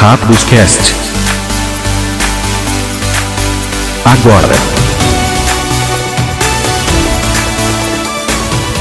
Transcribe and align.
Rápidos 0.00 0.44
Cast. 0.44 0.94
Agora. 4.04 4.54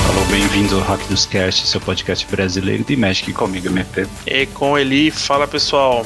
Alô, 0.10 0.26
bem-vindos 0.30 0.74
ao 0.74 0.82
Hack 0.82 1.02
dos 1.08 1.26
Cast, 1.26 1.66
seu 1.66 1.82
podcast 1.82 2.24
brasileiro 2.28 2.84
de 2.84 2.96
Magic 2.96 3.34
comigo, 3.34 3.66
MP. 3.66 4.06
E 4.28 4.46
com 4.46 4.78
Eli, 4.78 5.10
fala 5.10 5.48
pessoal. 5.48 6.06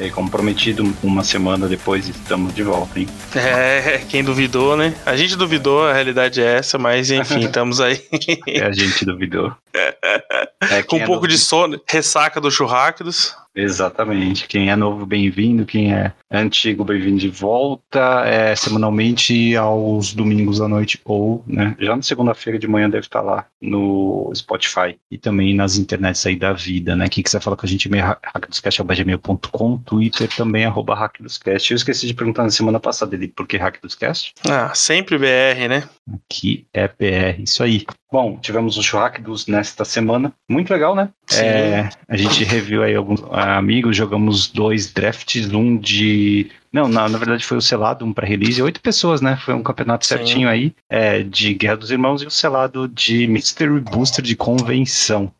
E 0.00 0.10
como 0.10 0.28
prometido, 0.28 0.92
uma 1.04 1.22
semana 1.22 1.68
depois 1.68 2.08
estamos 2.08 2.52
de 2.52 2.64
volta, 2.64 2.98
hein? 2.98 3.08
É, 3.36 4.00
quem 4.08 4.24
duvidou, 4.24 4.76
né? 4.76 4.92
A 5.06 5.16
gente 5.16 5.36
duvidou, 5.36 5.86
a 5.86 5.92
realidade 5.92 6.40
é 6.40 6.56
essa, 6.56 6.76
mas 6.78 7.12
enfim, 7.12 7.40
estamos 7.46 7.80
aí. 7.80 8.02
É, 8.46 8.64
a 8.64 8.72
gente 8.72 9.04
duvidou. 9.04 9.52
É, 9.72 10.82
Com 10.86 10.96
um 10.96 11.04
pouco 11.04 11.26
é 11.26 11.28
de 11.28 11.38
sono, 11.38 11.80
ressaca 11.86 12.40
do 12.40 12.50
churrascos. 12.50 13.36
Exatamente. 13.58 14.46
Quem 14.46 14.70
é 14.70 14.76
novo, 14.76 15.04
bem-vindo. 15.04 15.66
Quem 15.66 15.92
é 15.92 16.12
antigo, 16.30 16.84
bem-vindo 16.84 17.18
de 17.18 17.28
volta. 17.28 18.22
É, 18.24 18.54
semanalmente 18.54 19.56
aos 19.56 20.14
domingos 20.14 20.60
à 20.60 20.68
noite 20.68 21.00
ou, 21.04 21.42
né, 21.44 21.74
já 21.80 21.96
na 21.96 22.02
segunda-feira 22.02 22.56
de 22.56 22.68
manhã 22.68 22.88
deve 22.88 23.06
estar 23.06 23.20
lá 23.20 23.46
no 23.60 24.30
Spotify 24.32 24.96
e 25.10 25.18
também 25.18 25.56
nas 25.56 25.76
internets 25.76 26.24
aí 26.24 26.36
da 26.36 26.52
vida, 26.52 26.94
né? 26.94 27.08
Quem 27.08 27.24
quiser 27.24 27.40
falar 27.40 27.56
com 27.56 27.66
a 27.66 27.68
gente, 27.68 27.86
e-mail 27.86 28.16
hackdoscast.gmail.com, 28.22 29.78
Twitter 29.78 30.28
também, 30.36 30.64
arroba 30.64 30.94
hackdoscast. 30.94 31.72
Eu 31.72 31.76
esqueci 31.76 32.06
de 32.06 32.14
perguntar 32.14 32.44
na 32.44 32.50
semana 32.50 32.78
passada 32.78 33.10
dele 33.10 33.32
por 33.34 33.46
que 33.46 33.56
Hack 33.56 33.80
dos 33.82 33.96
Cast. 33.96 34.34
Ah, 34.48 34.72
sempre 34.72 35.18
BR, 35.18 35.68
né? 35.68 35.88
Aqui 36.14 36.66
é 36.72 36.88
BR, 36.88 37.42
isso 37.42 37.62
aí. 37.62 37.84
Bom, 38.10 38.38
tivemos 38.38 38.78
o 38.78 38.82
churrasco 38.82 39.20
dos 39.20 39.46
nesta 39.46 39.84
semana. 39.84 40.32
Muito 40.48 40.72
legal, 40.72 40.94
né? 40.94 41.10
É, 41.34 41.88
a 42.08 42.16
gente 42.16 42.44
reviu 42.44 42.82
aí 42.82 42.94
alguns 42.94 43.22
amigos, 43.30 43.96
jogamos 43.96 44.48
dois 44.48 44.90
drafts, 44.92 45.52
um 45.52 45.76
de. 45.76 46.50
Não, 46.72 46.88
na, 46.88 47.08
na 47.08 47.18
verdade 47.18 47.44
foi 47.44 47.58
o 47.58 47.62
selado, 47.62 48.04
um 48.04 48.12
para 48.12 48.26
release, 48.26 48.62
oito 48.62 48.80
pessoas, 48.80 49.20
né? 49.20 49.36
Foi 49.36 49.54
um 49.54 49.62
campeonato 49.62 50.06
Sim. 50.06 50.16
certinho 50.16 50.48
aí, 50.48 50.74
é, 50.88 51.22
de 51.22 51.52
Guerra 51.54 51.76
dos 51.76 51.90
Irmãos 51.90 52.22
e 52.22 52.26
o 52.26 52.30
selado 52.30 52.88
de 52.88 53.26
Mystery 53.26 53.80
Booster 53.80 54.24
de 54.24 54.36
convenção. 54.36 55.32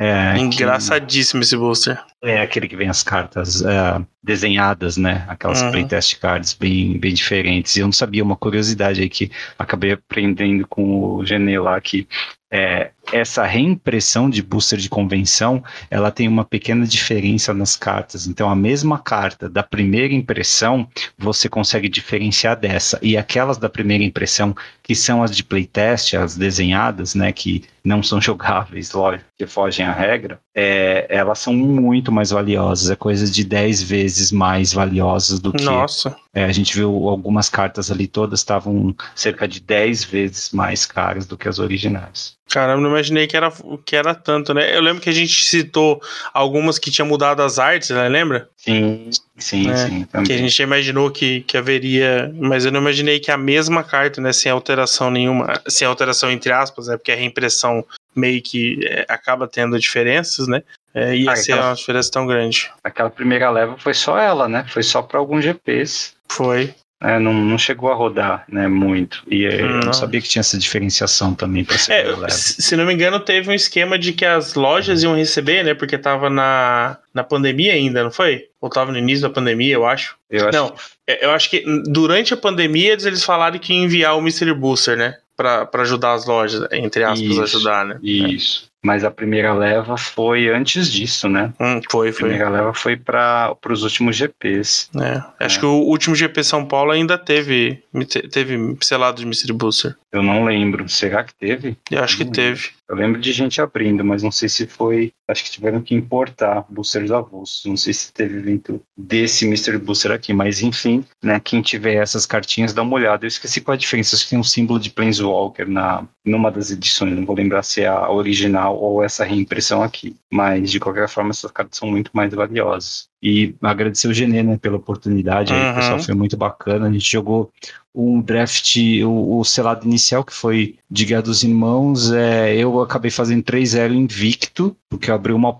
É, 0.00 0.38
Engraçadíssimo 0.38 1.40
que, 1.40 1.44
esse 1.44 1.56
booster. 1.58 2.02
É 2.24 2.40
aquele 2.40 2.66
que 2.66 2.74
vem 2.74 2.88
as 2.88 3.02
cartas 3.02 3.62
é, 3.62 4.02
desenhadas, 4.22 4.96
né? 4.96 5.26
Aquelas 5.28 5.60
uhum. 5.60 5.72
playtest 5.72 6.18
cards 6.18 6.54
bem, 6.54 6.98
bem 6.98 7.12
diferentes. 7.12 7.76
E 7.76 7.80
eu 7.80 7.86
não 7.86 7.92
sabia 7.92 8.24
uma 8.24 8.34
curiosidade 8.34 9.02
aí 9.02 9.10
que 9.10 9.30
acabei 9.58 9.92
aprendendo 9.92 10.66
com 10.66 11.16
o 11.16 11.26
Genê 11.26 11.58
lá 11.58 11.78
que 11.82 12.08
é, 12.50 12.90
essa 13.12 13.44
reimpressão 13.44 14.28
de 14.28 14.42
booster 14.42 14.78
de 14.78 14.88
convenção, 14.88 15.62
ela 15.90 16.10
tem 16.10 16.26
uma 16.26 16.44
pequena 16.44 16.84
diferença 16.84 17.54
nas 17.54 17.76
cartas. 17.76 18.26
Então, 18.26 18.50
a 18.50 18.56
mesma 18.56 18.98
carta 18.98 19.48
da 19.48 19.62
primeira 19.62 20.12
impressão, 20.12 20.88
você 21.16 21.48
consegue 21.48 21.88
diferenciar 21.88 22.56
dessa. 22.56 22.98
E 23.02 23.16
aquelas 23.16 23.56
da 23.56 23.68
primeira 23.68 24.02
impressão, 24.02 24.54
que 24.82 24.94
são 24.94 25.22
as 25.22 25.34
de 25.34 25.44
playtest, 25.44 26.14
as 26.14 26.36
desenhadas, 26.36 27.14
né, 27.14 27.32
que 27.32 27.64
não 27.84 28.02
são 28.02 28.20
jogáveis, 28.22 28.92
lógico, 28.92 29.30
que 29.38 29.46
fogem 29.46 29.86
à 29.86 29.92
regra, 29.92 30.40
é, 30.54 31.06
elas 31.08 31.38
são 31.38 31.54
muito 31.54 32.10
mais 32.10 32.30
valiosas. 32.30 32.90
É 32.90 32.96
coisa 32.96 33.30
de 33.30 33.44
10 33.44 33.82
vezes 33.82 34.32
mais 34.32 34.72
valiosas 34.72 35.38
do 35.38 35.52
que. 35.52 35.64
Nossa. 35.64 36.16
É, 36.34 36.44
a 36.44 36.52
gente 36.52 36.74
viu 36.74 37.08
algumas 37.08 37.48
cartas 37.48 37.90
ali, 37.90 38.06
todas 38.06 38.40
estavam 38.40 38.94
cerca 39.14 39.48
de 39.48 39.60
10 39.60 40.04
vezes 40.04 40.50
mais 40.50 40.86
caras 40.86 41.26
do 41.26 41.36
que 41.36 41.48
as 41.48 41.58
originais. 41.58 42.38
Caramba, 42.48 42.80
não 42.80 42.90
imaginei 42.90 43.28
que 43.28 43.36
era, 43.36 43.52
que 43.84 43.94
era 43.94 44.12
tanto, 44.12 44.52
né? 44.52 44.76
Eu 44.76 44.80
lembro 44.80 45.00
que 45.00 45.08
a 45.08 45.12
gente 45.12 45.44
citou 45.44 46.00
algumas 46.34 46.80
que 46.80 46.90
tinham 46.90 47.06
mudado 47.06 47.42
as 47.42 47.60
artes, 47.60 47.90
né? 47.90 48.08
Lembra? 48.08 48.48
Sim, 48.56 49.08
sim, 49.38 49.70
é, 49.70 49.76
sim. 49.76 50.04
Também. 50.04 50.26
Que 50.26 50.32
a 50.32 50.36
gente 50.36 50.60
imaginou 50.60 51.10
que, 51.12 51.42
que 51.42 51.56
haveria. 51.56 52.32
Mas 52.34 52.64
eu 52.64 52.72
não 52.72 52.80
imaginei 52.80 53.20
que 53.20 53.30
a 53.30 53.36
mesma 53.36 53.84
carta, 53.84 54.20
né? 54.20 54.32
Sem 54.32 54.50
alteração 54.50 55.12
nenhuma. 55.12 55.60
Sem 55.68 55.86
alteração 55.86 56.30
entre 56.30 56.52
aspas, 56.52 56.88
né? 56.88 56.96
Porque 56.96 57.12
a 57.12 57.16
reimpressão 57.16 57.84
meio 58.14 58.42
que 58.42 58.80
é, 58.86 59.06
acaba 59.08 59.46
tendo 59.46 59.78
diferenças, 59.78 60.46
né? 60.48 60.62
É, 60.92 61.14
ia 61.16 61.30
ah, 61.30 61.36
ser 61.36 61.52
aquela, 61.52 61.68
uma 61.68 61.76
diferença 61.76 62.10
tão 62.10 62.26
grande. 62.26 62.70
Aquela 62.82 63.10
primeira 63.10 63.50
leva 63.50 63.76
foi 63.78 63.94
só 63.94 64.18
ela, 64.18 64.48
né? 64.48 64.64
Foi 64.68 64.82
só 64.82 65.02
para 65.02 65.18
alguns 65.18 65.44
GPs. 65.44 66.14
Foi. 66.28 66.74
É, 67.02 67.18
não, 67.18 67.32
não 67.32 67.56
chegou 67.56 67.90
a 67.90 67.94
rodar 67.94 68.44
né, 68.46 68.68
muito. 68.68 69.22
E 69.26 69.48
não. 69.48 69.54
eu 69.54 69.80
não 69.86 69.92
sabia 69.92 70.20
que 70.20 70.28
tinha 70.28 70.40
essa 70.40 70.58
diferenciação 70.58 71.34
também 71.34 71.64
para 71.64 71.78
ser 71.78 71.92
é, 71.92 72.28
Se 72.28 72.76
não 72.76 72.84
me 72.84 72.92
engano, 72.92 73.18
teve 73.18 73.48
um 73.48 73.54
esquema 73.54 73.98
de 73.98 74.12
que 74.12 74.24
as 74.24 74.52
lojas 74.52 75.02
iam 75.02 75.16
receber, 75.16 75.64
né? 75.64 75.72
Porque 75.72 75.96
tava 75.96 76.28
na, 76.28 76.98
na 77.14 77.24
pandemia 77.24 77.72
ainda, 77.72 78.04
não 78.04 78.10
foi? 78.10 78.48
Ou 78.60 78.68
tava 78.68 78.92
no 78.92 78.98
início 78.98 79.22
da 79.22 79.30
pandemia, 79.30 79.72
eu 79.72 79.86
acho. 79.86 80.16
Eu 80.28 80.48
acho 80.48 80.58
não, 80.58 80.74
é, 81.06 81.24
eu 81.24 81.30
acho 81.30 81.48
que 81.48 81.64
durante 81.86 82.34
a 82.34 82.36
pandemia 82.36 82.92
eles, 82.92 83.24
falaram 83.24 83.58
que 83.58 83.72
iam 83.72 83.84
enviar 83.84 84.18
o 84.18 84.20
Mystery 84.20 84.52
Booster, 84.52 84.96
né? 84.96 85.16
Para 85.40 85.82
ajudar 85.82 86.12
as 86.12 86.26
lojas, 86.26 86.68
entre 86.70 87.02
aspas, 87.02 87.20
isso, 87.20 87.42
ajudar, 87.42 87.86
né? 87.86 87.98
Isso. 88.02 88.68
Mas 88.82 89.04
a 89.04 89.10
primeira 89.10 89.52
leva 89.52 89.96
foi 89.96 90.48
antes 90.48 90.90
disso, 90.90 91.28
né? 91.28 91.52
Hum, 91.60 91.80
foi, 91.90 92.10
a 92.10 92.12
primeira 92.12 92.46
foi. 92.46 92.54
leva 92.54 92.74
foi 92.74 92.96
para 92.96 93.56
os 93.68 93.82
últimos 93.82 94.16
GPs. 94.16 94.88
É, 95.00 95.22
acho 95.44 95.58
é. 95.58 95.60
que 95.60 95.66
o 95.66 95.80
último 95.82 96.14
GP 96.14 96.42
São 96.44 96.64
Paulo 96.64 96.90
ainda 96.90 97.16
teve, 97.16 97.82
teve 98.30 98.76
selado 98.80 99.20
de 99.20 99.26
Mystery 99.26 99.52
Booster. 99.52 99.96
Eu 100.12 100.22
não 100.22 100.44
lembro. 100.44 100.88
Será 100.88 101.22
que 101.22 101.34
teve? 101.34 101.76
Eu 101.90 102.02
acho 102.02 102.16
que 102.16 102.24
teve. 102.24 102.70
Eu 102.88 102.96
lembro 102.96 103.20
de 103.20 103.32
gente 103.32 103.60
abrindo, 103.60 104.04
mas 104.04 104.22
não 104.22 104.32
sei 104.32 104.48
se 104.48 104.66
foi. 104.66 105.12
Acho 105.28 105.44
que 105.44 105.50
tiveram 105.50 105.80
que 105.80 105.94
importar 105.94 106.66
boosters 106.68 107.12
avulsos. 107.12 107.64
Não 107.64 107.76
sei 107.76 107.92
se 107.92 108.12
teve 108.12 108.38
evento 108.38 108.82
desse 108.96 109.46
Mystery 109.46 109.78
Booster 109.78 110.10
aqui, 110.10 110.32
mas 110.32 110.60
enfim, 110.62 111.04
né? 111.22 111.38
Quem 111.38 111.62
tiver 111.62 111.94
essas 111.94 112.26
cartinhas, 112.26 112.72
dá 112.72 112.82
uma 112.82 112.96
olhada. 112.96 113.24
Eu 113.24 113.28
esqueci 113.28 113.60
qual 113.60 113.74
a 113.74 113.78
diferença. 113.78 114.16
Acho 114.16 114.24
que 114.24 114.30
tem 114.30 114.38
um 114.38 114.44
símbolo 114.44 114.80
de 114.80 114.90
Planeswalker 114.90 115.68
na, 115.68 116.04
numa 116.24 116.50
das 116.50 116.72
edições. 116.72 117.14
Não 117.14 117.24
vou 117.24 117.36
lembrar 117.36 117.62
se 117.62 117.82
é 117.82 117.86
a 117.86 118.10
original 118.10 118.76
ou 118.76 119.04
essa 119.04 119.24
reimpressão 119.24 119.82
aqui. 119.82 120.16
Mas 120.32 120.70
de 120.70 120.80
qualquer 120.80 121.08
forma, 121.08 121.30
essas 121.30 121.52
cartas 121.52 121.78
são 121.78 121.88
muito 121.88 122.10
mais 122.12 122.34
valiosas. 122.34 123.09
E 123.22 123.54
agradecer 123.60 124.08
o 124.08 124.14
Genê, 124.14 124.42
né, 124.42 124.56
pela 124.56 124.76
oportunidade. 124.76 125.52
Uhum. 125.52 125.58
Aí, 125.58 125.74
pessoal, 125.74 125.98
foi 126.00 126.14
muito 126.14 126.36
bacana. 126.36 126.88
A 126.88 126.92
gente 126.92 127.10
jogou 127.10 127.50
um 127.94 128.20
draft, 128.20 128.76
o, 129.04 129.38
o 129.38 129.44
selado 129.44 129.86
inicial, 129.86 130.24
que 130.24 130.32
foi 130.32 130.76
de 130.90 131.04
Guerra 131.04 131.22
dos 131.22 131.42
Irmãos. 131.42 132.10
É, 132.12 132.56
eu 132.56 132.80
acabei 132.80 133.10
fazendo 133.10 133.42
3-0 133.42 133.92
invicto, 133.92 134.74
porque 134.88 135.10
abriu 135.10 135.36
uma 135.36 135.52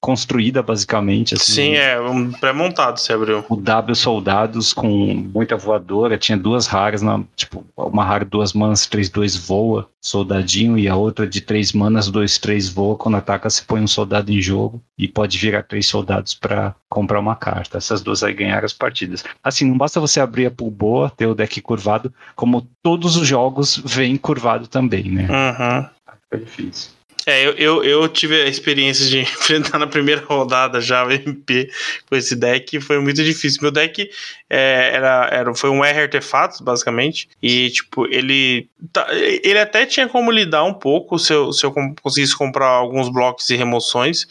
construída, 0.00 0.62
basicamente. 0.62 1.34
Assim, 1.34 1.52
Sim, 1.52 1.74
é, 1.74 2.00
um 2.00 2.30
pré-montado 2.32 2.98
você 2.98 3.12
abriu. 3.12 3.44
O 3.48 3.56
W 3.56 3.94
Soldados 3.94 4.72
com 4.72 4.88
muita 4.88 5.56
voadora, 5.56 6.16
tinha 6.16 6.38
duas 6.38 6.66
raras, 6.66 7.02
na, 7.02 7.22
tipo, 7.34 7.64
uma 7.76 8.04
rara 8.04 8.24
duas 8.24 8.52
manas, 8.52 8.88
3-2 8.88 9.38
voa, 9.46 9.88
soldadinho, 10.00 10.78
e 10.78 10.88
a 10.88 10.96
outra 10.96 11.26
de 11.26 11.40
três 11.40 11.72
manas, 11.72 12.10
2-3 12.10 12.72
voa, 12.72 12.96
quando 12.96 13.16
ataca 13.16 13.50
você 13.50 13.62
põe 13.66 13.80
um 13.80 13.86
soldado 13.86 14.32
em 14.32 14.40
jogo 14.40 14.82
e 14.96 15.08
pode 15.08 15.36
virar 15.38 15.62
três 15.62 15.86
soldados 15.86 16.34
para 16.34 16.74
comprar 16.88 17.20
uma 17.20 17.36
carta. 17.36 17.78
Essas 17.78 18.00
duas 18.00 18.22
aí 18.22 18.32
ganharam 18.34 18.64
as 18.66 18.72
partidas. 18.72 19.24
Assim, 19.42 19.66
não 19.66 19.76
basta 19.76 20.00
você 20.00 20.20
abrir 20.20 20.46
a 20.46 20.50
pool 20.50 20.70
boa, 20.70 21.10
ter 21.10 21.26
o 21.26 21.34
deck 21.34 21.60
curvado, 21.60 22.12
como 22.36 22.66
todos 22.82 23.16
os 23.16 23.26
jogos 23.26 23.80
vêm 23.84 24.16
curvado 24.16 24.66
também, 24.66 25.04
né? 25.04 25.28
Uhum. 25.28 25.86
Foi 26.30 26.40
difícil. 26.40 26.97
É, 27.28 27.46
eu, 27.46 27.52
eu, 27.58 27.84
eu, 27.84 28.08
tive 28.08 28.40
a 28.40 28.48
experiência 28.48 29.04
de 29.06 29.18
enfrentar 29.20 29.78
na 29.78 29.86
primeira 29.86 30.24
rodada 30.24 30.80
já 30.80 31.04
o 31.04 31.12
MP 31.12 31.70
com 32.08 32.16
esse 32.16 32.34
deck, 32.34 32.80
foi 32.80 32.98
muito 33.00 33.22
difícil. 33.22 33.60
Meu 33.60 33.70
deck 33.70 34.08
é, 34.48 34.90
era, 34.94 35.28
era, 35.30 35.54
foi 35.54 35.68
um 35.68 35.84
R 35.84 36.00
artefatos, 36.00 36.62
basicamente, 36.62 37.28
e, 37.42 37.68
tipo, 37.68 38.06
ele, 38.06 38.66
tá, 38.94 39.06
ele 39.12 39.58
até 39.58 39.84
tinha 39.84 40.08
como 40.08 40.30
lidar 40.30 40.64
um 40.64 40.72
pouco 40.72 41.18
se 41.18 41.34
eu, 41.34 41.52
se 41.52 41.66
eu 41.66 41.74
conseguisse 42.00 42.34
comprar 42.34 42.68
alguns 42.68 43.10
blocos 43.10 43.50
e 43.50 43.56
remoções, 43.56 44.26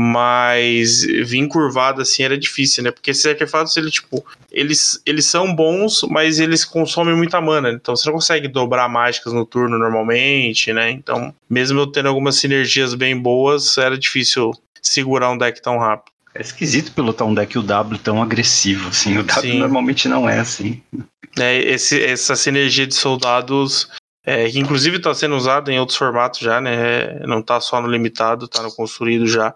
mas 0.00 1.02
vir 1.02 1.48
curvado 1.48 2.02
assim 2.02 2.22
era 2.22 2.38
difícil, 2.38 2.84
né? 2.84 2.92
Porque 2.92 3.10
esses 3.10 3.26
artefatos, 3.26 3.76
ele, 3.76 3.90
tipo, 3.90 4.24
eles, 4.52 5.02
eles 5.04 5.24
são 5.24 5.52
bons, 5.52 6.06
mas 6.08 6.38
eles 6.38 6.64
consomem 6.64 7.16
muita 7.16 7.40
mana, 7.40 7.72
então 7.72 7.96
você 7.96 8.08
não 8.08 8.14
consegue 8.14 8.46
dobrar 8.46 8.88
mágicas 8.88 9.32
no 9.32 9.44
turno 9.44 9.76
normalmente, 9.76 10.72
né? 10.72 10.88
Então, 10.88 11.34
mesmo 11.50 11.80
eu 11.80 11.86
tendo 11.88 12.08
algumas 12.08 12.36
sinergias 12.36 12.94
bem 12.94 13.20
boas, 13.20 13.76
era 13.76 13.98
difícil 13.98 14.52
segurar 14.80 15.32
um 15.32 15.36
deck 15.36 15.60
tão 15.60 15.78
rápido. 15.78 16.12
É 16.32 16.42
esquisito 16.42 16.92
pilotar 16.92 17.26
um 17.26 17.34
deck 17.34 17.58
UW 17.58 17.98
tão 18.00 18.22
agressivo, 18.22 18.90
assim. 18.90 19.18
O 19.18 19.24
W 19.24 19.52
Sim. 19.52 19.58
normalmente 19.58 20.06
não 20.08 20.30
é 20.30 20.38
assim. 20.38 20.80
É, 21.36 21.56
esse, 21.58 22.00
essa 22.00 22.36
sinergia 22.36 22.86
de 22.86 22.94
soldados 22.94 23.88
é, 24.28 24.50
que 24.50 24.58
inclusive 24.58 24.98
está 24.98 25.14
sendo 25.14 25.34
usado 25.36 25.70
em 25.70 25.80
outros 25.80 25.96
formatos 25.96 26.40
já, 26.40 26.60
né? 26.60 27.18
Não 27.20 27.40
está 27.40 27.58
só 27.62 27.80
no 27.80 27.88
limitado, 27.88 28.44
está 28.44 28.62
no 28.62 28.70
construído 28.70 29.26
já. 29.26 29.54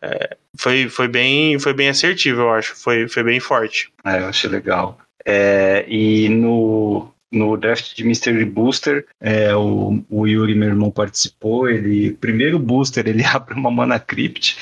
É, 0.00 0.34
foi, 0.56 0.88
foi, 0.88 1.08
bem, 1.08 1.58
foi 1.58 1.74
bem 1.74 1.90
assertivo, 1.90 2.40
eu 2.40 2.50
acho. 2.50 2.74
Foi, 2.74 3.06
foi 3.06 3.22
bem 3.22 3.38
forte. 3.38 3.92
É, 4.02 4.20
eu 4.20 4.28
achei 4.28 4.48
legal. 4.48 4.98
É, 5.26 5.84
e 5.86 6.26
no, 6.30 7.12
no 7.30 7.54
draft 7.58 7.94
de 7.94 8.02
Mystery 8.02 8.46
Booster, 8.46 9.04
é, 9.20 9.54
o, 9.54 10.02
o 10.08 10.26
Yuri, 10.26 10.54
meu 10.54 10.70
irmão, 10.70 10.90
participou. 10.90 11.68
Ele, 11.68 12.12
primeiro 12.12 12.58
booster, 12.58 13.06
ele 13.06 13.22
abre 13.26 13.52
uma 13.52 13.70
Mana 13.70 14.00
Crypt. 14.00 14.56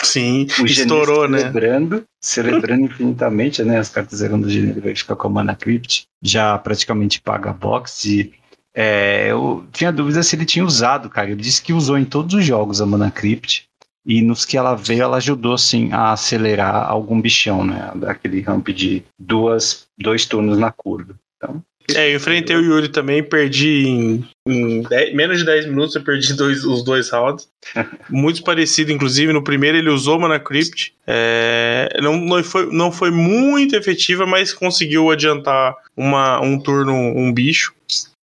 Sim, 0.00 0.46
o 0.60 0.64
estourou, 0.64 1.28
né? 1.28 1.38
Celebrando, 1.40 2.04
celebrando 2.22 2.84
infinitamente, 2.86 3.64
né? 3.64 3.78
As 3.78 3.88
cartas 3.88 4.20
zerando 4.20 4.46
do 4.46 4.52
ele 4.52 4.80
vai 4.80 4.94
ficar 4.94 5.16
com 5.16 5.26
a 5.26 5.30
Mana 5.30 5.56
Crypt. 5.56 6.04
Já 6.22 6.56
praticamente 6.56 7.20
paga 7.20 7.50
a 7.50 7.52
box 7.52 8.04
e 8.04 8.32
é, 8.76 9.30
eu 9.30 9.66
tinha 9.72 9.90
dúvida 9.90 10.22
se 10.22 10.36
ele 10.36 10.44
tinha 10.44 10.64
usado, 10.64 11.08
cara. 11.08 11.30
Ele 11.30 11.40
disse 11.40 11.62
que 11.62 11.72
usou 11.72 11.96
em 11.96 12.04
todos 12.04 12.34
os 12.34 12.44
jogos 12.44 12.82
a 12.82 12.86
Mana 12.86 13.10
Crypt. 13.10 13.64
E 14.04 14.20
nos 14.20 14.44
que 14.44 14.56
ela 14.56 14.74
veio, 14.76 15.02
ela 15.02 15.16
ajudou, 15.16 15.54
assim, 15.54 15.90
a 15.92 16.12
acelerar 16.12 16.88
algum 16.88 17.20
bichão, 17.20 17.64
né? 17.64 17.90
Daquele 17.96 18.40
ramp 18.40 18.68
de 18.68 19.02
duas, 19.18 19.88
dois 19.98 20.26
turnos 20.26 20.58
na 20.58 20.70
curva. 20.70 21.16
Então, 21.36 21.60
é, 21.94 22.10
eu 22.10 22.16
enfrentei 22.16 22.56
o 22.56 22.60
Yuri 22.60 22.88
também, 22.88 23.22
perdi 23.22 23.86
em, 23.86 24.28
em 24.46 24.82
dez, 24.82 25.14
menos 25.14 25.38
de 25.38 25.44
10 25.44 25.66
minutos, 25.66 25.94
eu 25.94 26.02
perdi 26.02 26.34
dois, 26.34 26.64
os 26.64 26.84
dois 26.84 27.10
rounds. 27.10 27.48
Muito 28.10 28.42
parecido, 28.42 28.90
inclusive, 28.90 29.32
no 29.32 29.42
primeiro 29.42 29.78
ele 29.78 29.90
usou 29.90 30.18
Mana 30.18 30.40
Crypt. 30.40 30.94
É, 31.06 31.88
não, 32.02 32.16
não, 32.16 32.42
foi, 32.42 32.66
não 32.72 32.90
foi 32.90 33.10
muito 33.10 33.76
efetiva, 33.76 34.26
mas 34.26 34.52
conseguiu 34.52 35.10
adiantar 35.10 35.74
uma, 35.96 36.40
um 36.40 36.58
turno, 36.58 36.92
um 36.92 37.32
bicho. 37.32 37.72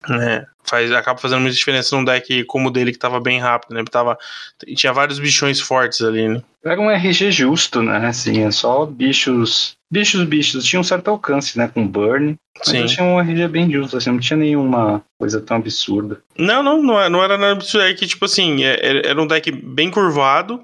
É, 0.09 0.45
faz, 0.63 0.91
acaba 0.91 1.19
fazendo 1.19 1.41
muita 1.41 1.55
diferença 1.55 1.95
num 1.95 2.03
deck 2.03 2.43
como 2.45 2.69
o 2.69 2.71
dele, 2.71 2.91
que 2.91 2.97
tava 2.97 3.19
bem 3.19 3.39
rápido, 3.39 3.73
né? 3.73 3.83
Tava, 3.89 4.17
tinha 4.75 4.91
vários 4.91 5.19
bichões 5.19 5.59
fortes 5.59 6.01
ali, 6.01 6.27
né? 6.27 6.41
Era 6.63 6.79
um 6.79 6.89
RG 6.89 7.31
justo, 7.31 7.81
né? 7.81 8.07
Assim, 8.07 8.43
é 8.43 8.51
só 8.51 8.85
bichos. 8.85 9.75
Bichos, 9.91 10.23
bichos. 10.23 10.65
Tinha 10.65 10.79
um 10.79 10.83
certo 10.83 11.09
alcance, 11.09 11.57
né? 11.57 11.69
Com 11.71 11.87
burn. 11.87 12.35
Mas 12.57 12.67
Sim. 12.67 12.85
tinha 12.85 13.05
um 13.05 13.19
RG 13.19 13.47
bem 13.47 13.71
justo, 13.71 13.97
assim, 13.97 14.11
não 14.11 14.19
tinha 14.19 14.37
nenhuma 14.37 15.03
coisa 15.19 15.41
tão 15.41 15.57
absurda. 15.57 16.21
Não, 16.37 16.63
não, 16.63 16.81
não, 16.81 17.01
é, 17.01 17.09
não 17.09 17.23
era 17.23 17.37
nada 17.37 17.53
absurdo. 17.53 17.85
É 17.85 17.93
que, 17.93 18.07
tipo 18.07 18.25
assim, 18.25 18.63
é, 18.63 19.07
era 19.07 19.21
um 19.21 19.27
deck 19.27 19.51
bem 19.51 19.89
curvado. 19.89 20.63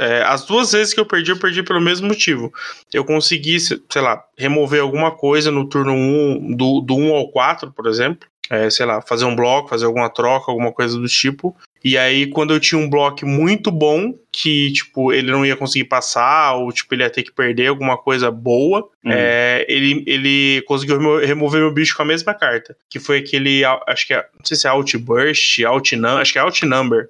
É, 0.00 0.22
as 0.22 0.44
duas 0.44 0.70
vezes 0.70 0.94
que 0.94 1.00
eu 1.00 1.06
perdi, 1.06 1.32
eu 1.32 1.38
perdi 1.38 1.60
pelo 1.62 1.80
mesmo 1.80 2.06
motivo. 2.06 2.52
Eu 2.92 3.04
consegui, 3.04 3.58
sei 3.58 4.00
lá, 4.00 4.22
remover 4.36 4.80
alguma 4.80 5.10
coisa 5.10 5.50
no 5.50 5.68
turno 5.68 5.92
1, 5.92 6.54
do, 6.54 6.80
do 6.80 6.94
1 6.94 7.14
ao 7.14 7.28
4, 7.32 7.72
por 7.72 7.88
exemplo 7.88 8.28
é, 8.50 8.70
sei 8.70 8.86
lá, 8.86 9.00
fazer 9.00 9.24
um 9.24 9.36
bloco, 9.36 9.68
fazer 9.68 9.86
alguma 9.86 10.08
troca, 10.08 10.50
alguma 10.50 10.72
coisa 10.72 10.98
do 10.98 11.06
tipo. 11.06 11.56
E 11.84 11.96
aí, 11.96 12.26
quando 12.26 12.52
eu 12.52 12.60
tinha 12.60 12.80
um 12.80 12.90
bloco 12.90 13.24
muito 13.24 13.70
bom, 13.70 14.12
que, 14.32 14.72
tipo, 14.72 15.12
ele 15.12 15.30
não 15.30 15.46
ia 15.46 15.56
conseguir 15.56 15.84
passar, 15.84 16.54
ou, 16.54 16.72
tipo, 16.72 16.92
ele 16.94 17.02
ia 17.02 17.10
ter 17.10 17.22
que 17.22 17.32
perder 17.32 17.68
alguma 17.68 17.96
coisa 17.96 18.30
boa, 18.30 18.88
uhum. 19.04 19.12
é, 19.12 19.64
ele, 19.68 20.02
ele 20.06 20.62
conseguiu 20.62 21.18
remover 21.18 21.60
meu 21.60 21.72
bicho 21.72 21.96
com 21.96 22.02
a 22.02 22.06
mesma 22.06 22.34
carta. 22.34 22.76
Que 22.90 22.98
foi 22.98 23.18
aquele, 23.18 23.62
acho 23.86 24.06
que 24.06 24.14
é, 24.14 24.26
não 24.36 24.44
sei 24.44 24.56
se 24.56 24.66
é 24.66 24.70
Outburst, 24.70 25.60
Outnumber, 25.60 26.20
acho 26.20 26.32
que 26.32 26.38
é 26.38 26.42
Outnumber 26.42 27.08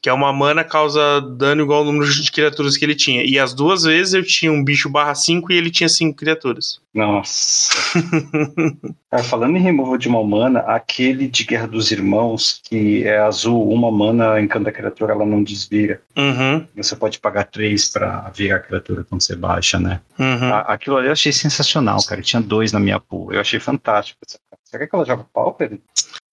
que 0.00 0.08
é 0.08 0.12
uma 0.12 0.32
mana 0.32 0.64
causa 0.64 1.20
dano 1.20 1.62
igual 1.62 1.80
ao 1.80 1.84
número 1.84 2.10
de 2.10 2.30
criaturas 2.30 2.76
que 2.76 2.84
ele 2.84 2.94
tinha. 2.94 3.24
E 3.24 3.38
as 3.38 3.54
duas 3.54 3.82
vezes 3.84 4.14
eu 4.14 4.24
tinha 4.24 4.52
um 4.52 4.64
bicho 4.64 4.88
barra 4.88 5.14
5 5.14 5.52
e 5.52 5.56
ele 5.56 5.70
tinha 5.70 5.88
5 5.88 6.16
criaturas. 6.16 6.80
Nossa. 6.94 7.72
Cara, 9.10 9.24
falando 9.24 9.56
em 9.56 9.60
removal 9.60 9.96
de 9.96 10.08
uma 10.08 10.22
mana, 10.22 10.60
aquele 10.60 11.26
de 11.26 11.44
Guerra 11.44 11.66
dos 11.66 11.90
Irmãos, 11.90 12.60
que 12.64 13.04
é 13.04 13.18
azul, 13.18 13.68
uma 13.70 13.90
mana, 13.90 14.40
encanta 14.40 14.70
a 14.70 14.72
criatura, 14.72 15.12
ela 15.12 15.24
não 15.24 15.42
desvira. 15.42 16.02
Uhum. 16.16 16.66
Você 16.76 16.94
pode 16.96 17.18
pagar 17.18 17.44
3 17.44 17.88
pra 17.88 18.30
virar 18.34 18.56
a 18.56 18.60
criatura 18.60 19.04
quando 19.04 19.22
você 19.22 19.36
baixa, 19.36 19.78
né? 19.78 20.00
Uhum. 20.18 20.54
aquilo 20.66 20.96
ali 20.96 21.06
eu 21.08 21.12
achei 21.12 21.32
sensacional, 21.32 21.98
cara. 22.06 22.22
Tinha 22.22 22.40
dois 22.42 22.72
na 22.72 22.80
minha 22.80 23.00
pool. 23.00 23.32
Eu 23.32 23.40
achei 23.40 23.58
fantástico. 23.58 24.20
Será 24.64 24.86
que 24.86 24.94
ela 24.94 25.04
joga 25.04 25.26
Pauper? 25.32 25.78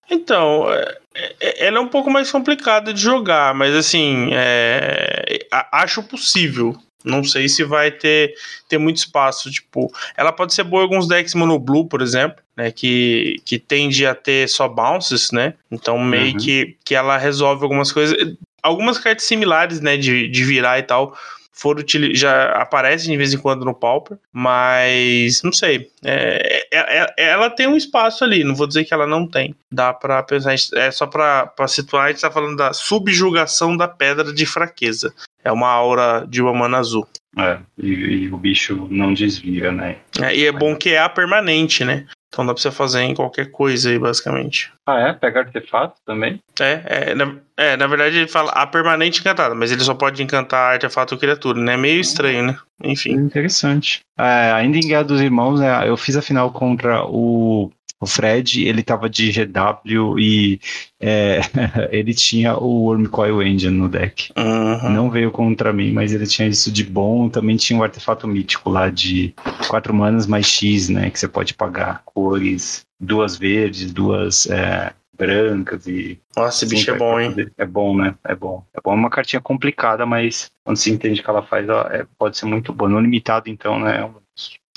Então, 0.10 0.72
é, 0.72 0.98
é, 1.40 1.68
ela 1.68 1.78
é 1.78 1.82
um 1.82 1.88
pouco 1.88 2.10
mais 2.10 2.32
complicada 2.32 2.94
de 2.94 3.02
jogar, 3.02 3.54
mas 3.54 3.76
assim, 3.76 4.30
é, 4.34 5.46
acho 5.72 6.04
possível. 6.04 6.76
Não 7.04 7.24
sei 7.24 7.48
se 7.48 7.64
vai 7.64 7.92
ter, 7.92 8.34
ter 8.68 8.78
muito 8.78 8.98
espaço. 8.98 9.50
Tipo, 9.50 9.90
ela 10.18 10.34
pode 10.34 10.54
ser 10.54 10.64
boa 10.64 10.82
em 10.82 10.84
alguns 10.84 11.08
decks 11.08 11.34
mono 11.34 11.58
blue, 11.58 11.88
por 11.88 12.02
exemplo, 12.02 12.44
né? 12.58 12.72
Que, 12.72 13.38
que 13.46 13.58
tende 13.58 14.06
a 14.06 14.14
ter 14.14 14.50
só 14.50 14.68
bounces, 14.68 15.32
né? 15.32 15.54
Então, 15.72 15.98
meio 15.98 16.34
uhum. 16.34 16.38
que, 16.38 16.76
que 16.84 16.96
ela 16.96 17.18
resolve 17.18 17.64
algumas 17.64 17.92
coisas. 17.92 18.18
Algumas 18.62 18.98
cartas 18.98 19.24
similares, 19.24 19.80
né? 19.80 19.96
De, 19.96 20.28
de 20.28 20.44
virar 20.44 20.78
e 20.78 20.84
tal 20.84 21.18
foram 21.60 21.84
já 22.14 22.52
aparecem 22.54 23.12
de 23.12 23.18
vez 23.18 23.34
em 23.34 23.38
quando 23.38 23.66
no 23.66 23.74
Pauper, 23.74 24.18
mas 24.32 25.42
não 25.44 25.52
sei. 25.52 25.90
É, 26.04 26.66
é, 26.72 27.14
é, 27.18 27.30
ela 27.30 27.50
tem 27.50 27.68
um 27.68 27.76
espaço 27.76 28.24
ali, 28.24 28.44
não 28.44 28.56
vou 28.56 28.68
dizer 28.68 28.86
que 28.86 28.94
ela 28.94 29.06
não 29.06 29.28
tem. 29.28 29.54
Dá 29.72 29.94
para 29.94 30.24
pensar, 30.24 30.56
é 30.76 30.92
só 30.92 31.06
para 31.06 31.68
situar, 31.68 32.06
a 32.06 32.12
gente 32.12 32.22
tá 32.22 32.32
falando 32.32 32.56
da 32.56 32.74
subjugação 32.74 33.76
da 33.76 33.88
pedra 33.88 34.32
de 34.34 34.46
fraqueza. 34.46 35.14
É 35.44 35.52
uma 35.52 35.70
aura 35.70 36.26
de 36.28 36.42
uma 36.42 36.54
mana 36.54 36.78
azul. 36.78 37.08
É, 37.38 37.60
e, 37.78 37.90
e 37.90 38.32
o 38.32 38.38
bicho 38.38 38.88
não 38.90 39.14
desvia, 39.14 39.72
né? 39.72 39.98
É, 40.22 40.36
e 40.36 40.46
é 40.46 40.52
bom 40.52 40.76
que 40.76 40.90
é 40.90 41.00
a 41.00 41.10
permanente, 41.10 41.86
né? 41.86 42.06
Então 42.30 42.46
dá 42.46 42.54
pra 42.54 42.62
você 42.62 42.72
fazer 42.72 43.02
em 43.02 43.16
qualquer 43.16 43.50
coisa 43.50 43.90
aí, 43.90 43.98
basicamente. 43.98 44.72
Ah, 44.86 45.00
é? 45.00 45.14
Pega 45.14 45.40
artefato 45.40 46.00
também? 46.06 46.40
É, 46.60 46.82
é, 46.86 47.16
na, 47.16 47.36
é, 47.58 47.76
na 47.76 47.88
verdade 47.88 48.18
ele 48.18 48.28
fala 48.28 48.52
a 48.52 48.68
permanente 48.68 49.20
encantada, 49.20 49.56
mas 49.56 49.72
ele 49.72 49.82
só 49.82 49.96
pode 49.96 50.22
encantar 50.22 50.74
artefato 50.74 51.16
ou 51.16 51.20
criatura, 51.20 51.60
né? 51.60 51.76
Meio 51.76 52.00
estranho, 52.00 52.44
né? 52.44 52.58
Enfim. 52.84 53.14
Interessante. 53.14 54.02
É, 54.18 54.52
ainda 54.52 54.78
em 54.78 54.88
Guerra 54.88 55.04
dos 55.04 55.22
Irmãos, 55.22 55.60
né, 55.60 55.90
eu 55.90 55.98
fiz 55.98 56.16
a 56.16 56.22
final 56.22 56.52
contra 56.52 57.04
o 57.06 57.72
o 58.02 58.08
Fred, 58.08 58.66
ele 58.66 58.82
tava 58.82 59.10
de 59.10 59.32
GW 59.32 60.18
e 60.20 60.60
é, 61.00 61.42
ele 61.92 62.14
tinha 62.14 62.58
o 62.58 62.84
Wormcoil 62.86 63.44
Engine 63.44 63.78
no 63.78 63.90
deck. 63.90 64.32
Uhum. 64.38 64.90
Não 64.90 65.10
veio 65.10 65.32
contra 65.32 65.74
mim, 65.74 65.92
mas 65.92 66.14
ele 66.14 66.26
tinha 66.26 66.48
isso 66.48 66.72
de 66.72 66.84
bom. 66.84 67.28
Também 67.28 67.58
tinha 67.58 67.78
um 67.78 67.84
artefato 67.84 68.28
mítico 68.28 68.70
lá 68.70 68.90
de 68.90 69.34
4 69.68 69.94
manas 69.94 70.26
mais 70.26 70.46
X, 70.46 70.88
né? 70.90 71.10
Que 71.10 71.20
você 71.20 71.28
pode 71.28 71.54
pagar 71.54 72.02
cores, 72.06 72.86
duas 73.00 73.38
verdes, 73.38 73.92
duas 73.92 74.50
é, 74.50 74.94
brancas 75.20 75.86
e. 75.86 76.18
Nossa, 76.38 76.64
esse 76.64 76.74
bicho 76.74 76.92
é 76.92 76.98
bom, 76.98 77.20
hein? 77.20 77.36
É 77.58 77.66
bom, 77.66 77.96
né? 77.98 78.16
É 78.24 78.34
bom. 78.34 78.64
É 78.74 78.80
bom. 78.82 78.94
É 78.94 78.96
uma 78.96 79.10
cartinha 79.10 79.42
complicada, 79.42 80.06
mas 80.06 80.50
quando 80.64 80.78
se 80.78 80.90
entende 80.90 81.22
que 81.22 81.30
ela 81.30 81.44
faz, 81.44 81.68
ela 81.68 81.90
é, 81.92 82.06
pode 82.18 82.38
ser 82.38 82.46
muito 82.46 82.72
boa. 82.72 82.90
No 82.90 83.00
limitado, 83.00 83.50
então, 83.50 83.78
né? 83.78 84.10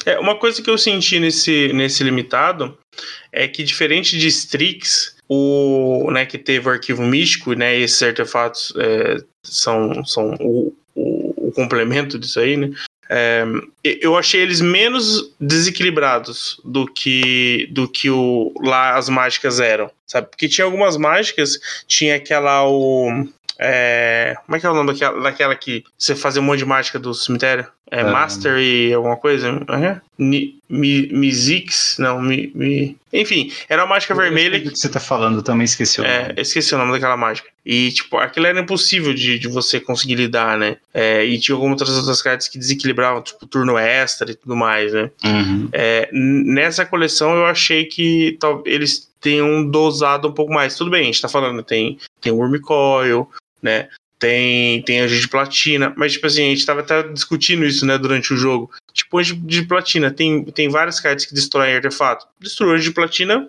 É, 0.04 0.19
uma 0.19 0.37
coisa 0.37 0.62
que 0.62 0.70
eu 0.70 0.78
senti 0.78 1.19
nesse, 1.20 1.72
nesse 1.72 2.02
limitado 2.02 2.76
é 3.31 3.46
que, 3.49 3.62
diferente 3.62 4.19
de 4.19 4.28
Strix, 4.28 5.16
o, 5.28 6.10
né, 6.10 6.26
que 6.26 6.38
teve 6.38 6.69
o 6.69 6.72
arquivo 6.72 7.02
místico, 7.02 7.54
né, 7.54 7.78
esses 7.78 8.02
artefatos 8.02 8.72
é, 8.76 9.16
são, 9.43 10.04
são 10.04 10.34
o, 10.40 10.75
o, 10.94 11.49
o, 11.49 11.52
complemento 11.52 12.18
disso 12.18 12.40
aí, 12.40 12.56
né? 12.56 12.71
É, 13.14 13.44
eu 13.82 14.16
achei 14.16 14.40
eles 14.40 14.61
menos 14.62 15.35
desequilibrados 15.38 16.59
do 16.64 16.87
que 16.87 17.68
do 17.71 17.87
que 17.87 18.09
o, 18.09 18.54
lá 18.62 18.97
as 18.97 19.09
mágicas 19.11 19.61
eram, 19.61 19.90
sabe? 20.06 20.28
Porque 20.30 20.49
tinha 20.49 20.64
algumas 20.64 20.97
mágicas, 20.97 21.59
tinha 21.87 22.16
aquela 22.16 22.66
o 22.66 23.28
é, 23.64 24.35
como 24.45 24.57
é 24.57 24.61
que 24.61 24.66
é 24.66 24.71
o 24.71 24.75
nome 24.75 24.92
daquela, 24.92 25.21
daquela 25.21 25.54
que 25.54 25.85
você 25.97 26.16
fazia 26.16 26.42
um 26.42 26.45
monte 26.45 26.59
de 26.59 26.64
mágica 26.66 26.99
do 26.99 27.14
cemitério? 27.14 27.66
É, 27.90 28.00
é 28.00 28.04
Master 28.04 28.57
e 28.59 28.92
alguma 28.92 29.16
coisa? 29.16 29.61
É? 29.69 30.00
Mizix? 30.19 31.97
Não, 31.99 32.23
mi, 32.23 32.50
mi, 32.54 32.97
Enfim, 33.12 33.52
era 33.69 33.83
uma 33.83 33.90
mágica 33.90 34.14
vermelha. 34.14 34.59
que 34.59 34.71
você 34.71 34.88
tá 34.88 34.99
falando, 34.99 35.42
também 35.42 35.66
esqueci 35.66 36.00
o 36.00 36.04
é, 36.04 36.28
nome. 36.28 36.35
esqueci 36.38 36.75
o 36.75 36.78
nome 36.78 36.92
daquela 36.92 37.19
mágica. 37.19 37.49
E, 37.64 37.92
tipo, 37.92 38.16
aquilo 38.16 38.47
era 38.47 38.59
impossível 38.59 39.12
de, 39.12 39.38
de 39.38 39.47
você 39.47 39.78
conseguir 39.78 40.14
lidar, 40.14 40.57
né? 40.59 40.78
É, 40.92 41.23
e 41.25 41.38
tinha 41.38 41.54
algumas 41.54 41.81
outras 41.83 42.23
cartas 42.23 42.49
que 42.49 42.59
desequilibravam, 42.59 43.23
tipo, 43.23 43.47
turno 43.47 43.76
extra 43.76 44.31
e 44.31 44.35
tudo 44.35 44.57
mais, 44.57 44.92
né? 44.92 45.11
Uhum. 45.23 45.69
É, 45.71 46.09
nessa 46.12 46.87
coleção 46.87 47.35
eu 47.37 47.45
achei 47.45 47.85
que 47.85 48.38
tal, 48.40 48.62
eles 48.64 49.12
tenham 49.21 49.64
dosado 49.64 50.28
um 50.28 50.33
pouco 50.33 50.52
mais. 50.52 50.75
Tudo 50.76 50.90
bem, 50.90 51.02
a 51.02 51.04
gente 51.04 51.23
tá 51.23 51.28
falando, 51.28 51.62
tem, 51.62 51.99
tem 52.21 52.33
Wormcoil, 52.33 53.28
né? 53.62 53.88
Tem, 54.19 54.83
tem 54.83 55.00
anjo 55.00 55.21
de 55.21 55.28
platina, 55.28 55.92
mas 55.97 56.12
tipo 56.12 56.26
assim, 56.26 56.47
a 56.47 56.50
gente 56.50 56.64
tava 56.64 56.81
até 56.81 57.02
discutindo 57.02 57.64
isso, 57.64 57.85
né, 57.85 57.99
durante 57.99 58.33
o 58.33 58.37
jogo. 58.37 58.71
Tipo, 58.92 59.19
anjo 59.19 59.37
de 59.37 59.62
platina, 59.62 60.12
tem, 60.12 60.45
tem 60.45 60.69
várias 60.69 61.00
cartas 61.00 61.25
que 61.25 61.35
destroem 61.35 61.75
artefato. 61.75 62.26
Destrui 62.38 62.75
anjo 62.75 62.85
de 62.85 62.92
platina, 62.92 63.49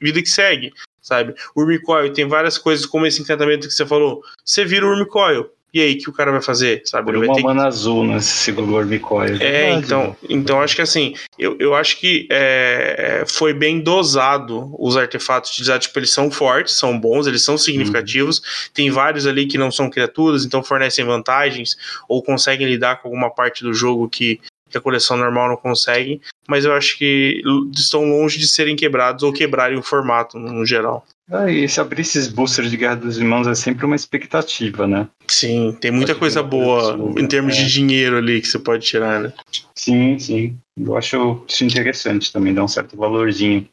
vida 0.00 0.20
que 0.20 0.28
segue, 0.28 0.72
sabe? 1.00 1.34
Urmicoil 1.54 2.12
tem 2.12 2.26
várias 2.26 2.58
coisas, 2.58 2.86
como 2.86 3.06
esse 3.06 3.22
encantamento 3.22 3.68
que 3.68 3.74
você 3.74 3.86
falou. 3.86 4.22
Você 4.44 4.64
vira 4.64 4.84
o 4.84 4.90
Urmicoil, 4.90 5.50
e 5.72 5.80
aí, 5.80 5.94
o 5.94 5.98
que 5.98 6.10
o 6.10 6.12
cara 6.12 6.32
vai 6.32 6.42
fazer? 6.42 6.82
Sabe? 6.84 7.10
Ele 7.10 7.26
vai 7.26 7.28
uma 7.28 7.40
mana 7.40 7.62
que... 7.62 7.68
azul 7.68 8.04
nesse 8.04 8.28
segundo 8.28 8.74
Orbicoil. 8.74 9.36
É, 9.40 9.70
é 9.70 9.72
então, 9.72 10.16
então 10.28 10.60
acho 10.60 10.74
que 10.74 10.82
assim, 10.82 11.14
eu, 11.38 11.56
eu 11.60 11.74
acho 11.74 11.98
que 11.98 12.26
é, 12.30 13.24
foi 13.26 13.52
bem 13.52 13.80
dosado 13.80 14.74
os 14.78 14.96
artefatos 14.96 15.50
utilizados. 15.50 15.86
Tipo, 15.86 16.00
eles 16.00 16.10
são 16.10 16.30
fortes, 16.30 16.74
são 16.74 16.98
bons, 16.98 17.26
eles 17.26 17.42
são 17.42 17.56
significativos. 17.56 18.38
Uhum. 18.38 18.44
Tem 18.74 18.90
vários 18.90 19.26
ali 19.26 19.46
que 19.46 19.58
não 19.58 19.70
são 19.70 19.88
criaturas, 19.88 20.44
então 20.44 20.62
fornecem 20.62 21.04
vantagens 21.04 21.76
ou 22.08 22.22
conseguem 22.22 22.66
lidar 22.66 23.00
com 23.00 23.08
alguma 23.08 23.30
parte 23.30 23.62
do 23.62 23.72
jogo 23.72 24.08
que 24.08 24.40
que 24.70 24.78
a 24.78 24.80
coleção 24.80 25.16
normal 25.16 25.48
não 25.48 25.56
consegue, 25.56 26.20
mas 26.48 26.64
eu 26.64 26.72
acho 26.72 26.96
que 26.96 27.42
estão 27.74 28.04
longe 28.04 28.38
de 28.38 28.46
serem 28.46 28.76
quebrados 28.76 29.24
ou 29.24 29.32
quebrarem 29.32 29.76
o 29.76 29.82
formato 29.82 30.38
no 30.38 30.64
geral. 30.64 31.04
Ah, 31.32 31.48
e 31.48 31.68
se 31.68 31.80
abrir 31.80 32.02
esses 32.02 32.26
boosters 32.26 32.70
de 32.70 32.76
Guerra 32.76 32.96
dos 32.96 33.16
Irmãos 33.16 33.46
é 33.46 33.54
sempre 33.54 33.86
uma 33.86 33.94
expectativa, 33.94 34.86
né? 34.86 35.08
Sim, 35.28 35.76
tem 35.80 35.92
muita 35.92 36.08
Pode 36.08 36.18
coisa 36.18 36.42
boa 36.42 36.98
em 37.16 37.26
termos 37.26 37.56
é. 37.56 37.62
de 37.62 37.72
dinheiro 37.72 38.16
ali 38.16 38.40
que 38.40 38.48
você 38.48 38.58
pode 38.58 38.84
tirar, 38.84 39.20
né? 39.20 39.32
Sim, 39.74 40.18
sim. 40.18 40.58
Eu 40.76 40.96
acho 40.96 41.44
isso 41.48 41.64
interessante 41.64 42.32
também, 42.32 42.52
dá 42.52 42.64
um 42.64 42.68
certo 42.68 42.96
valorzinho. 42.96 43.68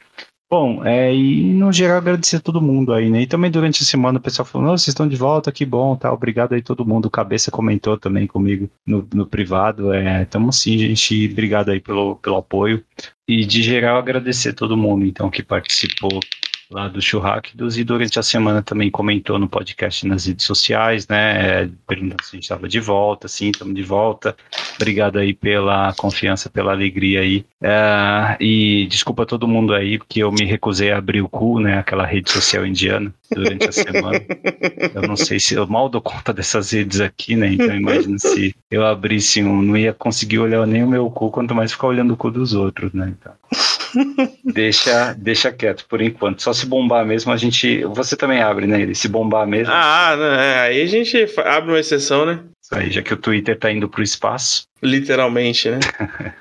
Bom, 0.50 0.86
é, 0.86 1.14
e 1.14 1.44
no 1.44 1.74
geral 1.74 1.98
agradecer 1.98 2.38
a 2.38 2.40
todo 2.40 2.62
mundo 2.62 2.94
aí, 2.94 3.10
né? 3.10 3.24
E 3.24 3.28
também 3.28 3.52
durante 3.52 3.84
a 3.84 3.86
semana 3.86 4.18
o 4.18 4.22
pessoal 4.22 4.46
falou, 4.46 4.68
"Nossa, 4.68 4.84
vocês 4.84 4.94
estão 4.94 5.08
de 5.08 5.16
volta, 5.18 5.52
que 5.52 5.66
bom, 5.66 5.96
tá? 5.96 6.14
Obrigado 6.14 6.54
aí 6.54 6.62
todo 6.62 6.86
mundo. 6.86 7.08
O 7.08 7.12
Cabeça 7.12 7.52
comentou 7.52 7.98
também 7.98 8.28
comigo 8.28 8.70
no, 8.86 9.06
no 9.14 9.26
privado. 9.26 9.92
É, 9.92 10.24
tamo 10.26 10.54
sim, 10.54 10.78
gente. 10.78 11.30
Obrigado 11.30 11.70
aí 11.70 11.82
pelo, 11.82 12.16
pelo 12.18 12.38
apoio. 12.38 12.82
E 13.28 13.46
de 13.46 13.62
geral 13.62 13.98
agradecer 13.98 14.50
a 14.50 14.54
todo 14.54 14.78
mundo, 14.78 15.06
então, 15.06 15.30
que 15.30 15.44
participou 15.44 16.18
lá 16.70 16.88
do 16.88 17.02
Churrascos 17.02 17.78
e 17.78 17.84
durante 17.84 18.20
a 18.20 18.24
semana 18.24 18.62
também 18.62 18.90
comentou 18.90 19.40
no 19.40 19.48
podcast 19.48 20.06
nas 20.06 20.26
redes 20.26 20.46
sociais, 20.46 21.08
né? 21.08 21.70
Perguntando 21.88 22.24
se 22.24 22.30
a 22.30 22.36
gente 22.36 22.44
estava 22.44 22.68
de 22.68 22.80
volta, 22.80 23.28
sim, 23.28 23.50
estamos 23.50 23.76
de 23.76 23.84
volta. 23.84 24.36
Obrigado 24.76 25.18
aí 25.20 25.34
pela 25.34 25.94
confiança, 25.94 26.50
pela 26.50 26.72
alegria 26.72 27.22
aí. 27.22 27.46
É, 27.62 28.38
e 28.40 28.88
desculpa 28.88 29.26
todo 29.26 29.48
mundo 29.48 29.74
aí, 29.74 29.98
porque 29.98 30.22
eu 30.22 30.32
me 30.32 30.46
recusei 30.46 30.92
a 30.92 30.98
abrir 30.98 31.22
o 31.22 31.30
cu, 31.30 31.60
né? 31.60 31.80
Aquela 31.80 32.06
rede 32.06 32.32
social 32.32 32.66
indiana 32.66 33.14
durante 33.34 33.68
a 33.68 33.72
semana. 33.72 34.22
Eu 34.94 35.02
não 35.04 35.16
sei 35.16 35.40
se 35.40 35.56
eu 35.56 35.66
mal 35.68 35.90
dou 35.90 36.02
conta 36.02 36.34
dessas 36.34 36.72
redes 36.72 37.00
aqui, 37.00 37.36
né? 37.36 37.54
Então 37.54 37.76
imagina 37.76 38.18
se 38.20 38.56
eu 38.70 38.86
abrisse 38.86 39.44
um, 39.44 39.62
não 39.62 39.78
ia 39.78 39.94
conseguir 39.94 40.40
olhar 40.40 40.66
nem 40.68 40.84
o 40.84 40.88
meu 40.88 41.10
cu, 41.10 41.32
quanto 41.32 41.56
mais 41.56 41.72
ficar 41.72 41.88
olhando 41.88 42.14
o 42.14 42.18
cu 42.18 42.30
dos 42.30 42.54
outros, 42.54 42.94
né? 42.94 43.14
Então. 43.18 43.34
Deixa, 44.44 45.14
deixa 45.14 45.52
quieto 45.52 45.86
por 45.88 46.02
enquanto. 46.02 46.42
Só 46.42 46.54
se 46.54 46.66
bombar 46.66 47.06
mesmo, 47.06 47.32
a 47.32 47.38
gente. 47.38 47.84
Você 47.86 48.16
também 48.16 48.42
abre, 48.42 48.68
né? 48.68 48.82
Ele 48.82 48.96
se 48.96 49.08
bombar 49.08 49.48
mesmo. 49.48 49.74
Ah, 49.74 50.16
né? 50.18 50.60
aí 50.60 50.82
a 50.82 50.86
gente 50.86 51.18
abre 51.46 51.72
uma 51.72 51.80
exceção, 51.80 52.26
né? 52.26 52.44
Isso 52.62 52.76
aí, 52.76 52.92
já 52.92 53.02
que 53.02 53.14
o 53.14 53.18
Twitter 53.18 53.58
tá 53.58 53.72
indo 53.72 53.90
pro 53.90 54.04
espaço. 54.04 54.64
Literalmente, 54.82 55.70
né? 55.70 55.80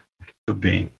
Tudo 0.46 0.58
bem. 0.58 0.92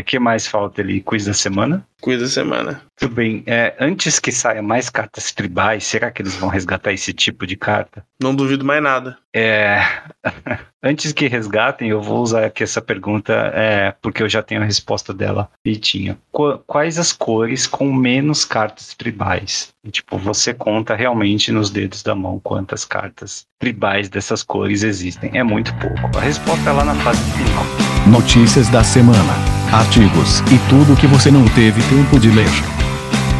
O 0.00 0.04
que 0.04 0.18
mais 0.18 0.46
falta 0.46 0.80
ali? 0.80 1.00
Quiz 1.00 1.24
da 1.24 1.34
semana? 1.34 1.84
Coisa 2.02 2.24
da 2.24 2.28
semana. 2.30 2.82
Tudo 2.98 3.14
bem. 3.14 3.44
É, 3.46 3.76
antes 3.78 4.18
que 4.18 4.32
saia 4.32 4.60
mais 4.60 4.90
cartas 4.90 5.30
tribais, 5.30 5.84
será 5.86 6.10
que 6.10 6.20
eles 6.20 6.34
vão 6.34 6.48
resgatar 6.48 6.92
esse 6.92 7.12
tipo 7.12 7.46
de 7.46 7.54
carta? 7.56 8.04
Não 8.20 8.34
duvido 8.34 8.64
mais 8.64 8.82
nada. 8.82 9.16
É, 9.34 9.80
antes 10.82 11.12
que 11.12 11.28
resgatem, 11.28 11.90
eu 11.90 12.02
vou 12.02 12.20
usar 12.20 12.44
aqui 12.44 12.64
essa 12.64 12.80
pergunta, 12.82 13.32
é, 13.54 13.94
porque 14.02 14.20
eu 14.20 14.28
já 14.28 14.42
tenho 14.42 14.60
a 14.62 14.64
resposta 14.64 15.14
dela 15.14 15.48
e 15.64 15.76
tinha. 15.76 16.18
Qu- 16.32 16.58
quais 16.66 16.98
as 16.98 17.12
cores 17.12 17.68
com 17.68 17.92
menos 17.92 18.44
cartas 18.44 18.94
tribais? 18.94 19.72
E, 19.84 19.90
tipo, 19.92 20.18
você 20.18 20.52
conta 20.52 20.96
realmente 20.96 21.52
nos 21.52 21.70
dedos 21.70 22.02
da 22.02 22.16
mão 22.16 22.40
quantas 22.42 22.84
cartas 22.84 23.44
tribais 23.60 24.08
dessas 24.08 24.42
cores 24.42 24.82
existem. 24.82 25.30
É 25.34 25.44
muito 25.44 25.72
pouco. 25.76 26.18
A 26.18 26.20
resposta 26.20 26.68
é 26.68 26.72
lá 26.72 26.84
na 26.84 26.96
fase 26.96 27.22
final. 27.32 27.64
Notícias 28.08 28.68
da 28.70 28.82
semana, 28.82 29.32
artigos 29.72 30.40
e 30.52 30.58
tudo 30.68 30.94
que 30.94 31.06
você 31.06 31.30
não 31.30 31.46
teve 31.48 31.80
tempo 31.84 32.20
de 32.20 32.28
ler. 32.28 32.50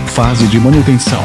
Fase 0.07 0.47
de 0.47 0.59
manutenção. 0.59 1.23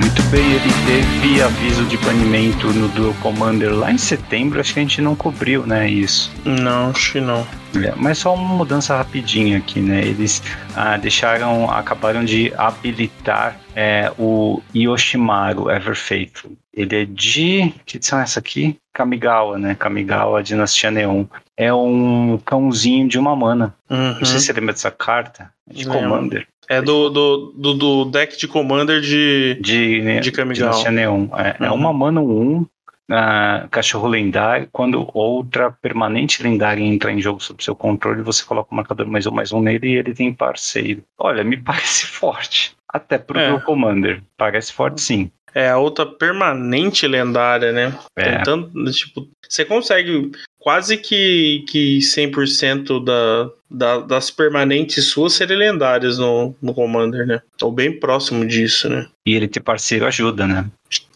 Muito 0.00 0.22
bem, 0.30 0.52
ele 0.52 0.72
teve 0.86 1.42
aviso 1.42 1.84
de 1.84 1.98
banimento 1.98 2.68
no 2.68 2.88
Dual 2.88 3.12
Commander 3.20 3.74
lá 3.74 3.92
em 3.92 3.98
setembro, 3.98 4.60
acho 4.60 4.72
que 4.72 4.80
a 4.80 4.82
gente 4.82 5.02
não 5.02 5.14
cobriu, 5.14 5.66
né, 5.66 5.90
isso. 5.90 6.32
Não, 6.42 6.90
acho 6.90 7.12
que 7.12 7.20
não. 7.20 7.46
É, 7.76 7.92
mas 7.96 8.18
só 8.18 8.34
uma 8.34 8.54
mudança 8.54 8.96
rapidinha 8.96 9.58
aqui, 9.58 9.80
né? 9.80 10.00
Eles 10.00 10.42
ah, 10.74 10.96
deixaram, 10.96 11.70
acabaram 11.70 12.24
de 12.24 12.50
habilitar 12.56 13.60
é, 13.76 14.10
o 14.18 14.62
Yoshimaru 14.74 15.70
Everfaithful. 15.70 16.52
Ele 16.72 17.02
é 17.02 17.04
de. 17.04 17.74
Que 17.84 17.98
edição 17.98 18.18
é 18.18 18.22
essa 18.22 18.38
aqui? 18.38 18.78
Kamigawa, 18.98 19.56
né? 19.58 19.76
Kamigawa 19.78 20.42
Dinastia 20.42 20.90
Neon. 20.90 21.24
É 21.56 21.72
um 21.72 22.36
cãozinho 22.44 23.06
de 23.08 23.16
uma 23.16 23.36
mana. 23.36 23.72
Uhum. 23.88 24.14
Não 24.18 24.24
sei 24.24 24.40
se 24.40 24.46
você 24.46 24.52
lembra 24.52 24.72
dessa 24.72 24.90
carta. 24.90 25.50
De 25.70 25.84
Lembro. 25.88 26.00
Commander. 26.08 26.48
É 26.68 26.82
do, 26.82 27.08
do, 27.08 27.52
do, 27.56 27.74
do 27.74 28.04
deck 28.06 28.36
de 28.36 28.48
Commander 28.48 29.00
de. 29.00 29.56
De, 29.60 30.20
De 30.20 30.32
Kamigawa. 30.32 30.70
Dinastia 30.72 30.90
Neon. 30.90 31.28
É, 31.36 31.56
é 31.64 31.70
Uhum. 31.70 31.76
uma 31.76 31.92
mana 31.92 32.20
1. 32.20 32.66
ah, 33.10 33.66
cachorro 33.70 34.06
lendário, 34.08 34.68
quando 34.72 35.08
outra 35.14 35.70
permanente 35.70 36.42
lendária 36.42 36.82
entra 36.82 37.10
em 37.12 37.20
jogo 37.22 37.40
sob 37.40 37.62
seu 37.64 37.74
controle, 37.76 38.20
você 38.20 38.44
coloca 38.44 38.68
o 38.70 38.74
marcador 38.74 39.06
mais 39.06 39.26
um 39.26 39.30
mais 39.30 39.52
um 39.52 39.60
nele 39.62 39.88
e 39.88 39.96
ele 39.96 40.12
tem 40.12 40.32
parceiro. 40.34 41.02
Olha, 41.16 41.42
me 41.44 41.56
parece 41.62 42.04
forte. 42.04 42.76
Até 42.92 43.16
pro 43.18 43.38
É. 43.38 43.48
meu 43.48 43.60
Commander. 43.60 44.22
Parece 44.36 44.72
forte 44.72 45.00
sim. 45.00 45.30
É 45.54 45.68
a 45.68 45.78
outra 45.78 46.06
permanente 46.06 47.06
lendária, 47.06 47.72
né? 47.72 47.98
É. 48.16 48.24
Tem 48.24 48.42
tanto, 48.42 48.84
tipo, 48.92 49.28
você 49.48 49.64
consegue 49.64 50.30
quase 50.58 50.96
que, 50.96 51.64
que 51.68 51.98
100% 51.98 53.02
da, 53.04 53.50
da, 53.70 53.98
das 54.00 54.30
permanentes 54.30 55.06
suas 55.06 55.32
serem 55.32 55.56
lendárias 55.56 56.18
no, 56.18 56.54
no 56.60 56.74
Commander, 56.74 57.26
né? 57.26 57.40
Ou 57.62 57.72
bem 57.72 57.98
próximo 57.98 58.46
disso, 58.46 58.88
né? 58.88 59.06
E 59.26 59.34
ele 59.34 59.48
ter 59.48 59.60
parceiro 59.60 60.06
ajuda, 60.06 60.46
né? 60.46 60.66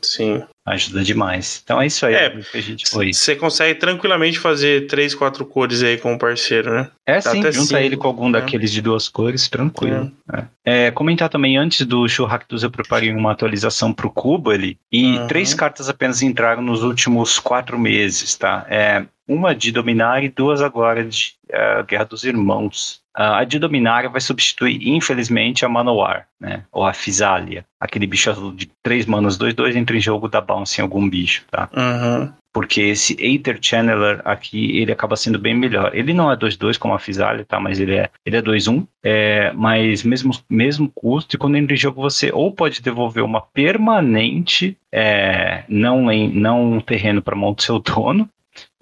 Sim. 0.04 0.42
Ajuda 0.64 1.02
demais. 1.02 1.60
Então 1.64 1.80
é 1.80 1.86
isso 1.86 2.06
aí. 2.06 2.14
É, 2.14 2.30
que 2.30 2.58
a 2.58 2.60
gente 2.60 2.88
foi. 2.88 3.12
Você 3.12 3.34
consegue 3.34 3.78
tranquilamente 3.78 4.38
fazer 4.38 4.86
três, 4.86 5.12
quatro 5.14 5.44
cores 5.44 5.82
aí 5.82 5.98
com 5.98 6.14
o 6.14 6.18
parceiro, 6.18 6.72
né? 6.72 6.88
É 7.06 7.14
Dá 7.14 7.32
sim, 7.32 7.42
junta 7.42 7.52
cinco, 7.52 7.76
ele 7.76 7.96
com 7.96 8.06
algum 8.06 8.28
né? 8.30 8.40
daqueles 8.40 8.70
de 8.70 8.80
duas 8.80 9.08
cores, 9.08 9.48
tranquilo. 9.48 10.12
É. 10.32 10.44
É, 10.64 10.90
comentar 10.92 11.28
também, 11.28 11.56
antes 11.56 11.84
do 11.84 12.08
Churractus 12.08 12.62
eu 12.62 12.70
preparei 12.70 13.12
uma 13.12 13.32
atualização 13.32 13.92
pro 13.92 14.10
Cuba 14.10 14.52
ali, 14.52 14.78
e 14.90 15.18
Uhum. 15.18 15.26
três 15.26 15.52
cartas 15.52 15.88
apenas 15.88 16.22
entraram 16.22 16.62
nos 16.62 16.84
últimos 16.84 17.40
quatro 17.40 17.76
meses, 17.76 18.36
tá? 18.36 18.64
É, 18.70 19.04
uma 19.26 19.54
de 19.54 19.72
Dominar 19.72 20.22
e 20.22 20.28
duas 20.28 20.62
agora 20.62 21.04
de 21.04 21.32
eh, 21.48 21.82
Guerra 21.88 22.04
dos 22.04 22.22
Irmãos. 22.24 23.01
Ah, 23.14 23.38
a 23.38 23.44
de 23.44 23.58
Dominar 23.58 24.08
vai 24.08 24.20
substituir, 24.20 24.88
infelizmente, 24.88 25.64
a 25.64 25.68
Manowar, 25.68 26.26
né? 26.40 26.64
Ou 26.72 26.84
a 26.84 26.92
Fisalia. 26.92 27.64
Aquele 27.80 28.06
bicho 28.06 28.30
azul 28.30 28.52
de 28.52 28.70
três 28.82 29.06
manas, 29.06 29.36
dois, 29.36 29.54
dois, 29.54 29.76
entra 29.76 29.96
em 29.96 30.00
jogo, 30.00 30.28
dá 30.28 30.40
bounce 30.40 30.80
em 30.80 30.82
algum 30.82 31.08
bicho, 31.08 31.44
tá? 31.50 31.68
Uhum. 31.76 32.32
porque 32.52 32.82
esse 32.82 33.16
Aether 33.18 33.58
Channeler 33.60 34.20
aqui, 34.24 34.78
ele 34.78 34.92
acaba 34.92 35.16
sendo 35.16 35.38
bem 35.38 35.54
melhor. 35.54 35.90
Ele 35.94 36.12
não 36.12 36.30
é 36.30 36.36
2-2 36.36 36.78
como 36.78 36.92
a 36.94 36.98
Fisalia, 36.98 37.44
tá? 37.46 37.58
Mas 37.58 37.80
ele 37.80 37.96
é, 37.96 38.10
ele 38.26 38.36
é 38.36 38.42
2-1. 38.42 38.86
É, 39.02 39.52
mas 39.52 40.02
mesmo, 40.02 40.32
mesmo 40.48 40.90
custo, 40.94 41.34
e 41.34 41.38
quando 41.38 41.56
entra 41.56 41.74
em 41.74 41.78
jogo 41.78 42.00
você 42.00 42.30
ou 42.32 42.52
pode 42.52 42.82
devolver 42.82 43.24
uma 43.24 43.40
permanente, 43.40 44.76
é, 44.92 45.64
não, 45.68 46.12
em, 46.12 46.30
não 46.30 46.74
um 46.74 46.80
terreno 46.80 47.22
para 47.22 47.34
mão 47.34 47.54
do 47.54 47.62
seu 47.62 47.78
dono, 47.78 48.28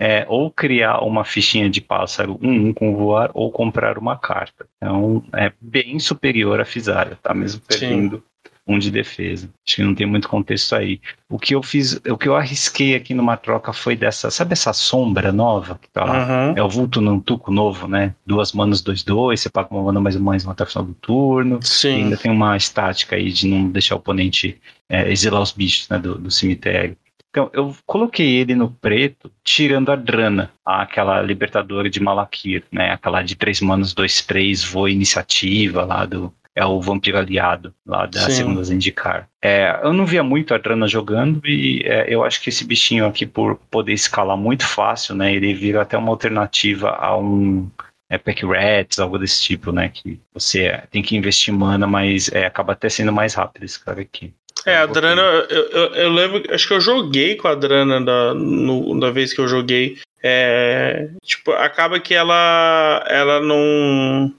é, 0.00 0.24
ou 0.26 0.50
criar 0.50 1.00
uma 1.00 1.26
fichinha 1.26 1.68
de 1.68 1.82
pássaro 1.82 2.38
1-1 2.38 2.72
com 2.72 2.96
voar, 2.96 3.30
ou 3.34 3.52
comprar 3.52 3.98
uma 3.98 4.16
carta. 4.16 4.66
Então, 4.78 5.22
é 5.34 5.52
bem 5.60 5.98
superior 5.98 6.58
à 6.58 6.64
Fisalia, 6.64 7.18
tá? 7.22 7.34
Mesmo 7.34 7.60
Sim. 7.68 7.78
perdendo 7.78 8.22
um 8.66 8.78
de 8.78 8.90
defesa. 8.90 9.50
Acho 9.66 9.76
que 9.76 9.82
não 9.82 9.94
tem 9.94 10.06
muito 10.06 10.28
contexto 10.28 10.74
aí. 10.74 11.00
O 11.28 11.38
que 11.38 11.54
eu 11.54 11.62
fiz, 11.62 12.00
o 12.08 12.16
que 12.16 12.28
eu 12.28 12.36
arrisquei 12.36 12.94
aqui 12.94 13.12
numa 13.12 13.36
troca 13.36 13.74
foi 13.74 13.94
dessa, 13.94 14.30
sabe 14.30 14.52
essa 14.52 14.72
sombra 14.72 15.32
nova 15.32 15.78
que 15.80 15.88
tá 15.90 16.04
lá? 16.04 16.18
Uhum. 16.18 16.54
É 16.56 16.62
o 16.62 16.68
vulto 16.68 17.00
Nantuco 17.00 17.50
novo, 17.50 17.86
né? 17.86 18.14
Duas 18.24 18.52
manas, 18.52 18.80
dois, 18.80 19.02
dois, 19.02 19.40
você 19.40 19.50
paga 19.50 19.68
uma 19.70 19.82
mana 19.82 20.00
mais 20.00 20.16
uma 20.16 20.30
mais 20.30 20.44
uma 20.44 20.52
até 20.52 20.62
o 20.62 20.66
final 20.66 20.84
do 20.84 20.94
turno. 20.94 21.58
E 21.62 21.66
Sim. 21.66 22.04
ainda 22.04 22.16
tem 22.16 22.30
uma 22.30 22.56
estática 22.56 23.16
aí 23.16 23.30
de 23.30 23.46
não 23.48 23.68
deixar 23.68 23.96
o 23.96 23.98
oponente 23.98 24.58
é, 24.88 25.10
exilar 25.10 25.42
os 25.42 25.52
bichos 25.52 25.88
né, 25.88 25.98
do, 25.98 26.16
do 26.16 26.30
cemitério. 26.30 26.96
Então, 27.30 27.48
eu 27.52 27.74
coloquei 27.86 28.36
ele 28.36 28.56
no 28.56 28.70
preto, 28.70 29.30
tirando 29.44 29.90
a 29.92 29.96
Drana, 29.96 30.50
aquela 30.64 31.22
libertadora 31.22 31.88
de 31.88 32.00
Malakir, 32.00 32.64
né? 32.72 32.90
Aquela 32.90 33.22
de 33.22 33.36
três 33.36 33.60
manas, 33.60 33.94
dois, 33.94 34.20
três, 34.20 34.64
voa 34.64 34.90
iniciativa 34.90 35.84
lá 35.84 36.04
do. 36.04 36.32
É 36.52 36.66
o 36.66 36.80
vampiro 36.80 37.16
aliado 37.16 37.72
lá 37.86 38.06
da 38.06 38.22
Sim. 38.22 38.32
segunda 38.32 38.64
Zendikar. 38.64 39.28
É, 39.40 39.78
eu 39.84 39.92
não 39.92 40.04
via 40.04 40.24
muito 40.24 40.52
a 40.52 40.58
Drana 40.58 40.88
jogando 40.88 41.40
e 41.46 41.80
é, 41.84 42.12
eu 42.12 42.24
acho 42.24 42.42
que 42.42 42.48
esse 42.48 42.64
bichinho 42.64 43.06
aqui, 43.06 43.24
por 43.24 43.54
poder 43.70 43.92
escalar 43.92 44.36
muito 44.36 44.66
fácil, 44.66 45.14
né? 45.14 45.32
Ele 45.32 45.54
vira 45.54 45.80
até 45.80 45.96
uma 45.96 46.10
alternativa 46.10 46.90
a 46.90 47.16
um 47.16 47.70
é, 48.10 48.18
Pack 48.18 48.44
Rats, 48.44 48.98
algo 48.98 49.16
desse 49.16 49.40
tipo, 49.40 49.70
né? 49.70 49.88
Que 49.88 50.20
você 50.34 50.82
tem 50.90 51.00
que 51.00 51.16
investir 51.16 51.54
mana, 51.54 51.86
mas 51.86 52.28
é, 52.32 52.44
acaba 52.44 52.72
até 52.72 52.88
sendo 52.88 53.12
mais 53.12 53.34
rápido 53.34 53.62
esse 53.62 53.82
cara 53.82 54.00
aqui. 54.00 54.34
É, 54.66 54.76
a 54.78 54.84
Um. 54.86 54.92
Drana, 54.92 55.22
eu, 55.48 55.70
eu, 55.70 55.94
eu 55.94 56.10
lembro, 56.10 56.42
acho 56.52 56.66
que 56.66 56.74
eu 56.74 56.80
joguei 56.80 57.36
com 57.36 57.48
a 57.48 57.54
Drana 57.54 58.00
da, 58.00 58.34
no, 58.34 58.98
da 58.98 59.10
vez 59.10 59.32
que 59.32 59.40
eu 59.40 59.48
joguei. 59.48 59.96
É, 60.22 61.08
tipo, 61.24 61.50
acaba 61.52 61.98
que 61.98 62.12
ela, 62.14 63.02
ela 63.08 63.40
não, 63.40 64.30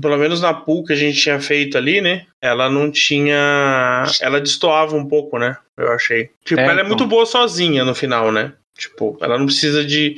pelo 0.00 0.16
menos 0.16 0.40
na 0.40 0.52
pool 0.52 0.84
que 0.84 0.92
a 0.92 0.96
gente 0.96 1.20
tinha 1.20 1.38
feito 1.38 1.78
ali, 1.78 2.00
né? 2.00 2.26
Ela 2.42 2.68
não 2.68 2.90
tinha, 2.90 4.04
ela 4.20 4.40
destoava 4.40 4.96
um 4.96 5.06
pouco, 5.06 5.38
né? 5.38 5.56
Eu 5.76 5.92
achei. 5.92 6.30
Tipo, 6.44 6.60
É, 6.60 6.64
ela 6.64 6.72
é 6.72 6.74
então. 6.76 6.88
muito 6.88 7.06
boa 7.06 7.24
sozinha 7.24 7.84
no 7.84 7.94
final, 7.94 8.32
né? 8.32 8.52
Tipo, 8.76 9.16
ela 9.20 9.38
não 9.38 9.46
precisa 9.46 9.84
de, 9.84 10.16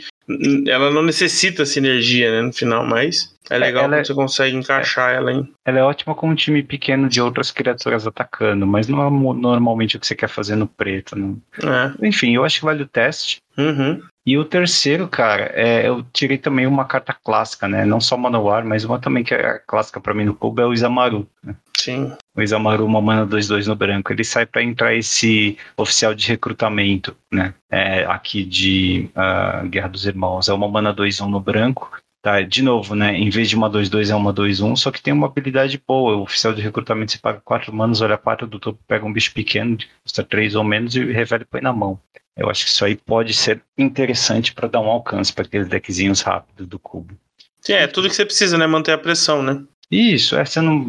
ela 0.66 0.90
não 0.90 1.02
necessita 1.02 1.64
sinergia, 1.64 2.30
né, 2.30 2.42
no 2.42 2.52
final, 2.52 2.84
mas 2.84 3.34
é 3.50 3.58
legal 3.58 3.84
ela, 3.84 3.96
quando 3.96 4.06
você 4.06 4.14
consegue 4.14 4.56
encaixar 4.56 5.14
ela 5.14 5.32
em. 5.32 5.52
Ela 5.64 5.78
é 5.78 5.82
ótima 5.82 6.14
com 6.14 6.28
um 6.28 6.34
time 6.34 6.62
pequeno 6.62 7.08
de 7.08 7.20
outras 7.20 7.50
criaturas 7.50 8.06
atacando, 8.06 8.66
mas 8.66 8.88
não 8.88 9.06
é 9.06 9.10
normalmente 9.10 9.96
o 9.96 10.00
que 10.00 10.06
você 10.06 10.14
quer 10.14 10.28
fazer 10.28 10.56
no 10.56 10.66
preto. 10.66 11.16
Não. 11.16 11.38
É. 11.62 12.06
Enfim, 12.06 12.34
eu 12.34 12.44
acho 12.44 12.58
que 12.58 12.64
vale 12.64 12.82
o 12.82 12.88
teste. 12.88 13.38
Uhum. 13.56 14.00
E 14.28 14.36
o 14.36 14.44
terceiro, 14.44 15.08
cara, 15.08 15.50
é, 15.54 15.88
eu 15.88 16.04
tirei 16.12 16.36
também 16.36 16.66
uma 16.66 16.84
carta 16.84 17.14
clássica, 17.14 17.66
né? 17.66 17.86
Não 17.86 17.98
só 17.98 18.14
Manowar, 18.14 18.62
mas 18.62 18.84
uma 18.84 18.98
também 18.98 19.24
que 19.24 19.32
é 19.32 19.58
clássica 19.66 20.00
para 20.00 20.12
mim 20.12 20.24
no 20.24 20.34
cubo 20.34 20.60
é 20.60 20.66
o 20.66 20.74
Isamaru. 20.74 21.26
Né? 21.42 21.56
Sim. 21.74 22.12
O 22.36 22.42
Isamaru, 22.42 22.84
uma 22.84 23.00
mana 23.00 23.26
2-2 23.26 23.66
no 23.66 23.74
branco. 23.74 24.12
Ele 24.12 24.22
sai 24.22 24.44
para 24.44 24.62
entrar 24.62 24.94
esse 24.94 25.56
oficial 25.78 26.14
de 26.14 26.28
recrutamento, 26.28 27.16
né? 27.32 27.54
É, 27.70 28.04
aqui 28.04 28.44
de 28.44 29.08
uh, 29.16 29.66
Guerra 29.66 29.88
dos 29.88 30.04
Irmãos. 30.04 30.48
É 30.48 30.52
uma 30.52 30.68
mana 30.68 30.94
2-1 30.94 31.26
no 31.26 31.40
branco. 31.40 31.90
Tá, 32.20 32.42
de 32.42 32.62
novo, 32.62 32.96
né? 32.96 33.14
Em 33.14 33.30
vez 33.30 33.48
de 33.48 33.54
uma 33.54 33.70
2-2 33.70 34.10
é 34.10 34.14
uma 34.14 34.34
2-1, 34.34 34.74
só 34.76 34.90
que 34.90 35.00
tem 35.00 35.12
uma 35.12 35.26
habilidade 35.28 35.80
boa. 35.86 36.16
O 36.16 36.22
oficial 36.22 36.52
de 36.52 36.60
recrutamento 36.60 37.12
você 37.12 37.18
paga 37.18 37.40
4 37.40 37.72
manos, 37.72 38.00
olha 38.00 38.18
4 38.18 38.46
do 38.46 38.58
topo, 38.58 38.80
pega 38.88 39.06
um 39.06 39.12
bicho 39.12 39.32
pequeno, 39.32 39.78
custa 40.02 40.24
3 40.24 40.56
ou 40.56 40.64
menos 40.64 40.96
e 40.96 41.04
revela 41.12 41.42
e 41.42 41.46
põe 41.46 41.60
na 41.60 41.72
mão. 41.72 42.00
Eu 42.36 42.50
acho 42.50 42.64
que 42.64 42.70
isso 42.70 42.84
aí 42.84 42.96
pode 42.96 43.34
ser 43.34 43.62
interessante 43.76 44.52
para 44.52 44.68
dar 44.68 44.80
um 44.80 44.88
alcance 44.88 45.32
para 45.32 45.44
aqueles 45.44 45.68
deckzinhos 45.68 46.20
rápidos 46.20 46.66
do 46.66 46.78
cubo. 46.78 47.14
É, 47.68 47.86
tudo 47.86 48.08
que 48.08 48.14
você 48.14 48.24
precisa, 48.24 48.58
né? 48.58 48.66
Manter 48.66 48.92
a 48.92 48.98
pressão, 48.98 49.42
né? 49.42 49.62
Isso, 49.90 50.36
é, 50.36 50.44
não, 50.60 50.86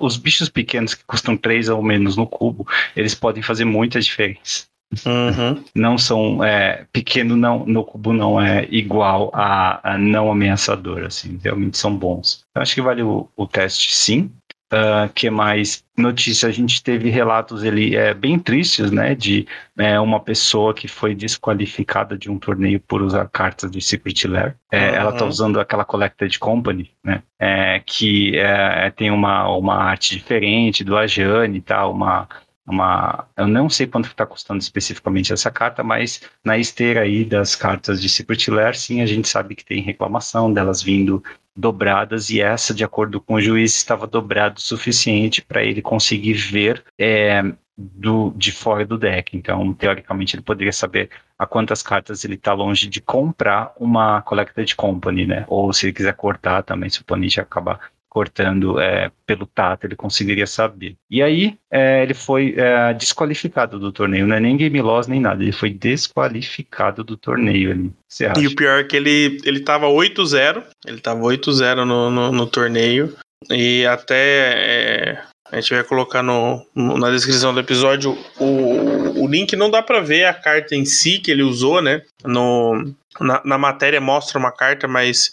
os 0.00 0.16
bichos 0.16 0.48
pequenos 0.48 0.94
que 0.94 1.04
custam 1.04 1.36
3 1.36 1.68
ou 1.68 1.82
menos 1.82 2.16
no 2.16 2.26
cubo, 2.26 2.66
eles 2.94 3.14
podem 3.14 3.42
fazer 3.42 3.64
muita 3.64 4.00
diferença. 4.00 4.66
Uhum. 5.06 5.62
Não 5.74 5.98
são 5.98 6.42
é, 6.42 6.86
pequeno 6.92 7.36
não 7.36 7.64
no 7.66 7.84
cubo 7.84 8.12
não 8.12 8.40
é 8.40 8.66
igual 8.70 9.30
a, 9.34 9.94
a, 9.94 9.98
não 9.98 10.30
ameaçador, 10.30 11.04
assim, 11.04 11.38
realmente 11.42 11.78
são 11.78 11.96
bons. 11.96 12.44
Eu 12.54 12.62
acho 12.62 12.74
que 12.74 12.82
vale 12.82 13.02
o, 13.02 13.28
o 13.36 13.46
teste, 13.46 13.94
sim. 13.94 14.30
Uh, 14.72 15.12
que 15.14 15.30
mais 15.30 15.84
notícia 15.96 16.48
a 16.48 16.50
gente 16.50 16.82
teve 16.82 17.08
relatos 17.08 17.62
ele 17.62 17.94
é 17.94 18.12
bem 18.12 18.38
tristes 18.38 18.90
né 18.90 19.14
de 19.14 19.46
é, 19.78 20.00
uma 20.00 20.18
pessoa 20.18 20.74
que 20.74 20.88
foi 20.88 21.14
desqualificada 21.14 22.16
de 22.16 22.28
um 22.28 22.38
torneio 22.38 22.80
por 22.80 23.02
usar 23.02 23.28
cartas 23.28 23.70
de 23.70 23.80
Secret 23.80 24.26
Lair 24.26 24.56
é, 24.72 24.88
uhum. 24.88 24.96
ela 24.96 25.10
está 25.10 25.26
usando 25.26 25.60
aquela 25.60 25.84
Collected 25.84 26.38
Company 26.40 26.90
né 27.04 27.22
é, 27.38 27.80
que 27.84 28.36
é, 28.36 28.90
tem 28.90 29.10
uma, 29.12 29.48
uma 29.54 29.76
arte 29.76 30.16
diferente 30.16 30.82
do 30.82 30.96
Ajane 30.96 31.58
e 31.58 31.62
tal 31.62 31.92
uma 31.92 32.26
uma. 32.66 33.26
Eu 33.36 33.46
não 33.46 33.68
sei 33.68 33.86
quanto 33.86 34.06
está 34.06 34.24
custando 34.26 34.60
especificamente 34.60 35.32
essa 35.32 35.50
carta, 35.50 35.82
mas 35.82 36.22
na 36.44 36.56
esteira 36.58 37.02
aí 37.02 37.24
das 37.24 37.54
cartas 37.54 38.00
de 38.00 38.08
Secret 38.08 38.48
Lair, 38.48 38.76
sim, 38.76 39.00
a 39.00 39.06
gente 39.06 39.28
sabe 39.28 39.54
que 39.54 39.64
tem 39.64 39.82
reclamação 39.82 40.52
delas 40.52 40.82
vindo 40.82 41.22
dobradas 41.56 42.30
e 42.30 42.40
essa, 42.40 42.74
de 42.74 42.82
acordo 42.82 43.20
com 43.20 43.34
o 43.34 43.40
juiz, 43.40 43.76
estava 43.76 44.06
dobrado 44.06 44.58
o 44.58 44.62
suficiente 44.62 45.40
para 45.40 45.62
ele 45.62 45.80
conseguir 45.80 46.34
ver 46.34 46.82
é, 46.98 47.42
do, 47.76 48.32
de 48.36 48.52
fora 48.52 48.84
do 48.84 48.98
deck. 48.98 49.36
Então, 49.36 49.72
teoricamente, 49.72 50.34
ele 50.34 50.42
poderia 50.42 50.72
saber 50.72 51.10
a 51.38 51.46
quantas 51.46 51.82
cartas 51.82 52.24
ele 52.24 52.34
está 52.34 52.52
longe 52.52 52.88
de 52.88 53.00
comprar 53.00 53.72
uma 53.78 54.22
Collected 54.22 54.74
Company, 54.76 55.26
né? 55.26 55.44
Ou 55.48 55.72
se 55.72 55.86
ele 55.86 55.92
quiser 55.92 56.14
cortar 56.14 56.62
também, 56.62 56.88
se 56.88 56.98
o 56.98 57.02
oponente 57.02 57.40
acabar 57.40 57.80
cortando 58.14 58.78
é, 58.78 59.10
pelo 59.26 59.44
tato, 59.44 59.84
ele 59.84 59.96
conseguiria 59.96 60.46
saber. 60.46 60.96
E 61.10 61.20
aí 61.20 61.58
é, 61.68 62.04
ele 62.04 62.14
foi 62.14 62.54
é, 62.56 62.94
desqualificado 62.94 63.76
do 63.76 63.90
torneio, 63.90 64.24
não 64.24 64.36
é 64.36 64.40
nem 64.40 64.56
game 64.56 64.80
loss 64.80 65.08
nem 65.08 65.20
nada, 65.20 65.42
ele 65.42 65.50
foi 65.50 65.70
desqualificado 65.70 67.02
do 67.02 67.16
torneio 67.16 67.72
ali. 67.72 67.92
E 68.38 68.46
o 68.46 68.54
pior 68.54 68.78
é 68.78 68.84
que 68.84 68.96
ele, 68.96 69.38
ele 69.44 69.60
tava 69.60 69.86
8-0, 69.86 70.62
ele 70.86 71.00
tava 71.00 71.20
8-0 71.22 71.84
no, 71.84 72.08
no, 72.08 72.30
no, 72.30 72.46
torneio, 72.46 73.16
e 73.50 73.84
até 73.84 75.16
é, 75.16 75.22
a 75.50 75.60
gente 75.60 75.74
vai 75.74 75.82
colocar 75.82 76.22
no, 76.22 76.64
no, 76.72 76.96
na 76.96 77.10
descrição 77.10 77.52
do 77.52 77.58
episódio 77.58 78.16
o, 78.38 79.24
o 79.24 79.26
link, 79.26 79.56
não 79.56 79.70
dá 79.70 79.82
para 79.82 80.00
ver 80.00 80.26
a 80.26 80.34
carta 80.34 80.76
em 80.76 80.84
si 80.84 81.18
que 81.18 81.32
ele 81.32 81.42
usou, 81.42 81.82
né? 81.82 82.02
No, 82.24 82.94
na, 83.20 83.40
na 83.44 83.58
matéria 83.58 84.00
mostra 84.00 84.38
uma 84.38 84.52
carta, 84.52 84.88
mas 84.88 85.32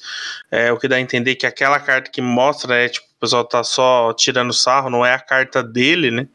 é, 0.51 0.71
o 0.71 0.77
que 0.77 0.87
dá 0.87 0.97
a 0.97 1.01
entender 1.01 1.31
é 1.31 1.35
que 1.35 1.45
aquela 1.45 1.79
carta 1.79 2.11
que 2.11 2.21
mostra 2.21 2.75
é 2.75 2.89
tipo, 2.89 3.07
o 3.07 3.19
pessoal 3.19 3.45
tá 3.45 3.63
só 3.63 4.13
tirando 4.13 4.53
sarro, 4.53 4.89
não 4.89 5.05
é 5.05 5.13
a 5.13 5.19
carta 5.19 5.63
dele, 5.63 6.09
né? 6.11 6.27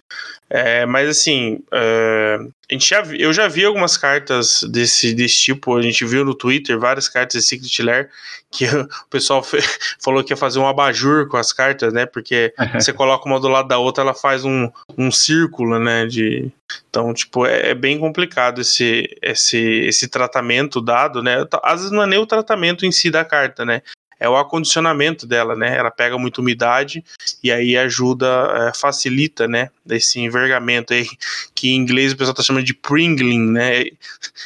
É, 0.48 0.86
mas 0.86 1.08
assim, 1.08 1.58
é, 1.72 2.38
a 2.70 2.72
gente 2.72 2.88
já, 2.88 3.02
eu 3.18 3.32
já 3.32 3.48
vi 3.48 3.64
algumas 3.64 3.96
cartas 3.96 4.62
desse, 4.70 5.12
desse 5.12 5.36
tipo, 5.42 5.76
a 5.76 5.82
gente 5.82 6.04
viu 6.04 6.24
no 6.24 6.34
Twitter 6.34 6.78
várias 6.78 7.08
cartas 7.08 7.42
de 7.42 7.48
Secret 7.48 7.82
Lair 7.82 8.10
que 8.50 8.64
o 8.74 9.08
pessoal 9.10 9.42
falou 10.02 10.22
que 10.22 10.32
ia 10.32 10.36
fazer 10.36 10.58
um 10.58 10.66
abajur 10.66 11.28
com 11.28 11.36
as 11.36 11.52
cartas, 11.52 11.92
né? 11.92 12.06
Porque 12.06 12.54
você 12.74 12.92
coloca 12.92 13.26
uma 13.28 13.40
do 13.40 13.48
lado 13.48 13.68
da 13.68 13.78
outra, 13.78 14.02
ela 14.02 14.14
faz 14.14 14.44
um, 14.44 14.70
um 14.96 15.10
círculo, 15.10 15.78
né? 15.78 16.06
De, 16.06 16.50
então, 16.88 17.12
tipo, 17.12 17.44
é, 17.44 17.70
é, 17.70 17.74
bem 17.74 17.98
complicado 17.98 18.60
esse, 18.60 19.08
esse, 19.22 19.58
esse 19.58 20.08
tratamento 20.08 20.80
dado, 20.80 21.22
né? 21.22 21.44
Às 21.62 21.80
vezes 21.80 21.92
não 21.92 22.02
é 22.02 22.06
nem 22.06 22.18
o 22.18 22.26
tratamento 22.26 22.86
em 22.86 22.92
si 22.92 23.10
da 23.10 23.24
carta, 23.24 23.64
né? 23.64 23.82
É 24.18 24.28
o 24.28 24.36
acondicionamento 24.36 25.26
dela, 25.26 25.54
né? 25.54 25.76
Ela 25.76 25.90
pega 25.90 26.18
muita 26.18 26.40
umidade 26.40 27.04
e 27.42 27.52
aí 27.52 27.76
ajuda, 27.76 28.26
é, 28.68 28.78
facilita, 28.78 29.46
né? 29.46 29.70
Esse 29.88 30.20
envergamento 30.20 30.92
aí, 30.92 31.06
que 31.54 31.70
em 31.70 31.76
inglês 31.76 32.12
o 32.12 32.16
pessoal 32.16 32.34
tá 32.34 32.42
chamando 32.42 32.64
de 32.64 32.74
pringling, 32.74 33.50
né? 33.50 33.84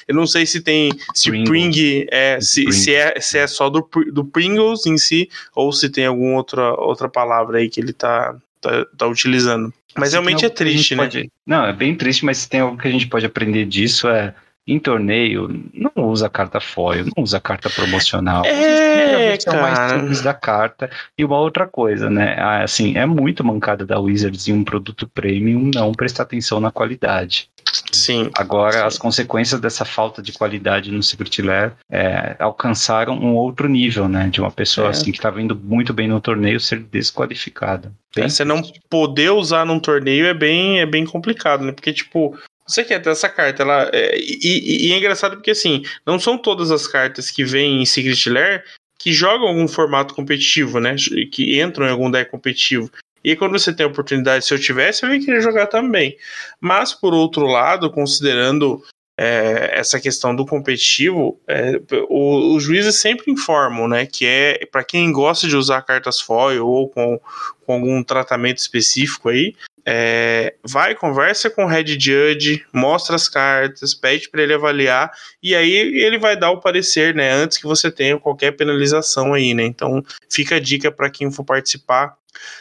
Eu 0.09 0.15
não 0.15 0.27
sei 0.27 0.45
se 0.45 0.61
tem, 0.61 0.91
se 1.15 1.31
pring 1.45 2.07
é, 2.11 2.41
se, 2.41 2.71
se, 2.73 2.95
é, 2.95 3.21
se 3.21 3.39
é 3.39 3.47
só 3.47 3.71
do, 3.71 3.89
do 4.13 4.25
Pringles 4.25 4.87
em 4.87 4.99
si, 4.99 5.29
ou 5.55 5.73
se 5.73 5.89
tem 5.89 6.07
alguma 6.07 6.37
outra, 6.37 6.75
outra 6.81 7.09
palavra 7.09 7.59
aí 7.59 7.69
que 7.69 7.81
ele 7.81 7.93
tá, 7.93 8.37
tá, 8.61 8.87
tá 8.97 9.07
utilizando. 9.07 9.73
Mas 9.97 10.11
se 10.11 10.15
realmente 10.15 10.45
é 10.45 10.49
triste, 10.49 10.95
né? 10.95 11.03
Pode... 11.03 11.31
Não, 11.47 11.65
é 11.65 11.73
bem 11.73 11.95
triste, 11.95 12.25
mas 12.25 12.39
se 12.39 12.49
tem 12.49 12.61
algo 12.61 12.77
que 12.77 12.89
a 12.89 12.91
gente 12.91 13.07
pode 13.07 13.27
aprender 13.27 13.65
disso 13.67 14.09
é 14.09 14.35
em 14.71 14.79
torneio, 14.79 15.49
não 15.75 15.91
usa 16.09 16.29
carta 16.29 16.61
foil, 16.61 17.05
não 17.05 17.25
usa 17.25 17.41
carta 17.41 17.69
promocional. 17.69 18.45
É, 18.45 19.37
cara. 19.39 19.61
mais 19.61 19.93
simples 19.93 20.23
da 20.23 20.33
carta. 20.33 20.89
E 21.19 21.25
uma 21.25 21.39
outra 21.39 21.67
coisa, 21.67 22.09
né? 22.09 22.37
Ah, 22.39 22.63
assim, 22.63 22.97
é 22.97 23.05
muito 23.05 23.43
mancada 23.43 23.85
da 23.85 23.99
Wizards 23.99 24.47
em 24.47 24.53
um 24.53 24.63
produto 24.63 25.09
premium 25.09 25.71
não 25.75 25.93
prestar 25.93 26.23
atenção 26.23 26.61
na 26.61 26.71
qualidade. 26.71 27.51
Sim. 27.93 28.31
Agora, 28.37 28.73
sim. 28.73 28.87
as 28.87 28.99
consequências 28.99 29.61
dessa 29.61 29.85
falta 29.85 30.23
de 30.23 30.33
qualidade 30.33 30.93
no 30.93 31.03
Secret 31.03 31.43
Lair 31.43 31.73
é, 31.91 32.37
alcançaram 32.39 33.15
um 33.15 33.35
outro 33.35 33.69
nível, 33.69 34.09
né? 34.09 34.29
De 34.29 34.41
uma 34.41 34.51
pessoa 34.51 34.89
é. 34.89 34.91
assim 34.91 35.11
que 35.11 35.19
estava 35.19 35.43
indo 35.43 35.57
muito 35.57 35.93
bem 35.93 36.07
no 36.07 36.21
torneio 36.21 36.61
ser 36.61 36.79
desqualificada. 36.81 37.93
É, 38.17 38.29
você 38.29 38.45
não 38.45 38.63
poder 38.89 39.31
usar 39.31 39.65
num 39.65 39.81
torneio 39.81 40.27
é 40.27 40.35
bem, 40.35 40.81
é 40.81 40.87
bem 40.87 41.05
complicado, 41.05 41.65
né? 41.65 41.73
Porque, 41.73 41.93
tipo, 41.93 42.37
você 42.71 42.85
quer 42.85 43.01
ter 43.01 43.11
essa 43.11 43.29
carta, 43.29 43.63
ela. 43.63 43.91
É, 43.93 44.19
e, 44.19 44.89
e, 44.89 44.93
é 44.93 44.99
engraçado 44.99 45.37
porque 45.37 45.51
assim, 45.51 45.83
não 46.07 46.19
são 46.19 46.39
todas 46.39 46.71
as 46.71 46.87
cartas 46.87 47.31
que 47.31 47.45
vêm 47.45 47.83
em 47.83 47.87
Secret 47.87 48.29
Lair 48.31 48.65
que 48.99 49.13
jogam 49.13 49.49
algum 49.49 49.67
formato 49.67 50.15
competitivo, 50.15 50.79
né? 50.79 50.95
Que 51.33 51.61
entram 51.61 51.87
em 51.87 51.91
algum 51.91 52.11
deck 52.11 52.31
competitivo. 52.31 52.91
E 53.25 53.35
quando 53.35 53.59
você 53.59 53.73
tem 53.73 53.85
a 53.85 53.89
oportunidade, 53.89 54.45
se 54.45 54.53
eu 54.53 54.59
tivesse, 54.59 55.05
eu 55.05 55.15
ia 55.15 55.25
querer 55.25 55.41
jogar 55.41 55.67
também. 55.67 56.17
Mas, 56.61 56.93
por 56.93 57.15
outro 57.15 57.47
lado, 57.47 57.91
considerando 57.91 58.83
é, 59.23 59.79
essa 59.79 60.01
questão 60.01 60.35
do 60.35 60.47
competitivo, 60.47 61.39
é, 61.47 61.79
os 62.09 62.63
juízes 62.63 62.97
sempre 62.97 63.31
informam, 63.31 63.87
né? 63.87 64.07
Que 64.07 64.25
é 64.25 64.65
para 64.65 64.83
quem 64.83 65.13
gosta 65.13 65.47
de 65.47 65.55
usar 65.55 65.83
cartas 65.83 66.23
foil 66.23 66.67
ou 66.67 66.89
com, 66.89 67.21
com 67.67 67.75
algum 67.75 68.03
tratamento 68.03 68.57
específico 68.57 69.29
aí, 69.29 69.55
é, 69.85 70.55
vai, 70.67 70.95
conversa 70.95 71.51
com 71.51 71.67
o 71.67 71.69
Head 71.69 71.99
Judge, 72.01 72.65
mostra 72.73 73.15
as 73.15 73.29
cartas, 73.29 73.93
pede 73.93 74.31
para 74.31 74.43
ele 74.43 74.55
avaliar 74.55 75.11
e 75.43 75.55
aí 75.55 75.71
ele 75.71 76.19
vai 76.19 76.35
dar 76.35 76.51
o 76.53 76.61
parecer, 76.61 77.15
né, 77.15 77.31
antes 77.31 77.59
que 77.59 77.67
você 77.67 77.91
tenha 77.91 78.19
qualquer 78.19 78.53
penalização 78.53 79.35
aí, 79.35 79.53
né? 79.53 79.65
Então, 79.65 80.03
fica 80.31 80.57
a 80.57 80.61
dica 80.61 80.91
para 80.91 81.11
quem 81.11 81.31
for 81.31 81.45
participar, 81.45 82.17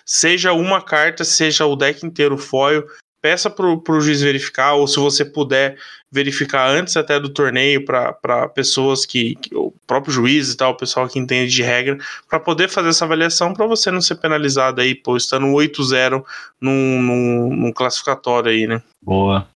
seja 0.06 0.52
uma 0.52 0.82
carta, 0.82 1.24
seja 1.24 1.66
o 1.66 1.78
deck 1.78 2.06
inteiro 2.06 2.38
foil, 2.38 2.86
peça 3.22 3.50
para 3.50 3.66
o 3.66 4.02
juiz 4.02 4.22
verificar, 4.22 4.74
ou 4.74 4.88
se 4.88 5.00
você 5.00 5.26
puder 5.26 5.78
verificar 6.12 6.70
antes 6.70 6.98
até 6.98 7.20
do 7.20 7.30
torneio 7.30 7.86
para 7.86 8.50
pessoas 8.50 9.06
que, 9.06 9.36
que, 9.36 9.56
o 9.56 9.74
próprio 9.86 10.14
juiz 10.14 10.52
e 10.52 10.58
tal, 10.58 10.72
o 10.72 10.78
pessoal 10.78 11.08
que 11.08 11.20
entende 11.20 11.52
de 11.52 11.62
regra, 11.62 11.98
para 12.28 12.40
poder 12.40 12.68
fazer 12.70 12.90
essa 12.90 13.06
avaliação 13.06 13.54
para 13.54 13.68
você 13.68 13.92
não 13.92 14.02
ser 14.02 14.16
penalizado 14.16 14.82
aí, 14.82 14.96
pô, 14.96 15.16
estando 15.16 15.48
8-0 15.48 16.24
num, 16.60 17.02
num, 17.02 17.56
num 17.56 17.72
classificatório 17.72 18.52
aí, 18.52 18.66
né? 18.66 18.82
Boa. 19.02 19.48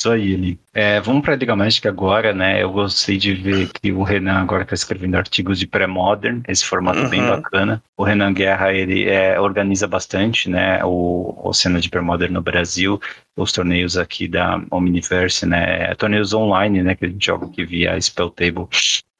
Isso 0.00 0.10
aí, 0.10 0.32
Eli. 0.32 0.58
É, 0.72 0.98
vamos 0.98 1.20
para 1.20 1.34
a 1.34 1.36
Liga 1.36 1.54
Mágica 1.54 1.90
agora, 1.90 2.32
né? 2.32 2.62
Eu 2.62 2.72
gostei 2.72 3.18
de 3.18 3.34
ver 3.34 3.68
que 3.68 3.92
o 3.92 4.02
Renan 4.02 4.40
agora 4.40 4.62
está 4.62 4.74
escrevendo 4.74 5.16
artigos 5.16 5.58
de 5.58 5.66
pré-modern, 5.66 6.40
esse 6.48 6.64
formato 6.64 7.00
uhum. 7.00 7.10
bem 7.10 7.20
bacana. 7.20 7.82
O 7.98 8.02
Renan 8.02 8.32
Guerra, 8.32 8.72
ele 8.72 9.06
é, 9.06 9.38
organiza 9.38 9.86
bastante, 9.86 10.48
né? 10.48 10.82
O, 10.86 11.38
o 11.44 11.52
cena 11.52 11.78
de 11.82 11.90
pré-modern 11.90 12.32
no 12.32 12.40
Brasil, 12.40 12.98
os 13.36 13.52
torneios 13.52 13.98
aqui 13.98 14.26
da 14.26 14.62
Omniverse, 14.70 15.44
né? 15.44 15.94
Torneios 15.96 16.32
online, 16.32 16.82
né? 16.82 16.94
Que 16.94 17.04
a 17.04 17.08
gente 17.08 17.26
joga 17.26 17.44
aqui 17.44 17.66
via 17.66 18.00
Spell 18.00 18.30
Table 18.30 18.68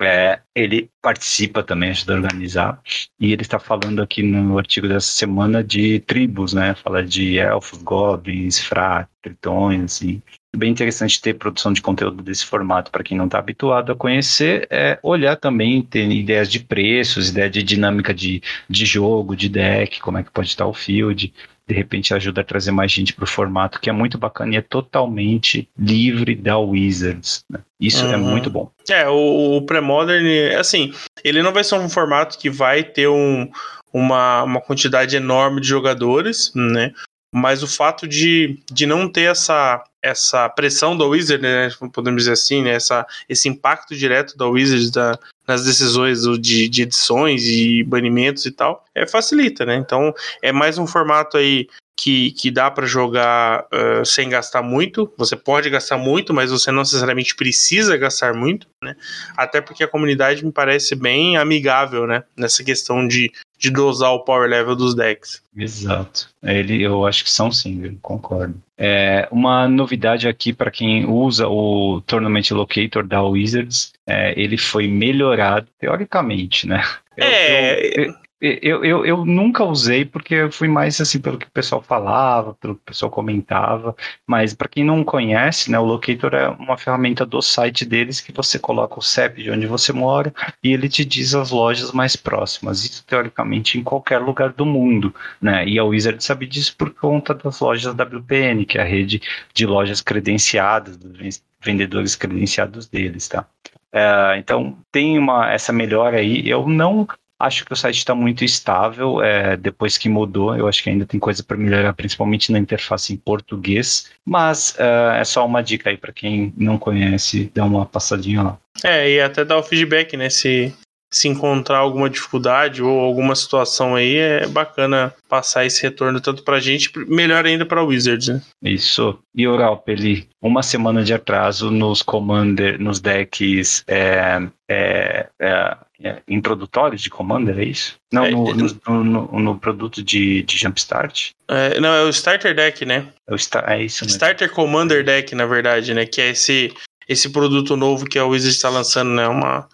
É, 0.00 0.40
ele 0.54 0.88
participa 1.02 1.62
também, 1.62 1.90
ajuda 1.90 2.14
a 2.14 2.16
organizar, 2.16 2.80
e 3.18 3.34
ele 3.34 3.42
está 3.42 3.58
falando 3.58 4.00
aqui 4.00 4.22
no 4.22 4.56
artigo 4.56 4.88
dessa 4.88 5.08
semana 5.12 5.62
de 5.62 6.00
tribos, 6.00 6.54
né? 6.54 6.74
Fala 6.74 7.04
de 7.04 7.36
elfos, 7.36 7.82
goblins, 7.82 8.58
fracos, 8.58 9.14
tritões, 9.20 9.84
assim. 9.84 10.22
Bem 10.56 10.72
interessante 10.72 11.20
ter 11.20 11.34
produção 11.34 11.72
de 11.72 11.80
conteúdo 11.80 12.22
desse 12.22 12.44
formato 12.44 12.90
para 12.90 13.04
quem 13.04 13.16
não 13.16 13.26
está 13.26 13.38
habituado 13.38 13.92
a 13.92 13.94
conhecer, 13.94 14.66
é 14.68 14.98
olhar 15.02 15.36
também, 15.36 15.80
ter 15.80 16.10
ideias 16.10 16.50
de 16.50 16.58
preços, 16.58 17.28
ideia 17.28 17.48
de 17.48 17.62
dinâmica 17.62 18.12
de, 18.12 18.42
de 18.68 18.84
jogo, 18.84 19.36
de 19.36 19.48
deck, 19.48 20.00
como 20.00 20.18
é 20.18 20.24
que 20.24 20.30
pode 20.30 20.48
estar 20.48 20.66
o 20.66 20.74
field, 20.74 21.32
de 21.70 21.74
repente 21.74 22.12
ajuda 22.12 22.40
a 22.40 22.44
trazer 22.44 22.72
mais 22.72 22.90
gente 22.90 23.12
para 23.12 23.22
o 23.22 23.28
formato, 23.28 23.80
que 23.80 23.88
é 23.88 23.92
muito 23.92 24.18
bacana 24.18 24.54
e 24.54 24.56
é 24.56 24.60
totalmente 24.60 25.68
livre 25.78 26.34
da 26.34 26.58
Wizards. 26.58 27.44
Né? 27.48 27.60
Isso 27.78 28.04
é 28.04 28.08
uhum. 28.08 28.14
é 28.14 28.16
muito 28.16 28.50
bom. 28.50 28.72
É, 28.88 29.08
o, 29.08 29.56
o 29.56 29.62
Premodern, 29.62 30.54
assim, 30.56 30.92
ele 31.22 31.42
não 31.42 31.52
vai 31.52 31.62
ser 31.62 31.76
um 31.76 31.88
formato 31.88 32.36
que 32.36 32.50
vai 32.50 32.82
ter 32.82 33.08
um, 33.08 33.48
uma, 33.92 34.42
uma 34.42 34.60
quantidade 34.60 35.14
enorme 35.14 35.60
de 35.60 35.68
jogadores, 35.68 36.50
né? 36.56 36.92
Mas 37.32 37.62
o 37.62 37.68
fato 37.68 38.08
de, 38.08 38.58
de 38.72 38.86
não 38.86 39.08
ter 39.08 39.30
essa, 39.30 39.84
essa 40.02 40.48
pressão 40.48 40.96
da 40.96 41.04
Wizard, 41.04 41.42
né, 41.42 41.68
podemos 41.92 42.22
dizer 42.22 42.32
assim, 42.32 42.62
né, 42.62 42.70
essa, 42.70 43.06
esse 43.28 43.48
impacto 43.48 43.94
direto 43.94 44.36
da 44.36 44.46
Wizard 44.46 44.90
da, 44.90 45.18
nas 45.46 45.64
decisões 45.64 46.22
de, 46.40 46.68
de 46.68 46.82
edições 46.82 47.42
e 47.44 47.82
banimentos 47.84 48.46
e 48.46 48.50
tal, 48.50 48.84
é, 48.94 49.06
facilita, 49.06 49.66
né? 49.66 49.76
Então 49.76 50.14
é 50.40 50.52
mais 50.52 50.78
um 50.78 50.86
formato 50.86 51.36
aí 51.36 51.66
que, 52.00 52.32
que 52.32 52.50
dá 52.50 52.70
para 52.70 52.86
jogar 52.86 53.66
uh, 53.66 54.06
sem 54.06 54.30
gastar 54.30 54.62
muito. 54.62 55.12
Você 55.18 55.36
pode 55.36 55.68
gastar 55.68 55.98
muito, 55.98 56.32
mas 56.32 56.50
você 56.50 56.70
não 56.70 56.78
necessariamente 56.78 57.36
precisa 57.36 57.94
gastar 57.96 58.32
muito, 58.32 58.66
né? 58.82 58.96
Até 59.36 59.60
porque 59.60 59.84
a 59.84 59.88
comunidade 59.88 60.42
me 60.42 60.50
parece 60.50 60.94
bem 60.94 61.36
amigável, 61.36 62.06
né? 62.06 62.24
Nessa 62.34 62.64
questão 62.64 63.06
de, 63.06 63.30
de 63.60 63.70
dosar 63.70 64.12
o 64.14 64.20
power 64.20 64.48
level 64.48 64.74
dos 64.74 64.94
decks. 64.94 65.42
Exato. 65.54 66.30
Ele, 66.42 66.82
eu 66.82 67.06
acho 67.06 67.22
que 67.22 67.30
são 67.30 67.52
sim, 67.52 67.84
eu 67.84 67.94
concordo. 68.00 68.54
É, 68.76 69.28
uma 69.30 69.68
novidade 69.68 70.26
aqui 70.26 70.50
para 70.52 70.70
quem 70.70 71.04
usa 71.04 71.46
o 71.46 72.00
Tournament 72.06 72.50
Locator 72.50 73.06
da 73.06 73.22
Wizards, 73.22 73.92
é, 74.06 74.32
ele 74.40 74.56
foi 74.56 74.88
melhorado 74.88 75.68
teoricamente, 75.78 76.66
né? 76.66 76.82
Eu, 77.14 77.24
é, 77.26 77.86
eu, 77.86 78.04
eu, 78.04 78.14
eu, 78.40 79.04
eu 79.04 79.24
nunca 79.24 79.64
usei 79.64 80.04
porque 80.04 80.34
eu 80.34 80.52
fui 80.52 80.66
mais 80.66 81.00
assim 81.00 81.20
pelo 81.20 81.36
que 81.38 81.46
o 81.46 81.50
pessoal 81.50 81.82
falava, 81.82 82.54
pelo 82.54 82.74
que 82.74 82.80
o 82.80 82.84
pessoal 82.84 83.10
comentava, 83.10 83.94
mas 84.26 84.54
para 84.54 84.68
quem 84.68 84.82
não 84.84 85.04
conhece, 85.04 85.70
né, 85.70 85.78
o 85.78 85.84
Locator 85.84 86.34
é 86.34 86.48
uma 86.48 86.78
ferramenta 86.78 87.26
do 87.26 87.42
site 87.42 87.84
deles 87.84 88.20
que 88.20 88.32
você 88.32 88.58
coloca 88.58 88.98
o 88.98 89.02
CEP 89.02 89.42
de 89.42 89.50
onde 89.50 89.66
você 89.66 89.92
mora 89.92 90.32
e 90.62 90.72
ele 90.72 90.88
te 90.88 91.04
diz 91.04 91.34
as 91.34 91.50
lojas 91.50 91.92
mais 91.92 92.16
próximas, 92.16 92.84
isso 92.84 93.04
teoricamente 93.06 93.78
em 93.78 93.82
qualquer 93.82 94.18
lugar 94.18 94.52
do 94.52 94.64
mundo, 94.64 95.14
né, 95.40 95.66
e 95.68 95.78
a 95.78 95.84
Wizard 95.84 96.22
sabe 96.24 96.46
disso 96.46 96.74
por 96.76 96.90
conta 96.94 97.34
das 97.34 97.60
lojas 97.60 97.92
WPN, 97.94 98.64
que 98.64 98.78
é 98.78 98.82
a 98.82 98.84
rede 98.84 99.20
de 99.52 99.66
lojas 99.66 100.00
credenciadas, 100.00 100.96
dos 100.96 101.42
vendedores 101.62 102.16
credenciados 102.16 102.86
deles, 102.86 103.28
tá? 103.28 103.46
É, 103.92 104.38
então 104.38 104.78
tem 104.90 105.18
uma 105.18 105.52
essa 105.52 105.72
melhora 105.72 106.18
aí. 106.18 106.48
Eu 106.48 106.68
não 106.68 107.06
Acho 107.40 107.64
que 107.64 107.72
o 107.72 107.76
site 107.76 107.96
está 107.96 108.14
muito 108.14 108.44
estável 108.44 109.22
é, 109.22 109.56
depois 109.56 109.96
que 109.96 110.10
mudou. 110.10 110.54
Eu 110.54 110.68
acho 110.68 110.82
que 110.82 110.90
ainda 110.90 111.06
tem 111.06 111.18
coisa 111.18 111.42
para 111.42 111.56
melhorar, 111.56 111.94
principalmente 111.94 112.52
na 112.52 112.58
interface 112.58 113.14
em 113.14 113.16
português. 113.16 114.10
Mas 114.26 114.76
uh, 114.78 115.16
é 115.16 115.24
só 115.24 115.46
uma 115.46 115.62
dica 115.62 115.88
aí 115.88 115.96
para 115.96 116.12
quem 116.12 116.52
não 116.54 116.76
conhece, 116.76 117.50
dá 117.54 117.64
uma 117.64 117.86
passadinha 117.86 118.42
lá. 118.42 118.58
É, 118.84 119.10
e 119.10 119.20
até 119.20 119.42
dar 119.42 119.56
o 119.56 119.62
feedback, 119.62 120.18
né? 120.18 120.28
Se, 120.28 120.74
se 121.10 121.28
encontrar 121.28 121.78
alguma 121.78 122.08
dificuldade 122.08 122.82
ou 122.82 123.00
alguma 123.00 123.34
situação 123.34 123.96
aí, 123.96 124.16
é 124.16 124.46
bacana 124.46 125.14
passar 125.28 125.66
esse 125.66 125.82
retorno 125.82 126.20
tanto 126.20 126.42
para 126.42 126.56
a 126.56 126.60
gente, 126.60 126.90
melhor 127.08 127.44
ainda 127.44 127.66
para 127.66 127.82
o 127.82 127.86
Wizards, 127.86 128.28
né? 128.28 128.42
Isso. 128.62 129.18
E 129.34 129.44
ele 129.86 130.28
uma 130.40 130.62
semana 130.62 131.02
de 131.02 131.12
atraso 131.12 131.70
nos 131.70 132.02
Commander, 132.02 132.80
nos 132.80 133.00
decks 133.00 133.84
é, 133.86 134.40
é, 134.68 135.28
é 135.38 135.76
é, 136.02 136.22
introdutórios 136.26 137.02
de 137.02 137.10
Commander, 137.10 137.58
é 137.58 137.64
isso? 137.64 137.96
Não, 138.10 138.24
é, 138.24 138.30
no, 138.30 138.54
no, 138.54 139.04
no, 139.04 139.40
no, 139.40 139.58
produto 139.58 140.02
de, 140.02 140.42
de 140.42 140.56
Jumpstart? 140.56 141.32
É, 141.46 141.78
não, 141.78 141.92
é 141.92 142.02
o 142.04 142.08
Starter 142.08 142.54
Deck, 142.54 142.86
né? 142.86 143.06
É, 143.28 143.34
o 143.34 143.36
é 143.36 143.84
isso 143.84 144.04
mesmo. 144.04 144.16
Starter 144.16 144.50
Commander 144.50 145.04
Deck, 145.04 145.34
na 145.34 145.44
verdade, 145.44 145.92
né? 145.92 146.06
Que 146.06 146.22
é 146.22 146.30
esse, 146.30 146.72
esse 147.10 147.28
produto 147.28 147.76
novo 147.76 148.06
que 148.06 148.20
a 148.20 148.24
Wizard 148.24 148.54
está 148.54 148.68
lançando, 148.68 149.10
né? 149.10 149.26
Uma, 149.26 149.68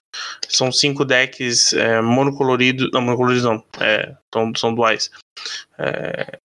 são 0.49 0.73
cinco 0.73 1.05
decks 1.05 1.75
é, 1.75 2.01
monocoloridos. 2.01 2.89
Não, 2.95 3.03
monocoloridos 3.03 3.45
não. 3.45 3.63
É, 3.79 4.15
são, 4.33 4.53
são 4.57 4.75
duais. 4.75 5.11
É, 5.79 6.39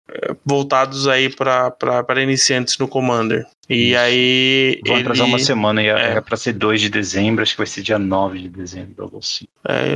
voltados 0.46 1.08
aí 1.08 1.34
para 1.34 2.22
iniciantes 2.22 2.78
no 2.78 2.90
Commander. 2.90 3.48
E 3.70 3.92
Isso. 3.92 4.00
aí. 4.00 4.82
Vão 4.86 4.98
atrasar 4.98 5.28
uma 5.28 5.40
semana, 5.40 5.82
e 5.82 5.88
é. 5.88 5.92
era 5.92 6.22
para 6.22 6.36
ser 6.36 6.52
2 6.52 6.82
de 6.82 6.90
dezembro, 6.90 7.42
acho 7.42 7.54
que 7.54 7.60
vai 7.60 7.68
ser 7.68 7.84
dia 7.84 7.98
9 7.98 8.40
de 8.40 8.50
dezembro, 8.50 9.06
algo 9.06 9.20
assim. 9.20 9.46
É, 9.66 9.96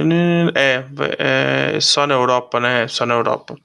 é, 0.55 1.75
é, 1.75 1.79
só 1.81 2.07
na 2.07 2.13
Europa, 2.13 2.61
né? 2.61 2.87
Só 2.87 3.05
na 3.05 3.15
Europa. 3.15 3.57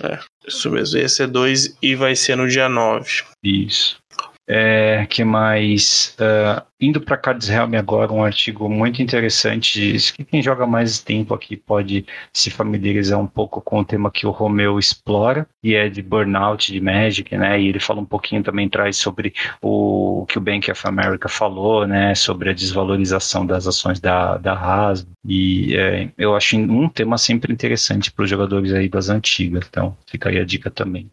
É, 0.00 0.16
isso 0.46 0.70
mesmo. 0.70 0.96
Ia 0.96 1.08
ser 1.08 1.26
2 1.26 1.76
e 1.82 1.96
vai 1.96 2.14
ser 2.14 2.36
no 2.36 2.48
dia 2.48 2.68
9. 2.68 3.24
Isso. 3.42 4.01
É, 4.46 5.06
que 5.06 5.22
mais? 5.24 6.16
Uh, 6.18 6.62
indo 6.80 7.00
para 7.00 7.16
Cards 7.16 7.48
Realm 7.48 7.74
agora, 7.76 8.12
um 8.12 8.24
artigo 8.24 8.68
muito 8.68 9.00
interessante. 9.00 9.96
Que 10.16 10.24
quem 10.24 10.42
joga 10.42 10.66
mais 10.66 10.98
tempo 10.98 11.32
aqui 11.32 11.56
pode 11.56 12.04
se 12.32 12.50
familiarizar 12.50 13.20
um 13.20 13.26
pouco 13.26 13.60
com 13.60 13.80
o 13.80 13.84
tema 13.84 14.10
que 14.10 14.26
o 14.26 14.30
Romeu 14.30 14.78
explora, 14.78 15.46
e 15.62 15.74
é 15.74 15.88
de 15.88 16.02
burnout, 16.02 16.72
de 16.72 16.80
Magic, 16.80 17.36
né? 17.36 17.60
E 17.60 17.68
ele 17.68 17.78
fala 17.80 18.00
um 18.00 18.04
pouquinho 18.04 18.42
também, 18.42 18.68
traz 18.68 18.96
sobre 18.96 19.32
o 19.60 20.26
que 20.28 20.38
o 20.38 20.40
Bank 20.40 20.70
of 20.70 20.88
America 20.88 21.28
falou, 21.28 21.86
né? 21.86 22.14
Sobre 22.14 22.50
a 22.50 22.52
desvalorização 22.52 23.46
das 23.46 23.66
ações 23.66 24.00
da, 24.00 24.36
da 24.38 24.54
Hasbro. 24.54 25.12
E 25.24 25.76
é, 25.76 26.10
eu 26.18 26.34
acho 26.34 26.56
um 26.56 26.88
tema 26.88 27.16
sempre 27.16 27.52
interessante 27.52 28.10
para 28.10 28.24
os 28.24 28.30
jogadores 28.30 28.72
aí 28.72 28.88
das 28.88 29.08
antigas. 29.08 29.66
Então, 29.68 29.96
fica 30.06 30.28
aí 30.28 30.38
a 30.38 30.44
dica 30.44 30.70
também 30.70 31.10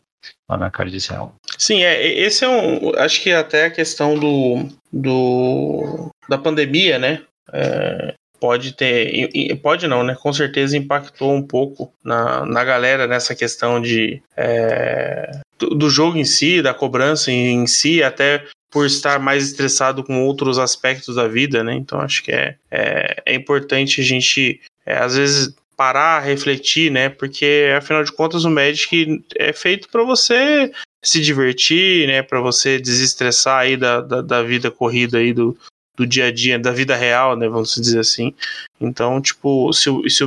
lá 0.50 0.58
na 0.58 0.72
Cardicial. 0.72 1.36
Sim, 1.58 1.84
é, 1.84 2.06
esse 2.20 2.44
é 2.44 2.48
um. 2.48 2.96
Acho 2.98 3.22
que 3.22 3.32
até 3.32 3.66
a 3.66 3.72
questão 3.72 4.18
do. 4.18 4.68
do 4.92 6.10
da 6.28 6.38
pandemia, 6.38 6.98
né? 7.00 7.22
É, 7.52 8.14
pode 8.40 8.74
ter. 8.74 9.30
Pode 9.62 9.88
não, 9.88 10.04
né? 10.04 10.16
Com 10.16 10.32
certeza 10.34 10.78
impactou 10.78 11.34
um 11.34 11.42
pouco 11.42 11.94
na, 12.04 12.46
na 12.46 12.64
galera 12.64 13.08
nessa 13.08 13.36
questão 13.36 13.82
de. 13.82 14.22
É, 14.36 15.32
do, 15.58 15.70
do 15.70 15.90
jogo 15.90 16.18
em 16.18 16.26
si, 16.26 16.62
da 16.62 16.74
cobrança 16.74 17.32
em, 17.32 17.64
em 17.64 17.68
si, 17.68 18.02
até 18.02 18.46
por 18.72 18.86
estar 18.86 19.20
mais 19.20 19.46
estressado 19.46 20.04
com 20.04 20.24
outros 20.26 20.60
aspectos 20.60 21.16
da 21.16 21.28
vida, 21.28 21.64
né? 21.64 21.74
Então 21.74 22.00
acho 22.00 22.24
que 22.24 22.32
é, 22.32 22.56
é, 22.72 23.22
é 23.26 23.34
importante 23.34 24.00
a 24.02 24.04
gente, 24.04 24.62
é, 24.86 24.98
às 24.98 25.16
vezes, 25.16 25.56
parar, 25.80 26.20
refletir, 26.20 26.92
né? 26.92 27.08
Porque 27.08 27.74
afinal 27.78 28.04
de 28.04 28.12
contas 28.12 28.44
o 28.44 28.50
Magic 28.50 29.24
é 29.38 29.54
feito 29.54 29.88
para 29.88 30.04
você 30.04 30.70
se 31.02 31.22
divertir, 31.22 32.06
né? 32.06 32.22
Para 32.22 32.42
você 32.42 32.78
desestressar 32.78 33.60
aí 33.60 33.78
da, 33.78 34.02
da, 34.02 34.22
da, 34.22 34.44
vida 34.44 34.70
corrida 34.70 35.20
aí 35.20 35.32
do, 35.32 35.58
do 35.96 36.06
dia 36.06 36.26
a 36.26 36.32
dia, 36.34 36.60
da 36.60 36.74
vida 36.74 36.98
real, 36.98 37.38
né? 37.38 37.48
Vamos 37.48 37.74
dizer 37.76 38.00
assim. 38.00 38.36
Então, 38.82 39.22
tipo, 39.22 39.72
se, 39.72 39.90
se, 40.10 40.26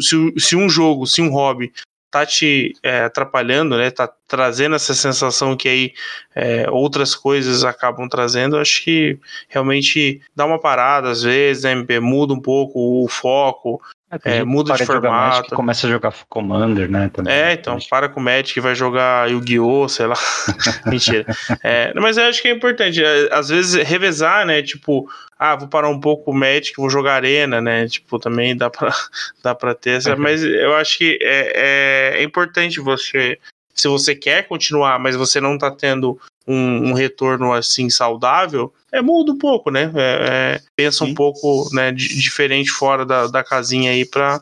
se, 0.00 0.34
se, 0.38 0.56
um 0.56 0.66
jogo, 0.66 1.06
se 1.06 1.20
um 1.20 1.28
hobby 1.28 1.70
tá 2.10 2.24
te 2.24 2.74
é, 2.82 3.00
atrapalhando, 3.00 3.76
né? 3.76 3.90
Tá 3.90 4.10
trazendo 4.26 4.76
essa 4.76 4.94
sensação 4.94 5.54
que 5.54 5.68
aí 5.68 5.92
é, 6.34 6.70
outras 6.70 7.14
coisas 7.14 7.64
acabam 7.64 8.08
trazendo. 8.08 8.56
Acho 8.56 8.82
que 8.82 9.18
realmente 9.46 10.22
dá 10.34 10.46
uma 10.46 10.58
parada 10.58 11.10
às 11.10 11.22
vezes, 11.22 11.64
né? 11.64 11.74
Muda 12.00 12.32
um 12.32 12.40
pouco 12.40 13.04
o 13.04 13.06
foco, 13.08 13.78
é, 14.24 14.44
muda 14.44 14.74
de 14.74 14.86
formato. 14.86 15.50
De 15.50 15.56
começa 15.56 15.86
a 15.86 15.90
jogar 15.90 16.14
Commander, 16.28 16.88
né? 16.88 17.10
Também. 17.12 17.32
É, 17.34 17.52
então, 17.52 17.76
para 17.90 18.08
com 18.08 18.20
o 18.20 18.22
Magic, 18.22 18.58
vai 18.60 18.74
jogar 18.74 19.28
Yu-Gi-Oh!, 19.30 19.88
sei 19.88 20.06
lá. 20.06 20.16
Mentira. 20.86 21.26
É, 21.62 21.92
mas 21.94 22.16
eu 22.16 22.24
acho 22.24 22.40
que 22.40 22.48
é 22.48 22.52
importante, 22.52 23.02
é, 23.02 23.28
às 23.32 23.48
vezes, 23.48 23.74
revezar, 23.82 24.46
né? 24.46 24.62
Tipo, 24.62 25.08
ah, 25.38 25.56
vou 25.56 25.68
parar 25.68 25.88
um 25.88 25.98
pouco 25.98 26.30
o 26.30 26.34
Magic, 26.34 26.74
vou 26.76 26.88
jogar 26.88 27.14
Arena, 27.14 27.60
né? 27.60 27.88
Tipo, 27.88 28.18
também 28.18 28.56
dá 28.56 28.70
pra, 28.70 28.90
dá 29.42 29.54
pra 29.54 29.74
ter 29.74 29.98
essa. 29.98 30.14
Mas 30.14 30.42
eu 30.44 30.74
acho 30.76 30.98
que 30.98 31.18
é, 31.20 32.14
é, 32.14 32.20
é 32.20 32.22
importante 32.22 32.78
você 32.78 33.38
se 33.76 33.88
você 33.88 34.14
quer 34.14 34.48
continuar, 34.48 34.98
mas 34.98 35.14
você 35.14 35.40
não 35.40 35.58
tá 35.58 35.70
tendo 35.70 36.18
um, 36.46 36.90
um 36.90 36.92
retorno 36.92 37.52
assim 37.52 37.90
saudável, 37.90 38.72
é 38.92 39.02
muda 39.02 39.32
um 39.32 39.38
pouco, 39.38 39.70
né? 39.70 39.92
É, 39.94 40.26
é, 40.28 40.60
pensa 40.74 41.04
Sim. 41.04 41.10
um 41.10 41.14
pouco 41.14 41.68
né, 41.72 41.92
diferente 41.92 42.70
fora 42.70 43.04
da, 43.04 43.26
da 43.26 43.44
casinha 43.44 43.90
aí 43.90 44.04
para 44.04 44.40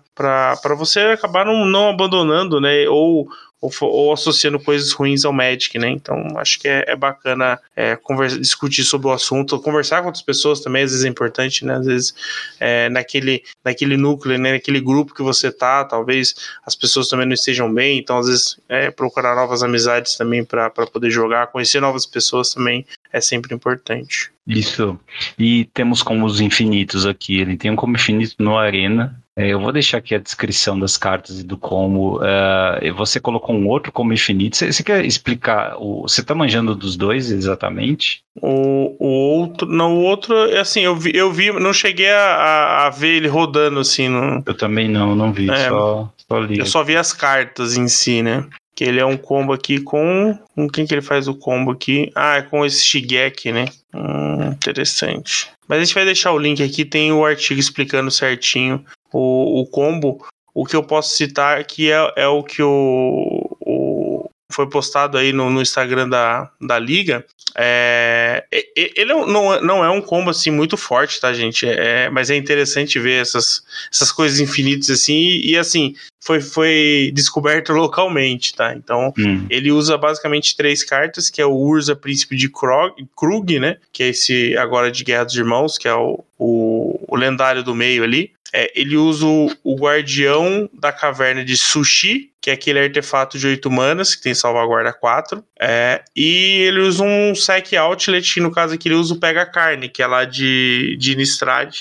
você 0.76 1.00
acabar 1.00 1.44
não, 1.44 1.64
não 1.64 1.88
abandonando, 1.88 2.60
né? 2.60 2.88
Ou, 2.88 3.26
ou, 3.64 3.88
ou 3.88 4.12
associando 4.12 4.60
coisas 4.60 4.92
ruins 4.92 5.24
ao 5.24 5.32
Magic, 5.32 5.78
né? 5.78 5.90
Então 5.90 6.22
acho 6.36 6.58
que 6.60 6.68
é, 6.68 6.84
é 6.86 6.96
bacana 6.96 7.58
é, 7.74 7.96
conversa, 7.96 8.38
discutir 8.38 8.84
sobre 8.84 9.06
o 9.06 9.12
assunto, 9.12 9.58
conversar 9.60 10.00
com 10.00 10.06
outras 10.06 10.22
pessoas 10.22 10.60
também, 10.60 10.82
às 10.82 10.90
vezes 10.90 11.06
é 11.06 11.08
importante, 11.08 11.64
né? 11.64 11.76
Às 11.76 11.86
vezes 11.86 12.14
é, 12.60 12.88
naquele, 12.90 13.42
naquele 13.64 13.96
núcleo, 13.96 14.38
né? 14.38 14.52
naquele 14.52 14.80
grupo 14.80 15.14
que 15.14 15.22
você 15.22 15.50
tá, 15.50 15.84
talvez 15.84 16.34
as 16.66 16.74
pessoas 16.74 17.08
também 17.08 17.26
não 17.26 17.34
estejam 17.34 17.72
bem, 17.72 17.98
então 17.98 18.18
às 18.18 18.26
vezes 18.26 18.58
é, 18.68 18.90
procurar 18.90 19.34
novas 19.34 19.62
amizades 19.62 20.16
também 20.16 20.44
para 20.44 20.70
poder 20.70 21.10
jogar, 21.10 21.46
conhecer 21.46 21.80
novas 21.80 22.04
pessoas 22.04 22.52
também 22.52 22.84
é 23.12 23.20
sempre 23.20 23.54
importante. 23.54 24.30
Isso. 24.46 24.98
E 25.38 25.64
temos 25.72 26.02
como 26.02 26.26
os 26.26 26.40
infinitos 26.40 27.06
aqui. 27.06 27.40
Ele 27.40 27.56
tem 27.56 27.70
um 27.70 27.76
como 27.76 27.94
infinito 27.94 28.34
no 28.40 28.58
Arena. 28.58 29.18
É, 29.36 29.48
eu 29.48 29.58
vou 29.58 29.72
deixar 29.72 29.98
aqui 29.98 30.14
a 30.14 30.18
descrição 30.18 30.78
das 30.78 30.96
cartas 30.96 31.40
e 31.40 31.42
do 31.42 31.58
como. 31.58 32.18
Uh, 32.18 32.94
você 32.96 33.18
colocou 33.18 33.54
um 33.54 33.66
outro 33.68 33.90
como 33.90 34.12
infinito. 34.12 34.56
Você, 34.56 34.82
quer 34.82 35.04
explicar? 35.04 35.74
O, 35.76 36.02
você 36.02 36.20
está 36.20 36.36
manjando 36.36 36.74
dos 36.74 36.96
dois 36.96 37.32
exatamente? 37.32 38.22
O, 38.40 38.94
o 38.98 39.08
outro. 39.08 39.66
Não, 39.66 39.96
o 39.96 40.02
outro, 40.02 40.36
é 40.50 40.60
assim, 40.60 40.82
eu 40.82 40.94
vi, 40.94 41.10
eu 41.14 41.32
vi 41.32 41.50
não 41.52 41.72
cheguei 41.72 42.10
a, 42.10 42.86
a 42.86 42.90
ver 42.90 43.16
ele 43.16 43.26
rodando 43.26 43.80
assim. 43.80 44.08
No... 44.08 44.40
Eu 44.46 44.56
também 44.56 44.88
não, 44.88 45.16
não 45.16 45.32
vi. 45.32 45.50
É, 45.50 45.68
só, 45.68 46.12
só 46.28 46.38
li. 46.38 46.58
Eu 46.60 46.66
só 46.66 46.84
vi 46.84 46.96
as 46.96 47.12
cartas 47.12 47.76
em 47.76 47.88
si, 47.88 48.22
né? 48.22 48.46
Que 48.76 48.84
ele 48.84 49.00
é 49.00 49.06
um 49.06 49.16
combo 49.16 49.52
aqui 49.52 49.80
com. 49.80 50.38
Com 50.54 50.68
quem 50.68 50.86
que 50.86 50.94
ele 50.94 51.02
faz 51.02 51.26
o 51.26 51.34
combo 51.34 51.72
aqui? 51.72 52.08
Ah, 52.14 52.36
é 52.36 52.42
com 52.42 52.64
esse 52.64 52.84
Shigeki, 52.84 53.50
né? 53.50 53.64
Hum, 53.92 54.52
interessante. 54.52 55.48
Mas 55.66 55.78
a 55.78 55.84
gente 55.84 55.94
vai 55.94 56.04
deixar 56.04 56.30
o 56.30 56.38
link 56.38 56.62
aqui, 56.62 56.84
tem 56.84 57.10
o 57.10 57.24
artigo 57.24 57.58
explicando 57.58 58.12
certinho 58.12 58.84
o, 59.18 59.60
o 59.60 59.66
combo. 59.66 60.24
O 60.54 60.64
que 60.64 60.76
eu 60.76 60.82
posso 60.82 61.16
citar 61.16 61.58
aqui 61.58 61.90
é, 61.90 62.12
é 62.16 62.28
o 62.28 62.42
que 62.42 62.62
o, 62.62 63.56
o, 63.60 64.30
foi 64.52 64.68
postado 64.68 65.18
aí 65.18 65.32
no, 65.32 65.50
no 65.50 65.60
Instagram 65.60 66.08
da, 66.08 66.50
da 66.60 66.78
Liga. 66.78 67.24
É, 67.56 68.44
ele 68.74 69.12
é 69.12 69.14
não, 69.14 69.60
não 69.60 69.84
é 69.84 69.90
um 69.90 70.00
combo 70.00 70.30
assim 70.30 70.50
muito 70.50 70.76
forte, 70.76 71.20
tá, 71.20 71.32
gente? 71.32 71.66
É, 71.66 72.08
mas 72.10 72.30
é 72.30 72.36
interessante 72.36 72.98
ver 72.98 73.20
essas, 73.20 73.62
essas 73.92 74.12
coisas 74.12 74.40
infinitas 74.40 74.90
assim. 74.90 75.14
E, 75.14 75.52
e 75.52 75.58
assim, 75.58 75.94
foi, 76.24 76.40
foi 76.40 77.10
descoberto 77.14 77.72
localmente, 77.74 78.54
tá? 78.54 78.74
Então, 78.74 79.12
hum. 79.18 79.46
ele 79.50 79.70
usa 79.70 79.98
basicamente 79.98 80.56
três 80.56 80.82
cartas, 80.82 81.28
que 81.28 81.40
é 81.40 81.46
o 81.46 81.54
Urza 81.54 81.94
Príncipe 81.94 82.36
de 82.36 82.48
Krog, 82.48 82.94
Krug, 83.16 83.58
né? 83.58 83.76
Que 83.92 84.04
é 84.04 84.08
esse 84.08 84.56
agora 84.56 84.90
de 84.90 85.04
Guerra 85.04 85.24
dos 85.24 85.36
Irmãos, 85.36 85.78
que 85.78 85.88
é 85.88 85.94
o, 85.94 86.24
o, 86.38 87.00
o 87.08 87.16
lendário 87.16 87.62
do 87.62 87.74
meio 87.74 88.02
ali. 88.02 88.32
É, 88.56 88.70
ele 88.72 88.96
usa 88.96 89.26
o, 89.26 89.74
Guardião 89.76 90.70
da 90.72 90.92
Caverna 90.92 91.44
de 91.44 91.56
Sushi, 91.56 92.30
que 92.40 92.50
é 92.50 92.52
aquele 92.52 92.78
artefato 92.78 93.36
de 93.36 93.48
8 93.48 93.68
manas, 93.68 94.14
que 94.14 94.22
tem 94.22 94.32
salvaguarda 94.32 94.92
4. 94.92 95.44
É, 95.60 96.04
e 96.14 96.62
ele 96.62 96.78
usa 96.78 97.02
um 97.02 97.34
Sec 97.34 97.72
Outlet, 97.72 98.38
no 98.38 98.52
caso 98.52 98.74
aqui 98.74 98.86
ele 98.86 98.94
usa 98.94 99.12
o 99.12 99.18
Pega 99.18 99.44
Carne, 99.44 99.88
que 99.88 100.00
é 100.00 100.06
lá 100.06 100.24
de, 100.24 100.96
de 101.00 101.16
Nistrad, 101.16 101.74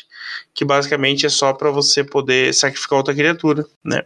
que 0.51 0.65
basicamente 0.65 1.27
é 1.27 1.29
só 1.29 1.53
para 1.53 1.69
você 1.69 2.03
poder 2.03 2.51
sacrificar 2.55 2.97
outra 2.97 3.13
criatura, 3.13 3.63
né? 3.85 4.01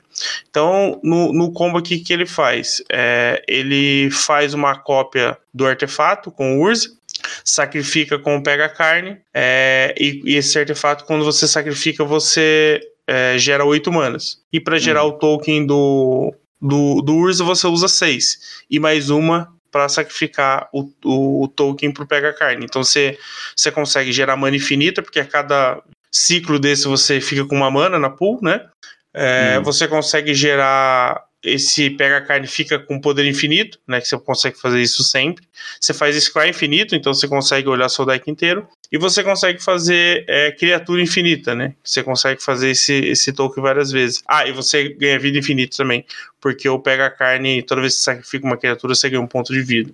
Então, 0.49 0.99
no, 1.01 1.31
no 1.31 1.53
combo 1.53 1.77
aqui 1.77 1.99
que 1.99 2.11
ele 2.11 2.25
faz, 2.25 2.83
é, 2.91 3.41
ele 3.47 4.11
faz 4.11 4.53
uma 4.53 4.77
cópia 4.77 5.37
do 5.53 5.65
artefato 5.65 6.31
com 6.31 6.57
o 6.57 6.63
Urza, 6.63 6.96
sacrifica 7.43 8.17
com 8.19 8.37
o 8.37 8.43
pega 8.43 8.69
carne, 8.69 9.17
é, 9.33 9.93
e, 9.97 10.21
e, 10.25 10.35
esse 10.35 10.57
artefato, 10.57 11.05
quando 11.05 11.25
você 11.25 11.47
sacrifica, 11.47 12.03
você 12.03 12.81
é, 13.07 13.37
gera 13.37 13.65
8 13.65 13.91
manas. 13.91 14.41
E 14.51 14.59
para 14.59 14.77
gerar 14.77 15.05
hum. 15.05 15.09
o 15.09 15.13
token 15.13 15.65
do, 15.65 16.33
do, 16.61 17.01
do 17.01 17.15
Urza, 17.15 17.43
você 17.43 17.67
usa 17.67 17.87
6. 17.87 18.63
E 18.69 18.79
mais 18.79 19.09
uma 19.09 19.53
para 19.71 19.89
sacrificar 19.89 20.69
o, 20.73 20.89
o, 21.03 21.43
o 21.43 21.47
token 21.47 21.91
para 21.91 22.03
o 22.03 22.07
pega 22.07 22.33
carne. 22.33 22.65
Então 22.65 22.83
você, 22.83 23.17
você 23.55 23.71
consegue 23.71 24.11
gerar 24.11 24.35
mana 24.35 24.55
infinita, 24.55 25.01
porque 25.01 25.19
a 25.19 25.25
cada 25.25 25.81
ciclo 26.11 26.57
desse 26.57 26.87
você 26.87 27.21
fica 27.21 27.45
com 27.45 27.55
uma 27.55 27.69
mana 27.69 27.99
na 27.99 28.09
pool, 28.09 28.39
né? 28.41 28.65
É, 29.13 29.57
hum. 29.59 29.63
Você 29.63 29.87
consegue 29.87 30.33
gerar 30.33 31.26
esse 31.47 31.89
pega 31.91 32.21
carne 32.21 32.47
fica 32.47 32.77
com 32.77 32.99
poder 32.99 33.25
infinito, 33.25 33.79
né? 33.87 34.01
Que 34.01 34.07
você 34.07 34.17
consegue 34.19 34.59
fazer 34.59 34.81
isso 34.81 35.03
sempre. 35.03 35.45
Você 35.79 35.93
faz 35.93 36.15
Scry 36.15 36.49
infinito, 36.49 36.95
então 36.95 37.13
você 37.13 37.27
consegue 37.27 37.67
olhar 37.67 37.89
seu 37.89 38.05
deck 38.05 38.29
inteiro. 38.29 38.67
E 38.91 38.97
você 38.97 39.23
consegue 39.23 39.61
fazer 39.61 40.23
é, 40.27 40.51
criatura 40.51 41.01
infinita, 41.01 41.53
né? 41.53 41.73
Você 41.83 42.03
consegue 42.03 42.41
fazer 42.41 42.69
esse, 42.69 42.93
esse 42.93 43.33
token 43.33 43.61
várias 43.61 43.91
vezes. 43.91 44.23
Ah, 44.27 44.47
e 44.47 44.51
você 44.51 44.89
ganha 44.89 45.19
vida 45.19 45.37
infinita 45.37 45.77
também. 45.77 46.05
Porque 46.39 46.67
o 46.69 46.79
pega 46.79 47.09
carne, 47.09 47.63
toda 47.63 47.81
vez 47.81 47.95
que 47.95 47.99
você 47.99 48.05
sacrifica 48.05 48.45
uma 48.45 48.57
criatura, 48.57 48.95
você 48.95 49.09
ganha 49.09 49.21
um 49.21 49.27
ponto 49.27 49.51
de 49.51 49.61
vida. 49.61 49.93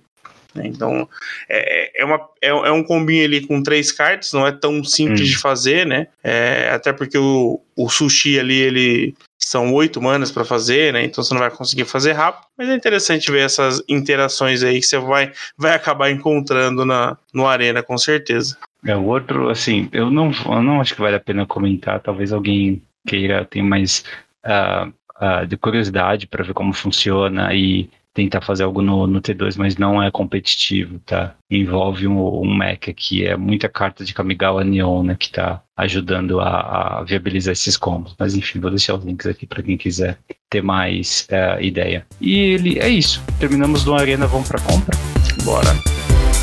Né? 0.54 0.66
Então, 0.66 1.08
é, 1.48 2.02
é, 2.02 2.04
uma, 2.04 2.20
é, 2.40 2.48
é, 2.48 2.70
um 2.70 2.84
combinho 2.84 3.24
ali 3.24 3.44
com 3.44 3.62
três 3.62 3.90
cartas, 3.90 4.32
não 4.32 4.46
é 4.46 4.52
tão 4.52 4.82
simples 4.84 5.22
hum. 5.22 5.24
de 5.24 5.36
fazer, 5.36 5.84
né? 5.84 6.06
É, 6.22 6.70
até 6.72 6.92
porque 6.92 7.18
o, 7.18 7.60
o 7.76 7.88
sushi 7.88 8.38
ali, 8.38 8.58
ele 8.58 9.14
são 9.46 9.72
oito 9.72 10.00
manas 10.00 10.30
para 10.30 10.44
fazer, 10.44 10.92
né? 10.92 11.04
Então 11.04 11.22
você 11.22 11.32
não 11.34 11.40
vai 11.40 11.50
conseguir 11.50 11.84
fazer 11.84 12.12
rápido. 12.12 12.46
Mas 12.56 12.68
é 12.68 12.74
interessante 12.74 13.30
ver 13.30 13.44
essas 13.44 13.82
interações 13.88 14.62
aí 14.62 14.80
que 14.80 14.86
você 14.86 14.98
vai, 14.98 15.32
vai 15.56 15.74
acabar 15.74 16.10
encontrando 16.10 16.84
na, 16.84 17.16
no 17.32 17.46
Arena, 17.46 17.82
com 17.82 17.98
certeza. 17.98 18.56
É, 18.84 18.94
o 18.94 19.04
outro, 19.04 19.48
assim, 19.48 19.88
eu 19.92 20.10
não, 20.10 20.30
eu 20.46 20.62
não 20.62 20.80
acho 20.80 20.94
que 20.94 21.00
vale 21.00 21.16
a 21.16 21.20
pena 21.20 21.46
comentar. 21.46 22.00
Talvez 22.00 22.32
alguém 22.32 22.82
queira 23.06 23.44
ter 23.44 23.62
mais 23.62 24.04
uh, 24.44 24.92
uh, 25.20 25.46
de 25.46 25.56
curiosidade 25.56 26.26
para 26.26 26.44
ver 26.44 26.54
como 26.54 26.72
funciona 26.72 27.54
e 27.54 27.88
tentar 28.14 28.40
fazer 28.40 28.62
algo 28.62 28.80
no, 28.80 29.06
no 29.08 29.20
T2, 29.20 29.56
mas 29.58 29.76
não 29.76 30.00
é 30.00 30.10
competitivo, 30.10 31.00
tá? 31.00 31.34
Envolve 31.50 32.06
um, 32.06 32.42
um 32.42 32.56
mecha 32.56 32.92
que 32.94 33.26
é 33.26 33.36
muita 33.36 33.68
carta 33.68 34.04
de 34.04 34.14
Kamigawa 34.14 34.62
Neon, 34.62 35.02
né? 35.02 35.16
Que 35.18 35.30
tá 35.30 35.60
ajudando 35.76 36.40
a, 36.40 37.00
a 37.00 37.02
viabilizar 37.02 37.52
esses 37.52 37.76
combos. 37.76 38.14
Mas 38.18 38.36
enfim, 38.36 38.60
vou 38.60 38.70
deixar 38.70 38.94
os 38.94 39.04
links 39.04 39.26
aqui 39.26 39.46
para 39.46 39.62
quem 39.62 39.76
quiser 39.76 40.16
ter 40.48 40.62
mais 40.62 41.26
uh, 41.30 41.60
ideia. 41.60 42.06
E 42.20 42.38
ele 42.38 42.78
é 42.78 42.88
isso. 42.88 43.20
Terminamos 43.40 43.84
no 43.84 43.94
Arena, 43.94 44.28
vamos 44.28 44.48
para 44.48 44.60
compra? 44.60 44.96
Bora. 45.42 45.74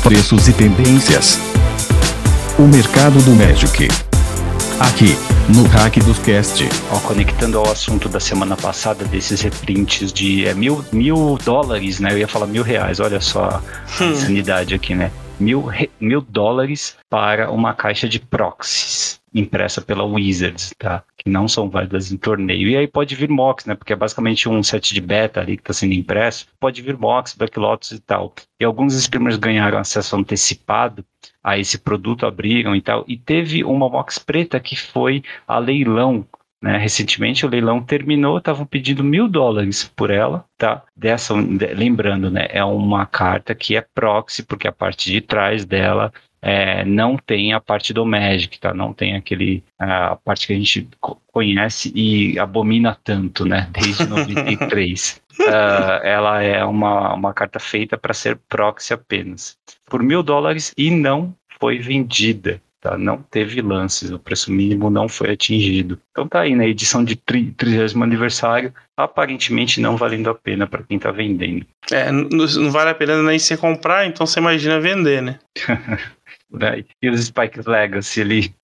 Preços 0.02 0.48
e 0.48 0.52
tendências. 0.52 1.38
O 2.58 2.68
mercado 2.68 3.22
do 3.24 3.30
Magic. 3.30 3.88
Aqui, 4.78 5.16
no 5.48 5.66
Hack 5.68 5.98
dos 6.04 6.18
Cast. 6.18 6.64
Ó, 6.90 7.00
conectando 7.00 7.58
ao 7.58 7.70
assunto 7.70 8.08
da 8.08 8.20
semana 8.20 8.56
passada, 8.56 9.04
desses 9.04 9.40
reprints 9.40 10.12
de 10.12 10.46
é, 10.46 10.54
mil, 10.54 10.84
mil 10.92 11.38
dólares, 11.44 11.98
né? 11.98 12.12
Eu 12.12 12.18
ia 12.18 12.28
falar 12.28 12.46
mil 12.46 12.62
reais, 12.62 13.00
olha 13.00 13.20
só 13.20 13.44
a 13.44 13.62
hum. 14.02 14.14
sanidade 14.14 14.74
aqui, 14.74 14.94
né? 14.94 15.10
Mil, 15.40 15.68
mil 16.00 16.20
dólares 16.20 16.96
para 17.10 17.50
uma 17.50 17.74
caixa 17.74 18.08
de 18.08 18.20
proxies 18.20 19.21
impressa 19.34 19.80
pela 19.80 20.04
Wizards, 20.04 20.74
tá? 20.78 21.02
Que 21.16 21.28
não 21.30 21.48
são 21.48 21.70
válidas 21.70 22.12
em 22.12 22.16
torneio. 22.16 22.68
E 22.68 22.76
aí 22.76 22.86
pode 22.86 23.14
vir 23.14 23.28
MOX, 23.28 23.64
né? 23.64 23.74
Porque 23.74 23.92
é 23.92 23.96
basicamente 23.96 24.48
um 24.48 24.62
set 24.62 24.92
de 24.92 25.00
beta 25.00 25.40
ali 25.40 25.56
que 25.56 25.62
está 25.62 25.72
sendo 25.72 25.94
impresso. 25.94 26.46
Pode 26.60 26.82
vir 26.82 26.96
MOX, 26.98 27.34
Black 27.34 27.58
Lotus 27.58 27.92
e 27.92 28.00
tal. 28.00 28.34
E 28.60 28.64
alguns 28.64 28.94
streamers 28.94 29.36
ganharam 29.36 29.78
acesso 29.78 30.16
antecipado 30.16 31.04
a 31.42 31.58
esse 31.58 31.78
produto, 31.78 32.26
abriram 32.26 32.76
e 32.76 32.80
tal. 32.80 33.04
E 33.08 33.16
teve 33.16 33.64
uma 33.64 33.88
MOX 33.88 34.18
preta 34.18 34.60
que 34.60 34.76
foi 34.76 35.22
a 35.46 35.58
leilão 35.58 36.26
né, 36.62 36.78
recentemente 36.78 37.44
o 37.44 37.48
leilão 37.48 37.82
terminou, 37.82 38.38
estavam 38.38 38.64
pedindo 38.64 39.02
mil 39.02 39.26
dólares 39.26 39.82
por 39.96 40.10
ela, 40.10 40.44
tá? 40.56 40.84
Dessa, 40.94 41.34
lembrando, 41.34 42.30
né, 42.30 42.46
é 42.50 42.64
uma 42.64 43.04
carta 43.04 43.52
que 43.52 43.76
é 43.76 43.84
proxy, 43.92 44.44
porque 44.44 44.68
a 44.68 44.72
parte 44.72 45.10
de 45.10 45.20
trás 45.20 45.64
dela 45.64 46.12
é, 46.42 46.84
não 46.84 47.16
tem 47.16 47.52
a 47.52 47.60
parte 47.60 47.92
do 47.92 48.04
Magic, 48.04 48.58
tá? 48.58 48.74
Não 48.74 48.92
tem 48.92 49.14
aquele 49.14 49.62
a 49.78 50.16
parte 50.16 50.48
que 50.48 50.52
a 50.52 50.56
gente 50.56 50.88
conhece 51.28 51.92
e 51.94 52.36
abomina 52.38 52.98
tanto, 53.04 53.44
né? 53.44 53.68
Desde 53.70 54.06
93. 54.06 55.22
uh, 55.38 55.42
ela 56.02 56.42
é 56.42 56.64
uma, 56.64 57.14
uma 57.14 57.32
carta 57.32 57.60
feita 57.60 57.96
para 57.96 58.12
ser 58.12 58.36
proxy 58.48 58.92
apenas. 58.92 59.56
Por 59.86 60.02
mil 60.02 60.22
dólares 60.22 60.72
e 60.76 60.90
não 60.90 61.32
foi 61.60 61.78
vendida. 61.78 62.60
Tá? 62.82 62.98
Não 62.98 63.18
teve 63.18 63.62
lances, 63.62 64.10
o 64.10 64.18
preço 64.18 64.50
mínimo 64.50 64.90
não 64.90 65.08
foi 65.08 65.30
atingido. 65.30 66.00
Então 66.10 66.26
tá 66.26 66.40
aí, 66.40 66.50
na 66.50 66.64
né? 66.64 66.68
edição 66.68 67.04
de 67.04 67.14
30 67.14 67.64
aniversário, 68.02 68.74
aparentemente 68.96 69.80
não 69.80 69.96
valendo 69.96 70.28
a 70.28 70.34
pena 70.34 70.66
para 70.66 70.82
quem 70.82 70.98
tá 70.98 71.12
vendendo. 71.12 71.64
É, 71.92 72.10
não, 72.10 72.28
não, 72.28 72.70
vale 72.72 72.90
a 72.90 72.94
pena 72.94 73.22
nem 73.22 73.38
se 73.38 73.56
comprar, 73.56 74.04
então 74.04 74.26
você 74.26 74.40
imagina 74.40 74.80
vender, 74.80 75.22
né? 75.22 75.38
E 77.02 77.08
os 77.08 77.24
Spikes 77.24 77.66
Legacy 77.66 78.20
ali? 78.20 78.54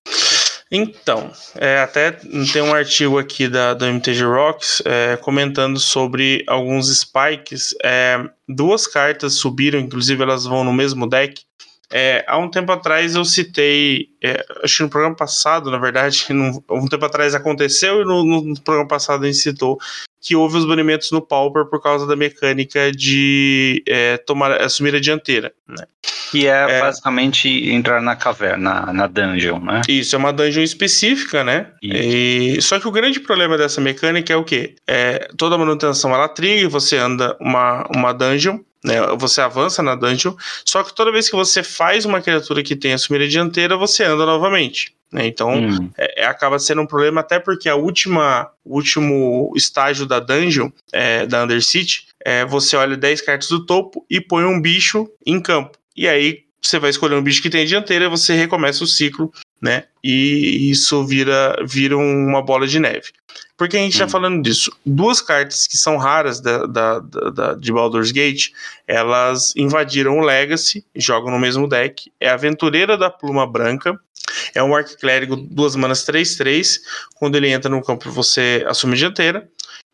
Então, 0.70 1.32
é, 1.54 1.78
até 1.80 2.12
tem 2.52 2.60
um 2.60 2.74
artigo 2.74 3.18
aqui 3.18 3.48
da, 3.48 3.72
do 3.72 3.86
MTG 3.86 4.22
Rocks 4.24 4.82
é, 4.84 5.16
comentando 5.16 5.80
sobre 5.80 6.44
alguns 6.46 6.94
spikes. 6.94 7.74
É, 7.82 8.22
duas 8.46 8.86
cartas 8.86 9.34
subiram, 9.34 9.80
inclusive 9.80 10.22
elas 10.22 10.44
vão 10.44 10.64
no 10.64 10.72
mesmo 10.72 11.08
deck. 11.08 11.42
É, 11.90 12.22
há 12.28 12.36
um 12.36 12.50
tempo 12.50 12.70
atrás 12.70 13.14
eu 13.14 13.24
citei, 13.24 14.10
é, 14.22 14.44
acho 14.62 14.76
que 14.76 14.82
no 14.82 14.90
programa 14.90 15.16
passado, 15.16 15.70
na 15.70 15.78
verdade, 15.78 16.26
num, 16.34 16.62
um 16.70 16.86
tempo 16.86 17.06
atrás 17.06 17.34
aconteceu 17.34 18.02
e 18.02 18.04
no, 18.04 18.42
no 18.42 18.60
programa 18.60 18.86
passado 18.86 19.24
a 19.24 19.26
gente 19.26 19.38
citou 19.38 19.78
que 20.20 20.36
houve 20.36 20.58
os 20.58 20.66
banimentos 20.66 21.10
no 21.10 21.22
Pauper 21.22 21.64
por 21.66 21.80
causa 21.80 22.06
da 22.06 22.14
mecânica 22.14 22.92
de 22.92 23.82
é, 23.86 24.18
tomar, 24.18 24.60
assumir 24.60 24.94
a 24.94 25.00
dianteira. 25.00 25.54
Né? 25.66 25.86
Que 26.30 26.46
é, 26.46 26.78
é, 26.78 26.80
basicamente 26.80 27.48
entrar 27.70 28.00
na 28.00 28.14
caverna, 28.14 28.86
na, 28.86 28.92
na, 28.92 29.06
dungeon, 29.06 29.60
né? 29.60 29.82
Isso, 29.88 30.14
é 30.14 30.18
uma 30.18 30.32
dungeon 30.32 30.62
específica, 30.62 31.42
né? 31.42 31.68
E, 31.82 32.58
só 32.60 32.78
que 32.78 32.86
o 32.86 32.90
grande 32.92 33.20
problema 33.20 33.56
dessa 33.56 33.80
mecânica 33.80 34.32
é 34.32 34.36
o 34.36 34.44
quê? 34.44 34.74
É, 34.86 35.28
toda 35.36 35.56
manutenção 35.56 36.14
ela 36.14 36.28
triga 36.28 36.62
e 36.62 36.66
você 36.66 36.96
anda 36.96 37.36
uma, 37.40 37.86
uma 37.94 38.12
dungeon, 38.12 38.58
né? 38.84 39.00
Você 39.18 39.40
avança 39.40 39.82
na 39.82 39.94
dungeon, 39.94 40.34
só 40.64 40.82
que 40.82 40.94
toda 40.94 41.12
vez 41.12 41.28
que 41.28 41.36
você 41.36 41.62
faz 41.62 42.04
uma 42.04 42.20
criatura 42.20 42.62
que 42.62 42.76
tem 42.76 42.92
a 42.92 43.26
dianteira, 43.28 43.76
você 43.76 44.04
anda 44.04 44.24
novamente. 44.26 44.94
Né? 45.12 45.26
Então, 45.26 45.54
hum. 45.54 45.90
é, 45.96 46.26
acaba 46.26 46.58
sendo 46.58 46.82
um 46.82 46.86
problema 46.86 47.20
até 47.20 47.38
porque 47.38 47.68
a 47.68 47.74
última, 47.74 48.50
o 48.64 48.76
último 48.76 49.52
estágio 49.56 50.06
da 50.06 50.20
dungeon, 50.20 50.70
é, 50.92 51.26
da 51.26 51.44
Undercity, 51.44 52.06
é 52.24 52.44
você 52.44 52.76
olha 52.76 52.96
10 52.96 53.22
cartas 53.22 53.48
do 53.48 53.64
topo 53.64 54.04
e 54.10 54.20
põe 54.20 54.44
um 54.44 54.60
bicho 54.60 55.08
em 55.24 55.40
campo. 55.40 55.77
E 55.98 56.06
aí 56.06 56.44
você 56.62 56.78
vai 56.78 56.90
escolher 56.90 57.16
um 57.16 57.22
bicho 57.22 57.42
que 57.42 57.50
tem 57.50 57.66
dianteira 57.66 58.04
e 58.04 58.08
você 58.08 58.34
recomeça 58.34 58.84
o 58.84 58.86
ciclo, 58.86 59.32
né? 59.60 59.84
E 60.02 60.70
isso 60.70 61.04
vira, 61.04 61.56
vira 61.66 61.96
uma 61.96 62.40
bola 62.40 62.68
de 62.68 62.78
neve. 62.78 63.10
Por 63.56 63.68
que 63.68 63.76
a 63.76 63.80
gente 63.80 63.94
está 63.94 64.04
hum. 64.04 64.08
falando 64.08 64.42
disso? 64.42 64.70
Duas 64.86 65.20
cartas 65.20 65.66
que 65.66 65.76
são 65.76 65.96
raras 65.96 66.40
da, 66.40 66.66
da, 66.66 67.00
da, 67.00 67.30
da, 67.30 67.54
de 67.54 67.72
Baldur's 67.72 68.12
Gate, 68.12 68.50
elas 68.86 69.52
invadiram 69.56 70.18
o 70.18 70.24
Legacy, 70.24 70.86
jogam 70.94 71.32
no 71.32 71.38
mesmo 71.38 71.68
deck. 71.68 72.12
É 72.20 72.28
a 72.28 72.34
Aventureira 72.34 72.96
da 72.96 73.10
Pluma 73.10 73.44
Branca 73.44 73.98
é 74.54 74.62
um 74.62 74.74
arquiclérigo, 74.74 75.36
duas 75.36 75.74
manas 75.74 76.04
3-3. 76.04 76.80
Quando 77.16 77.36
ele 77.36 77.50
entra 77.50 77.70
no 77.70 77.82
campo, 77.82 78.10
você 78.10 78.64
assume 78.66 78.94
a 78.94 78.96
dianteira. 78.96 79.48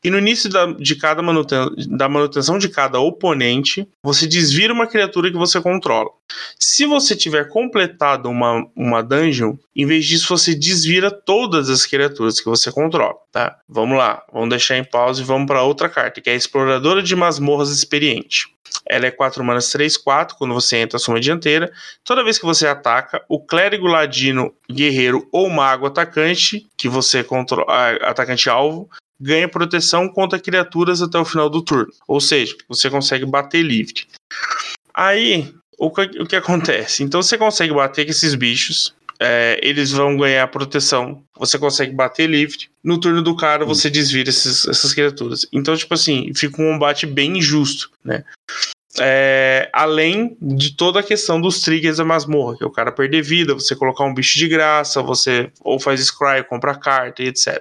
E 0.04 0.10
no 0.10 0.18
início 0.18 0.50
da, 0.50 0.66
de 0.66 0.94
cada 0.96 1.22
manuten 1.22 1.70
da 1.88 2.10
manutenção 2.10 2.58
de 2.58 2.68
cada 2.68 3.00
oponente, 3.00 3.88
você 4.02 4.26
desvira 4.26 4.70
uma 4.70 4.86
criatura 4.86 5.30
que 5.30 5.36
você 5.36 5.58
controla. 5.62 6.10
Se 6.58 6.84
você 6.84 7.16
tiver 7.16 7.48
completado 7.48 8.28
uma, 8.28 8.66
uma 8.76 9.02
dungeon, 9.02 9.56
em 9.74 9.86
vez 9.86 10.04
disso 10.04 10.28
você 10.28 10.54
desvira 10.54 11.10
todas 11.10 11.70
as 11.70 11.86
criaturas 11.86 12.38
que 12.38 12.46
você 12.46 12.70
controla, 12.70 13.16
tá? 13.32 13.56
Vamos 13.66 13.96
lá, 13.96 14.22
vamos 14.30 14.50
deixar 14.50 14.76
em 14.76 14.84
pausa 14.84 15.22
e 15.22 15.24
vamos 15.24 15.46
para 15.46 15.62
outra 15.62 15.88
carta, 15.88 16.20
que 16.20 16.28
é 16.28 16.34
a 16.34 16.36
Exploradora 16.36 17.02
de 17.02 17.16
Masmorras 17.16 17.70
Experiente. 17.70 18.54
Ela 18.86 19.06
é 19.06 19.10
4 19.10 19.42
manas 19.42 19.70
3, 19.70 19.96
4 19.96 20.36
quando 20.36 20.52
você 20.52 20.76
entra 20.76 20.96
a 20.96 21.00
soma 21.00 21.20
dianteira. 21.20 21.72
Toda 22.02 22.24
vez 22.24 22.38
que 22.38 22.44
você 22.44 22.66
ataca, 22.66 23.24
o 23.28 23.40
clérigo 23.40 23.86
ladino, 23.86 24.52
guerreiro 24.70 25.26
ou 25.32 25.48
mago 25.48 25.86
atacante, 25.86 26.66
que 26.76 26.88
você 26.88 27.24
controla, 27.24 27.66
atacante 28.02 28.50
alvo, 28.50 28.90
ganha 29.20 29.48
proteção 29.48 30.08
contra 30.08 30.38
criaturas 30.38 31.00
até 31.02 31.18
o 31.18 31.24
final 31.24 31.48
do 31.48 31.62
turno. 31.62 31.92
Ou 32.06 32.20
seja, 32.20 32.54
você 32.68 32.90
consegue 32.90 33.24
bater 33.24 33.62
livre. 33.62 34.06
Aí, 34.92 35.52
o 35.78 35.90
que, 35.90 36.02
o 36.20 36.26
que 36.26 36.36
acontece? 36.36 37.02
Então 37.02 37.22
você 37.22 37.36
consegue 37.36 37.72
bater 37.72 38.04
com 38.04 38.10
esses 38.10 38.34
bichos. 38.34 38.94
É, 39.20 39.58
eles 39.62 39.92
vão 39.92 40.16
ganhar 40.16 40.46
proteção. 40.48 41.22
Você 41.38 41.58
consegue 41.58 41.92
bater 41.92 42.28
livre. 42.28 42.68
No 42.82 42.98
turno 42.98 43.22
do 43.22 43.36
cara, 43.36 43.64
você 43.64 43.88
desvira 43.88 44.28
esses, 44.28 44.66
essas 44.66 44.92
criaturas. 44.92 45.46
Então, 45.52 45.76
tipo 45.76 45.94
assim, 45.94 46.32
fica 46.34 46.60
um 46.60 46.72
combate 46.72 47.06
bem 47.06 47.38
injusto, 47.38 47.90
né? 48.04 48.24
É, 49.00 49.68
além 49.72 50.36
de 50.40 50.76
toda 50.76 51.00
a 51.00 51.02
questão 51.02 51.40
dos 51.40 51.60
triggers 51.60 51.96
da 51.96 52.04
masmorra, 52.04 52.56
que 52.56 52.62
é 52.62 52.66
o 52.66 52.70
cara 52.70 52.92
perder 52.92 53.22
vida, 53.22 53.54
você 53.54 53.74
colocar 53.74 54.04
um 54.04 54.14
bicho 54.14 54.38
de 54.38 54.46
graça, 54.46 55.02
você 55.02 55.50
ou 55.60 55.80
faz 55.80 56.00
scry, 56.00 56.44
compra 56.48 56.76
carta 56.76 57.22
e 57.22 57.26
etc. 57.26 57.60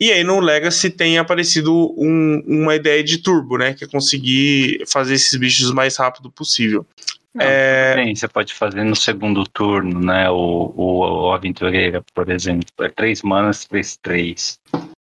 E 0.00 0.12
aí 0.12 0.24
no 0.24 0.40
Legacy 0.40 0.90
tem 0.90 1.18
aparecido 1.18 1.94
um, 1.96 2.42
uma 2.46 2.74
ideia 2.74 3.02
de 3.02 3.18
turbo, 3.18 3.56
né? 3.58 3.74
Que 3.74 3.84
é 3.84 3.88
conseguir 3.88 4.84
fazer 4.86 5.14
esses 5.14 5.38
bichos 5.38 5.70
o 5.70 5.74
mais 5.74 5.96
rápido 5.96 6.30
possível. 6.30 6.86
Não, 7.34 7.44
é... 7.44 7.94
Bem, 7.94 8.14
você 8.14 8.28
pode 8.28 8.52
fazer 8.52 8.84
no 8.84 8.96
segundo 8.96 9.44
turno, 9.44 10.00
né? 10.00 10.28
O, 10.30 10.72
o, 10.76 11.28
o 11.28 11.32
Aventureira, 11.32 12.04
por 12.14 12.30
exemplo. 12.30 12.66
É 12.80 12.88
3 12.88 13.22
manas, 13.22 13.64
3, 13.64 13.96
3. 13.96 14.60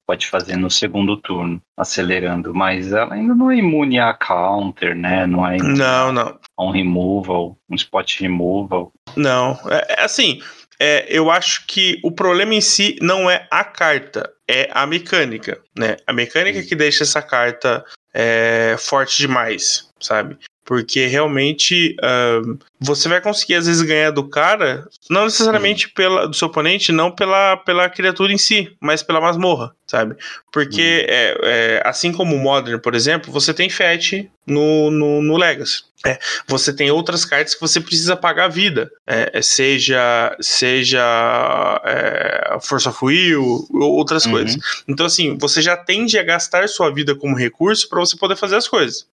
Pode 0.07 0.25
fazer 0.25 0.55
no 0.55 0.71
segundo 0.71 1.17
turno, 1.17 1.61
acelerando. 1.75 2.55
Mas 2.55 2.93
ela 2.93 3.13
ainda 3.13 3.35
não 3.35 3.51
é 3.51 3.57
imune 3.57 3.99
a 3.99 4.13
counter, 4.13 4.95
né? 4.95 5.27
Não 5.27 5.45
é 5.45 5.57
não, 5.57 6.13
não. 6.13 6.39
a 6.57 6.63
um 6.63 6.71
removal, 6.71 7.57
um 7.69 7.75
spot 7.75 8.21
removal. 8.21 8.93
Não, 9.15 9.59
é, 9.69 9.95
é 9.99 10.05
assim. 10.05 10.41
É, 10.79 11.07
eu 11.09 11.31
acho 11.31 11.65
que 11.67 11.99
o 12.03 12.11
problema 12.11 12.53
em 12.53 12.61
si 12.61 12.97
não 13.01 13.29
é 13.29 13.47
a 13.49 13.63
carta, 13.63 14.31
é 14.47 14.69
a 14.71 14.85
mecânica, 14.85 15.59
né? 15.77 15.97
A 16.05 16.13
mecânica 16.13 16.61
que 16.63 16.75
deixa 16.75 17.03
essa 17.03 17.21
carta 17.21 17.83
é, 18.13 18.75
forte 18.79 19.17
demais, 19.17 19.89
sabe? 19.99 20.37
Porque 20.65 21.05
realmente 21.05 21.95
uh, 21.99 22.59
você 22.79 23.07
vai 23.07 23.21
conseguir, 23.21 23.55
às 23.55 23.67
vezes, 23.67 23.81
ganhar 23.81 24.11
do 24.11 24.27
cara, 24.27 24.85
não 25.09 25.25
necessariamente 25.25 25.89
pela, 25.89 26.27
do 26.27 26.35
seu 26.35 26.47
oponente, 26.47 26.91
não 26.91 27.09
pela, 27.09 27.57
pela 27.57 27.89
criatura 27.89 28.33
em 28.33 28.37
si, 28.37 28.75
mas 28.81 29.01
pela 29.01 29.21
masmorra, 29.21 29.73
sabe? 29.87 30.15
Porque, 30.51 31.07
uhum. 31.09 31.13
é, 31.13 31.37
é, 31.43 31.81
assim 31.85 32.11
como 32.11 32.35
o 32.35 32.39
Modern, 32.39 32.79
por 32.79 32.93
exemplo, 32.93 33.31
você 33.31 33.53
tem 33.53 33.69
FET 33.69 34.29
no, 34.45 34.91
no, 34.91 35.21
no 35.21 35.37
Legacy. 35.37 35.87
É, 36.05 36.19
você 36.47 36.71
tem 36.71 36.91
outras 36.91 37.25
cartas 37.25 37.55
que 37.55 37.61
você 37.61 37.81
precisa 37.81 38.15
pagar 38.15 38.49
vida, 38.49 38.91
é, 39.05 39.31
é 39.33 39.41
seja 39.41 40.35
seja 40.39 41.81
é, 41.83 42.57
Force 42.61 42.87
of 42.87 43.03
Will, 43.03 43.67
outras 43.71 44.25
uhum. 44.25 44.33
coisas. 44.33 44.57
Então, 44.87 45.05
assim, 45.05 45.37
você 45.39 45.59
já 45.59 45.75
tende 45.75 46.19
a 46.19 46.23
gastar 46.23 46.67
sua 46.69 46.93
vida 46.93 47.15
como 47.15 47.35
recurso 47.35 47.89
para 47.89 47.99
você 47.99 48.15
poder 48.15 48.35
fazer 48.35 48.55
as 48.55 48.67
coisas. 48.67 49.07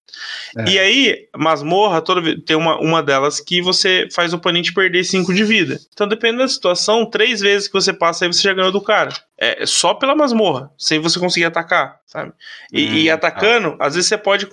É. 0.57 0.69
E 0.69 0.79
aí, 0.79 1.27
masmorra, 1.35 2.01
toda, 2.01 2.39
tem 2.41 2.55
uma, 2.55 2.79
uma 2.79 3.01
delas 3.01 3.39
que 3.39 3.61
você 3.61 4.07
faz 4.13 4.31
o 4.31 4.37
oponente 4.37 4.73
perder 4.73 5.03
5 5.03 5.33
de 5.33 5.43
vida. 5.43 5.79
Então, 5.91 6.07
dependendo 6.07 6.43
da 6.43 6.47
situação, 6.47 7.05
três 7.05 7.41
vezes 7.41 7.67
que 7.67 7.73
você 7.73 7.91
passa 7.91 8.25
aí, 8.25 8.31
você 8.31 8.43
já 8.43 8.53
ganhou 8.53 8.71
do 8.71 8.81
cara. 8.81 9.09
É 9.37 9.65
só 9.65 9.93
pela 9.93 10.15
masmorra, 10.15 10.64
sem 10.77 10.99
você 10.99 11.19
conseguir 11.19 11.45
atacar, 11.45 11.99
sabe? 12.05 12.31
E, 12.71 12.85
hum, 12.85 12.93
e 12.95 13.09
atacando, 13.09 13.77
ah. 13.79 13.87
às 13.87 13.95
vezes 13.95 14.07
você 14.09 14.17
pode, 14.17 14.47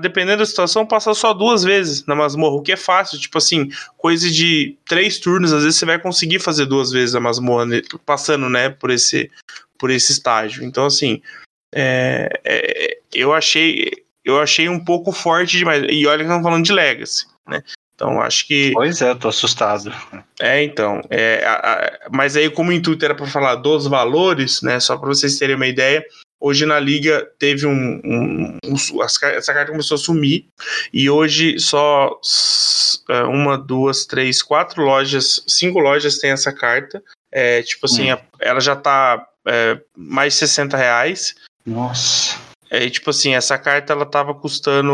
dependendo 0.00 0.38
da 0.38 0.46
situação, 0.46 0.86
passar 0.86 1.14
só 1.14 1.32
duas 1.32 1.62
vezes 1.62 2.04
na 2.06 2.14
masmorra, 2.14 2.56
o 2.56 2.62
que 2.62 2.72
é 2.72 2.76
fácil, 2.76 3.18
tipo 3.18 3.38
assim, 3.38 3.70
coisa 3.96 4.30
de 4.30 4.76
três 4.84 5.18
turnos, 5.18 5.52
às 5.52 5.62
vezes 5.62 5.78
você 5.78 5.86
vai 5.86 5.98
conseguir 5.98 6.38
fazer 6.38 6.66
duas 6.66 6.90
vezes 6.90 7.14
a 7.14 7.20
masmorra, 7.20 7.66
passando, 8.04 8.48
né, 8.48 8.70
por 8.70 8.90
esse, 8.90 9.30
por 9.78 9.90
esse 9.90 10.12
estágio. 10.12 10.64
Então, 10.64 10.86
assim, 10.86 11.20
é, 11.74 12.28
é, 12.44 12.98
eu 13.12 13.32
achei 13.32 13.90
eu 14.26 14.40
achei 14.40 14.68
um 14.68 14.84
pouco 14.84 15.12
forte 15.12 15.56
demais. 15.56 15.84
E 15.88 16.04
olha 16.04 16.18
que 16.18 16.24
estamos 16.24 16.42
falando 16.42 16.64
de 16.64 16.72
Legacy, 16.72 17.26
né? 17.46 17.62
Então 17.96 18.20
acho 18.20 18.46
que. 18.46 18.72
Pois 18.72 19.00
é, 19.00 19.14
tô 19.14 19.28
assustado. 19.28 19.90
É, 20.38 20.62
então. 20.62 21.00
É, 21.08 21.42
a, 21.46 21.54
a, 21.54 22.08
mas 22.12 22.36
aí, 22.36 22.50
como 22.50 22.68
o 22.68 22.72
intuito 22.72 23.02
era 23.04 23.14
para 23.14 23.26
falar 23.26 23.56
dos 23.56 23.86
valores, 23.86 24.60
né? 24.60 24.78
Só 24.78 24.98
para 24.98 25.08
vocês 25.08 25.38
terem 25.38 25.56
uma 25.56 25.66
ideia, 25.66 26.04
hoje 26.38 26.66
na 26.66 26.78
liga 26.78 27.26
teve 27.38 27.66
um. 27.66 28.00
um, 28.04 28.58
um 28.64 29.02
essa 29.02 29.54
carta 29.54 29.72
começou 29.72 29.94
a 29.94 29.98
sumir. 29.98 30.46
E 30.92 31.08
hoje 31.08 31.58
só 31.58 32.20
é, 33.08 33.22
uma, 33.22 33.56
duas, 33.56 34.04
três, 34.04 34.42
quatro 34.42 34.82
lojas, 34.82 35.42
cinco 35.48 35.78
lojas 35.78 36.18
tem 36.18 36.30
essa 36.30 36.52
carta. 36.52 37.02
É, 37.32 37.62
tipo 37.62 37.86
assim, 37.86 38.12
hum. 38.12 38.18
ela 38.38 38.60
já 38.60 38.76
tá 38.76 39.26
é, 39.46 39.80
mais 39.96 40.34
60 40.34 40.76
reais. 40.76 41.34
Nossa. 41.64 42.45
É, 42.70 42.88
tipo 42.90 43.10
assim, 43.10 43.34
essa 43.34 43.56
carta 43.58 43.92
ela 43.92 44.06
tava 44.06 44.34
custando, 44.34 44.92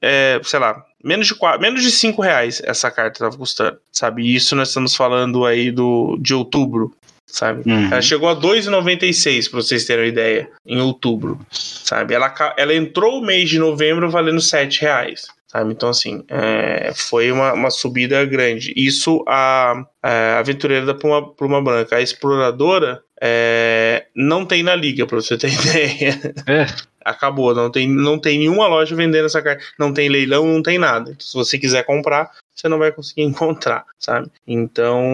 é, 0.00 0.40
sei 0.42 0.58
lá, 0.58 0.84
menos 1.02 1.26
de, 1.26 1.34
quatro, 1.34 1.60
menos 1.60 1.82
de 1.82 1.90
5 1.90 2.20
reais 2.20 2.60
essa 2.64 2.90
carta 2.90 3.20
tava 3.20 3.36
custando, 3.36 3.78
sabe? 3.92 4.22
E 4.22 4.34
isso 4.34 4.56
nós 4.56 4.68
estamos 4.68 4.96
falando 4.96 5.44
aí 5.44 5.70
do, 5.70 6.16
de 6.20 6.34
outubro, 6.34 6.94
sabe? 7.26 7.62
Uhum. 7.70 7.86
Ela 7.92 8.02
chegou 8.02 8.28
a 8.28 8.36
2,96 8.36 9.50
para 9.50 9.60
vocês 9.60 9.84
terem 9.84 10.04
uma 10.04 10.08
ideia, 10.08 10.48
em 10.64 10.80
outubro, 10.80 11.38
sabe? 11.50 12.14
Ela, 12.14 12.34
ela 12.56 12.74
entrou 12.74 13.18
o 13.20 13.24
mês 13.24 13.48
de 13.48 13.58
novembro 13.58 14.10
valendo 14.10 14.40
7 14.40 14.80
reais. 14.80 15.28
Sabe? 15.56 15.72
Então, 15.72 15.88
assim, 15.88 16.22
é, 16.28 16.92
foi 16.94 17.32
uma, 17.32 17.54
uma 17.54 17.70
subida 17.70 18.22
grande. 18.26 18.74
Isso 18.76 19.24
a, 19.26 19.86
a 20.02 20.38
aventureira 20.38 20.84
da 20.84 20.94
Pluma, 20.94 21.34
Pluma 21.34 21.62
Branca. 21.62 21.96
A 21.96 22.02
exploradora 22.02 23.02
é, 23.22 24.04
não 24.14 24.44
tem 24.44 24.62
na 24.62 24.74
liga, 24.76 25.06
pra 25.06 25.16
você 25.16 25.38
ter 25.38 25.48
ideia. 25.52 26.34
É. 26.46 26.66
Acabou, 27.06 27.54
não 27.54 27.70
tem, 27.70 27.88
não 27.88 28.18
tem 28.18 28.38
nenhuma 28.38 28.66
loja 28.66 28.94
vendendo 28.96 29.26
essa 29.26 29.40
carta, 29.40 29.62
não 29.78 29.92
tem 29.92 30.08
leilão, 30.08 30.46
não 30.46 30.62
tem 30.62 30.78
nada. 30.78 31.10
Então, 31.10 31.26
se 31.26 31.34
você 31.34 31.58
quiser 31.58 31.84
comprar, 31.84 32.30
você 32.54 32.68
não 32.68 32.78
vai 32.78 32.90
conseguir 32.90 33.22
encontrar, 33.24 33.84
sabe? 33.98 34.30
Então, 34.46 35.04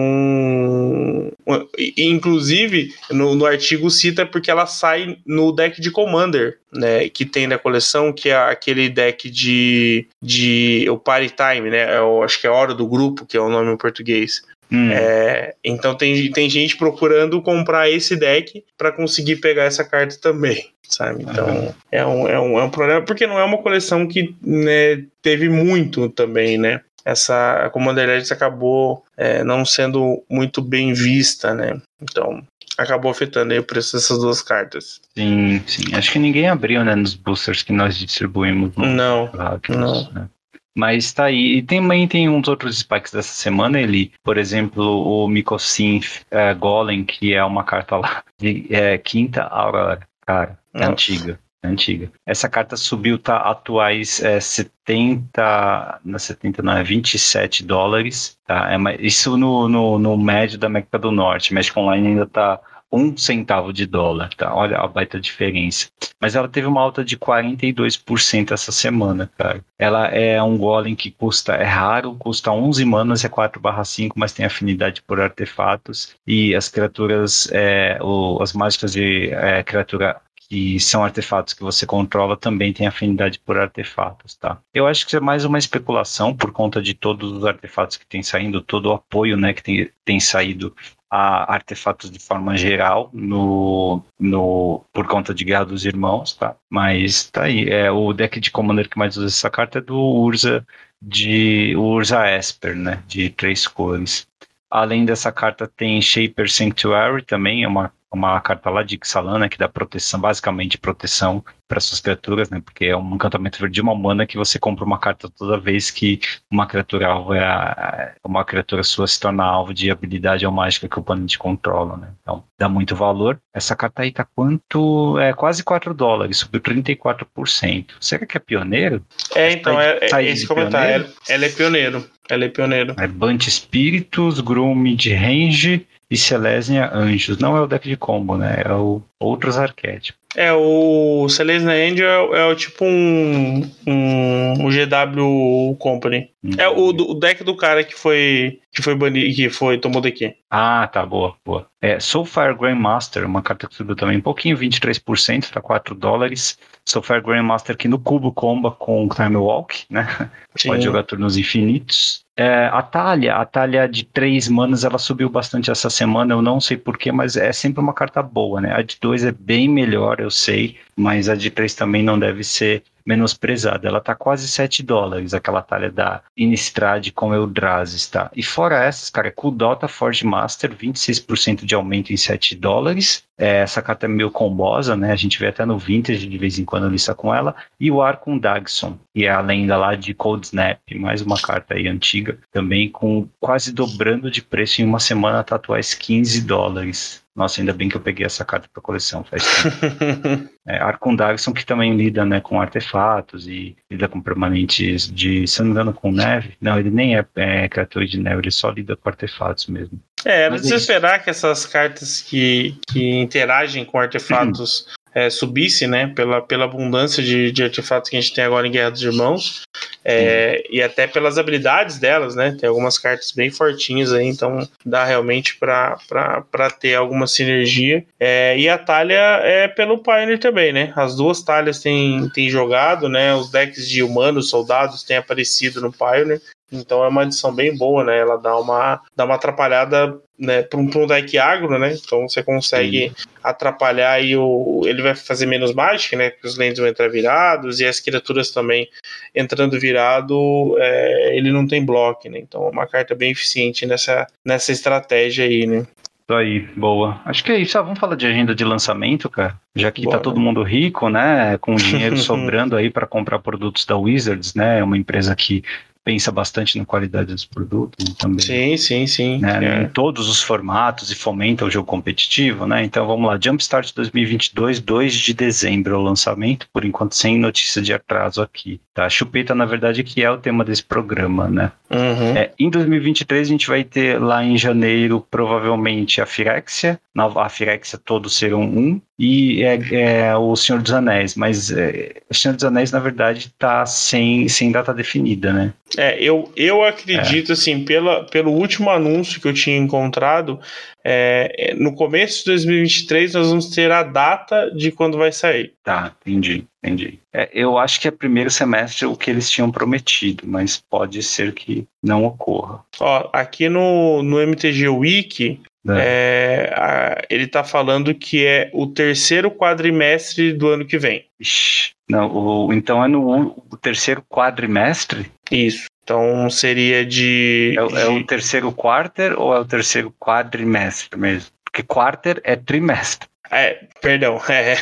inclusive, 1.97 2.93
no, 3.11 3.35
no 3.35 3.45
artigo 3.45 3.89
cita 3.89 4.25
porque 4.25 4.49
ela 4.49 4.65
sai 4.65 5.17
no 5.25 5.51
deck 5.51 5.81
de 5.81 5.91
Commander, 5.91 6.59
né, 6.71 7.09
que 7.09 7.25
tem 7.25 7.45
na 7.45 7.57
coleção, 7.57 8.11
que 8.11 8.29
é 8.29 8.35
aquele 8.35 8.89
deck 8.89 9.29
de, 9.29 10.07
de 10.21 10.87
o 10.89 10.97
Party 10.97 11.33
Time, 11.35 11.69
né? 11.69 11.97
Eu 11.97 12.23
acho 12.23 12.39
que 12.39 12.47
é 12.47 12.49
Hora 12.49 12.73
do 12.73 12.87
Grupo, 12.87 13.25
que 13.25 13.37
é 13.37 13.41
o 13.41 13.49
nome 13.49 13.71
em 13.71 13.77
português. 13.77 14.41
Hum. 14.73 14.89
É, 14.91 15.53
então 15.63 15.95
tem, 15.95 16.31
tem 16.31 16.49
gente 16.49 16.75
procurando 16.75 17.39
comprar 17.43 17.91
esse 17.91 18.15
deck 18.15 18.63
para 18.75 18.91
conseguir 18.91 19.35
pegar 19.35 19.65
essa 19.65 19.83
carta 19.83 20.17
também, 20.19 20.67
sabe? 20.89 21.21
Então 21.21 21.47
uhum. 21.47 21.73
é, 21.91 22.03
um, 22.03 22.27
é, 22.27 22.39
um, 22.39 22.59
é 22.59 22.63
um 22.63 22.69
problema, 22.71 23.01
porque 23.03 23.27
não 23.27 23.37
é 23.37 23.43
uma 23.43 23.59
coleção 23.59 24.07
que 24.07 24.35
né, 24.41 25.03
teve 25.21 25.47
muito 25.47 26.09
também, 26.09 26.57
né? 26.57 26.81
Essa 27.05 27.69
Commander 27.71 28.07
Legends 28.07 28.31
acabou 28.31 29.03
é, 29.15 29.43
não 29.43 29.63
sendo 29.63 30.23
muito 30.27 30.59
bem 30.61 30.93
vista, 30.93 31.53
né? 31.53 31.79
Então 32.01 32.41
acabou 32.75 33.11
afetando 33.11 33.53
o 33.55 33.63
preço 33.63 33.95
dessas 33.95 34.17
duas 34.17 34.41
cartas. 34.41 34.99
Sim, 35.15 35.61
sim. 35.67 35.83
Acho 35.93 36.11
que 36.11 36.17
ninguém 36.17 36.49
abriu, 36.49 36.83
né, 36.83 36.95
nos 36.95 37.13
boosters 37.13 37.61
que 37.61 37.71
nós 37.71 37.95
distribuímos. 37.95 38.75
No 38.75 38.87
não, 38.87 39.29
não. 39.69 40.11
Né? 40.11 40.29
Mas 40.75 41.13
tá 41.13 41.25
aí. 41.25 41.57
E 41.57 41.61
também 41.61 42.07
tem 42.07 42.27
uns 42.27 42.47
outros 42.47 42.79
spikes 42.79 43.11
dessa 43.11 43.33
semana, 43.33 43.79
ele, 43.79 44.11
por 44.23 44.37
exemplo, 44.37 44.83
o 44.83 45.27
Mikosynth 45.27 46.25
é, 46.31 46.53
Golem, 46.53 47.03
que 47.03 47.33
é 47.33 47.43
uma 47.43 47.63
carta 47.63 47.97
lá 47.97 48.23
de 48.39 48.67
é, 48.69 48.97
quinta 48.97 49.43
aura, 49.43 49.99
cara, 50.25 50.57
é 50.73 50.85
antiga. 50.85 51.39
É 51.61 51.67
antiga. 51.67 52.11
Essa 52.25 52.49
carta 52.49 52.75
subiu, 52.75 53.17
tá 53.17 53.37
atuais 53.37 54.21
é, 54.21 54.39
70, 54.39 56.01
na 56.03 56.19
70 56.19 56.61
não, 56.61 56.77
é 56.77 56.83
27 56.83 57.63
dólares, 57.63 58.37
tá? 58.45 58.69
É, 58.73 59.01
isso 59.01 59.37
no, 59.37 59.69
no, 59.69 59.97
no 59.97 60.17
médio 60.17 60.57
da 60.57 60.67
América 60.67 60.99
do 60.99 61.11
Norte. 61.11 61.53
México 61.53 61.79
Online 61.79 62.09
ainda 62.09 62.25
tá 62.25 62.59
um 62.93 63.17
centavo 63.17 63.73
de 63.73 63.87
dólar, 63.87 64.29
tá? 64.35 64.53
Olha 64.53 64.77
a 64.77 64.87
baita 64.87 65.19
diferença. 65.19 65.87
Mas 66.21 66.35
ela 66.35 66.47
teve 66.47 66.67
uma 66.67 66.79
alta 66.79 67.03
de 67.03 67.17
42% 67.17 68.51
essa 68.51 68.71
semana, 68.71 69.29
cara. 69.37 69.65
Ela 69.79 70.07
é 70.07 70.41
um 70.41 70.57
golem 70.57 70.95
que 70.95 71.09
custa, 71.09 71.53
é 71.53 71.63
raro, 71.63 72.15
custa 72.15 72.51
11 72.51 72.85
manas, 72.85 73.25
é 73.25 73.29
4/5, 73.29 74.13
mas 74.15 74.31
tem 74.31 74.45
afinidade 74.45 75.01
por 75.01 75.19
artefatos. 75.19 76.15
E 76.25 76.53
as 76.53 76.69
criaturas, 76.69 77.49
é, 77.51 77.97
o, 78.01 78.41
as 78.41 78.53
mágicas 78.53 78.93
de 78.93 79.29
é, 79.31 79.63
criatura 79.63 80.21
que 80.47 80.79
são 80.79 81.03
artefatos 81.03 81.53
que 81.53 81.63
você 81.63 81.85
controla 81.85 82.37
também 82.37 82.71
tem 82.71 82.85
afinidade 82.85 83.39
por 83.39 83.57
artefatos, 83.57 84.35
tá? 84.35 84.59
Eu 84.73 84.85
acho 84.85 85.07
que 85.07 85.15
é 85.15 85.19
mais 85.19 85.45
uma 85.45 85.57
especulação 85.57 86.35
por 86.35 86.51
conta 86.51 86.81
de 86.81 86.93
todos 86.93 87.31
os 87.31 87.45
artefatos 87.45 87.97
que 87.97 88.05
tem 88.05 88.21
saindo, 88.21 88.61
todo 88.61 88.87
o 88.87 88.93
apoio, 88.93 89.35
né, 89.35 89.53
que 89.53 89.63
tem, 89.63 89.89
tem 90.05 90.19
saído 90.19 90.75
a 91.15 91.53
artefatos 91.53 92.09
de 92.09 92.17
forma 92.17 92.57
geral 92.57 93.11
no, 93.13 94.01
no 94.19 94.83
por 94.91 95.05
conta 95.05 95.31
de 95.31 95.45
Guerra 95.45 95.65
dos 95.65 95.85
Irmãos, 95.85 96.33
tá? 96.33 96.55
Mas 96.67 97.29
tá 97.29 97.43
aí. 97.43 97.69
É, 97.69 97.91
o 97.91 98.11
deck 98.13 98.39
de 98.39 98.49
Commander 98.49 98.89
que 98.89 98.97
mais 98.97 99.15
usa 99.15 99.27
essa 99.27 99.47
carta 99.47 99.77
é 99.77 99.81
do 99.81 99.95
Urza 99.95 100.65
de 100.99 101.75
Urza 101.75 102.27
Esper, 102.27 102.75
né? 102.75 103.03
De 103.07 103.29
três 103.29 103.67
cores. 103.67 104.27
Além 104.71 105.05
dessa 105.05 105.31
carta 105.31 105.67
tem 105.67 106.01
Shaper 106.01 106.49
Sanctuary 106.49 107.21
também, 107.21 107.63
é 107.63 107.67
uma 107.67 107.93
uma 108.15 108.39
carta 108.39 108.69
lá 108.69 108.83
de 108.83 108.99
Xalana 109.03 109.49
que 109.49 109.57
dá 109.57 109.67
proteção, 109.67 110.19
basicamente 110.19 110.77
proteção 110.77 111.43
para 111.67 111.79
suas 111.79 111.99
criaturas, 111.99 112.49
né? 112.49 112.61
Porque 112.63 112.85
é 112.85 112.95
um 112.95 113.15
encantamento 113.15 113.59
verde 113.59 113.75
de 113.75 113.81
uma 113.81 113.95
mana 113.95 114.27
que 114.27 114.37
você 114.37 114.59
compra 114.59 114.85
uma 114.85 114.99
carta 114.99 115.27
toda 115.29 115.59
vez 115.59 115.89
que 115.89 116.19
uma 116.51 116.67
criatura 116.67 117.07
alvo 117.07 117.33
é 117.33 118.13
uma 118.23 118.45
criatura 118.45 118.83
sua 118.83 119.07
se 119.07 119.19
torna 119.19 119.43
alvo 119.43 119.73
de 119.73 119.89
habilidade 119.89 120.45
ou 120.45 120.51
mágica 120.51 120.87
que 120.87 120.97
o 120.97 121.01
oponente 121.01 121.39
controla, 121.39 121.97
né? 121.97 122.09
Então 122.21 122.43
dá 122.59 122.69
muito 122.69 122.95
valor. 122.95 123.39
Essa 123.53 123.75
carta 123.75 124.03
aí 124.03 124.11
tá 124.11 124.23
quanto? 124.23 125.17
É 125.19 125.33
quase 125.33 125.63
4 125.63 125.93
dólares, 125.93 126.37
subiu 126.37 126.61
34%. 126.61 127.93
Será 127.99 128.25
que 128.25 128.37
é 128.37 128.39
pioneiro? 128.39 129.03
É, 129.33 129.53
então, 129.53 129.79
é, 129.81 129.99
é 130.11 130.23
esse 130.25 130.45
comentário. 130.45 131.09
Ela 131.27 131.45
é 131.45 131.49
pioneiro. 131.49 132.07
Ela 132.29 132.45
é 132.45 132.49
pioneiro. 132.49 132.95
É 132.99 133.07
Bunt 133.07 133.47
Espíritos, 133.47 134.39
Groom 134.39 134.95
de 134.95 135.13
Range 135.13 135.87
e 136.09 136.17
Selesnya 136.17 136.91
Anjos. 136.93 137.37
Não 137.37 137.57
é 137.57 137.61
o 137.61 137.67
deck 137.67 137.87
de 137.87 137.97
combo, 137.97 138.37
né? 138.37 138.61
É 138.65 138.73
o 138.73 139.01
outros 139.19 139.57
arquétipos. 139.57 140.21
É, 140.35 140.51
o 140.51 141.29
Selesnya 141.29 141.73
Angel 141.73 142.35
é, 142.35 142.51
é, 142.51 142.55
tipo 142.55 142.83
um, 142.83 143.61
um, 143.85 144.53
um 144.65 144.69
GW 144.69 145.75
Company. 145.77 146.31
Hum. 146.43 146.51
É 146.57 146.67
o, 146.67 146.87
o, 146.87 147.13
deck 147.13 147.43
do 147.43 147.55
cara 147.55 147.83
que 147.83 147.93
foi 147.93 148.59
que 148.71 148.81
foi 148.81 148.95
banido, 148.95 149.33
que 149.35 149.49
foi 149.49 149.77
tomou 149.77 150.01
daqui. 150.01 150.35
Ah, 150.49 150.89
tá, 150.91 151.05
boa, 151.05 151.35
boa. 151.45 151.67
É, 151.79 151.99
Soulfire 151.99 152.55
Grandmaster, 152.55 153.25
uma 153.25 153.43
carta 153.43 153.67
que 153.67 153.75
subiu 153.75 153.95
também 153.95 154.17
um 154.17 154.21
pouquinho, 154.21 154.57
23%, 154.57 155.51
tá 155.51 155.61
4 155.61 155.93
dólares. 155.93 156.57
Soulfire 156.83 157.21
Grandmaster 157.21 157.77
que 157.77 157.87
no 157.87 157.99
cubo 157.99 158.31
comba 158.31 158.71
com 158.71 159.07
Time 159.07 159.37
Walk, 159.37 159.85
né? 159.89 160.07
Sim. 160.57 160.69
Pode 160.69 160.83
jogar 160.83 161.03
turnos 161.03 161.37
infinitos. 161.37 162.25
É, 162.35 162.65
a 162.65 162.81
talha, 162.81 163.35
a 163.35 163.45
talha 163.45 163.87
de 163.87 164.03
três 164.03 164.47
manas, 164.47 164.83
ela 164.83 164.97
subiu 164.97 165.29
bastante 165.29 165.69
essa 165.69 165.89
semana, 165.89 166.33
eu 166.33 166.41
não 166.41 166.59
sei 166.59 166.77
porquê, 166.77 167.11
mas 167.11 167.37
é 167.37 167.53
sempre 167.53 167.79
uma 167.79 167.93
carta 167.93 168.23
boa, 168.23 168.59
né? 168.59 168.73
A 168.73 168.81
de 168.81 168.97
dois 168.99 169.23
é 169.23 169.31
bem 169.31 169.69
melhor, 169.69 170.19
eu 170.19 170.31
sei, 170.31 170.77
mas 170.95 171.29
a 171.29 171.35
de 171.35 171.51
três 171.51 171.75
também 171.75 172.01
não 172.01 172.17
deve 172.17 172.43
ser 172.43 172.83
menosprezada. 173.05 173.87
Ela 173.87 173.99
tá 173.99 174.15
quase 174.15 174.47
7 174.47 174.81
dólares, 174.81 175.33
aquela 175.33 175.61
talha 175.61 175.91
da 175.91 176.21
Innistrad 176.37 177.09
com 177.11 177.33
Eldrazi, 177.33 178.09
tá? 178.09 178.31
E 178.35 178.41
fora 178.41 178.83
essas, 178.83 179.09
cara, 179.09 179.31
Kudota 179.31 179.87
Forge 179.87 180.25
Master, 180.25 180.73
26% 180.75 181.65
de 181.65 181.75
aumento 181.75 182.13
em 182.13 182.17
7 182.17 182.55
dólares. 182.55 183.23
É, 183.37 183.57
essa 183.61 183.81
carta 183.81 184.05
é 184.05 184.09
meio 184.09 184.29
combosa, 184.29 184.95
né? 184.95 185.11
A 185.11 185.15
gente 185.15 185.39
vê 185.39 185.47
até 185.47 185.65
no 185.65 185.77
Vintage 185.77 186.27
de 186.27 186.37
vez 186.37 186.59
em 186.59 186.65
quando 186.65 186.87
lista 186.87 187.15
com 187.15 187.33
ela. 187.33 187.55
E 187.79 187.91
o 187.91 188.01
Arcon 188.01 188.37
Dagson, 188.37 188.97
que 189.13 189.25
é 189.25 189.29
a 189.31 189.41
lenda 189.41 189.75
lá 189.75 189.95
de 189.95 190.13
Cold 190.13 190.45
Snap, 190.45 190.79
mais 190.95 191.21
uma 191.21 191.39
carta 191.39 191.73
aí 191.73 191.87
antiga, 191.87 192.22
também 192.51 192.89
com 192.89 193.27
quase 193.39 193.71
dobrando 193.71 194.29
de 194.29 194.41
preço 194.41 194.81
em 194.81 194.85
uma 194.85 194.99
semana, 194.99 195.43
tá 195.43 195.55
atuais 195.55 195.93
15 195.93 196.41
dólares. 196.41 197.23
Nossa, 197.35 197.61
ainda 197.61 197.73
bem 197.73 197.89
que 197.89 197.97
eu 197.97 198.01
peguei 198.01 198.25
essa 198.25 198.45
carta 198.45 198.69
para 198.71 198.81
coleção 198.81 199.23
faz 199.23 199.43
tempo. 199.63 200.49
é, 200.67 200.77
Arcon 200.77 201.15
que 201.55 201.65
também 201.65 201.95
lida 201.95 202.23
né, 202.23 202.39
com 202.39 202.61
artefatos 202.61 203.47
e 203.47 203.75
lida 203.89 204.07
com 204.07 204.21
permanentes 204.21 205.11
de, 205.11 205.47
se 205.47 205.59
não 205.59 205.65
me 205.65 205.71
engano, 205.71 205.93
com 205.93 206.11
neve. 206.11 206.53
Não, 206.61 206.79
ele 206.79 206.91
nem 206.91 207.17
é, 207.17 207.25
é 207.35 207.67
criatura 207.67 208.05
de 208.05 208.19
neve, 208.19 208.41
ele 208.41 208.51
só 208.51 208.69
lida 208.69 208.95
com 208.95 209.09
artefatos 209.09 209.65
mesmo. 209.65 209.99
É, 210.23 210.43
era 210.43 210.59
de 210.59 210.67
se 210.67 210.75
esperar 210.75 211.23
que 211.23 211.29
essas 211.29 211.65
cartas 211.65 212.21
que, 212.21 212.77
que 212.87 213.15
interagem 213.15 213.83
com 213.83 213.97
artefatos 213.97 214.87
é, 215.13 215.29
subisse, 215.29 215.87
né, 215.87 216.07
pela, 216.15 216.41
pela 216.41 216.65
abundância 216.65 217.21
de, 217.21 217.51
de 217.51 217.63
artefatos 217.63 218.09
que 218.09 218.17
a 218.17 218.21
gente 218.21 218.33
tem 218.33 218.43
agora 218.43 218.67
em 218.67 218.71
Guerra 218.71 218.91
dos 218.91 219.03
Irmãos, 219.03 219.63
é, 220.03 220.63
e 220.69 220.81
até 220.81 221.07
pelas 221.07 221.37
habilidades 221.37 221.97
delas, 221.97 222.35
né, 222.35 222.55
tem 222.59 222.67
algumas 222.67 222.97
cartas 222.97 223.31
bem 223.31 223.49
fortinhas 223.49 224.11
aí, 224.11 224.25
então 224.25 224.67
dá 224.85 225.05
realmente 225.05 225.57
para 225.57 226.69
ter 226.79 226.95
alguma 226.95 227.27
sinergia. 227.27 228.05
É, 228.19 228.57
e 228.57 228.67
a 228.67 228.77
talha 228.77 229.39
é 229.43 229.67
pelo 229.67 229.99
Pioneer 229.99 230.39
também, 230.39 230.73
né, 230.73 230.91
as 230.95 231.15
duas 231.15 231.41
talhas 231.41 231.79
têm, 231.79 232.29
têm 232.29 232.49
jogado, 232.49 233.07
né, 233.07 233.33
os 233.35 233.51
decks 233.51 233.87
de 233.87 234.03
humanos, 234.03 234.49
soldados 234.49 235.03
têm 235.03 235.17
aparecido 235.17 235.79
no 235.81 235.91
Pioneer, 235.91 236.41
então 236.73 237.03
é 237.03 237.07
uma 237.07 237.23
edição 237.23 237.53
bem 237.53 237.75
boa, 237.77 238.03
né? 238.03 238.17
Ela 238.17 238.37
dá 238.37 238.57
uma, 238.57 239.01
dá 239.15 239.25
uma 239.25 239.35
atrapalhada 239.35 240.19
né, 240.37 240.63
para 240.63 240.79
um, 240.79 240.89
um 240.93 241.07
deck 241.07 241.37
agro, 241.37 241.77
né? 241.77 241.93
Então 241.93 242.27
você 242.27 242.41
consegue 242.43 243.09
Sim. 243.09 243.29
atrapalhar 243.43 244.19
e 244.23 244.35
o. 244.35 244.81
Ele 244.85 245.01
vai 245.01 245.15
fazer 245.15 245.45
menos 245.45 245.73
mágica, 245.73 246.17
né? 246.17 246.31
Porque 246.31 246.47
os 246.47 246.57
lentes 246.57 246.79
vão 246.79 246.87
entrar 246.87 247.09
virados 247.09 247.79
e 247.79 247.85
as 247.85 247.99
criaturas 247.99 248.51
também 248.51 248.89
entrando 249.33 249.79
virado, 249.79 250.75
é, 250.79 251.37
ele 251.37 251.51
não 251.51 251.67
tem 251.67 251.85
bloco, 251.85 252.29
né? 252.29 252.39
Então 252.39 252.65
é 252.65 252.69
uma 252.69 252.87
carta 252.87 253.15
bem 253.15 253.31
eficiente 253.31 253.85
nessa, 253.85 254.27
nessa 254.43 254.71
estratégia 254.71 255.45
aí, 255.45 255.65
né? 255.65 255.85
Isso 256.29 256.33
aí, 256.33 256.61
boa. 256.77 257.21
Acho 257.25 257.43
que 257.43 257.51
é 257.51 257.59
isso. 257.59 257.77
Ah, 257.77 257.81
vamos 257.81 257.99
falar 257.99 258.15
de 258.15 258.25
agenda 258.25 258.55
de 258.55 258.63
lançamento, 258.63 259.29
cara. 259.29 259.59
Já 259.75 259.91
que 259.91 260.01
tá 260.03 260.05
Bora. 260.05 260.17
tá 260.17 260.23
todo 260.23 260.39
mundo 260.39 260.63
rico, 260.63 261.09
né? 261.09 261.57
Com 261.57 261.75
dinheiro 261.75 262.15
sobrando 262.17 262.77
aí 262.77 262.89
para 262.89 263.05
comprar 263.05 263.39
produtos 263.39 263.85
da 263.85 263.97
Wizards, 263.97 264.53
né? 264.53 264.79
É 264.79 264.83
uma 264.83 264.97
empresa 264.97 265.35
que 265.35 265.63
pensa 266.03 266.31
bastante 266.31 266.77
na 266.77 266.85
qualidade 266.85 267.31
dos 267.31 267.45
produtos 267.45 268.13
também. 268.15 268.39
Sim, 268.39 268.77
sim, 268.77 269.07
sim. 269.07 269.37
Né, 269.39 269.65
é. 269.65 269.83
Em 269.83 269.87
todos 269.87 270.27
os 270.27 270.41
formatos 270.41 271.09
e 271.11 271.15
fomenta 271.15 271.65
o 271.65 271.71
jogo 271.71 271.87
competitivo, 271.87 272.67
né? 272.67 272.83
Então 272.83 273.07
vamos 273.07 273.27
lá, 273.27 273.39
Jumpstart 273.41 273.93
2022, 273.95 274.79
2 274.79 275.13
de 275.13 275.33
dezembro 275.33 275.95
é 275.95 275.97
o 275.97 276.01
lançamento, 276.01 276.67
por 276.73 276.83
enquanto 276.83 277.15
sem 277.15 277.39
notícia 277.39 277.81
de 277.81 277.93
atraso 277.93 278.41
aqui. 278.41 278.81
Tá? 278.93 279.09
Chupeta, 279.09 279.55
na 279.55 279.65
verdade, 279.65 280.03
que 280.03 280.21
é 280.21 280.29
o 280.29 280.37
tema 280.37 280.63
desse 280.63 280.83
programa, 280.83 281.47
né? 281.47 281.71
Uhum. 281.89 282.37
É, 282.37 282.51
em 282.59 282.69
2023 282.69 283.47
a 283.47 283.49
gente 283.49 283.67
vai 283.67 283.83
ter 283.83 284.21
lá 284.21 284.43
em 284.43 284.55
janeiro 284.55 285.25
provavelmente 285.31 286.21
a 286.21 286.27
Firexia, 286.27 286.99
a 287.15 287.49
Firexia 287.49 287.97
todo 287.97 288.29
serão 288.29 288.61
um, 288.61 289.01
e 289.17 289.63
é, 289.63 289.79
é, 289.91 290.35
o 290.35 290.55
Senhor 290.55 290.81
dos 290.81 290.91
Anéis, 290.91 291.35
mas 291.35 291.71
é, 291.71 292.21
o 292.29 292.35
Senhor 292.35 292.53
dos 292.53 292.65
Anéis, 292.65 292.91
na 292.91 292.99
verdade, 292.99 293.47
está 293.47 293.83
sem, 293.85 294.47
sem 294.47 294.71
data 294.71 294.93
definida, 294.93 295.51
né? 295.51 295.73
É, 295.97 296.21
eu, 296.21 296.51
eu 296.55 296.83
acredito, 296.83 297.51
é. 297.51 297.53
assim, 297.53 297.83
pela, 297.83 298.25
pelo 298.25 298.51
último 298.51 298.89
anúncio 298.89 299.41
que 299.41 299.47
eu 299.47 299.53
tinha 299.53 299.77
encontrado, 299.77 300.59
é, 301.05 301.71
é 301.71 301.73
no 301.73 301.93
começo 301.93 302.39
de 302.39 302.45
2023 302.51 303.33
nós 303.33 303.49
vamos 303.49 303.69
ter 303.69 303.91
a 303.91 304.03
data 304.03 304.71
de 304.71 304.91
quando 304.91 305.17
vai 305.17 305.31
sair. 305.31 305.73
Tá, 305.83 306.13
entendi, 306.21 306.65
entendi. 306.83 307.19
É, 307.33 307.49
eu 307.53 307.77
acho 307.77 307.99
que 307.99 308.07
é 308.07 308.11
primeiro 308.11 308.49
semestre 308.49 309.05
o 309.05 309.15
que 309.15 309.29
eles 309.29 309.49
tinham 309.49 309.71
prometido, 309.71 310.43
mas 310.47 310.81
pode 310.89 311.21
ser 311.21 311.53
que 311.53 311.85
não 312.01 312.23
ocorra. 312.23 312.83
Ó, 312.99 313.29
aqui 313.33 313.67
no, 313.69 314.23
no 314.23 314.39
MTG 314.39 314.87
Wiki, 314.87 315.59
é. 315.89 316.69
É, 316.69 316.73
a, 316.75 317.21
ele 317.29 317.43
está 317.43 317.63
falando 317.63 318.15
que 318.15 318.45
é 318.45 318.69
o 318.73 318.87
terceiro 318.87 319.51
quadrimestre 319.51 320.53
do 320.53 320.69
ano 320.69 320.85
que 320.85 320.97
vem. 320.97 321.25
Ixi, 321.39 321.91
não, 322.09 322.31
o, 322.31 322.73
então 322.73 323.03
é 323.03 323.07
no 323.07 323.65
o 323.69 323.77
terceiro 323.77 324.23
quadrimestre? 324.29 325.29
Isso. 325.51 325.87
Então 326.03 326.49
seria 326.49 327.05
de. 327.05 327.75
É, 327.77 327.85
de... 327.85 327.95
é, 327.95 328.07
o 328.07 328.23
terceiro 328.25 328.71
quarter 328.71 329.39
ou 329.39 329.55
é 329.55 329.59
o 329.59 329.65
terceiro 329.65 330.13
quadrimestre 330.19 331.17
mesmo? 331.17 331.49
Porque 331.63 331.83
quarter 331.83 332.41
é 332.43 332.55
trimestre. 332.55 333.27
É, 333.49 333.79
perdão, 334.01 334.41
é, 334.49 334.73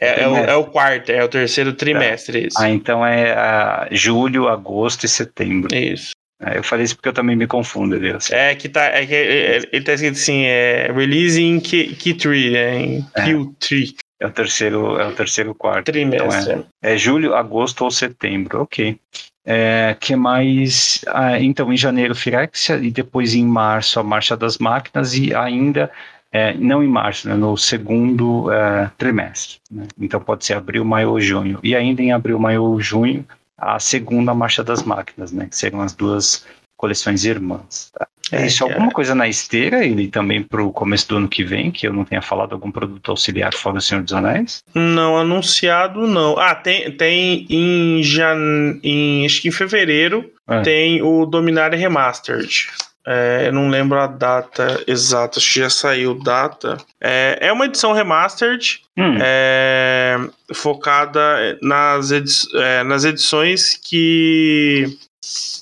é, 0.00 0.22
é, 0.22 0.28
o, 0.28 0.36
é 0.36 0.54
o 0.54 0.64
quarto, 0.64 1.10
é 1.10 1.24
o 1.24 1.28
terceiro 1.28 1.72
trimestre. 1.72 2.46
Isso. 2.46 2.58
Ah, 2.60 2.68
então 2.68 3.04
é 3.04 3.32
a 3.32 3.88
julho, 3.90 4.48
agosto 4.48 5.04
e 5.04 5.08
setembro. 5.08 5.74
Isso. 5.74 6.12
É, 6.40 6.58
eu 6.58 6.62
falei 6.62 6.84
isso 6.84 6.94
porque 6.94 7.08
eu 7.08 7.12
também 7.12 7.34
me 7.34 7.46
confundo, 7.46 7.98
Deus. 7.98 8.30
É 8.30 8.54
que 8.54 8.68
tá. 8.68 8.84
É 8.84 9.04
que 9.04 9.14
ele 9.14 9.84
tá 9.84 9.92
escrito 9.94 10.14
assim, 10.14 10.44
é 10.44 10.92
release 10.92 11.42
em 11.42 11.58
Q3, 11.58 12.52
né? 12.52 12.80
Em 12.80 13.02
Q3. 13.16 13.94
É 14.20 14.26
o 14.26 14.30
terceiro, 14.30 14.98
é 15.00 15.06
o 15.06 15.12
terceiro 15.12 15.54
quarto. 15.54 15.86
Trimestre. 15.86 16.52
Então 16.52 16.64
é, 16.82 16.94
é, 16.94 16.96
julho, 16.96 17.34
agosto 17.34 17.84
ou 17.84 17.90
setembro. 17.90 18.62
Ok. 18.62 18.98
É, 19.50 19.96
que 19.98 20.14
mais? 20.14 21.02
Ah, 21.08 21.40
então, 21.40 21.72
em 21.72 21.76
janeiro, 21.76 22.14
Firexia, 22.14 22.76
e 22.76 22.90
depois 22.90 23.34
em 23.34 23.46
março, 23.46 23.98
a 23.98 24.02
Marcha 24.02 24.36
das 24.36 24.58
Máquinas, 24.58 25.14
e 25.14 25.34
ainda, 25.34 25.90
é, 26.30 26.52
não 26.52 26.84
em 26.84 26.86
março, 26.86 27.26
né, 27.26 27.34
no 27.34 27.56
segundo 27.56 28.52
é, 28.52 28.90
trimestre. 28.98 29.56
Né? 29.70 29.86
Então, 29.98 30.20
pode 30.20 30.44
ser 30.44 30.52
abril, 30.52 30.84
maio 30.84 31.12
ou 31.12 31.18
junho. 31.18 31.58
E 31.62 31.74
ainda 31.74 32.02
em 32.02 32.12
abril, 32.12 32.38
maio 32.38 32.62
ou 32.62 32.78
junho, 32.78 33.24
a 33.56 33.80
segunda 33.80 34.34
Marcha 34.34 34.62
das 34.62 34.82
Máquinas, 34.82 35.32
né? 35.32 35.46
Que 35.46 35.56
seriam 35.56 35.80
as 35.80 35.94
duas 35.94 36.44
coleções 36.76 37.24
irmãs. 37.24 37.90
Tá? 37.94 38.06
É, 38.32 38.46
isso, 38.46 38.64
é. 38.64 38.72
alguma 38.72 38.90
coisa 38.90 39.14
na 39.14 39.28
esteira 39.28 39.84
e 39.84 40.08
também 40.08 40.42
para 40.42 40.62
o 40.62 40.72
começo 40.72 41.08
do 41.08 41.16
ano 41.16 41.28
que 41.28 41.44
vem, 41.44 41.70
que 41.70 41.86
eu 41.86 41.92
não 41.92 42.04
tenha 42.04 42.22
falado 42.22 42.52
algum 42.52 42.70
produto 42.70 43.10
auxiliar 43.10 43.54
fora 43.54 43.76
do 43.76 43.82
Senhor 43.82 44.02
dos 44.02 44.12
Anéis? 44.12 44.62
Não, 44.74 45.16
anunciado 45.16 46.06
não. 46.06 46.38
Ah, 46.38 46.54
tem, 46.54 46.90
tem 46.92 47.46
em, 47.48 48.02
jan... 48.02 48.78
em 48.82 49.24
acho 49.24 49.42
que 49.42 49.48
em 49.48 49.52
fevereiro 49.52 50.30
é. 50.46 50.60
tem 50.60 51.02
o 51.02 51.26
Dominária 51.26 51.78
Remastered. 51.78 52.68
É, 53.10 53.44
eu 53.46 53.54
não 53.54 53.70
lembro 53.70 53.98
a 53.98 54.06
data 54.06 54.82
exata, 54.86 55.38
acho 55.38 55.54
que 55.54 55.60
já 55.60 55.70
saiu 55.70 56.14
data. 56.14 56.76
É, 57.00 57.38
é 57.40 57.50
uma 57.50 57.64
edição 57.64 57.94
remastered, 57.94 58.82
hum. 58.98 59.16
é, 59.18 60.18
focada 60.52 61.58
nas, 61.62 62.10
edi 62.10 62.30
é, 62.54 62.82
nas 62.82 63.06
edições 63.06 63.80
que, 63.82 64.98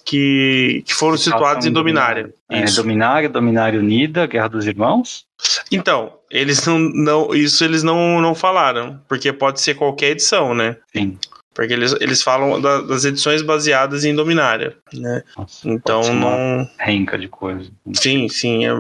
que, 0.05 0.83
que 0.87 0.95
foram 0.95 1.17
situadas 1.17 1.67
em 1.67 1.73
Dominária. 1.73 2.33
É, 2.49 2.65
Dominária, 2.67 3.29
Dominária 3.29 3.81
Unida, 3.81 4.27
Guerra 4.27 4.49
dos 4.49 4.67
Irmãos? 4.67 5.27
Então, 5.71 6.15
eles 6.31 6.65
não, 6.67 6.79
não 6.79 7.35
isso 7.35 7.65
eles 7.65 7.83
não, 7.83 8.21
não 8.21 8.35
falaram, 8.35 9.01
porque 9.09 9.33
pode 9.33 9.61
ser 9.61 9.75
qualquer 9.75 10.11
edição, 10.11 10.55
né? 10.55 10.77
Sim. 10.95 11.19
Porque 11.55 11.73
eles, 11.73 11.95
eles 12.01 12.23
falam 12.23 12.61
da, 12.61 12.83
das 12.83 13.05
edições 13.07 13.41
baseadas 13.41 14.05
em 14.05 14.15
Dominária, 14.15 14.77
né? 14.93 15.23
Nossa, 15.37 15.69
então 15.69 16.15
não. 16.15 16.69
Renca 16.79 17.19
de 17.19 17.29
coisa. 17.29 17.71
Sim, 17.95 18.29
sim. 18.29 18.67
É, 18.67 18.71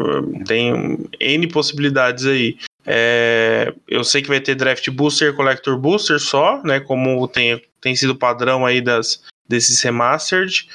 tem 0.47 1.09
N 1.18 1.47
possibilidades 1.49 2.26
aí. 2.26 2.59
É, 2.84 3.72
eu 3.89 4.05
sei 4.05 4.20
que 4.20 4.28
vai 4.28 4.41
ter 4.41 4.55
Draft 4.55 4.89
Booster 4.91 5.34
Collector 5.34 5.76
Booster 5.78 6.20
só, 6.20 6.62
né? 6.62 6.78
Como 6.78 7.26
tem, 7.26 7.61
tem 7.80 7.97
sido 7.97 8.14
padrão 8.14 8.66
aí 8.66 8.82
das, 8.82 9.22
desses 9.49 9.80
remastered. 9.82 10.68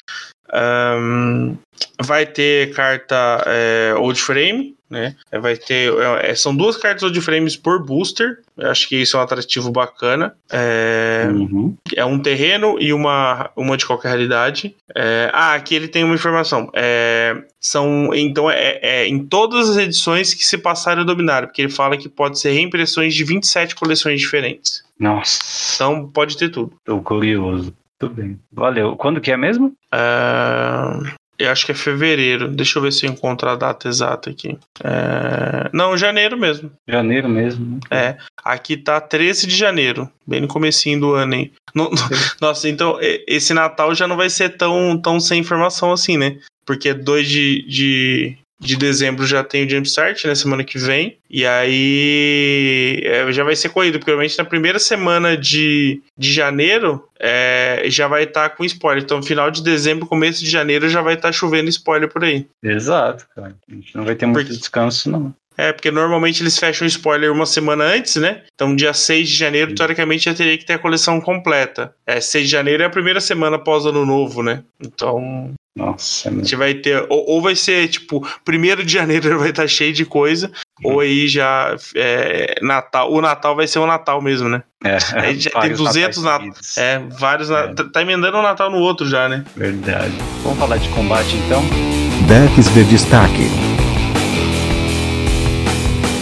Um, 0.54 1.58
vai 2.02 2.26
ter 2.26 2.74
carta 2.74 3.44
é, 3.46 3.94
Old 3.96 4.22
Frame, 4.22 4.76
né? 4.92 5.16
É, 5.32 5.40
vai 5.40 5.56
ter. 5.56 5.92
É, 5.94 6.32
é, 6.32 6.36
são 6.36 6.54
duas 6.54 6.76
cartas 6.76 7.04
old 7.04 7.20
frames 7.22 7.56
por 7.56 7.84
booster. 7.84 8.40
Eu 8.58 8.70
acho 8.70 8.90
que 8.90 8.98
isso 8.98 9.16
é 9.16 9.20
um 9.22 9.24
atrativo 9.24 9.72
bacana. 9.72 10.36
É, 10.52 11.28
uhum. 11.32 11.74
é 11.96 12.04
um 12.04 12.20
terreno 12.20 12.76
e 12.78 12.92
uma, 12.92 13.50
uma 13.56 13.78
de 13.78 13.86
qualquer 13.86 14.10
realidade. 14.10 14.76
É, 14.94 15.32
ah, 15.34 15.54
aqui 15.54 15.74
ele 15.74 15.88
tem 15.88 16.04
uma 16.04 16.14
informação. 16.14 16.70
É, 16.76 17.42
são 17.58 18.14
então 18.14 18.52
é, 18.52 18.80
é, 18.82 19.08
em 19.08 19.26
todas 19.26 19.70
as 19.70 19.78
edições 19.78 20.34
que 20.34 20.44
se 20.44 20.58
passaram 20.58 21.04
a 21.04 21.06
dominar, 21.06 21.48
porque 21.48 21.62
ele 21.62 21.72
fala 21.72 21.96
que 21.96 22.10
pode 22.10 22.38
ser 22.38 22.52
reimpressões 22.52 23.16
de 23.16 23.24
27 23.24 23.76
coleções 23.76 24.20
diferentes. 24.20 24.84
Nossa. 25.00 25.40
Então 25.76 26.08
pode 26.08 26.38
ter 26.38 26.50
tudo. 26.50 26.74
Tô 26.84 27.00
curioso. 27.00 27.74
Tudo 28.02 28.16
bem. 28.16 28.40
Valeu. 28.52 28.96
Quando 28.96 29.22
que 29.22 29.32
é 29.32 29.38
mesmo? 29.38 29.68
Uh, 29.94 31.08
eu 31.38 31.52
acho 31.52 31.68
que 31.68 31.72
é 31.72 31.76
fevereiro. 31.76 32.48
Deixa 32.48 32.80
eu 32.80 32.82
ver 32.82 32.92
se 32.92 33.06
eu 33.06 33.12
encontro 33.12 33.48
a 33.48 33.56
data 33.56 33.88
exata 33.88 34.32
aqui. 34.32 34.58
É... 34.84 35.70
Não, 35.72 35.96
janeiro 35.96 36.36
mesmo. 36.36 36.72
Janeiro 36.88 37.30
mesmo. 37.30 37.76
Né? 37.76 37.80
É. 37.92 38.18
Aqui 38.44 38.76
tá 38.76 39.00
13 39.00 39.46
de 39.46 39.56
janeiro. 39.56 40.10
Bem 40.26 40.42
no 40.42 40.48
comecinho 40.48 41.00
do 41.00 41.14
ano 41.14 41.36
aí. 41.36 41.52
No... 41.76 41.92
Nossa, 42.42 42.68
então 42.68 42.98
esse 43.28 43.54
Natal 43.54 43.94
já 43.94 44.08
não 44.08 44.18
vai 44.18 44.32
ser 44.32 44.58
tão, 44.58 45.00
tão 45.00 45.20
sem 45.20 45.40
informação 45.40 45.92
assim, 45.92 46.18
né? 46.18 46.40
Porque 46.66 46.96
2 46.96 47.30
de, 47.30 47.68
de, 47.68 48.38
de 48.62 48.78
dezembro 48.78 49.26
já 49.26 49.44
tem 49.44 49.66
o 49.66 49.70
Jumpstart, 49.70 50.24
né? 50.26 50.36
Semana 50.36 50.64
que 50.64 50.78
vem. 50.78 51.18
E 51.28 51.46
aí 51.46 53.02
é, 53.04 53.32
já 53.32 53.44
vai 53.44 53.56
ser 53.56 53.70
corrido, 53.70 53.94
porque 53.94 54.12
provavelmente 54.12 54.38
na 54.38 54.46
primeira 54.46 54.78
semana 54.78 55.36
de, 55.36 56.00
de 56.16 56.32
janeiro 56.32 57.04
é, 57.20 57.84
já 57.88 58.08
vai 58.08 58.24
estar 58.24 58.50
tá 58.50 58.56
com 58.56 58.64
spoiler. 58.64 59.04
Então, 59.04 59.22
final 59.24 59.50
de 59.50 59.64
dezembro, 59.64 60.06
começo 60.06 60.44
de 60.44 60.50
janeiro 60.50 60.88
já 60.88 61.02
vai 61.02 61.16
estar 61.16 61.30
tá 61.30 61.32
chovendo 61.32 61.70
spoiler 61.70 62.08
por 62.08 62.24
aí. 62.24 62.46
Exato, 62.64 63.26
cara. 63.36 63.56
A 63.68 63.74
gente 63.74 63.96
não 63.96 64.06
vai 64.06 64.16
ter 64.16 64.28
muito 64.28 64.46
porque... 64.46 64.58
descanso, 64.58 65.10
não. 65.10 65.34
É, 65.58 65.74
porque 65.74 65.92
normalmente 65.92 66.42
eles 66.42 66.58
fecham 66.58 66.86
o 66.86 66.88
spoiler 66.88 67.32
uma 67.32 67.46
semana 67.46 67.84
antes, 67.84 68.16
né? 68.16 68.44
Então, 68.54 68.76
dia 68.76 68.94
6 68.94 69.30
de 69.30 69.36
janeiro, 69.36 69.76
teoricamente, 69.76 70.26
já 70.26 70.34
teria 70.34 70.58
que 70.58 70.66
ter 70.66 70.74
a 70.74 70.80
coleção 70.80 71.20
completa. 71.20 71.94
É, 72.06 72.22
6 72.22 72.46
de 72.46 72.52
janeiro 72.52 72.84
é 72.84 72.86
a 72.86 72.90
primeira 72.90 73.20
semana 73.20 73.58
após 73.58 73.86
ano 73.86 74.06
novo, 74.06 74.42
né? 74.42 74.64
Então. 74.80 75.54
Nossa, 75.76 76.30
a 76.30 76.34
gente 76.34 76.56
vai 76.56 76.74
ter. 76.74 77.06
Ou, 77.10 77.30
ou 77.30 77.42
vai 77.42 77.56
ser, 77.56 77.88
tipo, 77.88 78.28
primeiro 78.44 78.84
de 78.84 78.92
janeiro 78.92 79.40
vai 79.40 79.52
estar 79.52 79.68
cheio 79.68 79.94
de 79.94 80.06
coisa, 80.06 80.52
ou 80.84 81.00
aí 81.00 81.28
já. 81.28 81.76
É, 81.96 82.56
Natal. 82.62 83.12
O 83.12 83.22
Natal 83.22 83.56
vai 83.56 83.68
ser 83.68 83.80
o 83.80 83.88
Natal 83.88 84.22
mesmo, 84.22 84.50
né? 84.50 84.64
É, 84.84 84.98
aí 85.14 85.40
já 85.40 85.52
tem 85.52 85.72
200 85.76 86.24
Natal. 86.24 86.50
É, 86.78 87.00
vários. 87.18 87.50
É. 87.50 87.68
Tá, 87.74 87.86
tá 87.86 88.02
emendando 88.02 88.38
um 88.38 88.42
Natal 88.42 88.70
no 88.70 88.80
outro 88.80 89.08
já, 89.08 89.30
né? 89.30 89.46
Verdade. 89.56 90.14
Vamos 90.44 90.60
falar 90.60 90.78
de 90.78 90.90
combate 90.90 91.36
então? 91.38 91.64
Decks 92.28 92.74
de 92.74 92.84
destaque. 92.84 93.50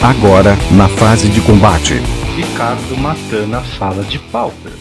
Agora, 0.01 0.55
na 0.71 0.87
fase 0.87 1.27
de 1.27 1.41
combate. 1.41 1.95
Ricardo 2.35 2.95
Matana 2.97 3.61
fala 3.61 4.03
de 4.03 4.17
Pauper. 4.17 4.71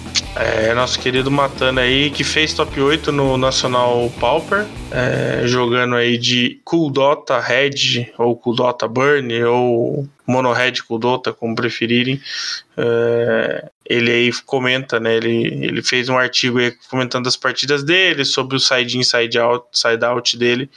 É, 0.40 0.72
nosso 0.72 1.00
querido 1.00 1.32
Matana 1.32 1.80
aí, 1.80 2.10
que 2.10 2.22
fez 2.22 2.54
top 2.54 2.80
8 2.80 3.10
no 3.10 3.36
Nacional 3.36 4.08
Pauper, 4.20 4.64
é, 4.92 5.44
jogando 5.48 5.96
aí 5.96 6.16
de 6.16 6.60
Cool 6.64 6.90
Dota 6.90 7.40
Red, 7.40 8.12
ou 8.16 8.36
Cool 8.36 8.54
Dota 8.54 8.86
Burn, 8.86 9.42
ou 9.42 10.08
Mono 10.24 10.52
Red 10.52 10.74
Cool 10.86 11.00
Dota, 11.00 11.32
como 11.32 11.56
preferirem. 11.56 12.20
É, 12.76 13.68
ele 13.84 14.12
aí 14.12 14.32
comenta, 14.46 15.00
né? 15.00 15.16
Ele, 15.16 15.64
ele 15.64 15.82
fez 15.82 16.08
um 16.08 16.16
artigo 16.16 16.58
aí 16.58 16.72
comentando 16.88 17.26
as 17.26 17.36
partidas 17.36 17.82
dele, 17.82 18.24
sobre 18.24 18.56
o 18.56 18.60
side 18.60 18.96
in, 18.96 19.02
side 19.02 19.38
out, 19.40 19.66
side 19.72 20.04
out 20.04 20.38
dele 20.38 20.70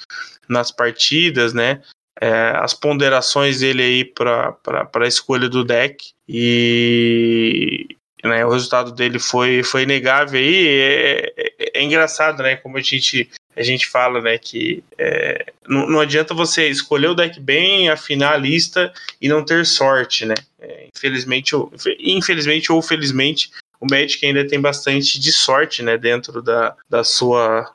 nas 0.50 0.72
partidas, 0.72 1.54
né? 1.54 1.82
é, 2.22 2.54
as 2.56 2.74
ponderações 2.74 3.60
dele 3.62 3.82
aí 3.82 4.06
para 4.06 4.56
a 4.94 5.08
escolha 5.08 5.50
do 5.50 5.64
deck 5.64 6.12
e 6.30 7.88
né, 8.24 8.46
o 8.46 8.50
resultado 8.50 8.92
dele 8.92 9.20
foi, 9.20 9.64
foi 9.64 9.84
inegável 9.84 10.40
aí. 10.40 10.68
É, 10.68 11.34
é, 11.38 11.80
é, 11.80 11.84
engraçado, 11.84 12.44
né? 12.44 12.56
Como 12.56 12.78
a 12.78 12.82
gente, 12.82 13.30
a 13.56 13.64
gente 13.64 13.88
fala, 13.88 14.22
né? 14.22 14.38
Que 14.38 14.84
é, 14.98 15.46
não, 15.68 15.88
não, 15.88 16.00
adianta 16.00 16.34
você 16.34 16.68
escolher 16.68 17.08
o 17.08 17.16
deck 17.16 17.40
bem, 17.40 17.90
afinar 17.90 18.34
a 18.34 18.38
lista 18.38 18.94
e 19.20 19.28
não 19.28 19.44
ter 19.44 19.66
sorte, 19.66 20.26
né? 20.26 20.36
É, 20.60 20.88
infelizmente, 20.96 21.56
ou, 21.56 21.72
infelizmente 22.00 22.72
ou 22.72 22.82
felizmente, 22.82 23.52
o 23.80 23.88
Magic 23.90 24.24
ainda 24.26 24.48
tem 24.48 24.62
bastante 24.62 25.20
de 25.20 25.32
sorte, 25.32 25.82
né? 25.82 25.98
Dentro 25.98 26.42
da, 26.42 26.76
da 26.90 27.04
sua 27.04 27.74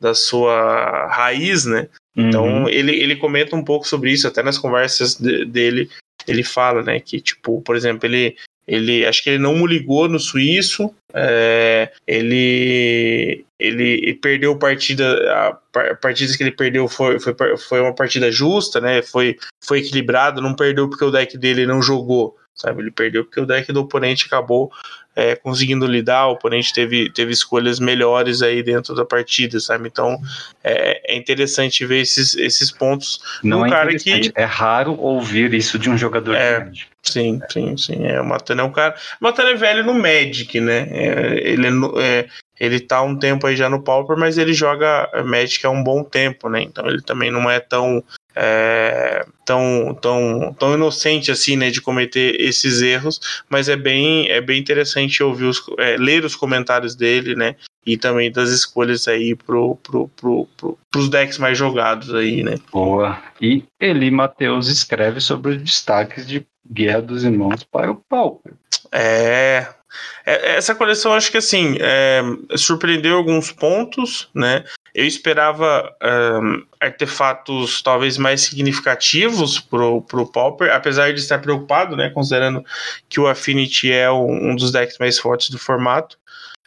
da 0.00 0.14
sua 0.14 1.08
raiz, 1.08 1.64
né? 1.64 1.88
Então 2.16 2.62
uhum. 2.62 2.68
ele, 2.68 2.92
ele 3.00 3.16
comenta 3.16 3.54
um 3.54 3.64
pouco 3.64 3.86
sobre 3.86 4.12
isso, 4.12 4.26
até 4.26 4.42
nas 4.42 4.58
conversas 4.58 5.14
de, 5.14 5.44
dele, 5.44 5.88
ele 6.26 6.42
fala, 6.42 6.82
né, 6.82 6.98
que 6.98 7.20
tipo, 7.20 7.60
por 7.62 7.76
exemplo, 7.76 8.06
ele 8.06 8.36
ele 8.68 9.06
acho 9.06 9.22
que 9.22 9.30
ele 9.30 9.38
não 9.38 9.66
ligou 9.66 10.08
no 10.08 10.20
suíço 10.20 10.94
É, 11.14 11.90
ele, 12.06 13.44
ele, 13.58 14.14
perdeu 14.14 14.56
partida. 14.58 15.04
A 15.32 15.58
partidas 16.00 16.36
que 16.36 16.42
ele 16.42 16.52
perdeu 16.52 16.86
foi, 16.86 17.18
foi, 17.18 17.34
foi 17.56 17.80
uma 17.80 17.94
partida 17.94 18.30
justa, 18.30 18.78
né? 18.80 19.00
Foi, 19.00 19.36
foi 19.64 19.78
equilibrado, 19.78 20.42
não 20.42 20.54
perdeu 20.54 20.88
porque 20.88 21.04
o 21.04 21.10
deck 21.10 21.38
dele 21.38 21.66
não 21.66 21.80
jogou. 21.80 22.36
Sabe, 22.58 22.82
ele 22.82 22.90
perdeu 22.90 23.24
porque 23.24 23.40
o 23.40 23.46
deck 23.46 23.72
do 23.72 23.82
oponente 23.82 24.26
acabou 24.26 24.72
é, 25.18 25.34
conseguindo 25.34 25.84
lidar, 25.84 26.28
o 26.28 26.32
oponente 26.32 26.72
teve, 26.72 27.10
teve 27.10 27.32
escolhas 27.32 27.80
melhores 27.80 28.40
aí 28.40 28.62
dentro 28.62 28.94
da 28.94 29.04
partida, 29.04 29.58
sabe? 29.58 29.88
Então 29.88 30.16
é, 30.62 31.12
é 31.12 31.16
interessante 31.16 31.84
ver 31.84 32.02
esses, 32.02 32.36
esses 32.36 32.70
pontos 32.70 33.20
Não 33.42 33.66
é 33.66 33.68
cara 33.68 33.96
que. 33.96 34.32
É 34.36 34.44
raro 34.44 34.96
ouvir 35.00 35.52
isso 35.54 35.76
de 35.76 35.90
um 35.90 35.98
jogador 35.98 36.36
é, 36.36 36.60
de 36.60 36.66
Magic. 36.66 36.86
Sim, 37.02 37.40
sim, 37.50 37.76
sim. 37.76 38.06
É, 38.06 38.20
o 38.20 38.24
Matana 38.24 38.62
é 38.62 38.64
um 38.64 38.70
cara. 38.70 38.94
O 39.20 39.24
Matana 39.24 39.50
é 39.50 39.54
velho 39.54 39.84
no 39.84 39.94
Magic, 39.94 40.60
né? 40.60 40.86
É, 40.90 41.50
ele 41.50 41.66
é, 41.66 41.70
é, 42.00 42.28
ele 42.60 42.78
tá 42.78 43.02
um 43.02 43.16
tempo 43.16 43.44
aí 43.46 43.56
já 43.56 43.68
no 43.68 43.82
Pauper, 43.82 44.16
mas 44.16 44.38
ele 44.38 44.52
joga 44.52 45.10
Magic 45.24 45.66
há 45.66 45.70
um 45.70 45.82
bom 45.82 46.04
tempo, 46.04 46.48
né? 46.48 46.62
Então 46.62 46.86
ele 46.86 47.02
também 47.02 47.30
não 47.30 47.50
é 47.50 47.58
tão 47.58 48.04
é, 48.40 49.26
tão, 49.44 49.98
tão, 50.00 50.54
tão 50.56 50.74
inocente 50.74 51.32
assim, 51.32 51.56
né, 51.56 51.70
de 51.70 51.80
cometer 51.80 52.40
esses 52.40 52.80
erros, 52.80 53.42
mas 53.50 53.68
é 53.68 53.74
bem, 53.74 54.30
é 54.30 54.40
bem 54.40 54.60
interessante 54.60 55.22
ouvir 55.24 55.46
os, 55.46 55.60
é, 55.76 55.96
ler 55.96 56.24
os 56.24 56.36
comentários 56.36 56.94
dele, 56.94 57.34
né, 57.34 57.56
e 57.84 57.96
também 57.96 58.30
das 58.30 58.50
escolhas 58.50 59.08
aí 59.08 59.34
pro, 59.34 59.74
pro, 59.76 60.08
pro, 60.08 60.48
pro, 60.56 60.78
pros 60.88 61.08
decks 61.08 61.38
mais 61.38 61.58
jogados 61.58 62.14
aí, 62.14 62.44
né. 62.44 62.54
Boa. 62.70 63.20
E 63.40 63.64
Eli 63.80 64.10
Matheus 64.10 64.68
escreve 64.68 65.20
sobre 65.20 65.52
os 65.52 65.62
destaques 65.62 66.24
de 66.24 66.46
Guerra 66.70 67.02
dos 67.02 67.24
Irmãos 67.24 67.64
para 67.64 67.90
o 67.90 67.96
Pauper. 68.08 68.52
É, 68.92 69.66
é 69.66 69.68
essa 70.24 70.74
coleção 70.74 71.12
acho 71.12 71.30
que 71.30 71.38
assim 71.38 71.76
é, 71.80 72.22
surpreendeu 72.56 73.16
alguns 73.16 73.50
pontos, 73.50 74.28
né? 74.34 74.64
Eu 74.94 75.06
esperava 75.06 75.94
um, 76.42 76.64
artefatos 76.80 77.80
talvez 77.82 78.18
mais 78.18 78.40
significativos 78.40 79.60
pro, 79.60 80.02
pro 80.02 80.26
Pauper, 80.26 80.74
apesar 80.74 81.12
de 81.12 81.20
estar 81.20 81.38
preocupado, 81.38 81.96
né? 81.96 82.10
Considerando 82.10 82.64
que 83.08 83.20
o 83.20 83.26
Affinity 83.26 83.92
é 83.92 84.10
um, 84.10 84.50
um 84.50 84.56
dos 84.56 84.72
decks 84.72 84.98
mais 84.98 85.18
fortes 85.18 85.50
do 85.50 85.58
formato. 85.58 86.18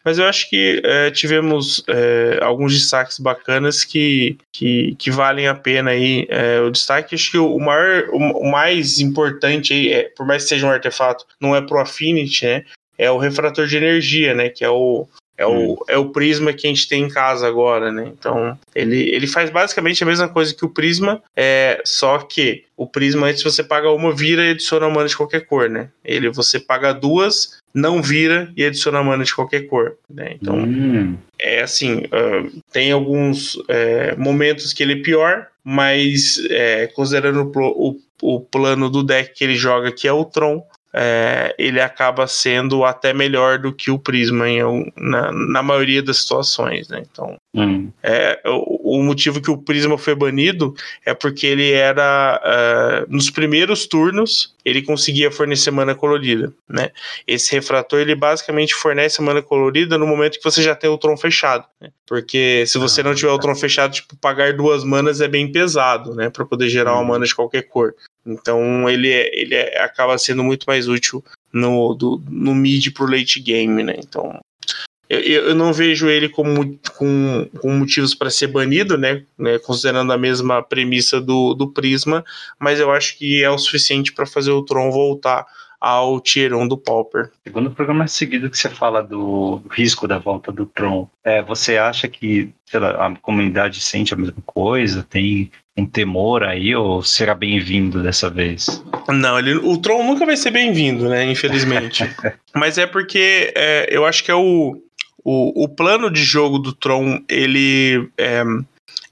Mas 0.03 0.17
eu 0.17 0.25
acho 0.25 0.49
que 0.49 0.81
é, 0.83 1.11
tivemos 1.11 1.83
é, 1.87 2.39
alguns 2.41 2.73
destaques 2.73 3.19
bacanas 3.19 3.83
que, 3.83 4.37
que, 4.51 4.95
que, 4.95 5.11
valem 5.11 5.47
a 5.47 5.53
pena 5.53 5.91
aí. 5.91 6.25
É, 6.29 6.59
o 6.59 6.71
destaque, 6.71 7.13
acho 7.13 7.31
que 7.31 7.37
o, 7.37 7.59
maior, 7.59 8.09
o 8.11 8.49
mais 8.49 8.99
importante 8.99 9.73
aí, 9.73 9.93
é, 9.93 10.03
por 10.15 10.25
mais 10.25 10.43
que 10.43 10.49
seja 10.49 10.65
um 10.65 10.71
artefato, 10.71 11.25
não 11.39 11.55
é 11.55 11.61
pro 11.61 11.79
Affinity, 11.79 12.45
né? 12.45 12.65
É 13.01 13.09
o 13.09 13.17
refrator 13.17 13.65
de 13.65 13.77
energia, 13.77 14.35
né? 14.35 14.49
Que 14.49 14.63
é 14.63 14.69
o, 14.69 15.07
é 15.41 15.45
o, 15.45 15.71
hum. 15.71 15.75
é 15.87 15.97
o 15.97 16.09
Prisma 16.09 16.53
que 16.53 16.67
a 16.67 16.69
gente 16.69 16.87
tem 16.87 17.03
em 17.03 17.09
casa 17.09 17.47
agora, 17.47 17.91
né? 17.91 18.11
Então, 18.13 18.55
ele, 18.75 19.09
ele 19.09 19.25
faz 19.25 19.49
basicamente 19.49 20.03
a 20.03 20.05
mesma 20.05 20.29
coisa 20.29 20.53
que 20.53 20.63
o 20.63 20.69
Prisma, 20.69 21.21
é, 21.35 21.81
só 21.83 22.19
que 22.19 22.65
o 22.77 22.85
Prisma, 22.85 23.25
antes 23.25 23.41
você 23.41 23.63
paga 23.63 23.89
uma, 23.89 24.15
vira 24.15 24.45
e 24.45 24.51
adiciona 24.51 24.87
mana 24.87 25.07
de 25.07 25.17
qualquer 25.17 25.47
cor, 25.47 25.67
né? 25.67 25.89
Ele, 26.05 26.29
você 26.29 26.59
paga 26.59 26.93
duas, 26.93 27.59
não 27.73 28.03
vira 28.03 28.51
e 28.55 28.63
adiciona 28.63 29.01
mana 29.01 29.23
de 29.23 29.33
qualquer 29.33 29.61
cor, 29.61 29.97
né? 30.07 30.35
Então, 30.39 30.57
hum. 30.59 31.17
é 31.39 31.61
assim, 31.61 32.01
uh, 32.01 32.61
tem 32.71 32.91
alguns 32.91 33.57
é, 33.67 34.15
momentos 34.15 34.73
que 34.73 34.83
ele 34.83 34.93
é 34.93 35.01
pior, 35.01 35.47
mas 35.63 36.39
é, 36.51 36.85
considerando 36.87 37.51
o, 37.55 37.89
o, 37.89 38.35
o 38.35 38.39
plano 38.41 38.89
do 38.91 39.03
deck 39.03 39.33
que 39.33 39.43
ele 39.43 39.55
joga, 39.55 39.91
que 39.91 40.07
é 40.07 40.13
o 40.13 40.25
Tron, 40.25 40.63
é, 40.93 41.55
ele 41.57 41.79
acaba 41.79 42.27
sendo 42.27 42.83
até 42.83 43.13
melhor 43.13 43.57
do 43.57 43.73
que 43.73 43.89
o 43.89 43.97
Prisma 43.97 44.49
em, 44.49 44.91
na, 44.97 45.31
na 45.31 45.63
maioria 45.63 46.03
das 46.03 46.17
situações, 46.17 46.89
né? 46.89 47.01
Então, 47.09 47.37
hum. 47.53 47.89
é, 48.03 48.41
o, 48.45 48.99
o, 48.99 49.03
motivo 49.03 49.41
que 49.41 49.49
o 49.49 49.57
Prisma 49.57 49.97
foi 49.97 50.15
banido 50.15 50.73
é 51.05 51.13
porque 51.13 51.47
ele 51.47 51.71
era 51.71 52.41
uh, 52.43 53.13
nos 53.13 53.29
primeiros 53.29 53.87
turnos 53.87 54.53
ele 54.63 54.81
conseguia 54.81 55.31
fornecer 55.31 55.71
mana 55.71 55.95
colorida, 55.95 56.53
né? 56.69 56.89
Esse 57.25 57.53
refrator 57.53 57.99
ele 57.99 58.13
basicamente 58.13 58.75
fornece 58.75 59.21
mana 59.21 59.41
colorida 59.41 59.97
no 59.97 60.05
momento 60.05 60.37
que 60.37 60.43
você 60.43 60.61
já 60.61 60.75
tem 60.75 60.89
o 60.89 60.97
Tron 60.97 61.17
fechado, 61.17 61.65
né? 61.79 61.89
Porque 62.05 62.65
se 62.67 62.77
você 62.77 63.01
não 63.01 63.15
tiver 63.15 63.31
o 63.31 63.39
Tron 63.39 63.55
fechado, 63.55 63.93
tipo 63.93 64.15
pagar 64.17 64.53
duas 64.53 64.83
manas 64.83 65.21
é 65.21 65.27
bem 65.27 65.51
pesado, 65.51 66.13
né? 66.13 66.29
Para 66.29 66.45
poder 66.45 66.69
gerar 66.69 66.93
uma 66.93 67.01
hum. 67.01 67.07
mana 67.07 67.25
de 67.25 67.33
qualquer 67.33 67.63
cor. 67.63 67.95
Então 68.25 68.89
ele, 68.89 69.11
é, 69.11 69.29
ele 69.39 69.55
é, 69.55 69.81
acaba 69.81 70.17
sendo 70.17 70.43
muito 70.43 70.65
mais 70.65 70.87
útil 70.87 71.23
no, 71.51 71.93
do, 71.93 72.21
no 72.29 72.53
mid 72.53 72.91
pro 72.93 73.09
late 73.09 73.39
game, 73.39 73.83
né? 73.83 73.95
Então 73.97 74.39
eu, 75.09 75.19
eu 75.19 75.55
não 75.55 75.73
vejo 75.73 76.09
ele 76.09 76.29
como 76.29 76.79
com, 76.95 77.49
com 77.59 77.71
motivos 77.73 78.15
para 78.15 78.29
ser 78.29 78.47
banido, 78.47 78.97
né, 78.97 79.23
né? 79.37 79.59
Considerando 79.59 80.13
a 80.13 80.17
mesma 80.17 80.63
premissa 80.63 81.19
do, 81.19 81.53
do 81.53 81.67
Prisma, 81.67 82.23
mas 82.57 82.79
eu 82.79 82.89
acho 82.91 83.17
que 83.17 83.43
é 83.43 83.49
o 83.49 83.57
suficiente 83.57 84.13
para 84.13 84.25
fazer 84.25 84.51
o 84.51 84.63
Tron 84.63 84.89
voltar 84.89 85.45
ao 85.81 86.21
Tier 86.21 86.53
1 86.53 86.67
do 86.67 86.77
Pauper. 86.77 87.31
Segundo 87.43 87.71
programa 87.71 88.07
seguido 88.07 88.49
que 88.49 88.57
você 88.57 88.69
fala 88.69 89.01
do 89.01 89.63
risco 89.71 90.07
da 90.07 90.19
volta 90.19 90.51
do 90.51 90.67
Tron, 90.67 91.09
é, 91.23 91.41
você 91.41 91.77
acha 91.77 92.07
que 92.07 92.53
lá, 92.71 93.07
a 93.07 93.15
comunidade 93.15 93.81
sente 93.81 94.13
a 94.13 94.17
mesma 94.17 94.41
coisa? 94.45 95.03
Tem 95.09 95.51
um 95.75 95.85
temor 95.85 96.43
aí 96.43 96.75
ou 96.75 97.01
será 97.01 97.33
bem-vindo 97.33 98.03
dessa 98.03 98.29
vez? 98.29 98.83
Não, 99.09 99.39
ele, 99.39 99.55
o 99.55 99.77
Tron 99.77 100.03
nunca 100.03 100.25
vai 100.25 100.37
ser 100.37 100.51
bem-vindo, 100.51 101.09
né? 101.09 101.25
Infelizmente. 101.25 102.03
Mas 102.53 102.77
é 102.77 102.85
porque 102.85 103.51
é, 103.55 103.87
eu 103.89 104.05
acho 104.05 104.23
que 104.23 104.29
é 104.29 104.35
o, 104.35 104.79
o, 105.23 105.63
o 105.63 105.67
plano 105.67 106.11
de 106.11 106.23
jogo 106.23 106.59
do 106.59 106.73
Tron, 106.73 107.19
ele 107.27 108.07
é, 108.17 108.43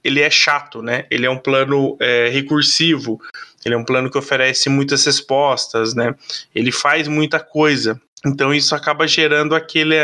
ele 0.04 0.22
é 0.22 0.30
chato, 0.30 0.82
né? 0.82 1.06
Ele 1.10 1.26
é 1.26 1.30
um 1.30 1.38
plano 1.38 1.97
é, 2.00 2.30
recursivo. 2.30 3.20
Ele 3.66 3.76
é 3.76 3.78
um 3.78 3.84
plano 3.84 4.10
que 4.10 4.18
oferece 4.18 4.70
muitas 4.70 5.06
respostas, 5.06 5.93
né? 5.93 6.16
Ele 6.56 6.72
faz 6.72 7.08
muita 7.08 7.39
coisa. 7.39 8.00
Então 8.26 8.54
isso 8.54 8.76
acaba 8.76 9.08
gerando 9.08 9.56
aquele, 9.56 9.95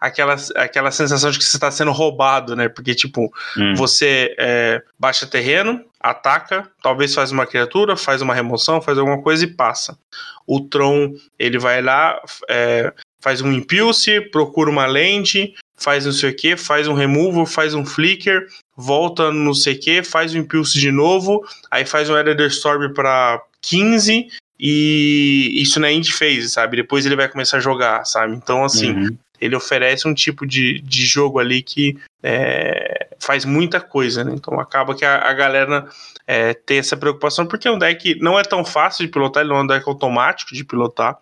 aquela, 0.00 0.36
aquela 0.56 0.90
sensação 0.90 1.30
de 1.30 1.38
que 1.38 1.44
você 1.44 1.56
está 1.56 1.70
sendo 1.70 1.90
roubado, 1.90 2.54
né? 2.54 2.68
Porque, 2.68 2.94
tipo, 2.94 3.32
hum. 3.56 3.74
você 3.74 4.34
é, 4.38 4.82
baixa 4.98 5.26
terreno, 5.26 5.82
ataca, 5.98 6.68
talvez 6.82 7.14
faz 7.14 7.32
uma 7.32 7.46
criatura, 7.46 7.96
faz 7.96 8.20
uma 8.20 8.34
remoção, 8.34 8.82
faz 8.82 8.98
alguma 8.98 9.22
coisa 9.22 9.44
e 9.44 9.54
passa. 9.54 9.98
O 10.46 10.60
Tron, 10.60 11.14
ele 11.38 11.58
vai 11.58 11.80
lá, 11.80 12.20
é, 12.48 12.92
faz 13.20 13.40
um 13.40 13.50
impulse, 13.50 14.20
procura 14.20 14.70
uma 14.70 14.84
land, 14.84 15.54
faz 15.76 16.04
não 16.04 16.12
sei 16.12 16.30
o 16.30 16.36
que, 16.36 16.56
faz 16.56 16.88
um 16.88 16.94
removal, 16.94 17.46
faz 17.46 17.72
um 17.72 17.86
flicker, 17.86 18.46
volta 18.82 19.30
no 19.30 19.44
não 19.44 19.54
sei 19.54 19.74
o 19.74 19.80
que, 19.80 20.02
faz 20.02 20.34
o 20.34 20.38
impulse 20.38 20.78
de 20.78 20.90
novo, 20.90 21.42
aí 21.70 21.84
faz 21.84 22.10
um 22.10 22.16
Editor 22.16 22.46
Storm 22.46 22.92
para 22.92 23.40
15 23.60 24.28
e 24.58 25.60
isso 25.60 25.80
na 25.80 25.90
Indie 25.90 26.12
fez, 26.12 26.52
sabe? 26.52 26.76
Depois 26.76 27.04
ele 27.04 27.16
vai 27.16 27.28
começar 27.28 27.56
a 27.56 27.60
jogar, 27.60 28.04
sabe? 28.04 28.34
Então, 28.34 28.64
assim, 28.64 28.92
uhum. 28.92 29.16
ele 29.40 29.56
oferece 29.56 30.06
um 30.06 30.14
tipo 30.14 30.46
de, 30.46 30.80
de 30.80 31.04
jogo 31.04 31.38
ali 31.38 31.62
que 31.62 31.98
é, 32.22 33.08
faz 33.18 33.44
muita 33.44 33.80
coisa, 33.80 34.22
né? 34.22 34.32
Então 34.34 34.60
acaba 34.60 34.94
que 34.94 35.04
a, 35.04 35.28
a 35.28 35.32
galera 35.32 35.88
é, 36.26 36.54
tem 36.54 36.78
essa 36.78 36.96
preocupação, 36.96 37.46
porque 37.46 37.66
é 37.66 37.70
um 37.70 37.78
deck 37.78 38.18
não 38.20 38.38
é 38.38 38.42
tão 38.42 38.64
fácil 38.64 39.04
de 39.04 39.10
pilotar, 39.10 39.42
ele 39.42 39.50
não 39.50 39.58
é 39.58 39.62
um 39.62 39.66
deck 39.66 39.88
automático 39.88 40.54
de 40.54 40.64
pilotar. 40.64 41.18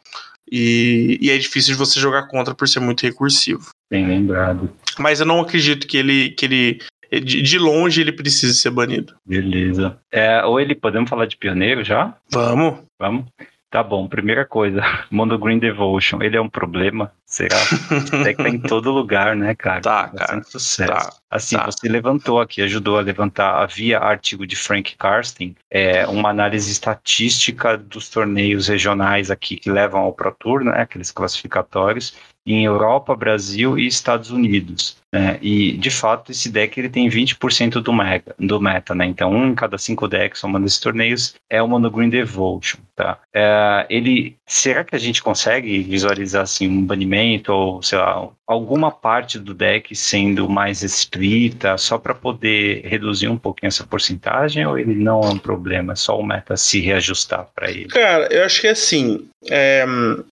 E, 0.53 1.17
e, 1.21 1.31
é 1.31 1.39
difícil 1.39 1.75
de 1.75 1.79
você 1.79 2.01
jogar 2.01 2.27
contra 2.27 2.55
por 2.55 2.69
ser 2.69 2.81
muito 2.81 3.03
recursivo. 3.03 3.71
Bem 3.89 4.07
lembrado. 4.07 4.69
Mas 4.99 5.21
eu 5.21 5.27
não 5.27 5.41
acredito 5.41 5.87
que 5.87 5.97
ele, 5.97 6.31
que 6.31 6.45
ele 6.45 6.81
de, 7.19 7.43
de 7.43 7.59
longe 7.59 8.01
ele 8.01 8.13
precisa 8.13 8.55
ser 8.55 8.71
banido. 8.71 9.15
Beleza. 9.27 9.99
É, 10.13 10.45
ou 10.45 10.61
ele, 10.61 10.75
podemos 10.75 11.11
falar 11.11 11.27
de 11.27 11.37
pioneiro 11.37 11.83
já? 11.83 12.15
Vamos. 12.31 12.79
Vamos. 12.99 13.25
Tá 13.71 13.85
bom, 13.85 14.09
primeira 14.09 14.45
coisa, 14.45 14.83
Mono 15.13 15.39
Green 15.39 15.61
Devotion, 15.61 16.21
ele 16.21 16.37
é 16.37 16.41
um 16.41 16.49
problema? 16.49 17.13
Será? 17.25 17.57
é 18.27 18.35
que 18.35 18.43
tá 18.43 18.49
em 18.49 18.59
todo 18.59 18.91
lugar, 18.91 19.37
né, 19.37 19.55
cara? 19.55 19.81
Tá, 19.81 20.09
cara. 20.09 20.43
Sucesso. 20.43 20.91
Tá, 20.93 21.13
assim, 21.31 21.57
tá. 21.57 21.67
você 21.67 21.89
levantou 21.89 22.41
aqui, 22.41 22.63
ajudou 22.63 22.99
a 22.99 23.01
levantar, 23.01 23.63
havia 23.63 24.01
artigo 24.01 24.45
de 24.45 24.57
Frank 24.57 24.97
Karsten, 24.97 25.55
é, 25.71 26.05
uma 26.09 26.31
análise 26.31 26.73
estatística 26.73 27.79
dos 27.79 28.09
torneios 28.09 28.67
regionais 28.67 29.31
aqui 29.31 29.57
que 29.57 29.71
levam 29.71 30.01
ao 30.01 30.13
Pro 30.13 30.35
Tour, 30.37 30.65
né, 30.65 30.83
aqueles 30.83 31.13
classificatórios, 31.13 32.17
em 32.45 32.65
Europa, 32.65 33.15
Brasil 33.15 33.79
e 33.79 33.87
Estados 33.87 34.33
Unidos. 34.33 34.97
Né? 35.13 35.39
E, 35.43 35.73
de 35.73 35.91
fato, 35.91 36.31
esse 36.31 36.49
deck 36.49 36.79
ele 36.79 36.89
tem 36.89 37.09
20% 37.09 37.81
do, 37.81 37.93
mega, 37.93 38.35
do 38.39 38.61
meta, 38.61 38.95
né? 38.95 39.07
Então, 39.07 39.33
um 39.33 39.49
em 39.49 39.55
cada 39.55 39.77
cinco 39.77 40.07
decks 40.07 40.41
somando 40.41 40.67
esses 40.67 40.79
torneios 40.79 41.35
é 41.49 41.61
o 41.61 41.67
Mono 41.67 41.91
Green 41.91 42.09
Devotion, 42.09 42.79
tá? 42.95 43.19
É, 43.35 43.87
ele, 43.91 44.37
será 44.47 44.85
que 44.85 44.95
a 44.95 44.99
gente 44.99 45.21
consegue 45.21 45.81
visualizar, 45.81 46.43
assim, 46.43 46.69
um 46.69 46.85
banimento 46.85 47.53
ou, 47.53 47.83
sei 47.83 47.99
lá, 47.99 48.29
alguma 48.47 48.93
parte 48.93 49.39
do 49.39 49.53
deck 49.53 49.95
sendo 49.97 50.49
mais 50.49 50.83
restrita, 50.83 51.77
só 51.77 51.99
para 51.99 52.15
poder 52.15 52.83
reduzir 52.85 53.29
um 53.29 53.37
pouquinho 53.37 53.69
essa 53.69 53.85
porcentagem, 53.85 54.65
ou 54.65 54.79
ele 54.79 54.95
não 54.95 55.23
é 55.23 55.29
um 55.29 55.39
problema, 55.39 55.93
é 55.93 55.97
só 55.97 56.19
o 56.19 56.25
meta 56.25 56.57
se 56.57 56.81
reajustar 56.81 57.49
para 57.55 57.69
ele? 57.71 57.89
Cara, 57.89 58.29
eu 58.33 58.45
acho 58.45 58.61
que 58.61 58.69
é 58.69 58.71
assim. 58.71 59.27
É, 59.49 59.85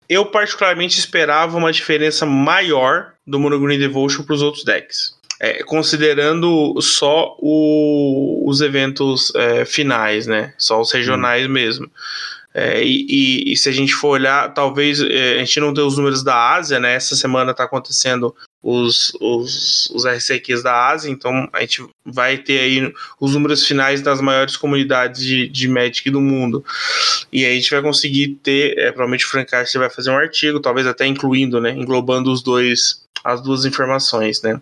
eu 0.09 0.26
particularmente 0.26 0.99
esperava 0.99 1.57
uma 1.57 1.72
diferença 1.72 2.26
maior 2.26 3.12
do 3.29 3.39
Mono 3.39 3.61
Green 3.61 3.79
Devotion 3.79 4.24
para 4.24 4.35
os 4.35 4.43
outros 4.43 4.64
decks. 4.64 5.16
É, 5.41 5.62
considerando 5.62 6.81
só 6.81 7.37
o, 7.39 8.43
os 8.49 8.61
eventos 8.61 9.33
é, 9.37 9.64
finais, 9.64 10.26
né? 10.26 10.53
Só 10.59 10.81
os 10.81 10.91
regionais 10.91 11.47
hum. 11.47 11.51
mesmo. 11.51 11.91
É, 12.53 12.83
e, 12.83 13.07
e, 13.09 13.53
e, 13.53 13.57
se 13.57 13.68
a 13.68 13.72
gente 13.72 13.95
for 13.95 14.09
olhar, 14.09 14.53
talvez 14.53 15.01
é, 15.01 15.37
a 15.37 15.39
gente 15.39 15.61
não 15.61 15.72
tem 15.72 15.85
os 15.85 15.97
números 15.97 16.24
da 16.24 16.55
Ásia, 16.55 16.81
né? 16.81 16.95
Essa 16.95 17.14
semana 17.14 17.53
está 17.53 17.64
acontecendo 17.64 18.35
os, 18.61 19.12
os, 19.20 19.91
os 19.91 20.05
RCQs 20.05 20.62
da 20.62 20.89
Ásia, 20.89 21.11
então 21.11 21.49
a 21.53 21.61
gente 21.61 21.87
vai 22.05 22.37
ter 22.39 22.59
aí 22.59 22.93
os 23.20 23.35
números 23.35 23.64
finais 23.64 24.03
das 24.03 24.20
maiores 24.20 24.57
comunidades 24.57 25.22
de, 25.22 25.49
de 25.49 25.68
Magic 25.68 26.11
do 26.11 26.20
mundo. 26.20 26.64
E 27.33 27.45
aí 27.45 27.53
a 27.53 27.55
gente 27.55 27.70
vai 27.70 27.83
conseguir 27.83 28.39
ter, 28.43 28.79
é, 28.79 28.87
provavelmente 28.91 29.26
o 29.26 29.29
Frank 29.29 29.51
Carter 29.51 29.81
vai 29.81 29.91
fazer 29.91 30.11
um 30.11 30.16
artigo, 30.16 30.61
talvez 30.61 30.87
até 30.87 31.07
incluindo, 31.07 31.61
né? 31.61 31.70
Englobando 31.70 32.33
os 32.33 32.43
dois, 32.43 33.05
as 33.24 33.43
duas 33.43 33.64
informações, 33.64 34.43
né? 34.43 34.61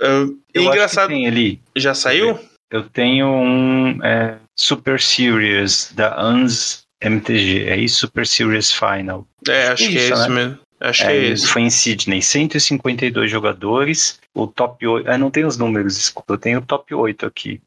Uh, 0.00 0.38
Eu 0.52 0.64
engraçado. 0.64 1.08
tem 1.08 1.26
ali. 1.26 1.60
Já 1.76 1.94
saiu? 1.94 2.38
Eu 2.70 2.88
tenho 2.88 3.26
um 3.26 4.02
é, 4.02 4.38
Super 4.58 5.00
Series 5.00 5.92
da 5.94 6.18
ANS 6.20 6.82
MTG, 7.02 7.68
é 7.68 7.76
isso? 7.76 7.98
Super 7.98 8.26
Series 8.26 8.72
Final. 8.72 9.26
É, 9.48 9.68
acho, 9.68 9.88
que 9.88 9.98
é 9.98 10.08
isso, 10.08 10.28
né? 10.28 10.28
mesmo. 10.28 10.58
Acho 10.80 11.02
é, 11.04 11.06
que 11.06 11.12
é 11.12 11.24
isso. 11.32 11.48
Foi 11.48 11.62
em 11.62 11.70
Sydney, 11.70 12.22
152 12.22 13.30
jogadores, 13.30 14.18
o 14.34 14.46
top 14.46 14.86
8. 14.86 15.10
Ah, 15.10 15.18
não 15.18 15.30
tem 15.30 15.44
os 15.44 15.56
números, 15.56 15.96
desculpa, 15.96 16.34
eu 16.34 16.38
tenho 16.38 16.58
o 16.58 16.62
top 16.62 16.94
8 16.94 17.26
aqui. 17.26 17.60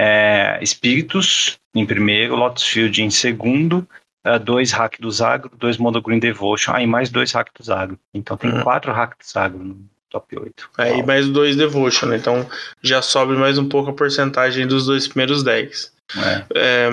É, 0.00 0.58
Espíritos 0.62 1.58
em 1.74 1.84
primeiro, 1.84 2.36
Lotus 2.36 2.64
Field 2.64 3.02
em 3.02 3.10
segundo, 3.10 3.86
uh, 4.26 4.38
dois 4.38 4.72
Hack 4.72 5.00
do 5.00 5.10
Zagro, 5.10 5.50
dois 5.58 5.76
Mono 5.76 6.00
Green 6.00 6.18
Devotion, 6.18 6.72
ah, 6.74 6.82
e 6.82 6.86
mais 6.86 7.10
dois 7.10 7.32
Hack 7.32 7.50
do 7.56 7.64
Zagro. 7.64 7.98
Então 8.12 8.36
tem 8.36 8.50
uhum. 8.50 8.62
quatro 8.62 8.92
Hack 8.92 9.16
do 9.18 9.26
Zagro 9.26 9.62
no 9.62 9.76
top 10.10 10.38
8. 10.38 10.70
É, 10.78 10.98
e 10.98 11.02
mais 11.02 11.28
dois 11.28 11.56
Devotion, 11.56 12.14
então 12.14 12.46
já 12.82 13.02
sobe 13.02 13.34
mais 13.34 13.58
um 13.58 13.68
pouco 13.68 13.90
a 13.90 13.92
porcentagem 13.92 14.66
dos 14.66 14.86
dois 14.86 15.06
primeiros 15.06 15.42
decks. 15.42 15.92
É. 16.16 16.44
É, 16.54 16.90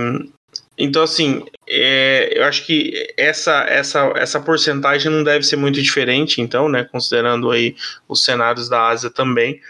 então, 0.78 1.03
assim, 1.03 1.45
é, 1.68 2.38
eu 2.38 2.43
acho 2.43 2.66
que 2.66 3.14
essa, 3.18 3.64
essa, 3.64 4.12
essa 4.18 4.39
porcentagem 4.41 5.10
não 5.10 5.24
deve 5.24 5.45
ser 5.45 5.56
muito 5.56 5.82
diferente, 5.82 6.41
então, 6.41 6.68
né? 6.68 6.84
Considerando 6.84 7.49
aí 7.49 7.76
os 8.10 8.26
cenários 8.26 8.68
da 8.68 8.88
Ásia 8.88 9.10
também. 9.10 9.62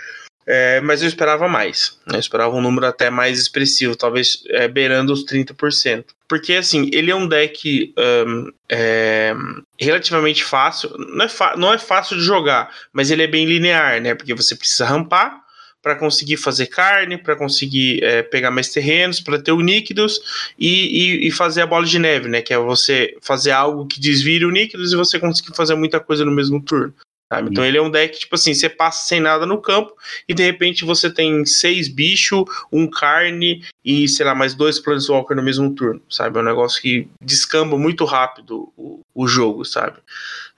É, 0.48 0.80
mas 0.82 1.02
eu 1.02 1.08
esperava 1.08 1.48
mais. 1.48 1.98
Né, 2.06 2.18
eu 2.18 2.20
esperava 2.20 2.56
um 2.56 2.62
número 2.62 2.86
até 2.86 3.10
mais 3.10 3.40
expressivo, 3.40 3.96
talvez 3.96 4.44
é, 4.50 4.68
beirando 4.68 5.12
os 5.12 5.26
30%. 5.26 6.06
Porque, 6.28 6.54
assim, 6.54 6.90
ele 6.94 7.12
é 7.12 7.16
um 7.16 7.28
deck 7.28 7.94
um, 7.98 8.52
é, 8.70 9.34
relativamente 9.80 10.44
fácil. 10.44 10.90
Não 10.98 11.26
é, 11.26 11.58
não 11.58 11.74
é 11.74 11.78
fácil 11.78 12.18
de 12.18 12.24
jogar, 12.24 12.72
mas 12.92 13.12
ele 13.12 13.24
é 13.24 13.28
bem 13.28 13.46
linear, 13.46 14.02
né? 14.02 14.16
Porque 14.16 14.34
você 14.34 14.56
precisa 14.56 14.86
rampar 14.86 15.46
para 15.86 15.96
conseguir 15.96 16.38
fazer 16.38 16.66
carne, 16.66 17.16
para 17.16 17.36
conseguir 17.36 18.04
é, 18.04 18.24
pegar 18.24 18.50
mais 18.50 18.70
terrenos, 18.70 19.22
para 19.22 19.40
ter 19.40 19.52
o 19.52 19.62
Níquidos 19.62 20.20
e, 20.58 20.68
e, 20.68 21.28
e, 21.28 21.32
fazer 21.32 21.62
a 21.62 21.68
bola 21.68 21.86
de 21.86 22.00
neve, 22.00 22.28
né? 22.28 22.42
Que 22.42 22.56
é 22.56 22.58
você 22.58 23.16
fazer 23.22 23.52
algo 23.52 23.86
que 23.86 24.00
desvire 24.00 24.46
o 24.46 24.52
Níquidos 24.52 24.92
e 24.92 24.96
você 24.96 25.20
conseguir 25.20 25.56
fazer 25.56 25.76
muita 25.76 26.00
coisa 26.00 26.26
no 26.26 26.32
mesmo 26.32 26.60
turno. 26.60 26.92
Sabe? 27.32 27.50
Então 27.50 27.66
ele 27.66 27.78
é 27.78 27.82
um 27.82 27.90
deck, 27.90 28.20
tipo 28.20 28.36
assim, 28.36 28.54
você 28.54 28.70
passa 28.70 29.08
sem 29.08 29.20
nada 29.20 29.46
no 29.48 29.60
campo 29.60 29.94
e 30.30 30.34
de 30.34 30.44
repente 30.44 30.86
você 30.86 31.10
tem 31.10 31.44
seis 31.44 31.88
bichos, 31.88 32.46
um 32.72 32.88
carne 32.88 33.64
e, 33.84 34.08
sei 34.08 34.26
lá, 34.26 34.36
mais 34.36 34.54
dois 34.54 34.80
Planeswalker 34.80 35.36
no 35.36 35.42
mesmo 35.42 35.74
turno, 35.74 36.02
sabe? 36.08 36.38
É 36.38 36.42
um 36.42 36.46
negócio 36.46 36.80
que 36.80 37.08
descamba 37.20 37.78
muito 37.78 38.06
rápido 38.06 38.72
o, 38.78 39.02
o 39.14 39.28
jogo, 39.28 39.66
sabe? 39.66 39.98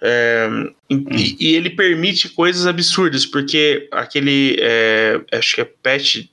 É, 0.01 0.47
e, 0.89 1.37
e, 1.39 1.55
ele 1.55 1.71
permite 1.71 2.29
coisas 2.29 2.67
absurdas, 2.67 3.25
porque 3.25 3.87
aquele. 3.91 4.57
É, 4.59 5.19
acho 5.33 5.55
que 5.55 5.61
é 5.61 5.65
Pet 5.65 6.29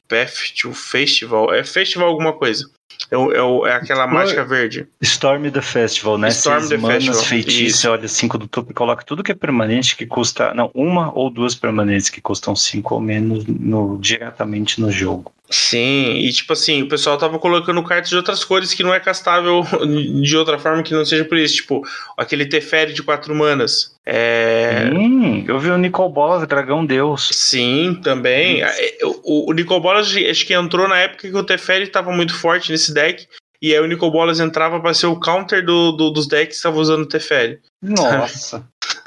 To 0.60 0.72
Festival. 0.72 1.52
É 1.52 1.64
Festival 1.64 2.08
alguma 2.08 2.32
coisa. 2.32 2.68
É, 3.10 3.16
é, 3.16 3.70
é 3.70 3.74
aquela 3.74 4.06
mágica 4.06 4.44
verde. 4.44 4.86
Storm 5.00 5.50
the 5.50 5.60
Festival, 5.60 6.18
né? 6.18 6.28
Storm 6.28 6.60
Seis 6.60 6.70
the 6.80 6.86
Festival. 6.86 7.22
feitiço, 7.22 7.90
olha 7.90 8.08
cinco 8.08 8.38
do 8.38 8.48
topo 8.48 8.70
e 8.70 8.74
coloca 8.74 9.04
tudo 9.04 9.22
que 9.22 9.32
é 9.32 9.34
permanente 9.34 9.96
que 9.96 10.06
custa. 10.06 10.54
Não, 10.54 10.70
uma 10.74 11.12
ou 11.16 11.30
duas 11.30 11.54
permanentes 11.54 12.08
que 12.08 12.20
custam 12.20 12.54
cinco 12.56 12.94
ou 12.94 13.00
menos 13.00 13.44
no, 13.46 13.98
diretamente 13.98 14.80
no 14.80 14.90
jogo. 14.90 15.32
Sim, 15.50 16.16
e 16.16 16.32
tipo 16.32 16.52
assim, 16.54 16.82
o 16.82 16.88
pessoal 16.88 17.18
tava 17.18 17.38
colocando 17.38 17.82
cartas 17.82 18.08
de 18.08 18.16
outras 18.16 18.42
cores 18.42 18.72
que 18.72 18.82
não 18.82 18.94
é 18.94 18.98
castável 18.98 19.62
de 20.22 20.36
outra 20.36 20.58
forma 20.58 20.82
que 20.82 20.94
não 20.94 21.04
seja 21.04 21.24
por 21.24 21.36
isso. 21.36 21.56
Tipo, 21.56 21.82
aquele 22.16 22.46
Teferi 22.46 22.92
de 22.92 23.02
quatro 23.02 23.34
manas. 23.34 23.93
É... 24.06 24.90
Hum, 24.92 25.44
eu 25.48 25.58
vi 25.58 25.70
o 25.70 25.78
Nicol 25.78 26.10
Bolas, 26.10 26.46
Dragão 26.46 26.84
Deus. 26.84 27.30
Sim, 27.32 27.98
também. 28.02 28.62
É, 28.62 28.98
o, 29.02 29.50
o 29.50 29.52
Nicol 29.52 29.80
Bolas 29.80 30.14
acho 30.14 30.46
que 30.46 30.52
entrou 30.54 30.86
na 30.86 30.98
época 30.98 31.28
que 31.28 31.36
o 31.36 31.44
Teferi 31.44 31.86
tava 31.88 32.12
muito 32.12 32.34
forte 32.34 32.70
nesse 32.70 32.92
deck. 32.92 33.26
E 33.62 33.72
aí 33.72 33.80
o 33.80 33.86
Nicol 33.86 34.10
Bolas 34.10 34.40
entrava 34.40 34.78
para 34.78 34.92
ser 34.92 35.06
o 35.06 35.18
counter 35.18 35.64
do, 35.64 35.92
do 35.92 36.10
dos 36.10 36.28
decks 36.28 36.48
que 36.48 36.56
estavam 36.56 36.80
usando 36.80 37.02
o 37.02 37.08
Teferi. 37.08 37.60
Nossa. 37.82 38.66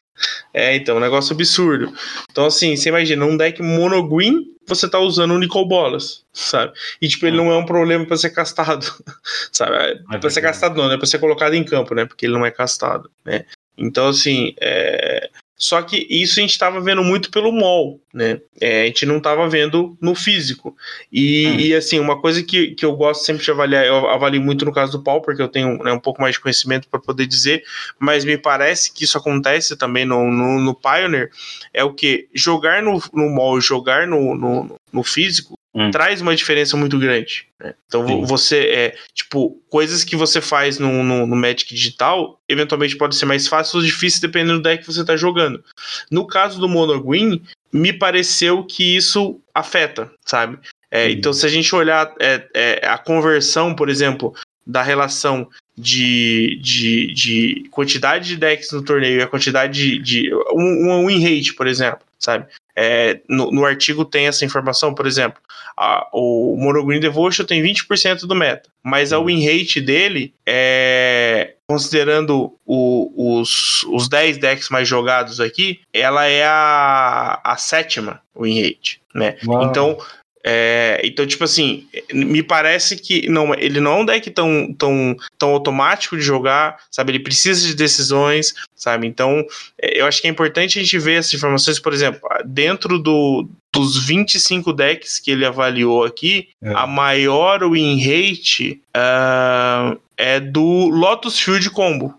É, 0.51 0.75
então, 0.75 0.97
um 0.97 0.99
negócio 0.99 1.35
absurdo. 1.35 1.93
Então, 2.31 2.47
assim, 2.47 2.75
você 2.75 2.89
imagina, 2.89 3.23
um 3.23 3.37
deck 3.37 3.61
mono 3.61 4.07
green, 4.07 4.55
você 4.65 4.89
tá 4.89 4.97
usando 4.97 5.35
um 5.35 5.37
Nicol 5.37 5.67
Bolas, 5.67 6.25
sabe? 6.33 6.73
E, 6.99 7.07
tipo, 7.07 7.27
ele 7.27 7.37
não 7.37 7.51
é 7.51 7.57
um 7.57 7.65
problema 7.65 8.03
para 8.05 8.17
ser 8.17 8.31
castado, 8.31 8.85
sabe? 9.51 10.01
É 10.11 10.17
pra 10.17 10.29
ser 10.31 10.41
castado 10.41 10.75
não, 10.75 10.89
né? 10.89 10.97
Pra 10.97 11.05
ser 11.05 11.19
colocado 11.19 11.53
em 11.53 11.63
campo, 11.63 11.93
né? 11.93 12.05
Porque 12.05 12.25
ele 12.25 12.33
não 12.33 12.45
é 12.45 12.49
castado, 12.49 13.09
né? 13.23 13.45
Então, 13.77 14.07
assim, 14.07 14.53
é... 14.59 15.29
Só 15.59 15.81
que 15.81 16.05
isso 16.07 16.39
a 16.39 16.41
gente 16.41 16.51
estava 16.51 16.79
vendo 16.79 17.03
muito 17.03 17.31
pelo 17.31 17.51
mall, 17.51 17.99
né? 18.13 18.39
É, 18.61 18.83
a 18.83 18.85
gente 18.85 19.07
não 19.07 19.17
estava 19.17 19.49
vendo 19.49 19.97
no 19.99 20.13
físico. 20.13 20.77
E, 21.11 21.47
hum. 21.47 21.59
e, 21.59 21.73
assim, 21.73 21.99
uma 21.99 22.21
coisa 22.21 22.43
que, 22.43 22.75
que 22.75 22.85
eu 22.85 22.95
gosto 22.95 23.25
sempre 23.25 23.43
de 23.43 23.49
avaliar, 23.49 23.83
eu 23.83 24.07
avalio 24.07 24.39
muito 24.39 24.63
no 24.63 24.71
caso 24.71 24.91
do 24.91 25.03
Paul, 25.03 25.19
porque 25.19 25.41
eu 25.41 25.47
tenho 25.47 25.83
né, 25.83 25.91
um 25.91 25.99
pouco 25.99 26.21
mais 26.21 26.35
de 26.35 26.41
conhecimento 26.41 26.87
para 26.87 26.99
poder 26.99 27.25
dizer, 27.25 27.63
mas 27.97 28.23
me 28.23 28.37
parece 28.37 28.93
que 28.93 29.03
isso 29.03 29.17
acontece 29.17 29.75
também 29.75 30.05
no, 30.05 30.31
no, 30.31 30.61
no 30.61 30.75
Pioneer, 30.75 31.31
é 31.73 31.83
o 31.83 31.91
que? 31.91 32.27
Jogar 32.35 32.83
no, 32.83 33.01
no 33.11 33.27
mall, 33.27 33.59
jogar 33.59 34.05
no, 34.05 34.35
no, 34.35 34.75
no 34.93 35.03
físico, 35.03 35.57
hum. 35.77 35.91
traz 35.91 36.19
uma 36.19 36.35
diferença 36.35 36.75
muito 36.75 36.97
grande. 36.97 37.45
Né? 37.59 37.75
Então 37.87 38.05
Sim. 38.07 38.25
você 38.25 38.57
é 38.65 38.95
tipo 39.13 39.61
coisas 39.69 40.03
que 40.03 40.15
você 40.15 40.41
faz 40.41 40.79
no, 40.79 41.03
no, 41.03 41.27
no, 41.27 41.35
Magic 41.35 41.73
digital, 41.73 42.41
eventualmente 42.49 42.97
pode 42.97 43.15
ser 43.15 43.25
mais 43.25 43.47
fácil 43.47 43.77
ou 43.77 43.85
difícil 43.85 44.21
dependendo 44.21 44.59
do 44.59 44.63
deck 44.63 44.83
que 44.83 44.91
você 44.91 45.01
está 45.01 45.15
jogando. 45.15 45.63
No 46.09 46.25
caso 46.25 46.59
do 46.59 46.67
Mono 46.67 47.01
Green, 47.01 47.41
me 47.71 47.93
pareceu 47.93 48.63
que 48.63 48.95
isso 48.95 49.39
afeta, 49.53 50.11
sabe? 50.25 50.57
É, 50.89 51.11
então, 51.11 51.33
se 51.33 51.45
a 51.45 51.49
gente 51.49 51.73
olhar 51.75 52.13
é, 52.19 52.47
é, 52.53 52.87
a 52.87 52.97
conversão, 52.97 53.75
por 53.75 53.89
exemplo, 53.89 54.33
da 54.65 54.81
relação 54.81 55.47
de, 55.77 56.59
de, 56.61 57.13
de 57.13 57.67
quantidade 57.69 58.29
de 58.29 58.37
decks 58.37 58.71
no 58.71 58.81
torneio 58.81 59.19
e 59.19 59.23
a 59.23 59.27
quantidade 59.27 59.73
de. 59.73 59.99
de 59.99 60.33
um, 60.53 60.91
um 60.91 61.07
win 61.07 61.21
rate, 61.21 61.53
por 61.53 61.67
exemplo, 61.67 61.99
sabe? 62.17 62.47
É, 62.79 63.21
no, 63.27 63.51
no, 63.51 63.65
artigo 63.65 64.05
tem 64.05 64.27
essa 64.27 64.45
informação, 64.45 64.93
por 64.93 65.07
exemplo, 65.07 65.41
a, 65.75 66.07
o 66.13 66.55
Mono 66.55 66.85
Green 66.85 66.99
Devotion 66.99 67.43
tem 67.43 67.59
20% 67.59 68.27
do 68.27 68.35
meta, 68.35 68.69
mas 68.83 69.11
a 69.11 69.19
win 69.19 69.43
rate 69.43 69.81
dele 69.81 70.31
é. 70.45 71.55
Considerando 71.67 72.53
o, 72.65 73.39
os, 73.41 73.83
os 73.89 74.07
10 74.07 74.37
decks 74.37 74.69
mais 74.69 74.87
jogados 74.87 75.41
aqui, 75.41 75.81
ela 75.91 76.25
é 76.25 76.45
a, 76.45 77.41
a 77.43 77.57
sétima 77.57 78.21
win 78.39 78.61
rate, 78.61 79.01
né? 79.13 79.35
Então, 79.63 79.97
é, 80.45 81.01
então, 81.03 81.25
tipo 81.25 81.43
assim, 81.43 81.87
me 82.13 82.41
parece 82.41 82.95
que 82.95 83.27
não, 83.29 83.53
ele 83.53 83.79
não 83.79 83.91
é 83.91 83.95
um 84.01 84.05
deck 84.05 84.29
tão, 84.31 84.73
tão, 84.73 85.15
tão 85.37 85.49
automático 85.49 86.15
de 86.15 86.23
jogar, 86.23 86.77
sabe? 86.91 87.11
Ele 87.11 87.19
precisa 87.19 87.67
de 87.67 87.75
decisões, 87.75 88.53
sabe? 88.75 89.07
Então, 89.07 89.45
é, 89.81 89.99
eu 89.99 90.05
acho 90.05 90.21
que 90.21 90.27
é 90.27 90.31
importante 90.31 90.79
a 90.79 90.81
gente 90.81 90.97
ver 90.99 91.19
essas 91.19 91.33
informações, 91.33 91.79
por 91.79 91.93
exemplo, 91.93 92.21
dentro 92.45 92.99
do, 92.99 93.49
dos 93.73 94.05
25 94.05 94.71
decks 94.73 95.19
que 95.19 95.31
ele 95.31 95.45
avaliou 95.45 96.03
aqui, 96.03 96.49
é. 96.61 96.71
a 96.73 96.87
maior 96.87 97.69
win 97.69 97.99
rate 97.99 98.81
uh, 98.95 99.99
é 100.15 100.39
do 100.39 100.89
Lotus 100.89 101.39
Field 101.39 101.69
Combo. 101.71 102.13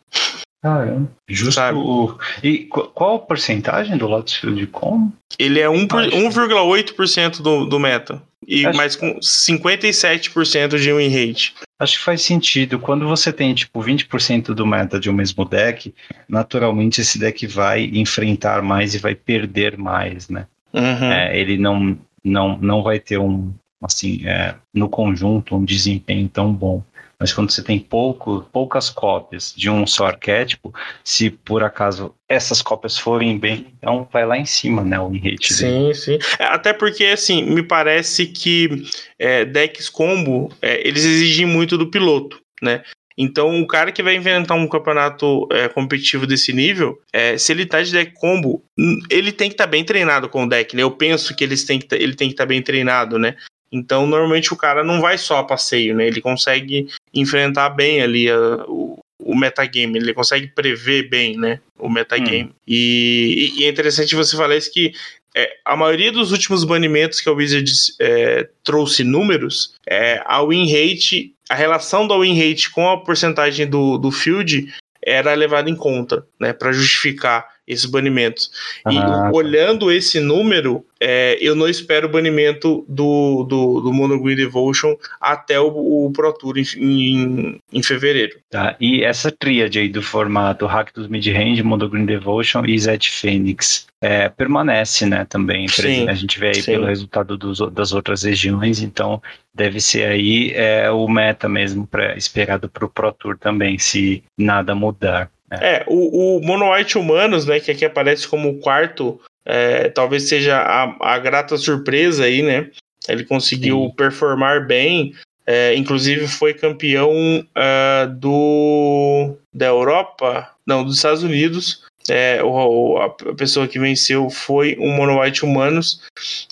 Caramba. 0.62 1.10
Justo. 1.28 1.60
O... 1.74 2.18
E 2.42 2.68
qual 2.94 3.16
a 3.16 3.18
porcentagem 3.18 3.96
do 3.96 4.06
Lotus 4.06 4.34
Field 4.34 4.66
Combo? 4.68 5.12
Ele 5.38 5.60
é 5.60 5.66
1,8% 5.66 7.40
do, 7.40 7.64
do 7.64 7.78
meta. 7.78 8.22
E 8.46 8.66
Acho... 8.66 8.76
mais 8.76 8.96
com 8.96 9.18
57% 9.20 10.78
de 10.78 10.92
win 10.92 11.08
rate. 11.08 11.54
Acho 11.78 11.98
que 11.98 12.04
faz 12.04 12.22
sentido. 12.22 12.78
Quando 12.78 13.06
você 13.06 13.32
tem, 13.32 13.54
tipo, 13.54 13.80
20% 13.80 14.54
do 14.54 14.66
meta 14.66 14.98
de 14.98 15.08
um 15.08 15.12
mesmo 15.12 15.44
deck, 15.44 15.94
naturalmente 16.28 17.00
esse 17.00 17.18
deck 17.18 17.46
vai 17.46 17.84
enfrentar 17.92 18.62
mais 18.62 18.94
e 18.94 18.98
vai 18.98 19.14
perder 19.14 19.76
mais, 19.76 20.28
né? 20.28 20.46
Uhum. 20.72 21.12
É, 21.12 21.38
ele 21.38 21.56
não, 21.56 21.96
não, 22.24 22.58
não 22.58 22.82
vai 22.82 22.98
ter 22.98 23.18
um, 23.18 23.52
assim, 23.82 24.26
é, 24.26 24.54
no 24.74 24.88
conjunto, 24.88 25.54
um 25.54 25.64
desempenho 25.64 26.28
tão 26.28 26.52
bom. 26.52 26.82
Mas 27.20 27.32
quando 27.32 27.50
você 27.50 27.62
tem 27.62 27.80
pouco, 27.80 28.48
poucas 28.52 28.88
cópias 28.88 29.52
de 29.56 29.68
um 29.68 29.86
só 29.86 30.06
arquétipo, 30.06 30.72
se 31.02 31.30
por 31.30 31.64
acaso 31.64 32.14
essas 32.28 32.62
cópias 32.62 32.96
forem 32.96 33.36
bem, 33.36 33.74
então 33.76 34.08
vai 34.12 34.24
lá 34.24 34.38
em 34.38 34.46
cima, 34.46 34.84
né, 34.84 35.00
o 35.00 35.08
rate 35.08 35.52
Sim, 35.52 35.92
sim. 35.94 36.18
É, 36.38 36.44
Até 36.44 36.72
porque, 36.72 37.04
assim, 37.06 37.42
me 37.42 37.62
parece 37.62 38.26
que 38.26 38.84
é, 39.18 39.44
decks 39.44 39.88
combo, 39.88 40.52
é, 40.62 40.86
eles 40.86 41.04
exigem 41.04 41.44
muito 41.44 41.76
do 41.76 41.90
piloto, 41.90 42.40
né? 42.62 42.82
Então, 43.20 43.60
o 43.60 43.66
cara 43.66 43.90
que 43.90 44.00
vai 44.00 44.14
inventar 44.14 44.56
um 44.56 44.68
campeonato 44.68 45.48
é, 45.50 45.66
competitivo 45.68 46.24
desse 46.24 46.52
nível, 46.52 47.00
é, 47.12 47.36
se 47.36 47.50
ele 47.50 47.66
tá 47.66 47.82
de 47.82 47.90
deck 47.90 48.12
combo, 48.14 48.62
ele 49.10 49.32
tem 49.32 49.48
que 49.48 49.54
estar 49.54 49.64
tá 49.64 49.70
bem 49.70 49.82
treinado 49.82 50.28
com 50.28 50.44
o 50.44 50.48
deck, 50.48 50.76
né? 50.76 50.84
Eu 50.84 50.92
penso 50.92 51.34
que 51.34 51.42
eles 51.42 51.64
têm 51.64 51.80
que 51.80 51.86
tá, 51.86 51.96
ele 51.96 52.14
tem 52.14 52.28
que 52.28 52.34
estar 52.34 52.44
tá 52.44 52.48
bem 52.48 52.62
treinado, 52.62 53.18
né? 53.18 53.34
Então, 53.70 54.06
normalmente 54.06 54.52
o 54.52 54.56
cara 54.56 54.82
não 54.82 55.00
vai 55.00 55.18
só 55.18 55.38
a 55.38 55.44
passeio, 55.44 55.94
né? 55.94 56.06
Ele 56.06 56.20
consegue 56.20 56.88
enfrentar 57.12 57.70
bem 57.70 58.00
ali 58.00 58.30
a, 58.30 58.64
o, 58.66 58.98
o 59.18 59.34
metagame, 59.34 59.98
ele 59.98 60.14
consegue 60.14 60.46
prever 60.46 61.08
bem, 61.08 61.36
né? 61.36 61.60
O 61.78 61.88
metagame. 61.88 62.44
Hum. 62.44 62.54
E, 62.66 63.54
e, 63.58 63.64
é 63.64 63.68
interessante 63.68 64.14
você 64.14 64.36
falar 64.36 64.56
isso 64.56 64.72
que 64.72 64.92
é, 65.36 65.50
a 65.64 65.76
maioria 65.76 66.10
dos 66.10 66.32
últimos 66.32 66.64
banimentos 66.64 67.20
que 67.20 67.28
a 67.28 67.32
Wizards 67.32 67.94
é, 68.00 68.48
trouxe 68.64 69.04
números, 69.04 69.74
é, 69.86 70.22
a 70.24 70.42
win 70.42 70.70
rate, 70.70 71.34
a 71.48 71.54
relação 71.54 72.08
da 72.08 72.18
win 72.18 72.34
rate 72.38 72.70
com 72.70 72.88
a 72.88 72.98
porcentagem 72.98 73.66
do, 73.66 73.98
do 73.98 74.10
field 74.10 74.72
era 75.02 75.34
levada 75.34 75.70
em 75.70 75.76
conta, 75.76 76.26
né, 76.40 76.52
para 76.52 76.72
justificar 76.72 77.46
esses 77.66 77.84
banimentos. 77.84 78.50
Ah, 78.84 78.92
e 78.92 78.96
tá. 78.96 79.30
olhando 79.32 79.92
esse 79.92 80.18
número, 80.20 80.84
é, 81.00 81.38
eu 81.40 81.54
não 81.54 81.68
espero 81.68 82.08
o 82.08 82.10
banimento 82.10 82.84
do, 82.88 83.44
do, 83.44 83.80
do 83.80 83.92
Mono 83.92 84.20
Green 84.20 84.36
Devotion 84.36 84.96
até 85.20 85.58
o, 85.60 85.68
o 86.06 86.12
Pro 86.12 86.32
Tour 86.32 86.58
em, 86.58 86.64
em, 86.76 87.60
em, 87.72 87.82
fevereiro. 87.82 88.38
Tá, 88.50 88.76
e 88.80 89.04
essa 89.04 89.30
tríade 89.30 89.78
aí 89.78 89.88
do 89.88 90.02
formato 90.02 90.66
Hack 90.66 90.92
dos 90.92 91.08
Midrange, 91.08 91.62
Mono 91.62 91.88
Green 91.88 92.06
Devotion 92.06 92.64
e 92.66 92.78
Zet 92.78 93.10
Phoenix 93.10 93.86
é, 94.00 94.28
permanece, 94.28 95.06
né, 95.06 95.24
também. 95.24 95.68
Sim, 95.68 96.08
a 96.08 96.14
gente 96.14 96.38
vê 96.38 96.48
aí 96.48 96.62
sim. 96.62 96.72
pelo 96.72 96.86
resultado 96.86 97.36
dos, 97.36 97.58
das 97.72 97.92
outras 97.92 98.22
regiões, 98.22 98.82
então 98.82 99.22
deve 99.54 99.80
ser 99.80 100.04
aí 100.04 100.52
é, 100.54 100.90
o 100.90 101.06
meta 101.08 101.48
mesmo 101.48 101.86
pra, 101.86 102.16
esperado 102.16 102.68
para 102.68 102.84
o 102.84 102.88
Pro 102.88 103.12
Tour 103.12 103.38
também, 103.38 103.78
se 103.78 104.22
nada 104.36 104.74
mudar. 104.74 105.30
É, 105.50 105.82
o, 105.86 106.36
o 106.36 106.40
Mono 106.42 106.72
White 106.72 106.98
Humanos, 106.98 107.46
né, 107.46 107.58
que 107.58 107.70
aqui 107.70 107.84
aparece 107.84 108.28
como 108.28 108.50
o 108.50 108.58
quarto, 108.58 109.18
é, 109.48 109.88
talvez 109.88 110.28
seja 110.28 110.58
a, 110.58 111.14
a, 111.14 111.18
grata 111.18 111.56
surpresa 111.56 112.24
aí, 112.24 112.42
né? 112.42 112.70
Ele 113.08 113.24
conseguiu 113.24 113.86
Sim. 113.86 113.94
performar 113.96 114.66
bem, 114.66 115.14
é, 115.46 115.74
inclusive 115.74 116.28
foi 116.28 116.52
campeão 116.52 117.10
uh, 117.40 118.14
do 118.14 119.34
da 119.54 119.66
Europa, 119.66 120.50
não, 120.66 120.84
dos 120.84 120.96
Estados 120.96 121.22
Unidos. 121.22 121.82
É, 122.10 122.42
o, 122.42 122.98
a 122.98 123.10
pessoa 123.34 123.68
que 123.68 123.78
venceu 123.78 124.30
foi 124.30 124.76
um 124.78 124.94
Mono 124.94 125.20
White 125.20 125.44
Humanos. 125.44 126.02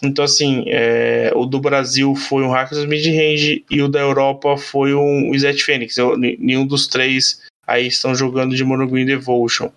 Então, 0.02 0.24
assim, 0.24 0.64
é, 0.68 1.30
o 1.34 1.46
do 1.46 1.60
Brasil 1.60 2.14
foi 2.14 2.42
um 2.42 2.50
Hackers 2.50 2.84
Mid-Range 2.84 3.64
e 3.70 3.82
o 3.82 3.88
da 3.88 4.00
Europa 4.00 4.56
foi 4.56 4.94
um 4.94 5.32
Zet 5.38 5.62
Fênix. 5.62 5.96
Eu, 5.96 6.16
nenhum 6.16 6.66
dos 6.66 6.86
três 6.86 7.42
aí 7.66 7.86
estão 7.86 8.14
jogando 8.14 8.54
de 8.54 8.64
Monogreen 8.64 9.04
Devotion. 9.04 9.70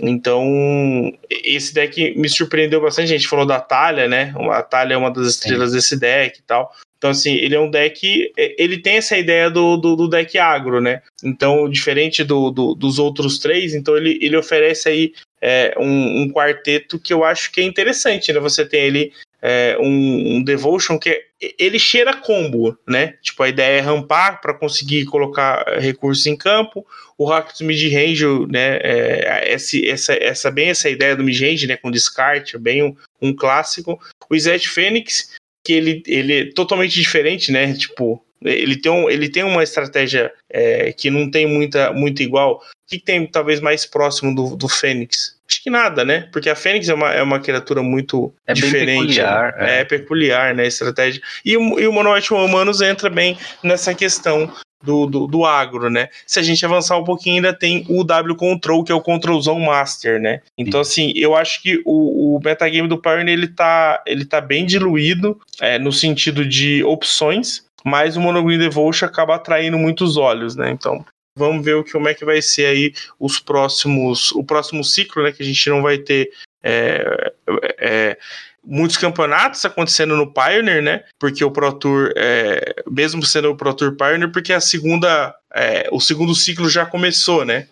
Então, 0.00 1.12
esse 1.28 1.74
deck 1.74 2.14
me 2.16 2.28
surpreendeu 2.28 2.80
bastante. 2.80 3.12
A 3.12 3.16
gente 3.16 3.28
falou 3.28 3.46
da 3.46 3.60
Talha, 3.60 4.06
né? 4.06 4.34
A 4.52 4.62
Talha 4.62 4.94
é 4.94 4.96
uma 4.96 5.10
das 5.10 5.28
estrelas 5.28 5.70
Sim. 5.70 5.76
desse 5.76 5.98
deck 5.98 6.38
e 6.38 6.42
tal. 6.42 6.72
Então, 6.98 7.10
assim, 7.10 7.34
ele 7.34 7.54
é 7.54 7.60
um 7.60 7.70
deck. 7.70 8.32
Ele 8.36 8.78
tem 8.78 8.96
essa 8.96 9.16
ideia 9.16 9.50
do, 9.50 9.76
do, 9.76 9.96
do 9.96 10.08
deck 10.08 10.38
agro, 10.38 10.80
né? 10.80 11.02
Então, 11.22 11.68
diferente 11.68 12.24
do, 12.24 12.50
do, 12.50 12.74
dos 12.74 12.98
outros 12.98 13.38
três, 13.38 13.74
então 13.74 13.96
ele, 13.96 14.18
ele 14.22 14.36
oferece 14.36 14.88
aí 14.88 15.12
é, 15.40 15.74
um, 15.78 16.22
um, 16.22 16.30
quarteto 16.30 16.98
que 16.98 17.12
eu 17.12 17.22
acho 17.22 17.52
que 17.52 17.60
é 17.60 17.64
interessante, 17.64 18.32
né? 18.32 18.40
Você 18.40 18.64
tem 18.64 18.86
ali 18.86 19.12
é, 19.42 19.76
um, 19.78 20.36
um, 20.36 20.42
Devotion 20.42 20.98
que 20.98 21.10
é, 21.10 21.25
ele 21.40 21.78
cheira 21.78 22.16
combo, 22.16 22.76
né? 22.86 23.14
Tipo, 23.22 23.42
a 23.42 23.48
ideia 23.48 23.78
é 23.78 23.80
rampar 23.80 24.40
para 24.40 24.54
conseguir 24.54 25.04
colocar 25.04 25.64
recursos 25.78 26.26
em 26.26 26.36
campo. 26.36 26.86
O 27.18 27.26
Rocket 27.26 27.60
mid-range, 27.60 28.24
né? 28.50 28.78
É, 28.82 29.52
esse, 29.52 29.86
essa, 29.88 30.14
essa, 30.14 30.50
bem 30.50 30.70
essa 30.70 30.88
ideia 30.88 31.14
do 31.14 31.24
mid-range, 31.24 31.66
né? 31.66 31.76
Com 31.76 31.90
descarte, 31.90 32.58
bem 32.58 32.82
um, 32.82 32.96
um 33.20 33.34
clássico. 33.34 34.00
O 34.30 34.38
Zed 34.38 34.68
Fênix, 34.68 35.34
que 35.64 35.72
ele, 35.72 36.02
ele 36.06 36.40
é 36.40 36.52
totalmente 36.52 36.94
diferente, 36.94 37.52
né? 37.52 37.74
Tipo, 37.74 38.24
ele 38.42 38.76
tem, 38.76 38.92
um, 38.92 39.10
ele 39.10 39.28
tem 39.28 39.42
uma 39.42 39.62
estratégia 39.62 40.32
é, 40.48 40.92
que 40.92 41.10
não 41.10 41.30
tem 41.30 41.46
muita, 41.46 41.92
muito 41.92 42.22
igual. 42.22 42.56
O 42.56 42.88
que 42.88 42.98
tem 42.98 43.26
talvez 43.26 43.60
mais 43.60 43.84
próximo 43.84 44.34
do, 44.34 44.56
do 44.56 44.68
Fênix? 44.68 45.35
Acho 45.48 45.62
que 45.62 45.70
nada, 45.70 46.04
né? 46.04 46.28
Porque 46.32 46.50
a 46.50 46.56
Fênix 46.56 46.88
é 46.88 46.94
uma, 46.94 47.12
é 47.12 47.22
uma 47.22 47.38
criatura 47.38 47.82
muito 47.82 48.34
é 48.46 48.52
diferente. 48.52 49.16
Peculiar, 49.16 49.56
né? 49.56 49.76
é. 49.76 49.80
é. 49.80 49.84
peculiar, 49.84 50.54
né? 50.54 50.66
Estratégia. 50.66 51.22
E 51.44 51.56
o, 51.56 51.78
e 51.78 51.86
o 51.86 51.92
Monoite 51.92 52.34
Humanos 52.34 52.80
entra 52.80 53.08
bem 53.08 53.38
nessa 53.62 53.94
questão 53.94 54.52
do, 54.82 55.06
do, 55.06 55.26
do, 55.26 55.44
agro, 55.44 55.90
né? 55.90 56.08
Se 56.26 56.38
a 56.38 56.42
gente 56.42 56.64
avançar 56.64 56.98
um 56.98 57.04
pouquinho, 57.04 57.36
ainda 57.36 57.52
tem 57.52 57.84
o 57.88 58.04
W 58.04 58.36
Control, 58.36 58.84
que 58.84 58.92
é 58.92 58.94
o 58.94 59.00
Controlzão 59.00 59.58
Master, 59.58 60.20
né? 60.20 60.40
Então, 60.56 60.82
Sim. 60.84 61.10
assim, 61.10 61.18
eu 61.18 61.34
acho 61.34 61.62
que 61.62 61.80
o, 61.84 62.36
o 62.36 62.40
metagame 62.44 62.88
do 62.88 62.98
Pioneer, 62.98 63.38
ele 63.38 63.48
tá, 63.48 64.02
ele 64.06 64.24
tá 64.24 64.40
bem 64.40 64.66
diluído 64.66 65.40
é, 65.60 65.78
no 65.78 65.92
sentido 65.92 66.44
de 66.44 66.84
opções, 66.84 67.64
mas 67.84 68.16
o 68.16 68.20
Monogreen 68.20 68.58
Devotion 68.58 69.06
acaba 69.06 69.36
atraindo 69.36 69.78
muitos 69.78 70.16
olhos, 70.16 70.54
né? 70.54 70.70
Então, 70.70 71.04
vamos 71.36 71.64
ver 71.64 71.74
o 71.74 71.84
que, 71.84 71.92
como 71.92 72.08
é 72.08 72.14
que 72.14 72.24
vai 72.24 72.40
ser 72.40 72.66
aí 72.66 72.92
os 73.20 73.38
próximos, 73.38 74.32
o 74.32 74.42
próximo 74.42 74.82
ciclo, 74.82 75.22
né? 75.22 75.32
Que 75.32 75.42
a 75.42 75.46
gente 75.46 75.68
não 75.68 75.82
vai 75.82 75.98
ter 75.98 76.30
é, 76.62 77.32
é, 77.78 78.18
muitos 78.64 78.96
campeonatos 78.96 79.64
acontecendo 79.64 80.16
no 80.16 80.32
Pioneer, 80.32 80.82
né? 80.82 81.04
Porque 81.18 81.44
o 81.44 81.50
Pro 81.50 81.72
Tour, 81.72 82.12
é, 82.16 82.82
mesmo 82.90 83.24
sendo 83.24 83.50
o 83.50 83.56
Pro 83.56 83.74
Tour 83.74 83.94
Pioneer, 83.94 84.32
porque 84.32 84.52
a 84.52 84.60
segunda, 84.60 85.34
é, 85.54 85.88
o 85.92 86.00
segundo 86.00 86.34
ciclo 86.34 86.68
já 86.68 86.84
começou, 86.84 87.44
né? 87.44 87.68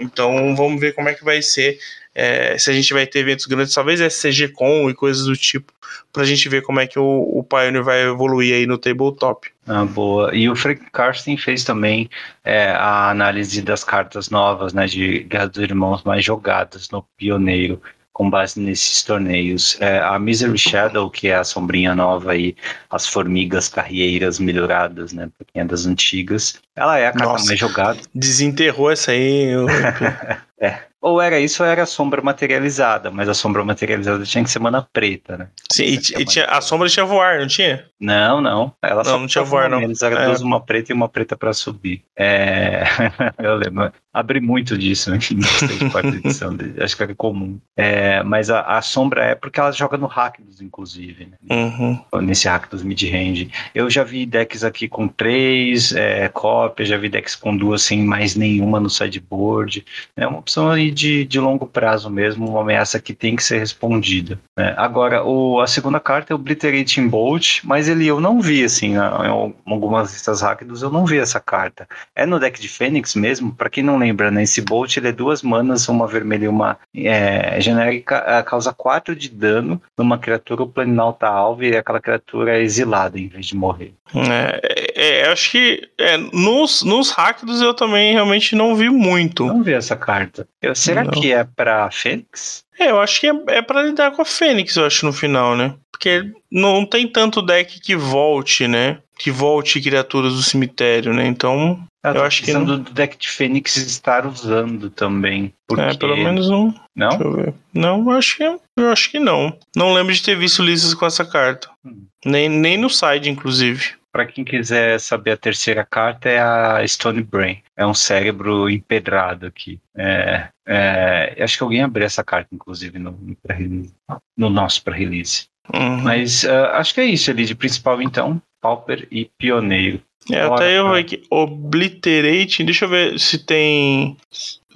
Então 0.00 0.54
vamos 0.54 0.80
ver 0.80 0.92
como 0.92 1.08
é 1.08 1.14
que 1.14 1.24
vai 1.24 1.40
ser. 1.40 1.78
É, 2.14 2.56
se 2.58 2.70
a 2.70 2.72
gente 2.72 2.92
vai 2.92 3.06
ter 3.06 3.20
eventos 3.20 3.46
grandes, 3.46 3.74
talvez 3.74 4.00
SCG 4.00 4.48
Com 4.48 4.88
e 4.88 4.94
coisas 4.94 5.24
do 5.24 5.36
tipo, 5.36 5.72
pra 6.12 6.24
gente 6.24 6.48
ver 6.48 6.62
como 6.62 6.80
é 6.80 6.86
que 6.86 6.98
o, 6.98 7.04
o 7.04 7.42
Pioneer 7.42 7.82
vai 7.82 8.02
evoluir 8.02 8.54
aí 8.54 8.66
no 8.66 8.78
tabletop. 8.78 9.50
Ah, 9.66 9.84
boa. 9.84 10.34
E 10.34 10.48
o 10.48 10.54
Frank 10.54 10.80
Karsten 10.92 11.36
fez 11.36 11.64
também 11.64 12.08
é, 12.44 12.68
a 12.70 13.10
análise 13.10 13.60
das 13.62 13.82
cartas 13.82 14.30
novas, 14.30 14.72
né, 14.72 14.86
de 14.86 15.20
Guerra 15.20 15.46
dos 15.46 15.62
Irmãos 15.62 16.04
mais 16.04 16.24
jogadas 16.24 16.88
no 16.90 17.02
Pioneiro 17.16 17.80
com 18.14 18.30
base 18.30 18.60
nesses 18.60 19.02
torneios. 19.02 19.76
É, 19.80 19.98
a 19.98 20.18
Misery 20.18 20.56
Shadow, 20.56 21.10
que 21.10 21.28
é 21.28 21.34
a 21.34 21.44
sombrinha 21.44 21.96
nova 21.96 22.30
aí, 22.32 22.56
as 22.88 23.06
formigas 23.06 23.68
carrieiras 23.68 24.38
melhoradas, 24.38 25.12
né, 25.12 25.28
pra 25.36 25.46
quem 25.52 25.62
é 25.62 25.64
das 25.64 25.84
antigas, 25.84 26.60
ela 26.76 26.96
é 26.96 27.08
a 27.08 27.12
carta 27.12 27.32
Nossa, 27.32 27.46
mais 27.46 27.58
jogada. 27.58 28.00
Desenterrou 28.14 28.90
essa 28.90 29.10
aí. 29.10 29.50
Eu... 29.50 29.66
é, 30.60 30.78
ou 31.04 31.20
era 31.20 31.38
isso 31.38 31.62
ou 31.62 31.68
era 31.68 31.82
a 31.82 31.86
sombra 31.86 32.22
materializada, 32.22 33.10
mas 33.10 33.28
a 33.28 33.34
sombra 33.34 33.62
materializada 33.62 34.24
tinha 34.24 34.42
que 34.42 34.50
ser 34.50 34.58
mana 34.58 34.80
preta, 34.90 35.36
né? 35.36 35.48
Sim, 35.70 35.84
e, 35.84 35.94
e 35.96 36.24
tinha, 36.24 36.46
a 36.46 36.62
sombra 36.62 36.88
tinha 36.88 37.04
voar, 37.04 37.40
não 37.40 37.46
tinha? 37.46 37.84
Não, 38.00 38.40
não. 38.40 38.72
Ela 38.82 39.02
não, 39.04 39.20
não 39.20 39.26
tinha 39.26 39.44
voar, 39.44 39.68
não. 39.68 39.82
Eles 39.82 40.00
eram 40.00 40.16
é. 40.16 40.24
duas, 40.24 40.40
uma 40.40 40.60
preta 40.62 40.92
e 40.92 40.94
uma 40.94 41.06
preta 41.06 41.36
para 41.36 41.52
subir. 41.52 42.02
É... 42.16 42.84
eu 43.38 43.56
lembro. 43.56 43.92
Abri 44.14 44.40
muito 44.40 44.78
disso 44.78 45.10
né? 45.10 45.18
edição. 46.24 46.56
Acho 46.80 46.96
que 46.96 47.02
era 47.02 47.14
comum. 47.16 47.58
É, 47.76 48.22
mas 48.22 48.48
a, 48.48 48.60
a, 48.60 48.80
sombra 48.80 49.24
é 49.24 49.34
porque 49.34 49.58
ela 49.58 49.72
joga 49.72 49.98
no 49.98 50.06
Rakdos, 50.06 50.60
inclusive. 50.60 51.26
Né? 51.26 51.36
Uhum. 51.50 52.22
Nesse 52.22 52.46
Rakdos 52.46 52.84
mid-range. 52.84 53.50
Eu 53.74 53.90
já 53.90 54.04
vi 54.04 54.24
decks 54.24 54.62
aqui 54.62 54.86
com 54.86 55.08
três 55.08 55.92
é, 55.92 56.28
cópias, 56.28 56.88
já 56.88 56.96
vi 56.96 57.08
decks 57.08 57.34
com 57.34 57.56
duas 57.56 57.82
sem 57.82 58.04
mais 58.04 58.36
nenhuma 58.36 58.78
no 58.78 58.88
sideboard. 58.88 59.84
É 60.16 60.26
uma 60.26 60.38
opção 60.38 60.70
aí 60.70 60.93
de, 60.94 61.24
de 61.24 61.40
longo 61.40 61.66
prazo 61.66 62.08
mesmo, 62.08 62.48
uma 62.48 62.62
ameaça 62.62 63.00
que 63.00 63.12
tem 63.12 63.36
que 63.36 63.42
ser 63.42 63.58
respondida. 63.58 64.38
Né? 64.56 64.74
Agora, 64.76 65.24
o, 65.24 65.60
a 65.60 65.66
segunda 65.66 66.00
carta 66.00 66.32
é 66.32 66.34
o 66.34 66.38
Obliterating 66.38 67.08
Bolt, 67.08 67.60
mas 67.64 67.88
ele 67.88 68.06
eu 68.06 68.20
não 68.20 68.40
vi, 68.40 68.64
assim, 68.64 68.94
em 68.94 68.96
algumas 68.96 70.12
listas 70.12 70.40
rápidas 70.40 70.82
eu 70.82 70.90
não 70.90 71.04
vi 71.04 71.18
essa 71.18 71.40
carta. 71.40 71.88
É 72.14 72.24
no 72.24 72.38
deck 72.38 72.60
de 72.60 72.68
Fênix 72.68 73.14
mesmo, 73.14 73.54
para 73.54 73.68
quem 73.68 73.82
não 73.82 73.98
lembra, 73.98 74.30
né? 74.30 74.44
Esse 74.44 74.60
Bolt 74.60 74.96
ele 74.96 75.08
é 75.08 75.12
duas 75.12 75.42
manas, 75.42 75.88
uma 75.88 76.06
vermelha 76.06 76.44
e 76.44 76.48
uma 76.48 76.78
é, 76.96 77.60
genérica, 77.60 78.42
causa 78.44 78.72
4 78.72 79.16
de 79.16 79.28
dano 79.28 79.80
numa 79.98 80.18
criatura, 80.18 80.62
o 80.62 80.68
Planinauta 80.68 81.26
alvo 81.26 81.64
e 81.64 81.76
aquela 81.76 82.00
criatura 82.00 82.56
é 82.56 82.62
exilada 82.62 83.18
em 83.18 83.28
vez 83.28 83.46
de 83.46 83.56
morrer. 83.56 83.92
É, 84.14 85.22
é 85.22 85.32
acho 85.32 85.50
que 85.50 85.88
é, 85.98 86.16
nos, 86.16 86.82
nos 86.82 87.10
Rakdos 87.10 87.60
eu 87.60 87.74
também 87.74 88.12
realmente 88.12 88.54
não 88.54 88.76
vi 88.76 88.88
muito. 88.88 89.46
Não 89.46 89.62
vi 89.62 89.72
essa 89.72 89.96
carta. 89.96 90.46
Eu, 90.62 90.74
Será 90.84 91.04
Não. 91.04 91.10
que 91.10 91.32
é 91.32 91.44
pra 91.44 91.90
Fênix? 91.90 92.62
É, 92.78 92.90
eu 92.90 93.00
acho 93.00 93.20
que 93.20 93.28
é, 93.28 93.32
é 93.48 93.62
para 93.62 93.82
lidar 93.82 94.10
com 94.12 94.22
a 94.22 94.24
Fênix, 94.24 94.76
eu 94.76 94.84
acho, 94.84 95.06
no 95.06 95.12
final, 95.12 95.56
né? 95.56 95.74
Porque 95.90 96.30
não 96.50 96.84
tem 96.84 97.06
tanto 97.06 97.40
deck 97.40 97.80
que 97.80 97.96
volte, 97.96 98.66
né? 98.66 98.98
Que 99.16 99.30
volte 99.30 99.80
criaturas 99.80 100.34
do 100.34 100.42
cemitério, 100.42 101.14
né? 101.14 101.26
Então, 101.26 101.80
Eu, 102.04 102.14
Eu 102.14 102.24
acho 102.24 102.40
que 102.40 102.46
pensando 102.46 102.78
do 102.78 102.90
deck 102.90 103.16
de 103.16 103.28
Fênix 103.28 103.76
estar 103.76 104.26
usando 104.26 104.90
também. 104.90 105.52
Porque... 105.66 105.82
é, 105.82 105.94
pelo 105.94 106.16
menos 106.16 106.50
não. 106.50 106.74
Não? 106.94 107.08
Deixa 107.10 107.24
eu 107.24 107.32
ver. 107.32 107.54
Não, 107.72 108.10
eu 108.10 108.18
acho 108.18 108.36
que, 108.36 108.42
eu 108.42 108.90
acho 108.90 109.10
que 109.10 109.18
não. 109.18 109.56
Não 109.74 109.94
lembro 109.94 110.12
de 110.12 110.22
ter 110.22 110.36
visto 110.36 110.62
listas 110.62 110.92
com 110.94 111.06
essa 111.06 111.24
carta. 111.24 111.70
Hum. 111.84 112.04
Nem, 112.24 112.48
nem 112.48 112.76
no 112.76 112.90
side, 112.90 113.30
inclusive. 113.30 113.94
Pra 114.14 114.26
quem 114.26 114.44
quiser 114.44 115.00
saber 115.00 115.32
a 115.32 115.36
terceira 115.36 115.84
carta 115.84 116.28
é 116.28 116.38
a 116.38 116.86
Stone 116.86 117.20
Brain. 117.20 117.60
É 117.76 117.84
um 117.84 117.92
cérebro 117.92 118.70
empedrado 118.70 119.44
aqui. 119.44 119.80
É, 119.96 120.50
é, 120.64 121.36
acho 121.40 121.56
que 121.56 121.64
alguém 121.64 121.82
abriu 121.82 122.06
essa 122.06 122.22
carta, 122.22 122.54
inclusive, 122.54 122.96
no, 122.96 123.10
no, 123.10 123.92
no 124.38 124.48
nosso 124.48 124.84
pré-release. 124.84 125.46
Uhum. 125.74 126.02
Mas 126.02 126.44
ah, 126.44 126.78
acho 126.78 126.94
que 126.94 127.00
é 127.00 127.06
isso 127.06 127.28
ali 127.28 127.44
de 127.44 127.56
principal, 127.56 128.00
então. 128.00 128.40
Pauper 128.62 129.08
e 129.10 129.28
Pioneiro. 129.36 130.00
É, 130.30 130.46
Bora, 130.46 130.54
até 130.54 130.78
eu 130.78 130.84
cara. 130.84 131.00
aqui. 131.00 131.22
Obliterate. 131.28 132.62
Deixa 132.62 132.84
eu 132.84 132.88
ver 132.88 133.18
se 133.18 133.38
tem. 133.38 134.16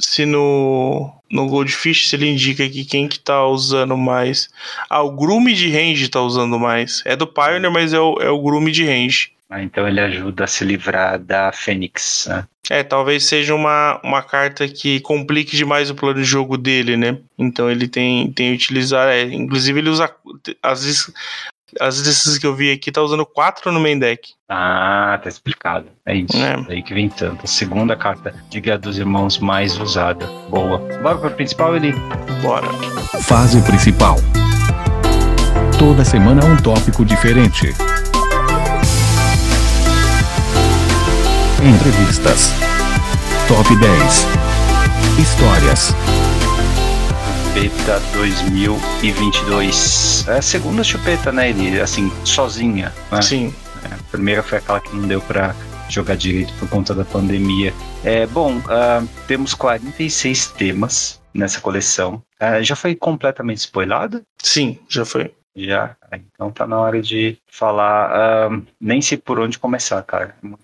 Se 0.00 0.24
no. 0.24 1.14
No 1.30 1.46
Goldfish 1.46 2.08
se 2.08 2.16
ele 2.16 2.30
indica 2.30 2.64
aqui 2.64 2.86
quem 2.86 3.06
que 3.06 3.20
tá 3.20 3.44
usando 3.46 3.96
mais. 3.98 4.48
Ah, 4.88 5.02
o 5.02 5.10
Groom 5.12 5.44
de 5.44 5.70
range 5.70 6.08
tá 6.08 6.22
usando 6.22 6.58
mais. 6.58 7.02
É 7.04 7.14
do 7.14 7.26
Pioneer, 7.26 7.70
mas 7.70 7.92
é 7.92 8.00
o, 8.00 8.16
é 8.18 8.30
o 8.30 8.40
Groom 8.40 8.64
de 8.70 8.86
range. 8.86 9.32
Ah, 9.50 9.62
então 9.62 9.88
ele 9.88 10.00
ajuda 10.00 10.44
a 10.44 10.46
se 10.46 10.64
livrar 10.64 11.18
da 11.18 11.50
Fênix. 11.52 12.26
né? 12.28 12.46
É, 12.70 12.82
talvez 12.82 13.24
seja 13.24 13.54
uma, 13.54 13.98
uma 14.04 14.22
carta 14.22 14.68
que 14.68 15.00
complique 15.00 15.56
demais 15.56 15.88
o 15.88 15.94
plano 15.94 16.20
de 16.20 16.24
jogo 16.24 16.58
dele, 16.58 16.96
né? 16.98 17.18
Então 17.38 17.70
ele 17.70 17.88
tem, 17.88 18.30
tem 18.32 18.52
utilizar. 18.52 19.08
É, 19.08 19.22
inclusive 19.22 19.78
ele 19.78 19.88
usa. 19.88 20.14
Às 20.62 20.84
vezes. 20.84 21.12
As 21.80 21.98
listas 21.98 22.38
que 22.38 22.46
eu 22.46 22.54
vi 22.54 22.72
aqui 22.72 22.90
tá 22.90 23.02
usando 23.02 23.26
quatro 23.26 23.70
no 23.70 23.78
main 23.78 23.98
deck. 23.98 24.30
Ah, 24.48 25.20
tá 25.22 25.28
explicado. 25.28 25.86
É 26.06 26.14
isso. 26.14 26.36
É. 26.36 26.56
Daí 26.66 26.82
que 26.82 26.94
vem 26.94 27.08
tanto. 27.08 27.44
A 27.44 27.46
segunda 27.46 27.94
carta 27.94 28.34
de 28.48 28.60
Guerra 28.60 28.78
dos 28.78 28.98
Irmãos 28.98 29.38
mais 29.38 29.78
usada. 29.78 30.26
Boa. 30.48 30.78
Bora 31.02 31.18
pro 31.18 31.30
principal, 31.30 31.76
ele. 31.76 31.92
Bora. 32.42 32.66
Fase 33.22 33.60
principal. 33.62 34.16
Toda 35.78 36.04
semana 36.04 36.44
um 36.44 36.56
tópico 36.56 37.04
diferente. 37.04 37.74
Entrevistas. 41.62 42.52
Top 43.46 43.76
10. 43.76 44.26
Histórias. 45.18 45.94
Chupeta 47.58 47.98
2022. 48.12 50.28
É 50.28 50.38
a 50.38 50.42
segunda 50.42 50.84
chupeta, 50.84 51.32
né? 51.32 51.50
Ele, 51.50 51.80
assim, 51.80 52.08
sozinha. 52.24 52.94
Né? 53.10 53.20
Sim. 53.20 53.52
A 53.84 53.98
primeira 54.12 54.44
foi 54.44 54.58
aquela 54.58 54.78
que 54.78 54.94
não 54.94 55.08
deu 55.08 55.20
pra 55.20 55.56
jogar 55.88 56.16
direito 56.16 56.54
por 56.54 56.68
conta 56.68 56.94
da 56.94 57.04
pandemia. 57.04 57.74
É, 58.04 58.28
bom, 58.28 58.62
ah, 58.68 59.02
temos 59.26 59.54
46 59.54 60.52
temas 60.52 61.20
nessa 61.34 61.60
coleção. 61.60 62.22
Ah, 62.38 62.62
já 62.62 62.76
foi 62.76 62.94
completamente 62.94 63.58
spoilado? 63.58 64.22
Sim, 64.40 64.78
já 64.88 65.04
foi. 65.04 65.34
Já. 65.56 65.96
Então 66.12 66.52
tá 66.52 66.64
na 66.64 66.78
hora 66.78 67.02
de 67.02 67.38
falar. 67.50 68.12
ah, 68.12 68.50
nem 68.80 69.02
sei 69.02 69.18
por 69.18 69.40
onde 69.40 69.58
começar, 69.58 70.00
cara. 70.04 70.36
Coisa. 70.40 70.60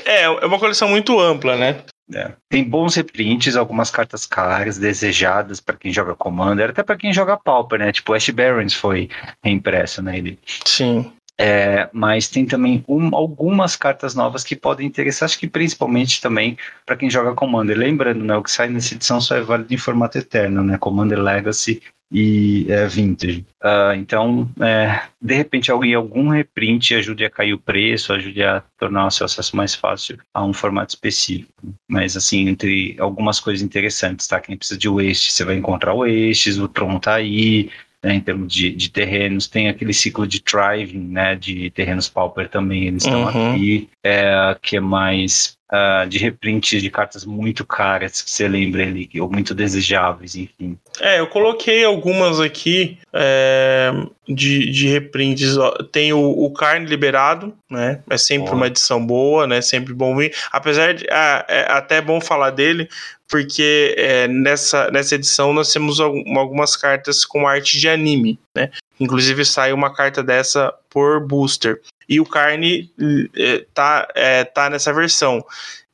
é, 0.06 0.22
é 0.22 0.46
uma 0.46 0.58
coleção 0.58 0.88
muito 0.88 1.20
ampla, 1.20 1.54
né? 1.54 1.84
É. 2.12 2.32
Tem 2.50 2.62
bons 2.68 2.94
reprints, 2.96 3.56
algumas 3.56 3.90
cartas 3.90 4.26
caras, 4.26 4.76
desejadas 4.76 5.60
pra 5.60 5.76
quem 5.76 5.92
joga 5.92 6.14
Commander, 6.14 6.70
até 6.70 6.82
pra 6.82 6.96
quem 6.96 7.12
joga 7.12 7.36
Pauper, 7.36 7.78
né? 7.78 7.92
Tipo, 7.92 8.12
Ash 8.12 8.28
Barons 8.28 8.74
foi 8.74 9.08
reimpresso, 9.42 10.02
né? 10.02 10.18
Ele 10.18 10.38
Sim. 10.66 11.10
É, 11.36 11.88
mas 11.92 12.28
tem 12.28 12.46
também 12.46 12.84
um- 12.86 13.12
algumas 13.14 13.74
cartas 13.74 14.14
novas 14.14 14.44
que 14.44 14.54
podem 14.54 14.86
interessar, 14.86 15.26
acho 15.26 15.38
que 15.38 15.48
principalmente 15.48 16.20
também 16.20 16.56
para 16.86 16.94
quem 16.94 17.10
joga 17.10 17.34
Commander. 17.34 17.76
Lembrando, 17.76 18.24
né, 18.24 18.36
o 18.36 18.42
que 18.42 18.50
sai 18.52 18.68
nessa 18.68 18.94
edição 18.94 19.20
só 19.20 19.34
é 19.36 19.40
válido 19.40 19.74
em 19.74 19.76
formato 19.76 20.16
eterno, 20.16 20.62
né? 20.62 20.78
Commander 20.78 21.20
Legacy 21.20 21.82
e 22.12 22.66
é, 22.68 22.86
Vintage. 22.86 23.44
Ah, 23.62 23.92
então, 23.96 24.48
é, 24.60 25.00
de 25.20 25.34
repente, 25.34 25.70
alguém 25.70 25.94
algum 25.94 26.28
reprint 26.28 26.94
ajude 26.94 27.24
a 27.24 27.30
cair 27.30 27.52
o 27.54 27.58
preço, 27.58 28.12
ajude 28.12 28.42
a 28.42 28.62
tornar 28.78 29.06
o 29.06 29.10
seu 29.10 29.26
acesso 29.26 29.56
mais 29.56 29.74
fácil 29.74 30.18
a 30.32 30.44
um 30.44 30.52
formato 30.52 30.90
específico. 30.94 31.52
Mas, 31.88 32.16
assim, 32.16 32.48
entre 32.48 32.94
algumas 32.98 33.40
coisas 33.40 33.62
interessantes, 33.64 34.26
tá? 34.26 34.40
Quem 34.40 34.56
precisa 34.56 34.78
de 34.78 34.88
Waste, 34.88 35.32
você 35.32 35.44
vai 35.44 35.56
encontrar 35.56 35.94
o 35.94 35.98
Wastes, 36.04 36.58
o 36.58 36.68
Tron 36.68 36.98
tá 36.98 37.14
aí, 37.14 37.70
né, 38.02 38.14
em 38.14 38.20
termos 38.20 38.52
de, 38.52 38.70
de 38.70 38.90
terrenos, 38.90 39.48
tem 39.48 39.68
aquele 39.68 39.94
ciclo 39.94 40.26
de 40.26 40.40
Thriving, 40.40 41.08
né, 41.08 41.34
de 41.34 41.70
terrenos 41.70 42.08
Pauper 42.08 42.48
também, 42.50 42.84
eles 42.86 43.02
estão 43.04 43.22
Uhum. 43.22 43.28
aqui, 43.28 43.88
é, 44.04 44.56
que 44.60 44.76
é 44.76 44.80
mais 44.80 45.56
ah, 45.70 46.04
de 46.08 46.18
reprint 46.18 46.80
de 46.80 46.90
cartas 46.90 47.24
muito 47.24 47.64
caras, 47.64 48.20
que 48.22 48.30
você 48.30 48.46
lembra 48.46 48.82
ali, 48.82 49.08
ou 49.20 49.30
muito 49.30 49.54
desejáveis, 49.54 50.34
enfim. 50.36 50.78
É, 51.00 51.18
eu 51.20 51.26
coloquei 51.26 51.84
algumas 51.84 52.38
aqui 52.40 52.98
é, 53.12 53.90
de, 54.28 54.70
de 54.70 54.88
reprints. 54.88 55.56
Tem 55.90 56.12
o, 56.12 56.20
o 56.20 56.52
Carne 56.52 56.86
Liberado, 56.86 57.54
né? 57.70 58.00
É 58.08 58.16
sempre 58.16 58.50
uma 58.52 58.66
edição 58.66 59.04
boa, 59.04 59.46
né? 59.46 59.60
Sempre 59.60 59.92
bom 59.94 60.16
vir. 60.16 60.34
Apesar 60.52 60.94
de. 60.94 61.06
ah, 61.10 61.44
é 61.48 61.66
até 61.72 62.00
bom 62.00 62.20
falar 62.20 62.50
dele, 62.50 62.88
porque 63.28 63.94
é, 63.98 64.28
nessa, 64.28 64.90
nessa 64.90 65.14
edição 65.14 65.52
nós 65.52 65.72
temos 65.72 65.98
algum- 65.98 66.38
algumas 66.38 66.76
cartas 66.76 67.24
com 67.24 67.48
arte 67.48 67.78
de 67.80 67.88
anime, 67.88 68.38
né? 68.54 68.70
Inclusive 69.00 69.44
sai 69.44 69.72
uma 69.72 69.92
carta 69.92 70.22
dessa 70.22 70.72
por 70.88 71.26
booster. 71.26 71.80
E 72.08 72.20
o 72.20 72.26
Carne 72.26 72.90
eh, 73.36 73.64
tá, 73.72 74.08
eh, 74.14 74.44
tá 74.44 74.68
nessa 74.70 74.92
versão. 74.92 75.44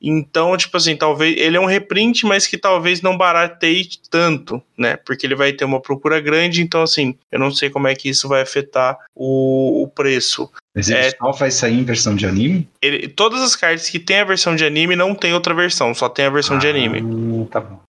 Então, 0.02 0.56
tipo 0.56 0.76
assim, 0.78 0.96
talvez 0.96 1.36
ele 1.36 1.58
é 1.58 1.60
um 1.60 1.66
reprint, 1.66 2.24
mas 2.24 2.46
que 2.46 2.56
talvez 2.56 3.02
não 3.02 3.18
barateie 3.18 3.86
tanto, 4.10 4.62
né? 4.76 4.96
Porque 4.96 5.26
ele 5.26 5.34
vai 5.34 5.52
ter 5.52 5.66
uma 5.66 5.78
procura 5.80 6.18
grande, 6.20 6.62
então 6.62 6.82
assim, 6.82 7.14
eu 7.30 7.38
não 7.38 7.50
sei 7.50 7.68
como 7.68 7.86
é 7.86 7.94
que 7.94 8.08
isso 8.08 8.26
vai 8.26 8.40
afetar 8.40 8.96
o, 9.14 9.82
o 9.82 9.88
preço. 9.88 10.50
Mas 10.74 10.88
ele 10.88 11.00
ele 11.00 11.16
só 11.18 11.32
vai 11.32 11.50
sair 11.50 11.74
em 11.74 11.84
versão 11.84 12.14
de 12.16 12.26
anime? 12.26 12.66
Ele- 12.80 13.08
todas 13.08 13.42
as 13.42 13.54
cartas 13.54 13.90
que 13.90 13.98
tem 13.98 14.20
a 14.20 14.24
versão 14.24 14.56
de 14.56 14.64
anime 14.64 14.96
não 14.96 15.14
tem 15.14 15.34
outra 15.34 15.52
versão, 15.52 15.94
só 15.94 16.08
tem 16.08 16.24
a 16.24 16.30
versão 16.30 16.58
de 16.58 16.66
anime, 16.66 17.02
tá 17.50 17.60
bom. 17.60 17.80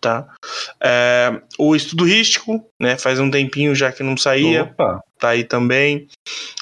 Tá? 0.00 0.26
É, 0.80 1.40
o 1.58 1.76
estudo 1.76 2.04
rístico, 2.04 2.64
né? 2.78 2.96
Faz 2.96 3.20
um 3.20 3.30
tempinho 3.30 3.74
já 3.74 3.92
que 3.92 4.02
não 4.02 4.16
saía. 4.16 4.62
Opa, 4.62 5.02
tá 5.18 5.30
aí 5.30 5.44
também. 5.44 6.08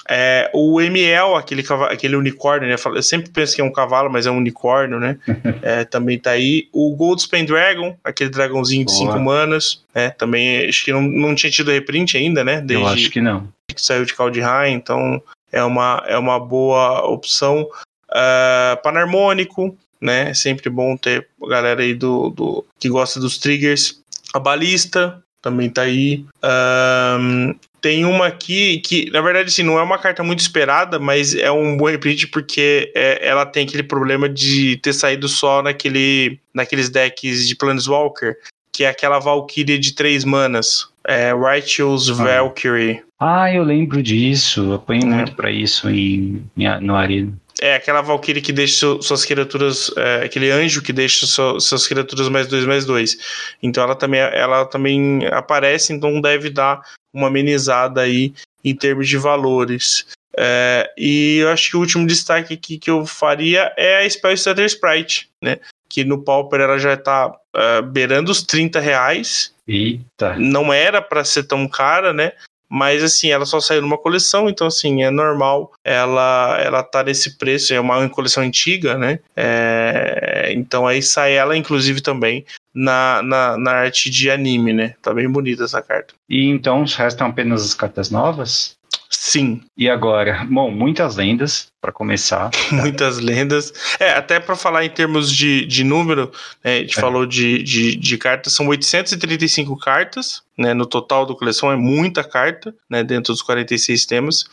É, 0.08 0.50
o 0.52 0.80
ML, 0.80 1.34
aquele, 1.34 1.64
aquele 1.88 2.16
unicórnio, 2.16 2.68
né? 2.68 2.76
Eu 2.94 3.02
sempre 3.02 3.30
penso 3.30 3.54
que 3.54 3.60
é 3.60 3.64
um 3.64 3.72
cavalo, 3.72 4.10
mas 4.10 4.26
é 4.26 4.30
um 4.30 4.38
unicórnio, 4.38 4.98
né? 4.98 5.18
É, 5.62 5.84
também 5.84 6.18
tá 6.18 6.30
aí. 6.30 6.68
O 6.72 6.94
Goldspan 6.94 7.44
Dragon, 7.44 7.96
aquele 8.02 8.30
dragãozinho 8.30 8.84
de. 8.84 8.92
5 8.92 9.18
manas, 9.18 9.82
né? 9.94 10.10
Também 10.10 10.66
acho 10.66 10.84
que 10.84 10.92
não, 10.92 11.02
não 11.02 11.34
tinha 11.34 11.50
tido 11.50 11.70
reprint 11.70 12.16
ainda, 12.16 12.42
né? 12.42 12.60
Desde 12.60 12.84
eu 12.84 12.88
acho 12.88 13.10
que 13.10 13.20
não. 13.20 13.48
que 13.68 13.80
saiu 13.80 14.04
de 14.04 14.14
Kaldheim, 14.14 14.72
então 14.72 15.22
é 15.52 15.62
uma, 15.62 16.02
é 16.06 16.16
uma 16.16 16.38
boa 16.38 17.04
opção. 17.06 17.68
Uh, 18.10 18.80
Panarmônico, 18.82 19.76
né? 20.00 20.30
É 20.30 20.34
sempre 20.34 20.68
bom 20.70 20.96
ter 20.96 21.26
a 21.42 21.48
galera 21.48 21.82
aí 21.82 21.94
do, 21.94 22.30
do 22.30 22.64
que 22.78 22.88
gosta 22.88 23.18
dos 23.20 23.38
triggers. 23.38 24.00
A 24.34 24.38
balista 24.38 25.22
também 25.40 25.70
tá 25.70 25.82
aí. 25.82 26.24
Ahn, 26.42 27.54
tem 27.80 28.04
uma 28.04 28.26
aqui 28.26 28.78
que, 28.80 29.10
na 29.10 29.20
verdade, 29.20 29.48
assim, 29.48 29.62
não 29.62 29.78
é 29.78 29.82
uma 29.82 29.98
carta 29.98 30.22
muito 30.22 30.40
esperada, 30.40 30.98
mas 30.98 31.34
é 31.34 31.50
um 31.50 31.76
bom 31.76 31.86
reprint 31.86 32.26
porque 32.28 32.92
é, 32.94 33.26
ela 33.26 33.46
tem 33.46 33.64
aquele 33.64 33.84
problema 33.84 34.28
de 34.28 34.76
ter 34.78 34.92
saído 34.92 35.28
só 35.28 35.62
naquele, 35.62 36.38
naqueles 36.52 36.88
decks 36.90 37.46
de 37.46 37.54
Planeswalker, 37.54 38.36
que 38.72 38.84
é 38.84 38.88
aquela 38.88 39.18
Valkyrie 39.20 39.78
de 39.78 39.92
três 39.94 40.24
manas. 40.24 40.88
É 41.06 41.32
Righteous 41.32 42.08
Valkyrie. 42.08 43.02
Ah, 43.18 43.52
eu 43.52 43.62
lembro 43.64 44.02
disso. 44.02 44.60
Eu 44.60 44.74
apanhei 44.74 45.02
É. 45.04 45.06
muito 45.06 45.34
pra 45.34 45.50
isso 45.50 45.88
em, 45.88 46.44
em- 46.56 46.80
no 46.80 46.94
Arena. 46.94 47.32
É 47.60 47.74
aquela 47.74 48.00
Valkyrie 48.00 48.40
que 48.42 48.52
deixa 48.52 48.76
su- 48.76 49.02
suas 49.02 49.24
criaturas. 49.24 49.90
é, 49.96 50.24
aquele 50.24 50.50
anjo 50.50 50.80
que 50.82 50.92
deixa 50.92 51.26
su- 51.26 51.60
suas 51.60 51.86
criaturas 51.86 52.28
mais 52.28 52.46
dois, 52.46 52.64
mais 52.64 52.84
dois. 52.84 53.16
Então 53.62 53.82
ela 53.82 53.94
também, 53.96 54.20
ela 54.20 54.64
também 54.64 55.26
aparece, 55.32 55.92
então 55.92 56.20
deve 56.20 56.50
dar 56.50 56.80
uma 57.12 57.26
amenizada 57.28 58.02
aí 58.02 58.32
em 58.64 58.74
termos 58.74 59.08
de 59.08 59.16
valores. 59.16 60.06
É, 60.36 60.88
e 60.96 61.38
eu 61.38 61.48
acho 61.50 61.70
que 61.70 61.76
o 61.76 61.80
último 61.80 62.06
destaque 62.06 62.54
aqui 62.54 62.78
que 62.78 62.90
eu 62.90 63.04
faria 63.04 63.72
é 63.76 63.98
a 64.04 64.08
Spell 64.08 64.36
Stutter 64.36 64.64
Sprite, 64.66 65.28
né? 65.42 65.58
Que 65.90 66.04
no 66.04 66.22
Pauper 66.22 66.60
ela 66.60 66.78
já 66.78 66.96
tá 66.96 67.32
é, 67.56 67.82
beirando 67.82 68.30
os 68.30 68.42
30 68.42 68.78
reais 68.78 69.52
Eita. 69.66 70.36
não 70.36 70.72
era 70.72 71.02
para 71.02 71.24
ser 71.24 71.42
tão 71.44 71.66
cara, 71.66 72.12
né? 72.12 72.32
Mas 72.68 73.02
assim, 73.02 73.30
ela 73.30 73.46
só 73.46 73.60
saiu 73.60 73.82
numa 73.82 73.98
coleção, 73.98 74.48
então 74.48 74.66
assim, 74.66 75.02
é 75.02 75.10
normal 75.10 75.72
ela 75.84 76.58
ela 76.60 76.82
tá 76.82 77.02
nesse 77.02 77.38
preço, 77.38 77.72
é 77.72 77.80
uma 77.80 78.08
coleção 78.08 78.42
antiga, 78.42 78.96
né? 78.96 79.20
É, 79.36 80.52
então 80.54 80.86
aí 80.86 81.02
sai 81.02 81.34
ela, 81.34 81.56
inclusive, 81.56 82.00
também 82.00 82.44
na, 82.74 83.22
na, 83.22 83.58
na 83.58 83.70
arte 83.72 84.10
de 84.10 84.30
anime, 84.30 84.72
né? 84.72 84.94
Tá 85.02 85.12
bem 85.12 85.28
bonita 85.28 85.64
essa 85.64 85.82
carta. 85.82 86.14
E 86.28 86.46
então 86.46 86.84
restam 86.84 87.26
apenas 87.26 87.64
as 87.64 87.74
cartas 87.74 88.10
novas? 88.10 88.77
Sim. 89.10 89.62
E 89.76 89.88
agora? 89.88 90.46
Bom, 90.48 90.70
muitas 90.70 91.16
lendas, 91.16 91.68
para 91.80 91.90
começar. 91.90 92.50
muitas 92.70 93.18
lendas. 93.18 93.72
É, 93.98 94.10
até 94.10 94.38
para 94.38 94.54
falar 94.54 94.84
em 94.84 94.90
termos 94.90 95.32
de, 95.34 95.64
de 95.64 95.82
número, 95.82 96.30
né, 96.62 96.76
a 96.76 96.80
gente 96.80 96.98
é. 96.98 97.00
falou 97.00 97.24
de, 97.24 97.62
de, 97.62 97.96
de, 97.96 98.18
cartas, 98.18 98.52
são 98.52 98.66
835 98.66 99.76
cartas, 99.78 100.42
né, 100.58 100.74
no 100.74 100.84
total 100.84 101.24
do 101.24 101.34
coleção 101.34 101.72
é 101.72 101.76
muita 101.76 102.22
carta, 102.22 102.74
né, 102.88 103.02
dentro 103.02 103.32
dos 103.32 103.40
46 103.40 104.04
temas. 104.04 104.44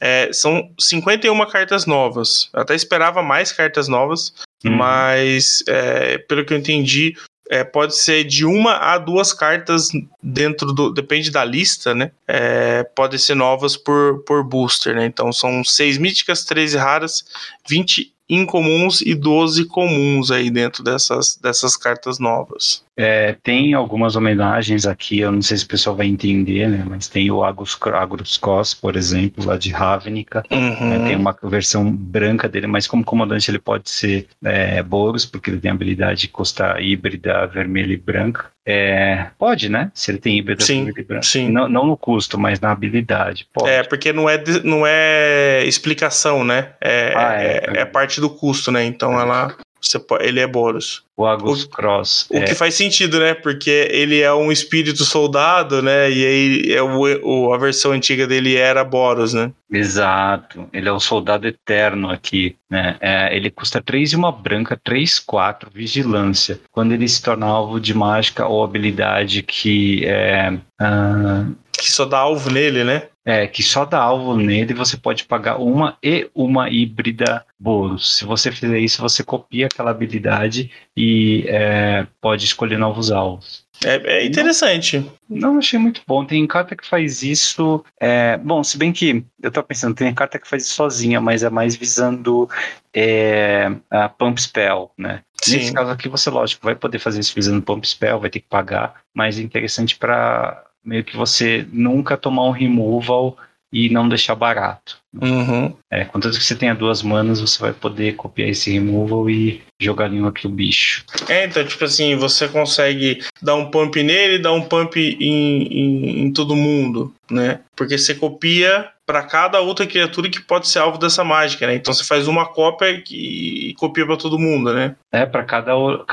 É, 0.00 0.30
são 0.32 0.68
51 0.78 1.46
cartas 1.46 1.86
novas. 1.86 2.50
Eu 2.52 2.62
até 2.62 2.74
esperava 2.74 3.22
mais 3.22 3.52
cartas 3.52 3.86
novas, 3.86 4.34
uhum. 4.64 4.72
mas 4.72 5.62
é, 5.68 6.18
pelo 6.18 6.44
que 6.44 6.52
eu 6.52 6.58
entendi, 6.58 7.16
é, 7.48 7.64
pode 7.64 7.96
ser 7.96 8.24
de 8.24 8.44
uma 8.44 8.76
a 8.76 8.98
duas 8.98 9.32
cartas 9.32 9.88
dentro 10.22 10.72
do. 10.72 10.92
Depende 10.92 11.30
da 11.30 11.44
lista, 11.44 11.94
né? 11.94 12.10
É, 12.26 12.82
podem 12.82 13.18
ser 13.18 13.34
novas 13.34 13.76
por, 13.76 14.22
por 14.24 14.42
booster, 14.44 14.94
né? 14.94 15.06
Então 15.06 15.32
são 15.32 15.64
seis 15.64 15.98
míticas, 15.98 16.44
13 16.44 16.76
raras, 16.76 17.24
20 17.68 18.12
incomuns 18.28 19.00
e 19.00 19.14
12 19.14 19.66
comuns 19.66 20.30
aí 20.30 20.50
dentro 20.50 20.82
dessas, 20.82 21.36
dessas 21.36 21.76
cartas 21.76 22.18
novas. 22.18 22.84
É, 22.98 23.36
tem 23.42 23.74
algumas 23.74 24.16
homenagens 24.16 24.86
aqui, 24.86 25.20
eu 25.20 25.30
não 25.30 25.42
sei 25.42 25.58
se 25.58 25.64
o 25.64 25.68
pessoal 25.68 25.94
vai 25.94 26.06
entender, 26.06 26.66
né? 26.66 26.82
Mas 26.88 27.08
tem 27.08 27.30
o 27.30 27.44
Agus, 27.44 27.78
Agus 27.92 28.38
Cos, 28.38 28.72
por 28.72 28.96
exemplo, 28.96 29.44
lá 29.44 29.58
de 29.58 29.70
Ravnica. 29.70 30.42
Uhum. 30.50 30.92
É, 30.94 31.06
tem 31.06 31.16
uma 31.16 31.36
versão 31.42 31.92
branca 31.92 32.48
dele, 32.48 32.66
mas 32.66 32.86
como 32.86 33.04
comandante 33.04 33.50
ele 33.50 33.58
pode 33.58 33.90
ser 33.90 34.26
é, 34.42 34.82
Boros, 34.82 35.26
porque 35.26 35.50
ele 35.50 35.60
tem 35.60 35.70
a 35.70 35.74
habilidade 35.74 36.22
de 36.22 36.28
custar 36.28 36.82
híbrida 36.82 37.46
vermelha 37.46 37.92
e 37.92 37.98
branca. 37.98 38.46
É, 38.64 39.26
pode, 39.38 39.68
né? 39.68 39.92
Se 39.92 40.10
ele 40.10 40.18
tem 40.18 40.38
híbrida 40.38 40.64
sim, 40.64 40.84
vermelha 40.84 41.00
e 41.00 41.04
branca. 41.04 41.22
Sim. 41.22 41.50
Não, 41.50 41.68
não 41.68 41.86
no 41.86 41.96
custo, 41.98 42.38
mas 42.38 42.60
na 42.60 42.72
habilidade. 42.72 43.46
Pode. 43.52 43.70
É, 43.70 43.82
porque 43.82 44.10
não 44.10 44.28
é, 44.28 44.42
não 44.64 44.84
é 44.86 45.62
explicação, 45.66 46.42
né? 46.42 46.70
É, 46.80 47.12
ah, 47.14 47.34
é, 47.34 47.62
é, 47.76 47.80
é 47.80 47.84
parte 47.84 48.22
do 48.22 48.30
custo, 48.30 48.72
né? 48.72 48.84
Então 48.84 49.20
ela 49.20 49.48
você 49.48 49.65
pode, 50.06 50.24
ele 50.24 50.40
é 50.40 50.46
Boros. 50.46 51.04
O 51.16 51.24
Agus 51.24 51.64
Cross. 51.64 52.28
O 52.30 52.36
é. 52.36 52.42
que 52.42 52.54
faz 52.54 52.74
sentido, 52.74 53.18
né? 53.18 53.32
Porque 53.32 53.88
ele 53.90 54.20
é 54.20 54.32
um 54.32 54.52
espírito 54.52 55.02
soldado, 55.04 55.80
né? 55.80 56.10
E 56.10 56.26
aí 56.26 56.72
é 56.72 56.82
o, 56.82 57.00
o, 57.22 57.54
a 57.54 57.58
versão 57.58 57.92
antiga 57.92 58.26
dele 58.26 58.56
era 58.56 58.84
Boros, 58.84 59.32
né? 59.32 59.50
Exato. 59.70 60.68
Ele 60.72 60.88
é 60.88 60.92
o 60.92 61.00
soldado 61.00 61.46
eterno 61.46 62.10
aqui, 62.10 62.56
né? 62.70 62.96
É, 63.00 63.34
ele 63.34 63.50
custa 63.50 63.80
3 63.80 64.12
e 64.12 64.16
uma 64.16 64.30
branca, 64.30 64.78
3, 64.82 65.18
4, 65.20 65.70
vigilância. 65.72 66.60
Quando 66.70 66.92
ele 66.92 67.08
se 67.08 67.22
torna 67.22 67.46
alvo 67.46 67.80
de 67.80 67.94
mágica 67.94 68.46
ou 68.46 68.62
habilidade 68.62 69.42
que 69.42 70.04
é. 70.04 70.52
Uh... 70.80 71.56
Que 71.72 71.90
só 71.90 72.06
dá 72.06 72.18
alvo 72.18 72.50
nele, 72.50 72.84
né? 72.84 73.08
É, 73.28 73.48
que 73.48 73.60
só 73.60 73.84
dá 73.84 73.98
alvo 73.98 74.36
nele 74.36 74.72
você 74.72 74.96
pode 74.96 75.24
pagar 75.24 75.56
uma 75.56 75.98
e 76.00 76.30
uma 76.32 76.70
híbrida 76.70 77.44
Boros. 77.58 78.18
Se 78.18 78.24
você 78.24 78.52
fizer 78.52 78.78
isso, 78.78 79.02
você 79.02 79.24
copia 79.24 79.66
aquela 79.66 79.90
habilidade 79.90 80.70
e 80.96 81.44
é, 81.48 82.06
pode 82.20 82.44
escolher 82.44 82.78
novos 82.78 83.10
alvos. 83.10 83.66
É, 83.84 84.20
é 84.20 84.26
interessante. 84.26 84.98
Não, 85.28 85.52
não, 85.52 85.58
achei 85.58 85.78
muito 85.78 86.02
bom. 86.06 86.24
Tem 86.24 86.46
carta 86.46 86.76
que 86.76 86.86
faz 86.86 87.22
isso. 87.22 87.84
É, 88.00 88.36
bom, 88.36 88.62
se 88.62 88.78
bem 88.78 88.92
que 88.92 89.24
eu 89.42 89.50
tô 89.50 89.62
pensando, 89.62 89.94
tem 89.94 90.14
carta 90.14 90.38
que 90.38 90.48
faz 90.48 90.64
isso 90.64 90.74
sozinha, 90.74 91.20
mas 91.20 91.42
é 91.42 91.50
mais 91.50 91.74
visando 91.74 92.48
é, 92.94 93.70
a 93.90 94.08
Pump 94.08 94.40
Spell, 94.40 94.90
né? 94.96 95.22
Sim. 95.42 95.56
Nesse 95.56 95.72
caso 95.72 95.90
aqui, 95.90 96.08
você, 96.08 96.30
lógico, 96.30 96.64
vai 96.64 96.74
poder 96.74 96.98
fazer 96.98 97.20
isso 97.20 97.34
visando 97.34 97.62
Pump 97.62 97.86
Spell, 97.86 98.20
vai 98.20 98.30
ter 98.30 98.40
que 98.40 98.48
pagar, 98.48 99.02
mas 99.14 99.38
é 99.38 99.42
interessante 99.42 99.96
para 99.96 100.64
meio 100.86 101.04
que 101.04 101.16
você 101.16 101.66
nunca 101.72 102.16
tomar 102.16 102.44
um 102.44 102.52
removal 102.52 103.36
e 103.72 103.90
não 103.90 104.08
deixar 104.08 104.34
barato. 104.34 104.98
Uhum. 105.20 105.74
É, 105.90 106.04
contanto 106.04 106.38
que 106.38 106.44
você 106.44 106.54
tenha 106.54 106.74
duas 106.74 107.02
manas, 107.02 107.40
você 107.40 107.60
vai 107.60 107.72
poder 107.72 108.14
copiar 108.14 108.48
esse 108.48 108.72
removal 108.72 109.28
e 109.28 109.60
jogar 109.80 110.12
em 110.12 110.22
outro 110.22 110.48
bicho. 110.48 111.04
É, 111.28 111.44
então, 111.44 111.64
tipo 111.64 111.84
assim, 111.84 112.14
você 112.16 112.48
consegue 112.48 113.18
dar 113.42 113.56
um 113.56 113.70
pump 113.70 114.02
nele, 114.02 114.38
dar 114.38 114.52
um 114.52 114.62
pump 114.62 114.96
em, 114.96 115.62
em, 115.64 116.22
em 116.22 116.32
todo 116.32 116.54
mundo, 116.54 117.12
né? 117.30 117.60
Porque 117.74 117.98
você 117.98 118.14
copia 118.14 118.88
para 119.04 119.22
cada 119.22 119.60
outra 119.60 119.86
criatura 119.86 120.28
que 120.28 120.40
pode 120.40 120.68
ser 120.68 120.78
alvo 120.78 120.98
dessa 120.98 121.22
mágica, 121.22 121.66
né? 121.66 121.74
Então 121.74 121.92
você 121.92 122.04
faz 122.04 122.26
uma 122.26 122.46
cópia 122.46 123.02
e 123.10 123.74
copia 123.78 124.06
para 124.06 124.16
todo 124.16 124.38
mundo, 124.38 124.72
né? 124.72 124.96
É, 125.12 125.26
para 125.26 125.44
cada, 125.44 125.72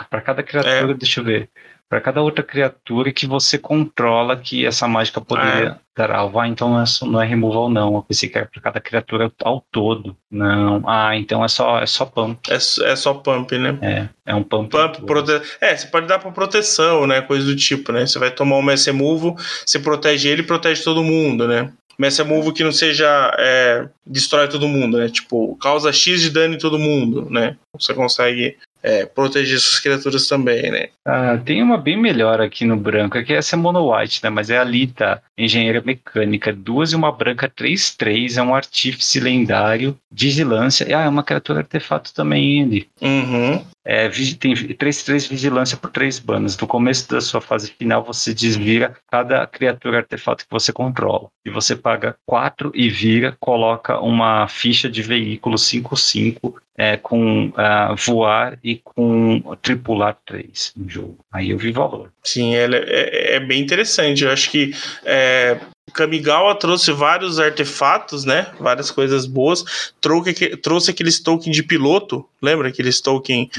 pra 0.09 0.21
cada 0.21 0.43
criatura, 0.43 0.91
é. 0.91 0.93
deixa 0.93 1.19
eu 1.19 1.23
ver 1.23 1.49
para 1.89 2.01
cada 2.01 2.21
outra 2.21 2.43
criatura 2.43 3.11
que 3.11 3.27
você 3.27 3.57
controla 3.57 4.35
que 4.35 4.65
essa 4.65 4.87
mágica 4.87 5.21
poderia 5.21 5.69
é. 5.69 5.75
dar 5.95 6.11
alvo. 6.11 6.39
Ah, 6.39 6.47
então 6.47 6.69
não 6.69 6.81
é, 6.81 6.85
não 7.03 7.21
é 7.21 7.25
removal 7.25 7.69
não. 7.69 7.93
Eu 7.95 8.01
pensei 8.01 8.27
que 8.27 8.37
era 8.37 8.47
para 8.47 8.61
cada 8.61 8.81
criatura 8.81 9.31
ao 9.43 9.63
todo. 9.71 10.17
Não. 10.31 10.81
Ah, 10.87 11.15
então 11.15 11.45
é 11.45 11.47
só, 11.47 11.79
é 11.79 11.85
só 11.85 12.05
pump. 12.05 12.39
É, 12.49 12.55
é 12.55 12.95
só 12.95 13.13
pump, 13.13 13.57
né? 13.59 13.77
É, 13.81 14.09
é 14.31 14.35
um 14.35 14.41
pump. 14.41 14.71
Pump, 14.71 15.05
prote... 15.05 15.39
É, 15.61 15.75
você 15.75 15.85
pode 15.85 16.07
dar 16.07 16.17
para 16.17 16.31
proteção, 16.31 17.05
né? 17.05 17.21
Coisa 17.21 17.45
do 17.45 17.55
tipo, 17.55 17.91
né? 17.91 18.07
Você 18.07 18.17
vai 18.17 18.31
tomar 18.31 18.57
um 18.57 18.63
Mass 18.63 18.87
Move, 18.87 19.35
você 19.63 19.77
protege 19.77 20.29
ele 20.29 20.41
e 20.41 20.45
protege 20.45 20.83
todo 20.83 21.03
mundo, 21.03 21.47
né? 21.47 21.71
Mass 21.97 22.19
Move 22.19 22.53
que 22.53 22.63
não 22.63 22.71
seja 22.71 23.31
é, 23.37 23.87
destrói 24.05 24.47
todo 24.47 24.67
mundo, 24.67 24.97
né? 24.97 25.09
Tipo, 25.09 25.55
causa 25.57 25.93
X 25.93 26.21
de 26.21 26.31
dano 26.31 26.55
em 26.55 26.57
todo 26.57 26.79
mundo, 26.79 27.27
né? 27.29 27.55
Você 27.79 27.93
consegue 27.93 28.57
é, 28.83 29.05
proteger 29.05 29.59
suas 29.59 29.79
criaturas 29.79 30.27
também, 30.27 30.69
né? 30.69 30.89
Ah, 31.05 31.37
tem 31.37 31.63
uma 31.63 31.77
bem 31.77 31.97
melhor 31.97 32.41
aqui 32.41 32.65
no 32.65 32.75
branco, 32.75 33.23
que 33.23 33.33
essa 33.33 33.55
é 33.55 33.57
Mono 33.57 33.95
White, 33.95 34.21
né? 34.21 34.29
Mas 34.29 34.49
é 34.49 34.57
a 34.57 34.63
Lita, 34.63 35.23
engenheira 35.37 35.81
mecânica, 35.83 36.51
duas 36.51 36.91
e 36.91 36.95
uma 36.95 37.11
branca 37.11 37.49
3-3, 37.49 38.37
é 38.37 38.43
um 38.43 38.53
artífice 38.53 39.19
lendário, 39.19 39.97
vigilância, 40.11 40.85
ah, 40.97 41.03
é 41.03 41.09
uma 41.09 41.23
criatura 41.23 41.59
artefato 41.59 42.13
também, 42.13 42.61
ele. 42.61 42.87
Uhum. 43.01 43.63
É, 43.85 44.07
tem 44.39 44.53
3-3 44.53 45.29
vigilância 45.29 45.75
por 45.75 45.91
3 45.91 46.19
banas. 46.19 46.57
No 46.57 46.65
começo 46.65 47.09
da 47.09 47.19
sua 47.19 47.41
fase 47.41 47.71
final, 47.71 48.03
você 48.03 48.33
desvira 48.33 48.95
cada 49.11 49.45
criatura 49.45 49.97
artefato 49.97 50.45
que 50.45 50.51
você 50.51 50.71
controla. 50.71 51.27
E 51.45 51.49
você 51.49 51.75
paga 51.75 52.15
4 52.25 52.71
e 52.73 52.89
vira, 52.89 53.35
coloca 53.39 53.99
uma 53.99 54.47
ficha 54.47 54.89
de 54.89 55.01
veículo 55.01 55.57
5-5 55.57 56.62
é, 56.77 56.97
com 56.97 57.47
uh, 57.49 57.95
voar 58.05 58.57
e 58.63 58.77
com 58.77 59.41
tripular 59.61 60.17
3 60.25 60.73
no 60.75 60.89
jogo. 60.89 61.19
Aí 61.31 61.51
eu 61.51 61.57
vi 61.57 61.71
valor. 61.71 62.11
Sim, 62.23 62.55
ela 62.55 62.75
é, 62.75 62.83
é, 62.87 63.35
é 63.35 63.39
bem 63.39 63.61
interessante. 63.61 64.23
Eu 64.23 64.31
acho 64.31 64.49
que 64.49 64.73
é, 65.05 65.59
Kamigawa 65.93 66.55
trouxe 66.55 66.91
vários 66.91 67.39
artefatos, 67.39 68.25
né? 68.25 68.47
Várias 68.59 68.89
coisas 68.89 69.25
boas. 69.25 69.93
Trouxe, 70.01 70.33
trouxe 70.57 70.91
aqueles 70.91 71.19
token 71.19 71.51
de 71.51 71.63
piloto. 71.63 72.27
Lembra 72.41 72.69
aqueles 72.69 72.99
token 72.99 73.49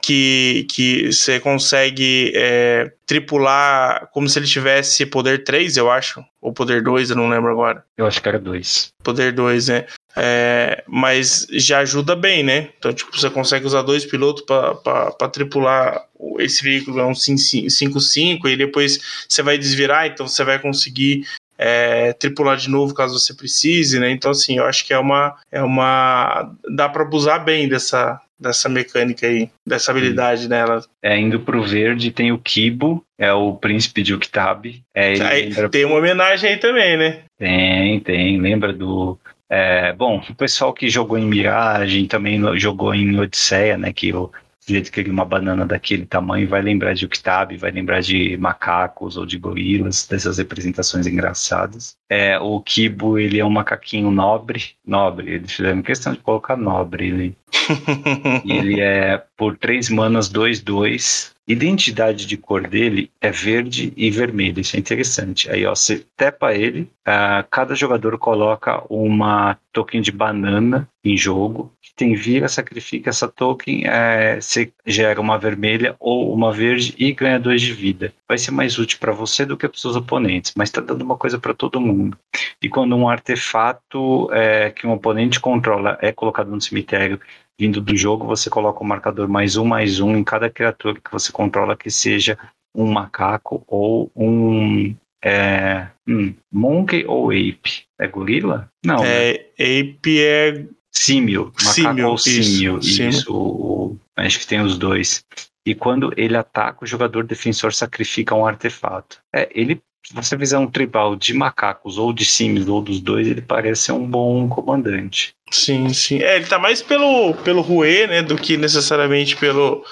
que, 0.00 0.66
que 0.70 1.12
você 1.12 1.38
consegue 1.38 2.32
é, 2.34 2.92
tripular 3.06 4.08
como 4.12 4.28
se 4.28 4.38
ele 4.38 4.46
tivesse 4.46 5.04
poder 5.06 5.44
3, 5.44 5.76
eu 5.76 5.90
acho. 5.90 6.24
Ou 6.40 6.52
poder 6.52 6.82
2, 6.82 7.10
eu 7.10 7.16
não 7.16 7.28
lembro 7.28 7.50
agora. 7.50 7.84
Eu 7.96 8.06
acho 8.06 8.22
que 8.22 8.28
era 8.28 8.38
2. 8.38 8.92
Poder 9.02 9.32
2, 9.32 9.68
né? 9.68 9.86
É, 10.16 10.82
mas 10.86 11.46
já 11.52 11.80
ajuda 11.80 12.16
bem, 12.16 12.42
né? 12.42 12.68
Então, 12.78 12.92
tipo, 12.92 13.16
você 13.16 13.30
consegue 13.30 13.66
usar 13.66 13.82
dois 13.82 14.04
pilotos 14.04 14.44
para 14.44 15.28
tripular 15.28 16.04
esse 16.38 16.62
veículo, 16.62 17.00
é 17.00 17.06
um 17.06 17.12
5-5, 17.12 18.46
e 18.46 18.56
depois 18.56 19.24
você 19.28 19.42
vai 19.42 19.56
desvirar, 19.56 20.06
então 20.06 20.26
você 20.26 20.44
vai 20.44 20.58
conseguir 20.58 21.24
é, 21.56 22.14
tripular 22.14 22.56
de 22.56 22.70
novo 22.70 22.94
caso 22.94 23.18
você 23.18 23.34
precise, 23.34 24.00
né? 24.00 24.10
Então, 24.10 24.30
assim, 24.30 24.56
eu 24.56 24.64
acho 24.64 24.84
que 24.86 24.94
é 24.94 24.98
uma. 24.98 25.36
É 25.52 25.62
uma 25.62 26.50
dá 26.74 26.88
para 26.88 27.02
abusar 27.02 27.44
bem 27.44 27.68
dessa, 27.68 28.18
dessa 28.40 28.66
mecânica 28.66 29.26
aí, 29.26 29.50
dessa 29.68 29.90
habilidade 29.90 30.48
dela. 30.48 30.82
É, 31.02 31.18
indo 31.18 31.38
pro 31.40 31.62
verde 31.62 32.10
tem 32.10 32.32
o 32.32 32.38
Kibo, 32.38 33.04
é 33.18 33.30
o 33.32 33.54
príncipe 33.54 34.02
de 34.02 34.14
Uktab. 34.14 34.82
É, 34.94 35.20
aí, 35.20 35.48
lembra... 35.48 35.68
Tem 35.68 35.84
uma 35.84 35.96
homenagem 35.96 36.50
aí 36.50 36.56
também, 36.56 36.96
né? 36.96 37.18
Tem, 37.38 38.00
tem. 38.00 38.40
Lembra 38.40 38.72
do. 38.72 39.18
É, 39.50 39.92
bom, 39.92 40.22
o 40.30 40.34
pessoal 40.34 40.72
que 40.72 40.88
jogou 40.88 41.18
em 41.18 41.26
Miragem 41.26 42.06
também 42.06 42.40
jogou 42.56 42.94
em 42.94 43.18
Odisseia, 43.18 43.76
né? 43.76 43.92
Que 43.92 44.14
o 44.14 44.30
jeito 44.66 44.92
que 44.92 45.00
ele 45.00 45.10
uma 45.10 45.24
banana 45.24 45.66
daquele 45.66 46.06
tamanho 46.06 46.48
vai 46.48 46.62
lembrar 46.62 46.94
de 46.94 47.04
Uktab, 47.04 47.56
vai 47.56 47.72
lembrar 47.72 48.00
de 48.00 48.36
macacos 48.36 49.16
ou 49.16 49.26
de 49.26 49.36
gorilas, 49.38 50.06
dessas 50.06 50.38
representações 50.38 51.06
engraçadas. 51.06 51.96
é, 52.08 52.38
o 52.38 52.60
Kibo 52.60 53.18
ele 53.18 53.40
é 53.40 53.44
um 53.44 53.50
macaquinho 53.50 54.10
nobre, 54.10 54.76
nobre, 54.86 55.32
eles 55.32 55.52
fizeram 55.52 55.82
questão 55.82 56.12
de 56.12 56.20
colocar 56.20 56.56
nobre. 56.56 57.08
Ele, 57.08 57.36
ele 58.46 58.80
é 58.80 59.22
por 59.36 59.56
3 59.56 59.90
manas 59.90 60.30
2-2. 60.32 61.32
Identidade 61.50 62.26
de 62.26 62.36
cor 62.36 62.68
dele 62.68 63.10
é 63.20 63.28
verde 63.28 63.92
e 63.96 64.08
vermelho, 64.08 64.60
isso 64.60 64.76
é 64.76 64.78
interessante. 64.78 65.50
Aí, 65.50 65.66
ó, 65.66 65.74
você 65.74 66.06
tepa 66.16 66.54
ele, 66.54 66.82
uh, 67.08 67.44
cada 67.50 67.74
jogador 67.74 68.16
coloca 68.18 68.84
uma 68.88 69.58
token 69.72 70.00
de 70.00 70.12
banana 70.12 70.88
em 71.04 71.16
jogo, 71.16 71.72
que 71.80 71.94
tem 71.94 72.14
vira, 72.14 72.48
sacrifica 72.48 73.08
essa 73.10 73.26
token, 73.26 73.84
é, 73.86 74.40
você 74.40 74.72
gera 74.86 75.20
uma 75.20 75.38
vermelha 75.38 75.96
ou 75.98 76.32
uma 76.32 76.52
verde 76.52 76.94
e 76.98 77.12
ganha 77.12 77.38
dois 77.38 77.62
de 77.62 77.72
vida. 77.72 78.12
Vai 78.28 78.36
ser 78.36 78.50
mais 78.50 78.78
útil 78.78 78.98
para 78.98 79.12
você 79.12 79.46
do 79.46 79.56
que 79.56 79.66
para 79.66 79.74
os 79.74 79.80
seus 79.80 79.96
oponentes, 79.96 80.52
mas 80.56 80.68
está 80.68 80.80
dando 80.80 81.02
uma 81.02 81.16
coisa 81.16 81.38
para 81.38 81.54
todo 81.54 81.80
mundo. 81.80 82.18
E 82.62 82.68
quando 82.68 82.94
um 82.94 83.08
artefato 83.08 84.28
é, 84.32 84.70
que 84.70 84.86
um 84.86 84.92
oponente 84.92 85.40
controla 85.40 85.96
é 86.02 86.12
colocado 86.12 86.50
no 86.50 86.60
cemitério 86.60 87.18
vindo 87.58 87.80
do 87.80 87.96
jogo, 87.96 88.26
você 88.26 88.48
coloca 88.48 88.80
o 88.80 88.86
marcador 88.86 89.28
mais 89.28 89.56
um, 89.56 89.64
mais 89.64 90.00
um 90.00 90.16
em 90.16 90.24
cada 90.24 90.48
criatura 90.50 91.00
que 91.00 91.12
você 91.12 91.32
controla, 91.32 91.76
que 91.76 91.90
seja 91.90 92.38
um 92.74 92.90
macaco 92.90 93.64
ou 93.66 94.10
um 94.14 94.94
é, 95.22 95.88
hum, 96.08 96.34
monkey 96.52 97.04
ou 97.06 97.30
ape. 97.30 97.84
É 97.98 98.06
gorila? 98.06 98.70
Não. 98.84 99.04
É, 99.04 99.32
né? 99.32 99.80
ape 99.80 100.22
é. 100.22 100.66
Símio. 100.92 101.52
Macaco 101.62 102.02
ou 102.02 102.18
símio. 102.18 102.78
Isso. 102.78 103.02
isso 103.02 103.32
o, 103.32 103.96
acho 104.16 104.38
que 104.38 104.46
tem 104.46 104.60
os 104.60 104.76
dois. 104.76 105.24
E 105.66 105.74
quando 105.74 106.12
ele 106.16 106.36
ataca, 106.36 106.84
o 106.84 106.86
jogador 106.86 107.24
defensor 107.24 107.72
sacrifica 107.72 108.34
um 108.34 108.46
artefato. 108.46 109.18
É, 109.34 109.48
ele 109.54 109.80
se 110.06 110.14
você 110.14 110.36
fizer 110.36 110.58
um 110.58 110.66
tribal 110.66 111.14
de 111.14 111.34
macacos 111.34 111.98
ou 111.98 112.12
de 112.12 112.24
símios 112.24 112.68
ou 112.68 112.80
dos 112.80 113.00
dois, 113.00 113.28
ele 113.28 113.42
parece 113.42 113.82
ser 113.82 113.92
um 113.92 114.06
bom 114.06 114.48
comandante. 114.48 115.34
Sim, 115.50 115.92
sim. 115.92 116.22
É, 116.22 116.36
ele 116.36 116.46
tá 116.46 116.58
mais 116.58 116.80
pelo, 116.82 117.34
pelo 117.44 117.60
Rue, 117.60 118.06
né, 118.06 118.22
do 118.22 118.36
que 118.36 118.56
necessariamente 118.56 119.36
pelo 119.36 119.84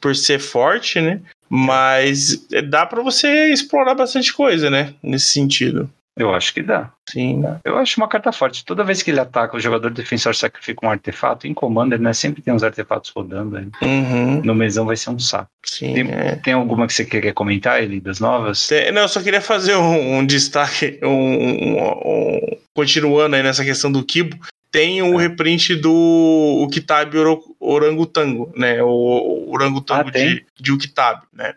por 0.00 0.16
ser 0.16 0.38
forte, 0.38 0.98
né? 1.00 1.20
Mas 1.48 2.46
dá 2.68 2.86
para 2.86 3.02
você 3.02 3.52
explorar 3.52 3.94
bastante 3.94 4.32
coisa, 4.32 4.70
né? 4.70 4.94
Nesse 5.02 5.26
sentido. 5.26 5.90
Eu 6.20 6.34
acho 6.34 6.52
que 6.52 6.62
dá. 6.62 6.90
Sim. 7.08 7.42
Eu 7.64 7.78
acho 7.78 7.98
uma 8.00 8.06
carta 8.06 8.30
forte. 8.30 8.64
Toda 8.64 8.84
vez 8.84 9.02
que 9.02 9.10
ele 9.10 9.20
ataca, 9.20 9.56
o 9.56 9.60
jogador 9.60 9.90
defensor 9.90 10.34
sacrifica 10.34 10.86
um 10.86 10.90
artefato. 10.90 11.46
Em 11.46 11.54
Commander, 11.54 11.98
né? 11.98 12.12
Sempre 12.12 12.42
tem 12.42 12.52
uns 12.52 12.62
artefatos 12.62 13.10
rodando 13.10 13.56
aí. 13.56 13.68
Uhum. 13.82 14.42
No 14.42 14.54
mesão 14.54 14.84
vai 14.84 14.96
ser 14.96 15.10
um 15.10 15.18
saco. 15.18 15.50
Sim. 15.64 15.94
Tem, 15.94 16.10
é. 16.10 16.36
tem 16.36 16.52
alguma 16.52 16.86
que 16.86 16.92
você 16.92 17.04
queria 17.04 17.32
comentar, 17.32 17.82
ele, 17.82 18.00
das 18.00 18.20
novas? 18.20 18.68
Tem, 18.68 18.92
não, 18.92 19.02
eu 19.02 19.08
só 19.08 19.22
queria 19.22 19.40
fazer 19.40 19.74
um, 19.76 20.18
um 20.18 20.26
destaque, 20.26 21.00
um, 21.02 21.08
um, 21.08 22.40
continuando 22.74 23.34
aí 23.34 23.42
nessa 23.42 23.64
questão 23.64 23.90
do 23.90 24.04
Kibo 24.04 24.38
tem 24.70 25.02
o 25.02 25.18
é. 25.18 25.22
reprint 25.24 25.74
do 25.76 25.92
o 25.92 26.68
Kitab 26.68 27.12
Orangotango, 27.58 28.52
né? 28.56 28.82
O 28.82 29.50
Orangotango 29.50 30.08
ah, 30.08 30.12
de, 30.12 30.44
de 30.58 30.72
Ukitab, 30.72 31.22
né? 31.32 31.54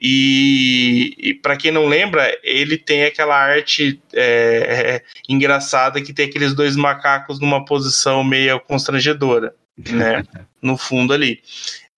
E, 0.00 1.14
e 1.18 1.34
para 1.34 1.56
quem 1.56 1.72
não 1.72 1.86
lembra, 1.86 2.38
ele 2.42 2.78
tem 2.78 3.04
aquela 3.04 3.36
arte 3.36 4.00
é, 4.12 5.02
engraçada 5.28 6.00
que 6.00 6.12
tem 6.12 6.26
aqueles 6.26 6.54
dois 6.54 6.76
macacos 6.76 7.40
numa 7.40 7.64
posição 7.64 8.22
meio 8.22 8.60
constrangedora, 8.60 9.54
né? 9.90 10.24
no 10.62 10.76
fundo 10.76 11.12
ali. 11.12 11.40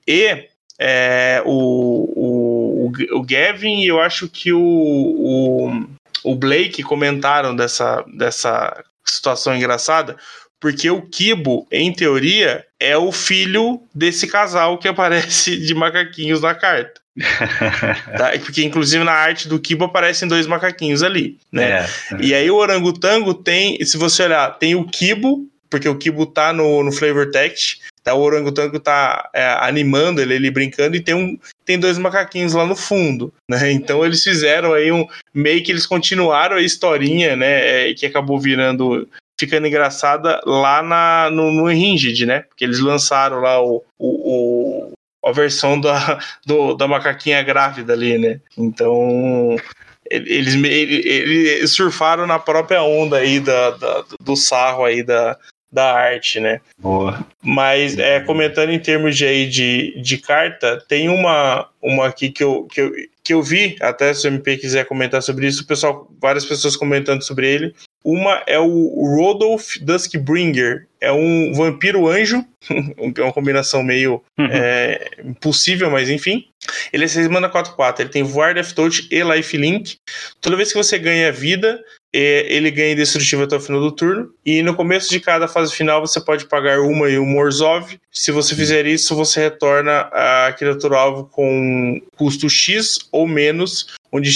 E 0.07 0.49
é, 0.78 1.43
o, 1.45 2.89
o, 2.89 2.93
o 3.19 3.23
Gavin 3.23 3.81
e 3.81 3.86
eu 3.86 4.01
acho 4.01 4.28
que 4.28 4.53
o, 4.53 4.61
o, 4.61 5.86
o 6.24 6.35
Blake 6.35 6.82
comentaram 6.82 7.55
dessa, 7.55 8.03
dessa 8.15 8.82
situação 9.05 9.55
engraçada, 9.55 10.16
porque 10.65 10.91
o 10.91 11.03
Kibo, 11.03 11.66
em 11.70 11.93
teoria, 11.93 12.65
é 12.81 12.97
o 12.97 13.12
filho 13.12 13.82
desse 13.95 14.27
casal 14.27 14.78
que 14.78 14.89
aparece 14.89 15.59
de 15.59 15.74
macaquinhos 15.74 16.41
na 16.41 16.55
carta. 16.55 17.03
tá? 18.16 18.31
Porque, 18.43 18.65
inclusive, 18.65 19.05
na 19.05 19.12
arte 19.12 19.47
do 19.47 19.61
Kibo 19.61 19.85
aparecem 19.85 20.27
dois 20.27 20.47
macaquinhos 20.47 21.03
ali, 21.03 21.39
né? 21.53 21.81
É. 21.81 21.86
E 22.19 22.32
aí 22.32 22.51
o 22.51 22.57
orangotango 22.57 23.35
tem, 23.35 23.77
se 23.85 23.99
você 23.99 24.23
olhar, 24.23 24.59
tem 24.59 24.74
o 24.74 24.86
Kibo, 24.86 25.47
porque 25.69 25.86
o 25.86 25.99
Kibo 25.99 26.24
tá 26.24 26.51
no, 26.51 26.82
no 26.82 26.91
flavor 26.91 27.31
text, 27.31 27.81
tá? 28.03 28.15
O 28.15 28.23
orangotango 28.23 28.81
tá 28.81 29.28
é, 29.35 29.45
animando 29.61 30.23
ele, 30.23 30.32
ele 30.32 30.51
brincando, 30.51 30.97
e 30.97 31.01
tem, 31.01 31.15
um, 31.15 31.39
tem 31.66 31.78
dois 31.78 31.99
macaquinhos 31.99 32.55
lá 32.55 32.65
no 32.65 32.74
fundo, 32.74 33.35
né? 33.51 33.70
Então 33.70 34.03
eles 34.03 34.24
fizeram 34.24 34.73
aí 34.73 34.91
um... 34.91 35.07
meio 35.35 35.62
que 35.62 35.70
eles 35.70 35.85
continuaram 35.85 36.57
a 36.57 36.62
historinha, 36.62 37.36
né? 37.36 37.91
É, 37.91 37.95
que 37.95 38.07
acabou 38.07 38.41
virando 38.41 39.07
ficando 39.39 39.66
engraçada 39.66 40.40
lá 40.44 40.82
na, 40.82 41.31
no, 41.31 41.51
no 41.51 41.66
Ringed, 41.66 42.27
né? 42.27 42.40
Porque 42.40 42.65
eles 42.65 42.81
lançaram 42.81 43.40
lá 43.40 43.61
o, 43.62 43.85
o, 43.98 44.89
o 44.89 44.93
a 45.28 45.32
versão 45.32 45.81
da, 45.81 46.19
do, 46.47 46.74
da 46.74 46.86
macaquinha 46.86 47.43
grávida 47.43 47.93
ali, 47.93 48.19
né? 48.19 48.40
Então 48.56 49.56
eles, 50.11 50.55
eles, 50.55 51.06
eles 51.06 51.73
surfaram 51.73 52.27
na 52.27 52.39
própria 52.39 52.82
onda 52.82 53.16
aí 53.16 53.40
da, 53.40 53.70
da, 53.70 54.05
do 54.20 54.36
sarro 54.36 54.85
aí 54.85 55.02
da, 55.02 55.39
da 55.75 55.93
arte, 55.93 56.39
né? 56.39 56.61
Boa. 56.79 57.27
Mas 57.43 57.99
é, 57.99 58.21
comentando 58.21 58.71
em 58.71 58.79
termos 58.79 59.17
de, 59.17 59.27
aí 59.27 59.49
de, 59.49 60.01
de 60.01 60.19
carta, 60.19 60.83
tem 60.89 61.09
uma, 61.09 61.69
uma 61.83 62.07
aqui 62.07 62.31
que 62.31 62.45
eu, 62.45 62.65
que, 62.73 62.81
eu, 62.81 62.93
que 63.25 63.35
eu 63.35 63.43
vi, 63.43 63.77
até 63.81 64.15
se 64.15 64.27
o 64.27 64.29
MP 64.29 64.57
quiser 64.57 64.87
comentar 64.87 65.21
sobre 65.21 65.49
isso, 65.49 65.67
pessoal, 65.67 66.09
várias 66.23 66.45
pessoas 66.45 66.77
comentando 66.77 67.23
sobre 67.23 67.53
ele, 67.53 67.75
uma 68.05 68.41
é 68.47 68.59
o 68.59 69.17
Rodolph 69.17 69.79
Duskbringer, 69.81 70.87
é 71.01 71.11
um 71.11 71.53
vampiro 71.53 72.07
anjo, 72.07 72.45
é 72.71 73.23
uma 73.23 73.33
combinação 73.33 73.83
meio 73.83 74.23
uhum. 74.39 74.47
é, 74.47 75.11
impossível, 75.25 75.91
mas 75.91 76.09
enfim. 76.09 76.47
Ele 76.93 77.05
é 77.05 77.09
6 77.09 77.27
mana 77.29 77.51
4-4, 77.51 78.01
ele 78.01 78.09
tem 78.11 78.23
Voar, 78.23 78.55
Death 78.55 78.73
Touch 78.75 79.09
e 79.11 79.23
Lifelink. 79.25 79.97
Toda 80.41 80.57
vez 80.57 80.71
que 80.71 80.79
você 80.79 80.99
ganha 80.99 81.33
vida, 81.33 81.83
ele 82.16 82.70
ganha 82.70 82.93
indestrutível 82.93 83.45
até 83.45 83.57
o 83.57 83.61
final 83.61 83.81
do 83.81 83.91
turno. 83.91 84.31
E 84.45 84.62
no 84.62 84.74
começo 84.74 85.11
de 85.11 85.19
cada 85.19 85.49
fase 85.49 85.74
final 85.74 86.01
você 86.01 86.20
pode 86.20 86.47
pagar 86.47 86.81
uma 86.81 87.09
e 87.09 87.19
um 87.19 87.27
Morzov. 87.27 87.99
Se 88.12 88.31
você 88.31 88.55
fizer 88.55 88.86
isso, 88.86 89.16
você 89.16 89.41
retorna 89.41 90.09
a 90.12 90.53
criatura 90.57 90.97
alvo 90.97 91.24
com 91.24 92.01
custo 92.16 92.49
X 92.49 93.01
ou 93.11 93.27
menos 93.27 93.95
onde 94.12 94.31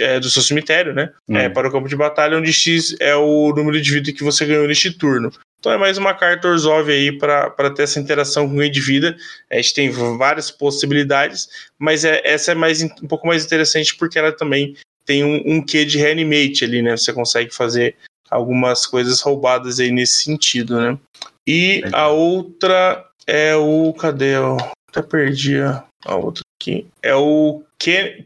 é, 0.00 0.20
do 0.20 0.28
seu 0.28 0.42
cemitério, 0.42 0.92
né? 0.92 1.10
Hum. 1.26 1.38
É, 1.38 1.48
para 1.48 1.66
o 1.66 1.72
campo 1.72 1.88
de 1.88 1.96
batalha, 1.96 2.36
onde 2.36 2.52
X 2.52 2.94
é 3.00 3.16
o 3.16 3.54
número 3.56 3.80
de 3.80 3.90
vida 3.90 4.12
que 4.12 4.22
você 4.22 4.44
ganhou 4.44 4.68
neste 4.68 4.90
turno. 4.90 5.32
Então 5.58 5.72
é 5.72 5.78
mais 5.78 5.96
uma 5.96 6.12
carta 6.12 6.46
Orzhov 6.46 6.90
aí 6.90 7.10
para 7.10 7.70
ter 7.74 7.84
essa 7.84 7.98
interação 7.98 8.46
com 8.46 8.52
o 8.52 8.58
ganho 8.58 8.70
de 8.70 8.82
vida. 8.82 9.16
A 9.50 9.56
gente 9.56 9.72
tem 9.72 9.90
várias 9.90 10.50
possibilidades, 10.50 11.48
mas 11.78 12.04
é, 12.04 12.20
essa 12.22 12.52
é 12.52 12.54
mais, 12.54 12.82
um 12.82 13.08
pouco 13.08 13.26
mais 13.26 13.46
interessante 13.46 13.96
porque 13.96 14.18
ela 14.18 14.30
também 14.30 14.76
tem 15.04 15.24
um, 15.24 15.56
um 15.56 15.62
quê 15.62 15.84
de 15.84 15.98
reanimate 15.98 16.64
ali, 16.64 16.82
né? 16.82 16.96
Você 16.96 17.12
consegue 17.12 17.54
fazer 17.54 17.96
algumas 18.30 18.86
coisas 18.86 19.20
roubadas 19.20 19.78
aí 19.80 19.90
nesse 19.90 20.24
sentido, 20.24 20.80
né? 20.80 20.98
E 21.46 21.82
a 21.92 22.08
outra 22.08 23.04
é 23.26 23.54
o. 23.54 23.92
Cadê? 23.92 24.36
Eu 24.36 24.56
até 24.88 25.02
perdi 25.02 25.60
a, 25.60 25.84
a 26.04 26.16
outra 26.16 26.42
aqui. 26.64 26.86
É 27.02 27.14
o 27.14 27.62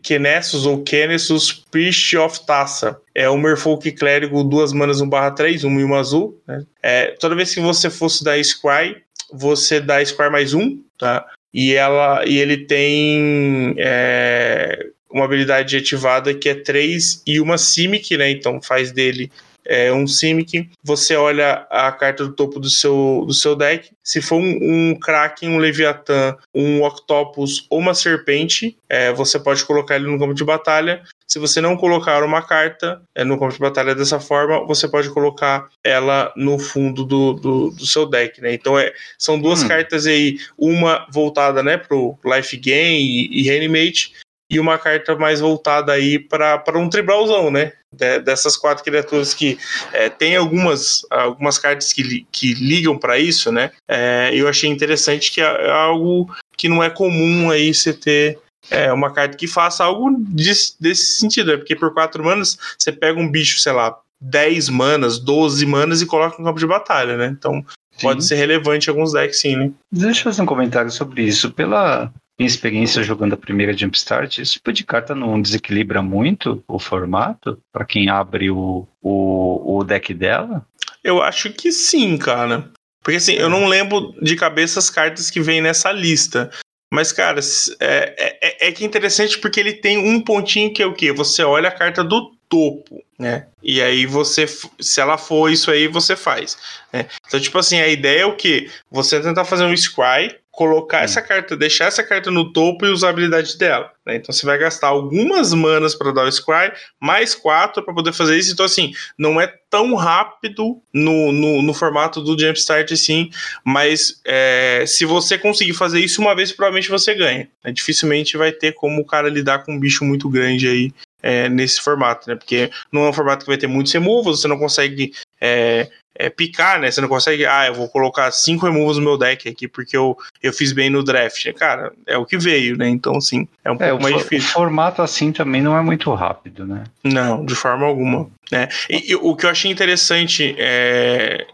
Kenessus 0.03 0.67
ou 0.67 0.83
Kenessus 0.83 1.53
Priest 1.53 2.17
of 2.17 2.47
Tassa. 2.47 3.01
É 3.15 3.29
o 3.29 3.37
Merfolk 3.37 3.91
Clérigo, 3.93 4.45
duas 4.45 4.73
manas 4.73 5.01
1 5.01 5.09
barra 5.09 5.33
3, 5.33 5.65
1 5.65 5.81
e 5.81 5.85
1 5.85 5.95
azul. 5.95 6.41
Né? 6.47 6.65
É, 6.83 7.07
toda 7.19 7.35
vez 7.35 7.55
que 7.55 7.61
você 7.61 7.91
fosse 7.91 8.23
dar 8.23 8.39
Scry, 8.43 9.03
você 9.33 9.81
dá 9.81 10.05
Scry 10.05 10.31
mais 10.31 10.55
um, 10.55 10.81
tá? 10.97 11.27
E, 11.53 11.75
ela, 11.75 12.25
e 12.27 12.39
ele 12.39 12.59
tem 12.67 13.75
é, 13.79 14.87
uma 15.11 15.25
habilidade 15.25 15.77
ativada 15.77 16.35
que 16.35 16.49
é 16.49 16.55
3 16.55 17.23
e 17.27 17.41
uma 17.41 17.59
Simic, 17.59 18.17
né? 18.17 18.31
Então 18.31 18.61
faz 18.61 18.93
dele 18.93 19.31
é, 19.69 19.93
um 19.93 20.07
Simic. 20.07 20.71
Você 20.83 21.15
olha 21.15 21.67
a 21.71 21.93
carta 21.93 22.25
do 22.25 22.33
topo 22.33 22.59
do 22.59 22.71
seu, 22.71 23.25
do 23.27 23.35
seu 23.35 23.55
deck. 23.55 23.91
Se 24.03 24.23
for 24.23 24.37
um, 24.37 24.59
um 24.63 24.99
Kraken, 24.99 25.51
um 25.51 25.59
Leviatã, 25.59 26.35
um 26.55 26.83
Octopus 26.83 27.67
ou 27.69 27.79
uma 27.79 27.93
Serpente, 27.93 28.77
é, 28.89 29.13
você 29.13 29.39
pode 29.39 29.63
colocar 29.65 29.97
ele 29.97 30.07
no 30.07 30.19
campo 30.19 30.33
de 30.33 30.43
batalha. 30.43 31.03
Se 31.27 31.39
você 31.39 31.61
não 31.61 31.77
colocar 31.77 32.25
uma 32.25 32.41
carta 32.41 33.03
é, 33.15 33.23
no 33.23 33.39
campo 33.39 33.53
de 33.53 33.59
batalha 33.59 33.95
dessa 33.95 34.19
forma, 34.19 34.67
você 34.67 34.89
pode 34.89 35.11
colocar 35.11 35.69
ela 35.85 36.33
no 36.35 36.59
fundo 36.59 37.05
do, 37.05 37.35
do, 37.35 37.71
do 37.71 37.87
seu 37.87 38.07
deck, 38.07 38.41
né? 38.41 38.55
Então 38.55 38.79
é, 38.79 38.91
são 39.19 39.39
duas 39.39 39.63
hum. 39.63 39.69
cartas 39.69 40.07
aí, 40.07 40.39
uma 40.57 41.07
voltada 41.13 41.63
né, 41.63 41.77
pro 41.77 42.19
Life 42.25 42.57
Gain 42.57 42.97
e, 42.97 43.41
e 43.41 43.43
Reanimate, 43.43 44.15
e 44.51 44.59
uma 44.59 44.79
carta 44.79 45.15
mais 45.17 45.41
voltada 45.41 45.93
aí 45.93 46.19
para 46.19 46.79
um 46.79 46.89
tribalzão, 46.89 47.51
né? 47.51 47.73
De, 47.93 48.21
dessas 48.21 48.57
quatro 48.57 48.85
criaturas 48.85 49.35
que 49.35 49.59
é, 49.93 50.09
tem 50.09 50.37
algumas, 50.37 51.07
algumas 51.11 51.59
cartas 51.59 51.93
que, 51.93 52.27
que 52.31 52.55
ligam 52.55 52.99
para 52.99 53.19
isso, 53.19 53.53
né? 53.53 53.71
É, 53.87 54.31
eu 54.33 54.49
achei 54.49 54.71
interessante 54.71 55.31
que 55.31 55.41
é, 55.41 55.45
é 55.45 55.71
algo 55.71 56.35
que 56.57 56.69
não 56.69 56.83
é 56.83 56.91
comum 56.91 57.51
aí 57.51 57.73
você 57.73 57.93
ter 57.93 58.39
é, 58.71 58.93
uma 58.93 59.13
carta 59.13 59.37
que 59.37 59.47
faça 59.47 59.85
algo 59.85 60.17
desse, 60.19 60.75
desse 60.81 61.19
sentido, 61.19 61.53
né? 61.53 61.57
Porque 61.59 61.77
por 61.77 61.93
quatro 61.93 62.25
manas 62.25 62.59
você 62.79 62.91
pega 62.91 63.21
um 63.21 63.31
bicho, 63.31 63.59
sei 63.59 63.73
lá, 63.73 63.99
10 64.21 64.69
manas, 64.71 65.19
12 65.19 65.65
manas 65.67 66.03
e 66.03 66.07
coloca 66.07 66.37
no 66.39 66.45
campo 66.45 66.59
de 66.59 66.67
batalha, 66.67 67.17
né? 67.17 67.27
Então 67.27 67.65
sim. 67.93 68.03
pode 68.03 68.25
ser 68.25 68.35
relevante 68.37 68.89
em 68.89 68.91
alguns 68.91 69.13
decks, 69.13 69.41
sim, 69.41 69.57
né? 69.57 69.71
Deixa 69.93 70.21
eu 70.21 70.25
fazer 70.25 70.43
um 70.43 70.47
comentário 70.47 70.91
sobre 70.91 71.23
isso. 71.23 71.51
Pela 71.53 72.13
minha 72.39 72.47
experiência 72.47 73.03
jogando 73.03 73.33
a 73.33 73.37
primeira 73.37 73.77
Jumpstart, 73.77 74.39
esse 74.39 74.53
tipo 74.53 74.73
de 74.73 74.85
carta 74.85 75.15
não 75.15 75.43
desequilibra 75.43 76.01
muito 76.01 76.63
o 76.69 76.79
formato 76.79 77.59
para 77.73 77.85
quem 77.85 78.09
abre 78.09 78.51
o, 78.51 78.87
o, 79.03 79.79
o 79.79 79.85
deck 79.85 80.15
dela? 80.15 80.65
Eu 81.03 81.21
acho 81.21 81.53
que 81.53 81.73
sim, 81.73 82.17
cara. 82.17 82.71
Porque 83.03 83.17
assim, 83.17 83.33
eu 83.33 83.49
não 83.49 83.67
lembro 83.67 84.15
de 84.23 84.37
cabeça 84.37 84.79
as 84.79 84.89
cartas 84.89 85.31
que 85.31 85.41
vêm 85.41 85.61
nessa 85.61 85.91
lista. 85.91 86.51
Mas, 86.93 87.13
cara, 87.13 87.41
é, 87.81 88.39
é, 88.41 88.69
é 88.69 88.73
que 88.73 88.83
é 88.83 88.87
interessante 88.87 89.39
porque 89.39 89.61
ele 89.61 89.75
tem 89.75 89.99
um 89.99 90.21
pontinho 90.21 90.73
que 90.73 90.83
é 90.83 90.87
o 90.87 90.95
quê? 90.95 91.13
Você 91.13 91.43
olha 91.43 91.69
a 91.69 91.73
carta 91.73 92.03
do 92.03 92.31
topo, 92.49 93.05
né? 93.19 93.47
E 93.63 93.83
aí 93.83 94.07
você, 94.07 94.47
se 94.81 95.01
ela 95.01 95.19
for 95.19 95.51
isso 95.51 95.71
aí, 95.71 95.87
você 95.87 96.17
faz. 96.17 96.57
Né? 96.93 97.07
Então, 97.27 97.39
tipo 97.39 97.59
assim, 97.59 97.79
a 97.79 97.89
ideia 97.89 98.23
é 98.23 98.27
o 98.27 98.37
quê? 98.37 98.71
Você 98.91 99.21
tentar 99.21 99.45
fazer 99.45 99.65
um 99.65 99.77
scry, 99.77 100.35
colocar 100.59 101.03
hum. 101.03 101.05
essa 101.05 101.23
carta, 101.23 101.57
deixar 101.57 101.85
essa 101.85 102.03
carta 102.03 102.33
no 102.33 102.53
topo 102.53 102.85
e 102.85 102.91
usar 102.91 103.07
a 103.07 103.11
habilidade 103.11 103.57
dela. 103.57 103.93
Né? 104.05 104.17
Então 104.17 104.33
você 104.33 104.45
vai 104.45 104.59
gastar 104.59 104.89
algumas 104.89 105.55
manas 105.55 105.95
para 105.95 106.11
dar 106.11 106.25
o 106.25 106.33
Scry, 106.33 106.73
mais 107.01 107.33
quatro 107.33 107.81
para 107.81 107.95
poder 107.95 108.13
fazer 108.13 108.37
isso. 108.37 108.53
Então, 108.53 108.67
assim, 108.67 108.93
não 109.17 109.41
é 109.41 109.47
tão 109.71 109.95
rápido 109.95 110.83
no, 110.93 111.31
no, 111.31 111.63
no 111.63 111.73
formato 111.73 112.21
do 112.21 112.37
Jumpstart, 112.37 112.91
sim, 112.97 113.31
mas 113.65 114.21
é, 114.27 114.83
se 114.85 115.05
você 115.05 115.39
conseguir 115.39 115.75
fazer 115.75 116.01
isso 116.01 116.21
uma 116.21 116.35
vez, 116.35 116.51
provavelmente 116.51 116.91
você 116.91 117.15
ganha. 117.15 117.49
Né? 117.65 117.71
Dificilmente 117.71 118.37
vai 118.37 118.51
ter 118.51 118.73
como 118.73 119.01
o 119.01 119.07
cara 119.07 119.29
lidar 119.29 119.61
com 119.61 119.75
um 119.75 119.79
bicho 119.79 120.05
muito 120.05 120.29
grande 120.29 120.67
aí 120.67 120.93
é, 121.23 121.49
nesse 121.49 121.81
formato, 121.81 122.29
né? 122.29 122.35
Porque 122.35 122.69
não 122.91 123.05
é 123.05 123.11
um 123.11 123.13
formato 123.13 123.45
que 123.45 123.51
vai 123.51 123.59
ter 123.59 123.69
muitos 123.69 123.93
removals, 123.93 124.41
você 124.41 124.49
não 124.49 124.59
consegue 124.59 125.13
é, 125.41 125.89
é, 126.19 126.29
picar, 126.29 126.81
né? 126.81 126.91
Você 126.91 127.01
não 127.01 127.09
consegue, 127.09 127.47
ah, 127.47 127.69
eu 127.69 127.75
vou 127.75 127.89
colocar 127.89 128.31
cinco 128.33 128.67
removals 128.67 128.99
no 128.99 129.05
meu 129.05 129.17
deck 129.17 129.49
aqui 129.49 129.69
porque 129.69 129.97
eu, 129.97 130.19
eu 130.43 130.53
fiz 130.53 130.73
bem 130.73 130.91
no 130.91 131.05
draft. 131.05 131.51
Cara, 131.53 131.93
é 132.05 132.19
o 132.19 132.27
que 132.27 132.37
veio, 132.37 132.77
né? 132.77 132.89
Então, 132.89 133.21
sim, 133.21 133.47
é 133.65 133.71
um 133.71 133.77
é, 133.77 133.91
pouco 133.91 134.03
mais 134.03 134.17
difícil. 134.17 134.51
O 134.51 134.53
formato 134.53 135.01
assim 135.01 135.31
também 135.31 135.63
não 135.63 135.77
é 135.77 135.81
muito 135.81 136.13
rápido, 136.13 136.67
né? 136.67 136.83
Não, 137.05 137.47
de 137.47 137.55
forma 137.55 137.87
alguma. 137.87 138.29
Né? 138.51 138.69
E, 138.91 139.13
e 139.13 139.15
o 139.15 139.37
que 139.37 139.47
eu 139.47 139.51
achei 139.51 139.71
interessante 139.71 140.57
é, 140.59 141.47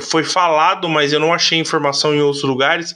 foi 0.00 0.22
falado, 0.22 0.88
mas 0.88 1.12
eu 1.12 1.18
não 1.18 1.34
achei 1.34 1.58
informação 1.58 2.14
em 2.14 2.20
outros 2.20 2.44
lugares, 2.44 2.94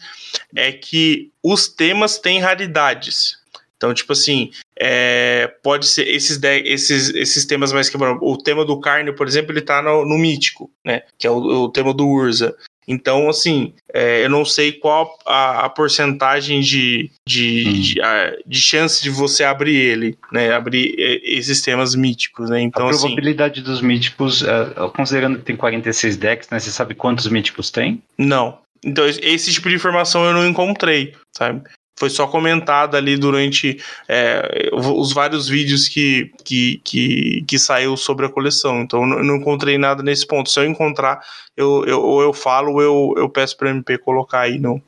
é 0.54 0.70
que 0.70 1.30
os 1.42 1.66
temas 1.66 2.18
têm 2.18 2.38
raridades. 2.38 3.38
Então, 3.76 3.92
tipo 3.92 4.12
assim, 4.12 4.50
é, 4.78 5.52
pode 5.62 5.86
ser 5.86 6.06
esses, 6.06 6.38
esses, 6.42 7.14
esses 7.14 7.46
temas 7.46 7.72
mais 7.72 7.88
que 7.88 7.96
O 7.96 8.36
tema 8.36 8.64
do 8.64 8.78
carne, 8.78 9.12
por 9.12 9.26
exemplo, 9.26 9.52
ele 9.52 9.62
tá 9.62 9.80
no, 9.80 10.04
no 10.04 10.18
mítico, 10.18 10.70
né? 10.84 11.02
Que 11.18 11.26
é 11.26 11.30
o, 11.30 11.36
o 11.36 11.68
tema 11.70 11.94
do 11.94 12.06
Urza. 12.06 12.54
Então, 12.88 13.28
assim, 13.28 13.72
é, 13.92 14.24
eu 14.24 14.30
não 14.30 14.44
sei 14.44 14.70
qual 14.70 15.18
a, 15.26 15.64
a 15.64 15.68
porcentagem 15.68 16.60
de, 16.60 17.10
de, 17.26 17.64
hum. 17.66 17.80
de, 17.80 18.00
a, 18.00 18.36
de, 18.46 18.60
chance 18.60 19.02
de 19.02 19.10
você 19.10 19.42
abrir 19.42 19.74
ele, 19.74 20.16
né? 20.30 20.52
Abrir 20.52 20.94
esses 21.24 21.60
temas 21.62 21.94
míticos, 21.94 22.48
né? 22.48 22.60
Então, 22.60 22.86
a 22.86 22.90
assim, 22.90 23.00
probabilidade 23.00 23.60
assim, 23.60 23.70
dos 23.70 23.80
míticos, 23.80 24.42
uh, 24.42 24.90
considerando 24.94 25.38
que 25.38 25.44
tem 25.44 25.56
46 25.56 26.16
decks, 26.16 26.48
né? 26.50 26.60
Você 26.60 26.70
sabe 26.70 26.94
quantos 26.94 27.26
míticos 27.26 27.70
tem? 27.70 28.00
Não. 28.16 28.58
Então, 28.84 29.04
esse 29.04 29.52
tipo 29.52 29.68
de 29.68 29.74
informação 29.74 30.24
eu 30.24 30.32
não 30.32 30.46
encontrei, 30.46 31.12
sabe? 31.36 31.62
Foi 31.98 32.10
só 32.10 32.26
comentado 32.26 32.94
ali 32.94 33.16
durante 33.16 33.80
é, 34.06 34.70
os 34.72 35.12
vários 35.12 35.48
vídeos 35.48 35.88
que, 35.88 36.30
que, 36.44 36.80
que, 36.84 37.44
que, 37.48 37.58
saiu 37.58 37.96
sobre 37.96 38.26
a 38.26 38.28
coleção. 38.28 38.82
Então 38.82 39.02
eu 39.02 39.24
não 39.24 39.36
encontrei 39.36 39.78
nada 39.78 40.02
nesse 40.02 40.26
ponto. 40.26 40.50
Se 40.50 40.60
eu 40.60 40.66
encontrar, 40.66 41.20
eu, 41.56 41.84
eu, 41.86 42.00
ou 42.00 42.22
eu 42.22 42.32
falo 42.32 42.72
ou 42.72 42.82
eu, 42.82 43.14
eu 43.16 43.28
peço 43.28 43.56
para 43.56 43.70
MP 43.70 43.96
colocar 43.98 44.40
aí 44.40 44.58
no 44.58 44.80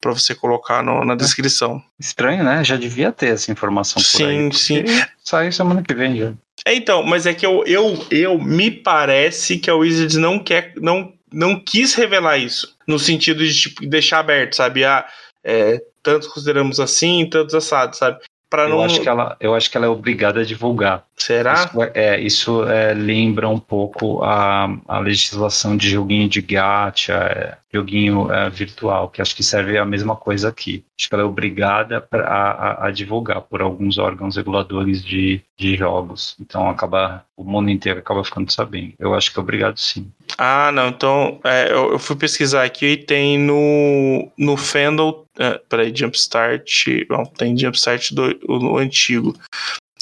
para 0.00 0.10
você 0.12 0.34
colocar 0.34 0.82
no, 0.82 1.04
na 1.04 1.14
descrição. 1.14 1.80
Estranho, 1.98 2.42
né? 2.42 2.64
Já 2.64 2.76
devia 2.76 3.12
ter 3.12 3.28
essa 3.28 3.52
informação 3.52 4.02
sim, 4.02 4.24
aí. 4.24 4.52
Sim, 4.52 4.84
sim. 4.84 5.04
Sai 5.22 5.52
semana 5.52 5.80
que 5.80 5.94
vem 5.94 6.16
já. 6.16 6.32
É, 6.66 6.74
então, 6.74 7.04
mas 7.04 7.24
é 7.24 7.32
que 7.32 7.46
eu, 7.46 7.62
eu, 7.66 8.04
eu 8.10 8.36
me 8.36 8.68
parece 8.68 9.58
que 9.58 9.70
a 9.70 9.76
Wizards 9.76 10.16
não 10.16 10.40
quer, 10.40 10.72
não, 10.76 11.12
não 11.32 11.58
quis 11.58 11.94
revelar 11.94 12.36
isso. 12.36 12.76
No 12.86 12.98
sentido 12.98 13.46
de 13.46 13.54
tipo, 13.54 13.86
deixar 13.86 14.18
aberto, 14.18 14.56
sabe? 14.56 14.84
Ah, 14.84 15.06
é, 15.44 15.80
tantos 16.02 16.28
consideramos 16.28 16.80
assim, 16.80 17.28
tantos 17.28 17.54
assados, 17.54 17.98
sabe? 17.98 18.20
Pra 18.50 18.68
não... 18.68 18.76
eu, 18.76 18.82
acho 18.82 19.00
que 19.00 19.08
ela, 19.08 19.36
eu 19.40 19.54
acho 19.54 19.70
que 19.70 19.76
ela 19.78 19.86
é 19.86 19.88
obrigada 19.88 20.40
a 20.40 20.44
divulgar. 20.44 21.04
Será? 21.16 21.54
Isso, 21.54 21.82
é, 21.82 21.90
é, 21.94 22.20
isso 22.20 22.68
é, 22.68 22.92
lembra 22.92 23.48
um 23.48 23.58
pouco 23.58 24.22
a, 24.22 24.68
a 24.86 24.98
legislação 24.98 25.74
de 25.74 25.88
joguinho 25.88 26.28
de 26.28 26.42
gacha, 26.42 27.14
é, 27.14 27.56
joguinho 27.72 28.30
é, 28.30 28.50
virtual, 28.50 29.08
que 29.08 29.22
acho 29.22 29.34
que 29.34 29.42
serve 29.42 29.78
a 29.78 29.84
mesma 29.84 30.14
coisa 30.14 30.48
aqui. 30.48 30.84
Acho 30.98 31.08
que 31.08 31.14
ela 31.14 31.24
é 31.24 31.26
obrigada 31.26 32.00
pra, 32.00 32.24
a, 32.24 32.86
a, 32.86 32.90
divulgar 32.90 33.40
por 33.42 33.62
alguns 33.62 33.98
órgãos 33.98 34.36
reguladores 34.36 35.02
de, 35.02 35.40
de 35.56 35.76
jogos. 35.76 36.36
Então 36.40 36.68
acaba 36.68 37.24
o 37.36 37.44
mundo 37.44 37.70
inteiro 37.70 37.98
acaba 37.98 38.22
ficando 38.24 38.52
sabendo. 38.52 38.92
Eu 38.98 39.14
acho 39.14 39.32
que 39.32 39.38
é 39.38 39.42
obrigado 39.42 39.78
sim. 39.78 40.10
Ah, 40.38 40.70
não. 40.72 40.88
Então 40.88 41.40
é, 41.44 41.72
eu, 41.72 41.92
eu, 41.92 41.98
fui 41.98 42.16
pesquisar 42.16 42.64
aqui 42.64 42.86
e 42.86 42.96
tem 42.96 43.38
no, 43.38 44.30
no 44.36 44.56
Fandom. 44.56 45.24
É, 45.38 45.58
peraí, 45.68 45.92
Jumpstart. 45.94 46.86
Não, 47.08 47.24
tem 47.24 47.56
Jumpstart 47.56 48.12
do, 48.12 48.38
o, 48.46 48.74
o 48.74 48.78
antigo. 48.78 49.34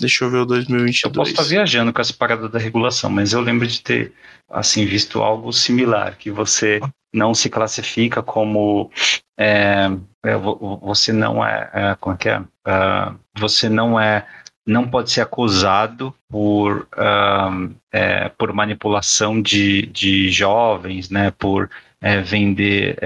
Deixa 0.01 0.25
eu 0.25 0.31
ver 0.31 0.39
o 0.39 0.47
2022. 0.47 1.03
Eu 1.05 1.11
posso 1.11 1.31
estar 1.31 1.43
viajando 1.43 1.93
com 1.93 2.01
essa 2.01 2.15
parada 2.15 2.49
da 2.49 2.59
regulação, 2.59 3.11
mas 3.11 3.33
eu 3.33 3.41
lembro 3.41 3.67
de 3.67 3.81
ter 3.81 4.13
assim 4.49 4.85
visto 4.85 5.23
algo 5.23 5.53
similar, 5.53 6.17
que 6.17 6.31
você 6.31 6.81
não 7.13 7.35
se 7.35 7.51
classifica 7.51 8.23
como 8.23 8.91
é, 9.39 9.91
é 10.25 10.37
você 10.83 11.13
não 11.13 11.45
é, 11.45 11.71
é 11.73 11.97
como 11.99 12.15
é 12.15 12.19
que 12.19 12.29
é? 12.29 12.41
Uh, 12.41 13.19
você 13.39 13.69
não 13.69 13.99
é 13.99 14.27
não 14.67 14.89
pode 14.89 15.11
ser 15.11 15.23
acusado 15.23 16.15
por, 16.29 16.87
uh, 16.97 17.75
é, 17.91 18.29
por 18.29 18.53
manipulação 18.53 19.41
de, 19.43 19.87
de 19.87 20.31
jovens, 20.31 21.11
né, 21.11 21.33
por 21.33 21.69
vender 22.25 22.97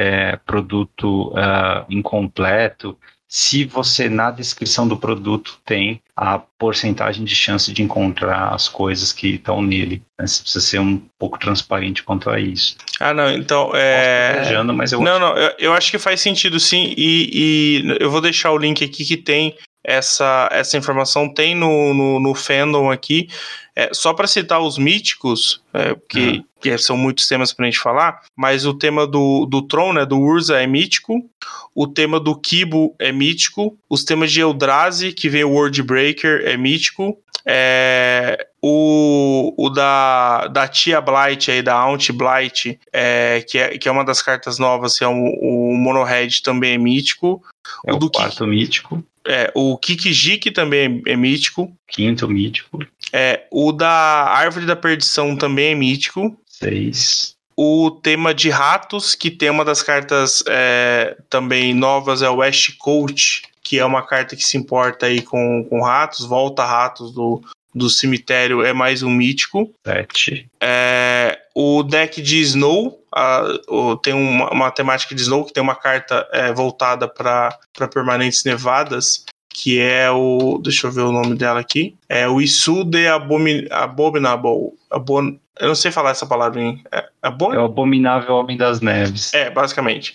produto 0.45 1.29
uh, 1.31 1.85
incompleto 1.89 2.99
se 3.35 3.65
você 3.65 4.09
na 4.09 4.31
descrição 4.31 4.87
do 4.87 4.97
produto 4.97 5.59
tem 5.65 6.01
a 6.15 6.39
porcentagem 6.39 7.25
de 7.25 7.35
chance 7.35 7.73
de 7.73 7.83
encontrar 7.83 8.55
as 8.55 8.69
coisas 8.69 9.13
que 9.13 9.35
estão 9.35 9.61
nele. 9.61 10.01
Né? 10.17 10.25
Você 10.25 10.41
precisa 10.41 10.65
ser 10.65 10.79
um 10.79 11.03
pouco 11.19 11.37
transparente 11.37 12.05
quanto 12.05 12.31
a 12.31 12.39
isso. 12.39 12.77
Ah, 13.01 13.13
não, 13.13 13.29
então. 13.29 13.73
É... 13.75 14.63
mas 14.73 14.93
eu 14.93 15.01
não, 15.01 15.19
não, 15.19 15.37
eu, 15.37 15.53
eu, 15.59 15.73
acho 15.73 15.91
que 15.91 15.99
faz 15.99 16.21
sentido 16.21 16.61
sim, 16.61 16.95
e, 16.97 17.83
e, 17.83 17.97
eu 17.99 18.09
vou 18.09 18.21
deixar 18.21 18.53
o 18.53 18.57
link 18.57 18.85
aqui 18.85 19.05
que 19.05 19.17
tem 19.17 19.57
essa, 19.83 20.49
essa 20.53 20.79
informação, 20.79 21.29
tem 21.29 21.57
no, 21.57 21.93
no, 21.93 22.21
no 22.21 22.35
fandom 22.37 22.89
aqui. 22.89 23.29
É, 23.77 23.91
só 23.93 24.15
para 24.15 24.27
citar 24.27 24.61
os 24.61 24.79
míticos, 24.79 25.63
é, 25.73 25.97
que, 26.09 26.21
uhum. 26.21 26.45
que 26.61 26.79
são 26.79 26.97
muitos 26.97 27.27
temas 27.27 27.53
para 27.53 27.67
a 27.67 27.71
gente 27.71 27.81
falar, 27.81 28.21
mas 28.37 28.65
o 28.65 28.73
tema 28.73 29.07
do, 29.07 29.47
do 29.47 29.63
Tron, 29.63 29.93
né, 29.95 30.07
do 30.07 30.19
Urza 30.19 30.61
é 30.61 30.67
mítico, 30.67 31.29
o 31.75 31.87
tema 31.87 32.21
do 32.21 32.39
Kibo 32.39 32.95
é 33.01 33.11
mítico, 33.11 33.77
os 33.91 34.05
temas 34.05 34.31
de 34.31 34.41
Eldrazi, 34.41 35.13
que 35.13 35.29
vem 35.29 35.43
o 35.43 35.51
World 35.51 35.83
Breaker, 35.83 36.43
é 36.45 36.57
mítico, 36.57 37.19
é, 37.47 38.47
o, 38.63 39.55
o 39.59 39.69
da, 39.69 40.47
da 40.47 40.67
Tia 40.67 41.01
Blight 41.01 41.51
aí, 41.51 41.61
da 41.61 41.75
Aunt 41.75 42.11
Blight, 42.13 42.79
é, 42.93 43.45
que, 43.47 43.59
é, 43.59 43.77
que 43.77 43.89
é 43.89 43.93
uma 43.93 44.05
das 44.05 44.23
cartas 44.23 44.59
novas, 44.59 44.97
que 44.97 45.05
é 45.05 45.09
o, 45.09 45.13
o 45.13 45.77
Monohead 45.77 46.43
também 46.43 46.75
é 46.75 46.79
mítico. 46.79 47.43
É 47.87 47.93
o, 47.93 47.97
o 47.97 47.99
do 47.99 48.11
quarto 48.11 48.47
mítico. 48.47 49.05
É, 49.27 49.51
o 49.55 49.77
Kikijiki 49.77 50.51
também 50.51 51.03
é, 51.07 51.13
é 51.13 51.17
mítico. 51.17 51.75
Quinto 51.89 52.29
mítico. 52.29 52.79
É, 53.17 53.47
o 53.49 53.71
da 53.71 53.89
Árvore 53.89 54.67
da 54.67 54.75
Perdição 54.75 55.37
também 55.37 55.71
é 55.71 55.75
mítico. 55.77 56.37
Seis. 56.49 57.37
O 57.57 57.93
tema 57.93 58.35
de 58.35 58.51
ratos, 58.51 59.15
que 59.15 59.31
tem 59.31 59.51
uma 59.51 59.65
das 59.65 59.81
cartas 59.81 60.43
é, 60.49 61.17
também 61.31 61.73
novas, 61.73 62.23
é 62.23 62.29
o 62.29 62.39
West 62.39 62.77
Coast, 62.77 63.43
que 63.63 63.79
é 63.79 63.85
uma 63.85 64.05
carta 64.05 64.35
que 64.35 64.43
se 64.43 64.59
importa 64.59 65.07
aí 65.07 65.23
com, 65.23 65.65
com 65.71 65.81
ratos, 65.81 66.27
volta 66.27 66.65
ratos 66.65 67.15
do, 67.15 67.41
do 67.73 67.89
cemitério, 67.89 68.65
é 68.65 68.73
mais 68.73 69.05
um 69.05 69.11
mítico. 69.11 69.73
Sete. 69.87 70.49
É, 70.61 71.39
o 71.55 71.85
deck 71.85 72.21
de 72.21 72.41
Snow, 72.41 73.01
a, 73.15 73.45
o, 73.69 73.97
tem 73.97 74.13
uma, 74.13 74.51
uma, 74.51 74.71
temática 74.73 75.15
de 75.15 75.23
Snow, 75.23 75.45
que 75.45 75.53
tem 75.53 75.63
uma 75.63 75.77
carta 75.77 76.29
é, 76.33 76.53
voltada 76.53 77.07
para 77.07 77.57
permanentes 77.93 78.43
nevadas, 78.43 79.25
que 79.55 79.79
é 79.79 80.11
o. 80.11 80.59
Deixa 80.63 80.89
eu 80.89 80.93
ver 80.93 81.03
o 81.03 81.13
nome 81.13 81.37
dela 81.37 81.61
aqui. 81.61 81.95
É 82.09 82.29
o 82.29 82.41
Isu 82.41 82.85
de 82.85 83.07
Abomin, 83.07 83.67
Abominable. 83.71 84.73
Abon, 84.91 85.39
eu 85.61 85.69
não 85.69 85.75
sei 85.77 85.93
falar 85.93 86.11
essa 86.11 86.27
palavra 86.27 86.61
em. 86.61 86.83
É, 86.93 87.05
abon... 87.23 87.55
é 87.55 87.59
o 87.59 87.67
Abominável 87.67 88.35
Homem 88.35 88.57
das 88.57 88.81
Neves. 88.81 89.33
É, 89.33 89.49
basicamente. 89.49 90.13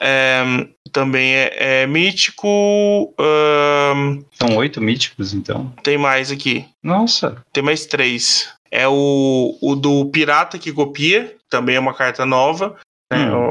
É, 0.00 0.42
também 0.90 1.34
é, 1.34 1.82
é 1.82 1.86
mítico. 1.86 2.48
Um... 2.48 4.24
São 4.32 4.56
oito 4.56 4.80
míticos, 4.80 5.34
então. 5.34 5.70
Tem 5.82 5.98
mais 5.98 6.32
aqui. 6.32 6.64
Nossa. 6.82 7.36
Tem 7.52 7.62
mais 7.62 7.84
três. 7.84 8.48
é 8.70 8.88
o, 8.88 9.58
o 9.60 9.74
do 9.74 10.06
Pirata 10.06 10.58
que 10.58 10.72
copia, 10.72 11.36
também 11.50 11.76
é 11.76 11.80
uma 11.80 11.94
carta 11.94 12.24
nova. 12.24 12.74
Né? 13.10 13.30
Hum. 13.30 13.47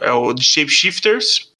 É 0.00 0.12
o 0.12 0.32
de 0.32 0.44
Shapeshifters. 0.44 1.50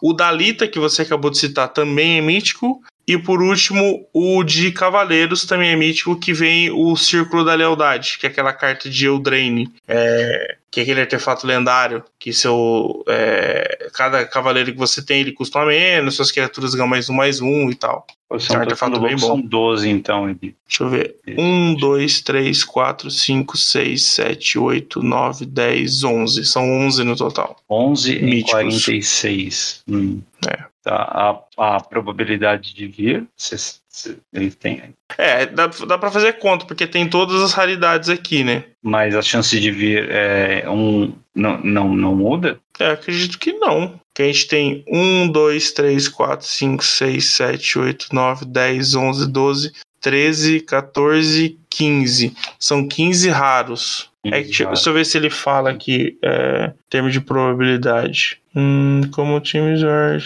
O 0.00 0.12
Dalita, 0.12 0.68
que 0.68 0.78
você 0.78 1.02
acabou 1.02 1.30
de 1.30 1.38
citar, 1.38 1.68
também 1.68 2.18
é 2.18 2.20
mítico. 2.20 2.82
E 3.06 3.16
por 3.16 3.40
último, 3.40 4.04
o 4.12 4.42
de 4.42 4.72
Cavaleiros 4.72 5.44
também 5.44 5.70
é 5.70 5.76
mítico, 5.76 6.18
que 6.18 6.32
vem 6.32 6.72
o 6.72 6.96
Círculo 6.96 7.44
da 7.44 7.54
Lealdade, 7.54 8.18
que 8.18 8.26
é 8.26 8.28
aquela 8.28 8.52
carta 8.52 8.90
de 8.90 9.06
Eldraine, 9.06 9.72
é, 9.86 10.56
que 10.72 10.80
é 10.80 10.82
aquele 10.82 11.02
artefato 11.02 11.46
lendário, 11.46 12.02
que 12.18 12.32
seu. 12.32 13.04
é, 13.06 13.88
cada 13.94 14.24
cavaleiro 14.24 14.72
que 14.72 14.78
você 14.78 15.04
tem, 15.04 15.20
ele 15.20 15.30
custa 15.30 15.64
menos, 15.64 16.16
suas 16.16 16.32
criaturas 16.32 16.74
ganham 16.74 16.88
mais 16.88 17.08
um, 17.08 17.14
mais 17.14 17.40
um 17.40 17.70
e 17.70 17.76
tal. 17.76 18.04
São, 18.40 18.58
bem 18.58 18.98
louco, 18.98 19.10
bom. 19.12 19.18
são 19.18 19.40
12, 19.40 19.88
então. 19.88 20.26
Deixa 20.34 20.82
eu 20.82 20.88
ver. 20.88 21.16
Isso. 21.24 21.40
1, 21.40 21.74
2, 21.76 22.20
3, 22.22 22.64
4, 22.64 23.10
5, 23.10 23.56
6, 23.56 24.02
7, 24.04 24.58
8, 24.58 25.02
9, 25.02 25.46
10, 25.46 26.02
11. 26.04 26.44
São 26.44 26.68
11 26.86 27.04
no 27.04 27.16
total. 27.16 27.56
11 27.70 28.16
em 28.16 28.22
Míticos. 28.24 28.50
46. 28.50 29.82
Hum. 29.88 30.20
É. 30.46 30.64
Tá, 30.82 31.42
a, 31.58 31.76
a 31.76 31.80
probabilidade 31.80 32.72
de 32.72 32.86
vir, 32.86 33.26
cê, 33.36 33.56
cê, 33.88 34.16
ele 34.32 34.52
tem. 34.52 34.94
É, 35.18 35.44
dá, 35.44 35.66
dá 35.66 35.98
pra 35.98 36.12
fazer 36.12 36.34
conta, 36.34 36.64
porque 36.64 36.86
tem 36.86 37.08
todas 37.08 37.42
as 37.42 37.52
raridades 37.52 38.08
aqui, 38.08 38.44
né? 38.44 38.62
Mas 38.80 39.16
a 39.16 39.20
chance 39.20 39.58
de 39.58 39.70
vir 39.72 40.08
é 40.08 40.70
um. 40.70 41.12
Não, 41.34 41.58
não, 41.58 41.96
não 41.96 42.14
muda? 42.14 42.60
É, 42.78 42.92
acredito 42.92 43.36
que 43.36 43.52
não. 43.52 44.00
Que 44.16 44.22
a 44.22 44.26
gente 44.28 44.48
tem 44.48 44.82
1, 44.88 45.28
2, 45.28 45.72
3, 45.72 46.08
4, 46.08 46.46
5, 46.46 46.82
6, 46.82 47.24
7, 47.34 47.78
8, 47.78 48.06
9, 48.14 48.46
10, 48.46 48.94
11, 48.94 49.30
12, 49.30 49.72
13, 50.00 50.60
14, 50.60 51.58
15. 51.68 52.34
São 52.58 52.88
15 52.88 53.28
raros. 53.28 54.10
É 54.24 54.40
que, 54.40 54.44
deixa, 54.44 54.64
deixa 54.68 54.88
eu 54.88 54.94
ver 54.94 55.04
se 55.04 55.18
ele 55.18 55.28
fala 55.28 55.68
aqui, 55.68 56.16
é, 56.22 56.72
em 56.74 56.88
termos 56.88 57.12
de 57.12 57.20
probabilidade. 57.20 58.40
Hum, 58.54 59.02
como 59.12 59.38
teams 59.38 59.84
are 59.84 60.18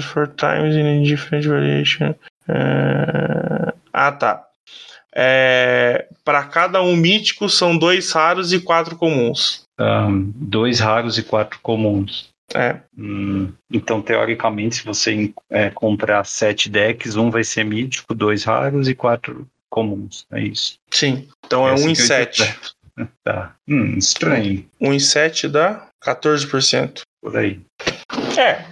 for 0.00 0.26
times 0.26 0.74
in 0.74 1.04
different 1.04 1.46
variation. 1.46 2.16
É, 2.48 3.72
ah, 3.92 4.10
tá. 4.10 4.46
É, 5.14 6.08
para 6.24 6.42
cada 6.42 6.82
um 6.82 6.96
mítico 6.96 7.48
são 7.48 7.78
dois 7.78 8.10
raros 8.10 8.52
e 8.52 8.58
quatro 8.58 8.96
comuns. 8.96 9.62
Ahn, 9.78 10.32
dois 10.34 10.80
raros 10.80 11.16
e 11.18 11.22
quatro 11.22 11.60
comuns. 11.62 12.36
É, 12.54 12.80
Hum, 12.96 13.52
então, 13.70 14.00
teoricamente, 14.00 14.76
se 14.76 14.84
você 14.84 15.32
é, 15.50 15.70
comprar 15.70 16.24
sete 16.24 16.68
decks, 16.68 17.14
um 17.16 17.30
vai 17.30 17.44
ser 17.44 17.64
mítico, 17.64 18.14
dois 18.14 18.44
raros 18.44 18.88
e 18.88 18.94
quatro 18.94 19.46
comuns. 19.70 20.26
É 20.32 20.40
isso. 20.40 20.78
sim. 20.90 21.28
Então 21.46 21.66
é 21.68 21.72
1 21.72 21.74
assim 21.74 21.90
em 21.90 21.94
que 21.94 22.00
eu 22.02 22.06
7. 22.06 22.42
interpreto. 22.42 22.78
Tá. 23.22 23.54
Hum, 23.68 23.96
estranho. 23.96 24.68
1 24.80 24.92
em 24.92 24.98
7 24.98 25.46
dá 25.46 25.86
14%. 26.04 27.02
Por 27.22 27.36
aí. 27.36 27.60
É. 28.36 28.64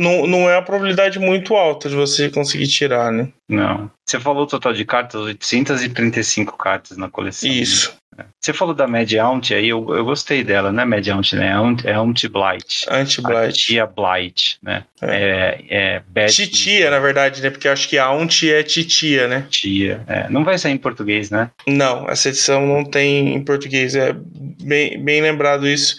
Não, 0.00 0.26
não 0.26 0.48
é 0.48 0.56
uma 0.56 0.64
probabilidade 0.64 1.18
muito 1.18 1.54
alta 1.54 1.88
de 1.88 1.94
você 1.94 2.30
conseguir 2.30 2.66
tirar, 2.68 3.12
né? 3.12 3.28
Não. 3.48 3.90
Você 4.06 4.18
falou 4.18 4.44
o 4.44 4.46
total 4.46 4.72
de 4.72 4.84
cartas, 4.84 5.20
835 5.20 6.56
cartas 6.56 6.96
na 6.96 7.08
coleção. 7.08 7.50
Isso. 7.50 8.00
Você 8.40 8.52
falou 8.52 8.74
da 8.74 8.86
Mad 8.86 9.12
Aunt, 9.14 9.52
aí 9.52 9.68
eu, 9.68 9.94
eu 9.94 10.04
gostei 10.04 10.42
dela, 10.42 10.72
não 10.72 10.82
é 10.82 10.86
Mad 10.86 11.06
Aunt, 11.08 11.32
né? 11.34 11.48
É 11.48 11.52
Aunt, 11.52 11.84
é 11.84 11.92
Aunt 11.92 12.26
Blight. 12.26 12.86
A 12.88 12.96
Anti-blight. 12.96 13.66
tia 13.66 13.86
Blight, 13.86 14.58
né? 14.62 14.84
É, 15.00 15.64
é 15.68 16.02
Bad 16.08 16.32
Titia, 16.32 16.90
na 16.90 16.98
verdade, 16.98 17.42
né? 17.42 17.50
Porque 17.50 17.68
eu 17.68 17.72
acho 17.72 17.88
que 17.88 17.98
a 17.98 18.06
Auntie 18.06 18.52
é 18.52 18.62
titia, 18.62 19.28
né? 19.28 19.46
Tia. 19.48 20.02
É, 20.06 20.28
não 20.28 20.44
vai 20.44 20.58
sair 20.58 20.72
em 20.72 20.78
português, 20.78 21.30
né? 21.30 21.50
Não, 21.66 22.08
essa 22.08 22.28
edição 22.28 22.66
não 22.66 22.84
tem 22.84 23.34
em 23.34 23.44
português. 23.44 23.94
É 23.94 24.14
bem, 24.62 25.02
bem 25.02 25.20
lembrado 25.20 25.66
isso. 25.68 25.96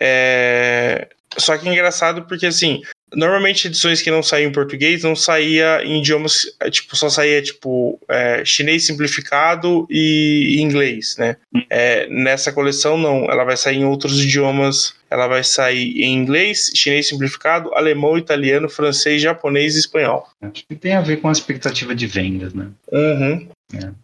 É... 0.00 1.08
Só 1.36 1.56
que 1.58 1.68
é 1.68 1.72
engraçado 1.72 2.22
porque, 2.22 2.46
assim, 2.46 2.82
normalmente 3.16 3.68
edições 3.68 4.02
que 4.02 4.10
não 4.10 4.22
saíam 4.22 4.48
em 4.48 4.52
português 4.52 5.02
não 5.02 5.14
saía 5.14 5.82
em 5.84 6.00
idiomas, 6.00 6.46
é, 6.60 6.70
tipo, 6.70 6.96
só 6.96 7.08
saía, 7.08 7.42
tipo, 7.42 7.98
é, 8.08 8.44
chinês 8.44 8.84
simplificado 8.84 9.86
e 9.90 10.58
inglês, 10.60 11.16
né? 11.18 11.36
É, 11.70 12.06
nessa 12.08 12.52
coleção, 12.52 12.96
não. 12.98 13.30
Ela 13.30 13.44
vai 13.44 13.56
sair 13.56 13.78
em 13.78 13.84
outros 13.84 14.22
idiomas. 14.22 14.94
Ela 15.10 15.28
vai 15.28 15.44
sair 15.44 16.02
em 16.02 16.12
inglês, 16.14 16.72
chinês 16.74 17.08
simplificado, 17.08 17.72
alemão, 17.74 18.18
italiano, 18.18 18.68
francês, 18.68 19.22
japonês 19.22 19.76
e 19.76 19.78
espanhol. 19.78 20.28
Acho 20.42 20.64
que 20.66 20.74
tem 20.74 20.94
a 20.94 21.00
ver 21.00 21.18
com 21.18 21.28
a 21.28 21.32
expectativa 21.32 21.94
de 21.94 22.06
vendas, 22.06 22.52
né? 22.52 22.68
Uhum. 22.90 23.48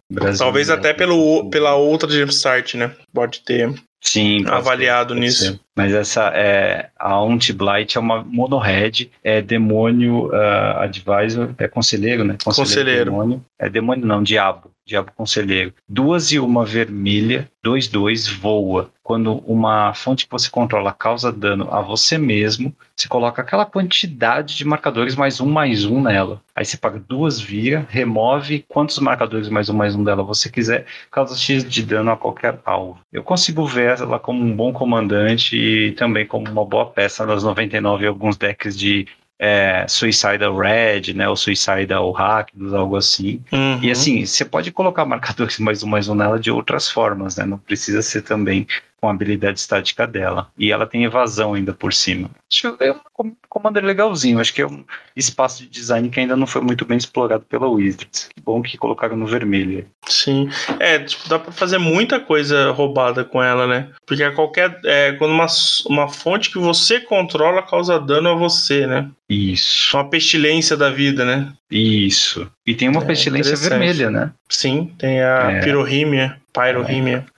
Brasil, 0.09 0.39
Talvez 0.39 0.69
até 0.69 0.93
pelo, 0.93 1.49
pela 1.49 1.75
outra 1.75 2.09
Jumpstart, 2.09 2.75
né? 2.75 2.91
Pode 3.13 3.41
ter. 3.41 3.73
Sim, 4.01 4.43
avaliado 4.47 5.13
ser, 5.13 5.19
nisso. 5.19 5.45
ser. 5.45 5.59
Mas 5.75 5.93
essa 5.93 6.31
é 6.33 6.89
a 6.97 7.11
Aunt 7.11 7.51
Blight 7.51 7.97
é 7.97 8.01
uma 8.01 8.23
mono-red, 8.23 9.11
é 9.23 9.41
demônio 9.41 10.33
ah, 10.33 10.83
advisor, 10.83 11.53
é 11.57 11.67
conselheiro, 11.67 12.23
né? 12.23 12.35
Conselheiro. 12.43 13.11
Demônio. 13.11 13.45
É 13.59 13.69
demônio 13.69 14.05
não, 14.05 14.23
diabo. 14.23 14.70
Diabo 14.85 15.11
conselheiro. 15.15 15.73
Duas 15.87 16.31
e 16.31 16.39
uma 16.39 16.65
vermelha, 16.65 17.49
dois, 17.63 17.87
dois, 17.87 18.27
voa. 18.27 18.91
Quando 19.03 19.37
uma 19.45 19.93
fonte 19.93 20.25
que 20.25 20.31
você 20.31 20.49
controla 20.49 20.93
causa 20.93 21.31
dano 21.31 21.67
a 21.71 21.81
você 21.81 22.17
mesmo, 22.17 22.75
você 22.95 23.07
coloca 23.07 23.41
aquela 23.41 23.65
quantidade 23.65 24.55
de 24.55 24.65
marcadores 24.65 25.15
mais 25.15 25.39
um, 25.39 25.49
mais 25.49 25.85
um 25.85 26.01
nela. 26.01 26.41
Aí 26.55 26.65
você 26.65 26.77
paga 26.77 26.99
duas 26.99 27.39
via, 27.39 27.85
remove 27.89 28.65
quantos 28.67 28.97
marcadores 28.99 29.49
mais 29.49 29.69
um, 29.69 29.73
mais 29.73 29.95
um 29.95 30.03
dela 30.03 30.23
você 30.23 30.49
quiser, 30.49 30.85
causa 31.11 31.35
X 31.35 31.63
de 31.63 31.83
dano 31.83 32.11
a 32.11 32.17
qualquer 32.17 32.59
alvo. 32.65 32.99
Eu 33.11 33.23
consigo 33.23 33.65
ver 33.65 33.99
ela 33.99 34.19
como 34.19 34.43
um 34.43 34.55
bom 34.55 34.73
comandante 34.73 35.57
e 35.57 35.91
também 35.93 36.25
como 36.25 36.49
uma 36.49 36.65
boa 36.65 36.85
peça 36.85 37.25
nas 37.25 37.43
99 37.43 38.03
e 38.03 38.07
alguns 38.07 38.37
decks 38.37 38.77
de 38.77 39.07
é, 39.43 39.87
Suicidal 39.87 40.55
Red, 40.55 41.15
né, 41.15 41.27
ou 41.27 41.35
Suicidal 41.35 42.11
Hackers, 42.11 42.73
algo 42.73 42.95
assim. 42.95 43.41
Uhum. 43.51 43.79
E 43.81 43.89
assim, 43.89 44.23
você 44.23 44.45
pode 44.45 44.71
colocar 44.71 45.03
marcadores 45.03 45.57
mais 45.59 45.81
um, 45.81 45.87
mais 45.87 46.07
um 46.07 46.13
nela 46.13 46.39
de 46.39 46.51
outras 46.51 46.87
formas, 46.87 47.35
né? 47.35 47.43
Não 47.43 47.57
precisa 47.57 48.03
ser 48.03 48.21
também 48.21 48.67
com 49.01 49.09
a 49.09 49.11
habilidade 49.11 49.59
estática 49.59 50.05
dela. 50.05 50.49
E 50.57 50.71
ela 50.71 50.85
tem 50.85 51.03
evasão 51.03 51.55
ainda 51.55 51.73
por 51.73 51.91
cima. 51.91 52.29
Acho 52.51 52.77
que 52.77 52.83
é 52.83 52.91
um 52.91 52.99
com- 53.11 53.35
commander 53.49 53.83
legalzinho. 53.83 54.39
Acho 54.39 54.53
que 54.53 54.61
é 54.61 54.67
um 54.67 54.85
espaço 55.15 55.63
de 55.63 55.69
design 55.69 56.07
que 56.09 56.19
ainda 56.19 56.35
não 56.35 56.45
foi 56.45 56.61
muito 56.61 56.85
bem 56.85 56.97
explorado 56.97 57.43
pela 57.49 57.67
Wizards. 57.67 58.29
Que 58.33 58.39
bom 58.41 58.61
que 58.61 58.77
colocaram 58.77 59.17
no 59.17 59.25
vermelho. 59.25 59.87
Sim. 60.05 60.49
É, 60.79 60.99
tipo, 60.99 61.27
dá 61.27 61.39
pra 61.39 61.51
fazer 61.51 61.79
muita 61.79 62.19
coisa 62.19 62.69
roubada 62.71 63.23
com 63.25 63.41
ela, 63.41 63.65
né? 63.65 63.89
Porque 64.05 64.23
a 64.23 64.31
qualquer. 64.33 64.79
É, 64.85 65.13
quando 65.13 65.31
uma, 65.31 65.47
uma 65.87 66.07
fonte 66.07 66.51
que 66.51 66.59
você 66.59 66.99
controla 66.99 67.63
causa 67.63 67.99
dano 67.99 68.29
a 68.29 68.35
você, 68.35 68.85
né? 68.85 69.09
Isso, 69.27 69.95
Uma 69.97 70.09
pestilência 70.09 70.75
da 70.77 70.89
vida, 70.89 71.23
né? 71.25 71.53
isso. 71.71 72.51
E 72.67 72.75
tem 72.75 72.89
uma 72.89 73.01
É, 73.01 73.05
pestilência 73.05 73.55
vermelha, 73.55 74.11
né? 74.11 74.31
Sim, 74.49 74.93
tem 74.97 75.21
a 75.21 75.51
É. 75.53 75.61
pyrorrímia. 75.61 76.37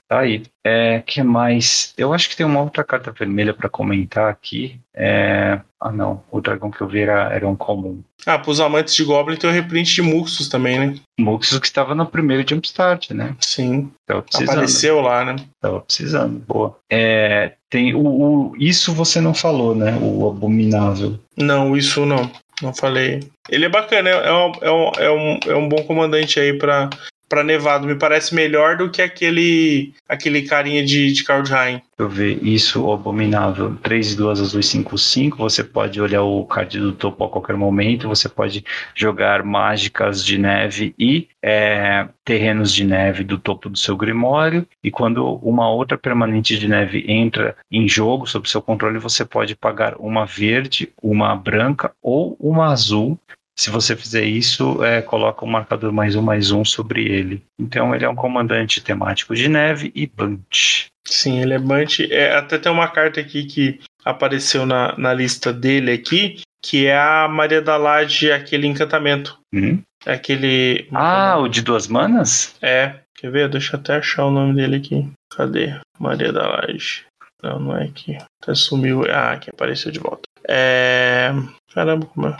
Tá 0.08 0.20
aí. 0.20 0.42
É, 0.64 1.00
que 1.00 1.22
mais? 1.22 1.94
Eu 1.96 2.12
acho 2.12 2.28
que 2.28 2.36
tem 2.36 2.44
uma 2.44 2.60
outra 2.60 2.84
carta 2.84 3.10
vermelha 3.10 3.54
para 3.54 3.68
comentar 3.70 4.30
aqui. 4.30 4.78
É... 4.94 5.60
Ah, 5.80 5.90
não. 5.90 6.22
O 6.30 6.40
dragão 6.40 6.70
que 6.70 6.80
eu 6.80 6.86
vi 6.88 7.00
era, 7.00 7.32
era 7.32 7.48
um 7.48 7.56
comum. 7.56 8.02
Ah, 8.26 8.38
pros 8.38 8.60
amantes 8.60 8.94
de 8.94 9.04
Goblin 9.04 9.36
tem 9.36 9.48
o 9.50 9.52
reprint 9.52 9.94
de 9.94 10.02
Muxus 10.02 10.48
também, 10.48 10.78
né? 10.78 10.94
Muxus 11.18 11.58
que 11.58 11.66
estava 11.66 11.94
no 11.94 12.06
primeiro 12.06 12.46
Jumpstart, 12.48 13.10
né? 13.10 13.34
Sim. 13.40 13.90
Tava 14.06 14.22
precisando. 14.22 14.50
Apareceu 14.50 15.00
lá, 15.00 15.24
né? 15.24 15.36
Tava 15.60 15.80
precisando. 15.80 16.38
Boa. 16.46 16.78
É, 16.90 17.52
tem 17.70 17.94
o, 17.94 18.00
o- 18.06 18.56
Isso 18.58 18.92
você 18.94 19.20
não 19.20 19.34
falou, 19.34 19.74
né? 19.74 19.98
O 20.00 20.28
abominável. 20.28 21.18
Não, 21.36 21.76
isso 21.76 22.04
não. 22.06 22.30
Não 22.62 22.72
falei. 22.72 23.20
Ele 23.50 23.64
é 23.66 23.68
bacana, 23.68 24.08
é, 24.08 24.28
é, 24.28 24.32
um, 24.32 24.52
é, 24.62 24.70
um, 24.70 24.90
é, 24.96 25.10
um, 25.10 25.40
é 25.52 25.56
um 25.56 25.68
bom 25.68 25.82
comandante 25.84 26.38
aí 26.40 26.56
pra, 26.56 26.88
pra 27.34 27.42
Nevado. 27.42 27.86
Me 27.86 27.96
parece 27.96 28.32
melhor 28.32 28.76
do 28.76 28.88
que 28.88 29.02
aquele 29.02 29.92
aquele 30.08 30.42
carinha 30.42 30.84
de, 30.84 31.12
de. 31.12 31.24
Deixa 31.24 31.82
eu 31.98 32.08
ver. 32.08 32.38
Isso, 32.42 32.92
abominável. 32.92 33.74
3 33.82 34.12
e 34.12 34.16
2 34.16 34.40
azuis 34.40 34.66
5, 34.66 34.96
5. 34.96 35.36
Você 35.38 35.64
pode 35.64 36.00
olhar 36.00 36.22
o 36.22 36.44
card 36.44 36.78
do 36.78 36.92
topo 36.92 37.24
a 37.24 37.28
qualquer 37.28 37.56
momento. 37.56 38.08
Você 38.08 38.28
pode 38.28 38.64
jogar 38.94 39.42
mágicas 39.42 40.24
de 40.24 40.38
neve 40.38 40.94
e 40.96 41.28
é, 41.42 42.06
terrenos 42.24 42.72
de 42.72 42.84
neve 42.84 43.24
do 43.24 43.36
topo 43.36 43.68
do 43.68 43.78
seu 43.78 43.96
grimório. 43.96 44.66
E 44.82 44.90
quando 44.90 45.34
uma 45.42 45.68
outra 45.68 45.98
permanente 45.98 46.56
de 46.56 46.68
neve 46.68 47.04
entra 47.08 47.56
em 47.70 47.88
jogo 47.88 48.26
sob 48.26 48.48
seu 48.48 48.62
controle, 48.62 48.98
você 48.98 49.24
pode 49.24 49.56
pagar 49.56 49.96
uma 49.98 50.24
verde, 50.24 50.92
uma 51.02 51.34
branca 51.34 51.92
ou 52.00 52.36
uma 52.38 52.70
azul. 52.70 53.18
Se 53.56 53.70
você 53.70 53.94
fizer 53.94 54.24
isso, 54.24 54.82
é, 54.82 55.00
coloca 55.00 55.44
um 55.44 55.48
marcador 55.48 55.92
mais 55.92 56.16
um, 56.16 56.22
mais 56.22 56.50
um 56.50 56.64
sobre 56.64 57.04
ele. 57.04 57.42
Então 57.58 57.94
ele 57.94 58.04
é 58.04 58.08
um 58.08 58.16
comandante 58.16 58.80
temático 58.80 59.34
de 59.34 59.48
neve 59.48 59.92
e 59.94 60.06
bunch. 60.06 60.86
Sim, 61.06 61.40
ele 61.40 61.52
é 61.52 61.58
Bunch. 61.58 62.10
É, 62.10 62.34
até 62.34 62.58
tem 62.58 62.72
uma 62.72 62.88
carta 62.88 63.20
aqui 63.20 63.44
que 63.44 63.78
apareceu 64.04 64.64
na, 64.64 64.96
na 64.96 65.12
lista 65.12 65.52
dele 65.52 65.92
aqui, 65.92 66.40
que 66.64 66.86
é 66.86 66.98
a 66.98 67.28
Maria 67.28 67.60
da 67.60 67.76
Laje, 67.76 68.32
aquele 68.32 68.66
encantamento. 68.66 69.38
Hum? 69.54 69.80
Aquele. 70.06 70.88
Ah, 70.92 71.36
o 71.38 71.46
de 71.46 71.60
duas 71.60 71.86
manas? 71.86 72.56
É, 72.62 73.00
Quer 73.24 73.30
ver? 73.30 73.48
Deixa 73.48 73.76
eu 73.76 73.80
até 73.80 73.96
achar 73.96 74.26
o 74.26 74.30
nome 74.30 74.54
dele 74.54 74.76
aqui. 74.76 75.08
Cadê? 75.34 75.80
Maria 75.98 76.32
da 76.32 76.46
Laje. 76.46 77.06
Não, 77.42 77.58
não 77.58 77.76
é 77.76 77.84
aqui. 77.84 78.18
Até 78.42 78.54
sumiu. 78.54 79.04
Ah, 79.10 79.32
aqui 79.32 79.50
apareceu 79.50 79.90
de 79.90 79.98
volta. 79.98 80.22
É. 80.48 81.32
Caramba, 81.74 82.06
como 82.06 82.28
é? 82.28 82.36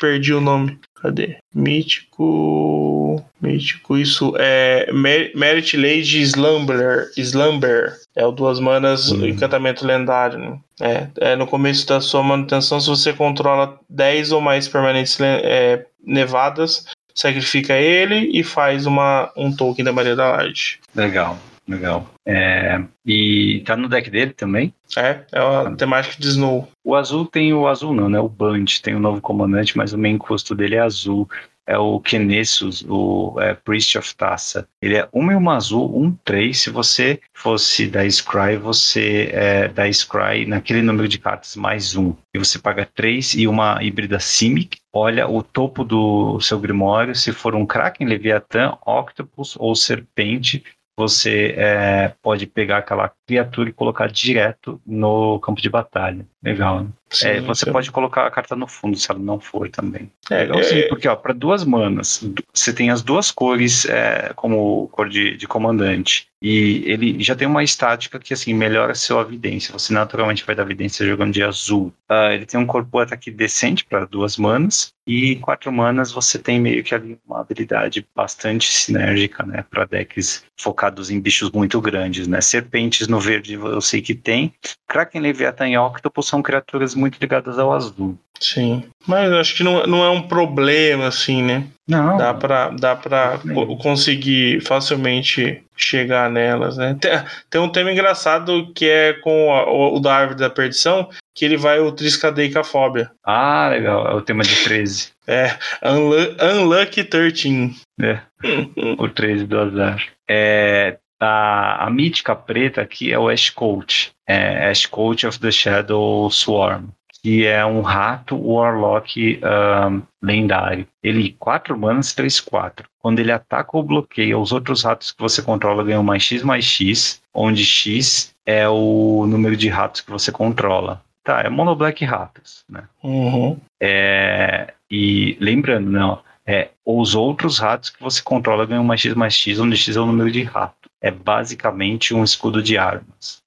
Perdi 0.00 0.32
o 0.32 0.40
nome. 0.40 0.78
Cadê? 0.94 1.36
Mítico. 1.54 3.22
Mítico, 3.40 3.98
isso 3.98 4.34
é. 4.38 4.90
Merit 4.92 5.76
Lady 5.76 6.22
Slumber. 6.22 7.10
Slumber. 7.16 7.94
É 8.16 8.24
o 8.24 8.32
Duas 8.32 8.58
Manas, 8.58 9.10
o 9.10 9.26
encantamento 9.26 9.86
lendário. 9.86 10.38
Né? 10.38 10.58
É, 10.80 11.32
é, 11.32 11.36
no 11.36 11.46
começo 11.46 11.86
da 11.86 12.00
sua 12.00 12.22
manutenção, 12.22 12.80
se 12.80 12.88
você 12.88 13.12
controla 13.12 13.78
10 13.90 14.32
ou 14.32 14.40
mais 14.40 14.66
permanentes 14.66 15.18
é, 15.20 15.84
nevadas, 16.02 16.86
sacrifica 17.14 17.74
ele 17.74 18.30
e 18.32 18.42
faz 18.42 18.86
uma, 18.86 19.30
um 19.36 19.54
token 19.54 19.84
da 19.84 19.92
Maria 19.92 20.16
da 20.16 20.30
Laje. 20.30 20.78
Legal. 20.94 21.38
Legal. 21.68 22.08
É, 22.24 22.80
e 23.04 23.62
tá 23.66 23.76
no 23.76 23.88
deck 23.88 24.08
dele 24.08 24.32
também? 24.32 24.72
É, 24.96 25.20
é 25.32 25.38
a 25.38 25.70
temática 25.72 26.20
de 26.20 26.28
Snow. 26.28 26.68
O 26.84 26.94
azul 26.94 27.26
tem 27.26 27.52
o 27.52 27.66
azul 27.66 27.92
não, 27.92 28.08
né? 28.08 28.20
O 28.20 28.28
Band 28.28 28.64
tem 28.82 28.94
o 28.94 29.00
novo 29.00 29.20
comandante, 29.20 29.76
mas 29.76 29.92
o 29.92 29.98
main 29.98 30.16
custo 30.16 30.54
dele 30.54 30.76
é 30.76 30.80
azul. 30.80 31.28
É 31.68 31.76
o 31.76 31.98
Kenessus, 31.98 32.84
o 32.88 33.34
é, 33.40 33.52
Priest 33.52 33.98
of 33.98 34.14
Tassa. 34.14 34.68
Ele 34.80 34.96
é 34.96 35.08
um 35.12 35.32
e 35.32 35.34
uma 35.34 35.56
azul, 35.56 36.00
um 36.00 36.12
três. 36.24 36.60
Se 36.60 36.70
você 36.70 37.18
fosse 37.34 37.88
da 37.88 38.08
Scry, 38.08 38.56
você 38.56 39.30
é, 39.32 39.66
da 39.66 39.92
Scry 39.92 40.46
naquele 40.46 40.80
número 40.80 41.08
de 41.08 41.18
cartas 41.18 41.56
mais 41.56 41.96
um. 41.96 42.14
E 42.32 42.38
você 42.38 42.56
paga 42.56 42.88
três 42.94 43.34
e 43.34 43.48
uma 43.48 43.82
híbrida 43.82 44.20
Simic. 44.20 44.78
Olha 44.92 45.28
o 45.28 45.42
topo 45.42 45.82
do 45.82 46.40
seu 46.40 46.60
Grimório. 46.60 47.16
Se 47.16 47.32
for 47.32 47.56
um 47.56 47.66
Kraken, 47.66 48.06
Leviatã, 48.06 48.78
Octopus 48.86 49.56
ou 49.58 49.74
Serpente, 49.74 50.62
você 50.96 51.54
é, 51.56 52.14
pode 52.22 52.46
pegar 52.46 52.78
aquela 52.78 53.12
criatura 53.26 53.68
e 53.68 53.72
colocar 53.72 54.08
direto 54.08 54.80
no 54.86 55.38
campo 55.40 55.60
de 55.60 55.68
batalha. 55.68 56.26
Legal, 56.42 56.84
né? 56.84 56.90
Sim, 57.10 57.28
é, 57.28 57.40
você 57.40 57.64
sim. 57.64 57.72
pode 57.72 57.90
colocar 57.90 58.26
a 58.26 58.30
carta 58.30 58.56
no 58.56 58.66
fundo 58.66 58.96
se 58.96 59.10
ela 59.10 59.20
não 59.20 59.38
for 59.38 59.68
também. 59.70 60.10
É, 60.30 60.40
legal 60.40 60.62
sim, 60.64 60.78
é... 60.78 60.88
porque 60.88 61.08
para 61.16 61.32
duas 61.32 61.64
manas, 61.64 62.24
você 62.52 62.72
tem 62.72 62.90
as 62.90 63.00
duas 63.02 63.30
cores 63.30 63.84
é, 63.86 64.32
como 64.34 64.88
cor 64.88 65.08
de, 65.08 65.36
de, 65.36 65.46
comandante. 65.46 66.28
E 66.42 66.82
ele 66.84 67.22
já 67.22 67.34
tem 67.34 67.48
uma 67.48 67.64
estática 67.64 68.18
que 68.18 68.34
assim 68.34 68.52
melhora 68.52 68.92
a 68.92 68.94
sua 68.94 69.22
evidência. 69.22 69.72
Você 69.72 69.92
naturalmente 69.92 70.44
vai 70.44 70.54
dar 70.54 70.64
evidência 70.64 71.06
jogando 71.06 71.32
de 71.32 71.42
azul. 71.42 71.92
Uh, 72.10 72.32
ele 72.32 72.46
tem 72.46 72.60
um 72.60 72.66
corpo 72.66 72.98
ataque 72.98 73.30
decente 73.30 73.84
para 73.84 74.04
duas 74.04 74.36
manas. 74.36 74.92
E 75.06 75.36
quatro 75.36 75.72
manas 75.72 76.12
você 76.12 76.38
tem 76.38 76.60
meio 76.60 76.82
que 76.84 76.94
ali 76.94 77.18
uma 77.26 77.40
habilidade 77.40 78.06
bastante 78.14 78.68
sinérgica, 78.68 79.44
né? 79.44 79.64
Para 79.70 79.86
decks 79.86 80.44
focados 80.58 81.10
em 81.10 81.20
bichos 81.20 81.50
muito 81.52 81.80
grandes, 81.80 82.26
né? 82.26 82.40
Serpentes 82.40 83.08
no 83.08 83.15
verde 83.20 83.54
eu 83.54 83.80
sei 83.80 84.02
que 84.02 84.14
tem. 84.14 84.52
Kraken, 84.88 85.20
Leviathan 85.20 85.68
e 85.68 85.78
Octopus 85.78 86.26
são 86.26 86.42
criaturas 86.42 86.94
muito 86.94 87.18
ligadas 87.20 87.58
ao 87.58 87.72
azul. 87.72 88.18
Sim, 88.40 88.84
mas 89.06 89.32
acho 89.32 89.56
que 89.56 89.62
não, 89.62 89.86
não 89.86 90.04
é 90.04 90.10
um 90.10 90.22
problema, 90.22 91.06
assim, 91.06 91.42
né? 91.42 91.64
Não. 91.88 92.16
Dá 92.18 92.34
pra, 92.34 92.68
dá 92.68 92.96
pra 92.96 93.40
conseguir 93.80 94.60
facilmente 94.60 95.62
chegar 95.76 96.30
nelas, 96.30 96.76
né? 96.76 96.96
Tem, 97.00 97.12
tem, 97.48 97.60
um 97.60 97.68
tema 97.68 97.92
engraçado 97.92 98.72
que 98.74 98.88
é 98.88 99.12
com 99.14 99.54
a, 99.54 99.70
o, 99.70 99.96
o 99.96 100.00
da 100.00 100.14
Árvore 100.14 100.38
da 100.38 100.50
Perdição, 100.50 101.08
que 101.34 101.44
ele 101.44 101.56
vai 101.56 101.78
o 101.78 101.92
Triscadeicafobia. 101.92 103.10
Ah, 103.24 103.68
legal. 103.70 104.06
É 104.08 104.14
o 104.14 104.22
tema 104.22 104.42
de 104.42 104.56
13. 104.64 105.10
É, 105.26 105.56
Unlu 105.84 106.16
Unlucky 106.40 107.04
13. 107.04 107.76
É, 108.00 108.20
o 108.98 109.08
13 109.08 109.46
do 109.46 109.58
azar. 109.58 110.02
É, 110.28 110.98
a, 111.20 111.86
a 111.86 111.90
mítica 111.90 112.34
preta 112.34 112.82
aqui 112.82 113.12
é 113.12 113.18
o 113.18 113.28
Ash 113.28 113.50
Coach. 113.50 114.12
É 114.26 114.68
Ash 114.70 114.86
Coach 114.86 115.26
of 115.26 115.38
the 115.38 115.50
Shadow 115.50 116.30
Swarm. 116.30 116.86
Que 117.22 117.46
é 117.46 117.64
um 117.64 117.80
rato 117.80 118.36
Warlock 118.36 119.40
um, 119.42 120.02
lendário. 120.22 120.86
Ele, 121.02 121.34
4 121.38 121.76
manas, 121.76 122.12
3, 122.12 122.40
4. 122.40 122.88
Quando 123.00 123.18
ele 123.18 123.32
ataca 123.32 123.76
ou 123.76 123.82
bloqueia 123.82 124.38
os 124.38 124.52
outros 124.52 124.84
ratos 124.84 125.10
que 125.12 125.20
você 125.20 125.42
controla, 125.42 125.82
ganham 125.82 126.04
mais 126.04 126.22
X 126.22 126.42
mais 126.42 126.64
X, 126.64 127.20
onde 127.34 127.64
X 127.64 128.34
é 128.44 128.68
o 128.68 129.26
número 129.26 129.56
de 129.56 129.68
ratos 129.68 130.00
que 130.00 130.10
você 130.10 130.30
controla. 130.30 131.02
Tá, 131.24 131.40
é 131.40 131.48
Mono 131.48 131.74
Black 131.74 132.04
Ratos, 132.04 132.64
né? 132.68 132.84
Uhum. 133.02 133.58
É, 133.80 134.72
e 134.88 135.36
lembrando, 135.40 135.90
não, 135.90 136.20
é, 136.46 136.68
os 136.84 137.16
outros 137.16 137.58
ratos 137.58 137.90
que 137.90 138.00
você 138.00 138.22
controla 138.22 138.64
ganham 138.64 138.84
mais 138.84 139.00
X 139.00 139.14
mais 139.14 139.34
X, 139.34 139.58
onde 139.58 139.76
X 139.76 139.96
é 139.96 140.00
o 140.00 140.06
número 140.06 140.30
de 140.30 140.44
rato. 140.44 140.85
É 141.00 141.10
basicamente 141.10 142.14
um 142.14 142.24
escudo 142.24 142.62
de 142.62 142.78
armas. 142.78 143.44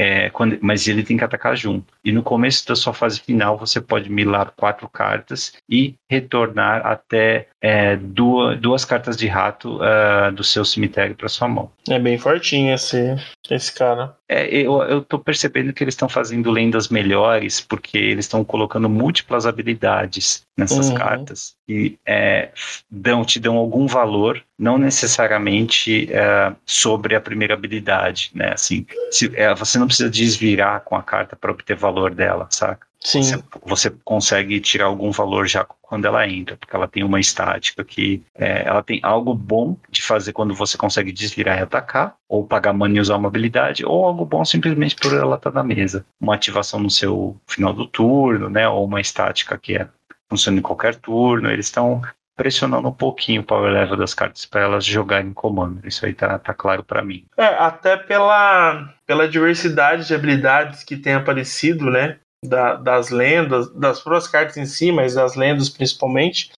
É, 0.00 0.30
quando, 0.30 0.56
mas 0.62 0.86
ele 0.86 1.02
tem 1.02 1.16
que 1.16 1.24
atacar 1.24 1.56
junto. 1.56 1.92
E 2.08 2.12
no 2.12 2.22
começo 2.22 2.66
da 2.66 2.74
sua 2.74 2.94
fase 2.94 3.20
final, 3.20 3.58
você 3.58 3.82
pode 3.82 4.10
milar 4.10 4.54
quatro 4.56 4.88
cartas 4.88 5.52
e 5.68 5.94
retornar 6.10 6.86
até 6.86 7.48
é, 7.60 7.96
duas, 7.96 8.58
duas 8.58 8.82
cartas 8.82 9.14
de 9.14 9.26
rato 9.26 9.76
uh, 9.76 10.32
do 10.32 10.42
seu 10.42 10.64
cemitério 10.64 11.14
para 11.14 11.28
sua 11.28 11.48
mão. 11.48 11.70
É 11.86 11.98
bem 11.98 12.16
fortinho 12.16 12.72
esse, 12.72 13.14
esse 13.50 13.74
cara. 13.74 14.16
É, 14.28 14.46
eu, 14.46 14.82
eu 14.82 15.02
tô 15.02 15.18
percebendo 15.18 15.72
que 15.72 15.82
eles 15.82 15.92
estão 15.92 16.08
fazendo 16.08 16.50
lendas 16.50 16.88
melhores 16.88 17.60
porque 17.60 17.96
eles 17.96 18.26
estão 18.26 18.44
colocando 18.44 18.88
múltiplas 18.88 19.46
habilidades 19.46 20.46
nessas 20.56 20.90
uhum. 20.90 20.94
cartas 20.94 21.54
e 21.68 21.98
é, 22.04 22.50
dão, 22.90 23.24
te 23.24 23.40
dão 23.40 23.56
algum 23.56 23.86
valor, 23.86 24.42
não 24.58 24.76
necessariamente 24.76 26.08
é, 26.12 26.52
sobre 26.66 27.14
a 27.14 27.20
primeira 27.20 27.54
habilidade, 27.54 28.30
né? 28.34 28.52
Assim, 28.52 28.84
se, 29.10 29.32
é, 29.34 29.54
você 29.54 29.78
não 29.78 29.86
precisa 29.86 30.10
desvirar 30.10 30.80
com 30.82 30.94
a 30.94 31.02
carta 31.02 31.34
para 31.34 31.50
obter 31.50 31.76
valor 31.76 31.97
dela, 32.14 32.46
saca? 32.50 32.88
Sim. 33.00 33.22
Você, 33.22 33.42
você, 33.64 33.90
consegue 34.04 34.60
tirar 34.60 34.86
algum 34.86 35.12
valor 35.12 35.46
já 35.46 35.64
quando 35.64 36.04
ela 36.04 36.28
entra, 36.28 36.56
porque 36.56 36.74
ela 36.74 36.88
tem 36.88 37.04
uma 37.04 37.20
estática 37.20 37.84
que 37.84 38.22
é, 38.34 38.66
ela 38.66 38.82
tem 38.82 38.98
algo 39.04 39.32
bom 39.34 39.76
de 39.88 40.02
fazer 40.02 40.32
quando 40.32 40.52
você 40.52 40.76
consegue 40.76 41.12
desvirar 41.12 41.58
e 41.58 41.62
atacar, 41.62 42.16
ou 42.28 42.44
pagar 42.44 42.72
mana 42.72 42.96
e 42.96 43.00
usar 43.00 43.16
uma 43.16 43.28
habilidade, 43.28 43.86
ou 43.86 44.04
algo 44.04 44.24
bom 44.24 44.44
simplesmente 44.44 44.96
por 44.96 45.14
ela 45.14 45.36
estar 45.36 45.52
na 45.52 45.62
mesa. 45.62 46.04
Uma 46.20 46.34
ativação 46.34 46.80
no 46.80 46.90
seu 46.90 47.36
final 47.46 47.72
do 47.72 47.86
turno, 47.86 48.50
né? 48.50 48.68
Ou 48.68 48.84
uma 48.84 49.00
estática 49.00 49.56
que 49.56 49.76
é, 49.76 49.88
funciona 50.28 50.58
em 50.58 50.62
qualquer 50.62 50.96
turno. 50.96 51.50
Eles 51.50 51.66
estão 51.66 52.02
pressionando 52.38 52.88
um 52.88 52.92
pouquinho 52.92 53.42
o 53.42 53.44
power 53.44 53.70
level 53.70 53.96
das 53.96 54.14
cartas 54.14 54.46
para 54.46 54.62
elas 54.62 54.84
jogarem 54.84 55.34
comando. 55.34 55.86
Isso 55.86 56.06
aí 56.06 56.14
tá, 56.14 56.38
tá 56.38 56.54
claro 56.54 56.82
para 56.82 57.04
mim. 57.04 57.26
É, 57.36 57.44
até 57.44 57.96
pela, 57.96 58.94
pela 59.04 59.28
diversidade 59.28 60.06
de 60.06 60.14
habilidades 60.14 60.84
que 60.84 60.96
tem 60.96 61.14
aparecido, 61.14 61.90
né? 61.90 62.16
da, 62.44 62.74
das 62.74 63.10
lendas, 63.10 63.68
das 63.74 64.00
próprias 64.00 64.28
cartas 64.28 64.56
em 64.56 64.66
si, 64.66 64.92
mas 64.92 65.14
das 65.14 65.34
lendas 65.34 65.68
principalmente, 65.68 66.52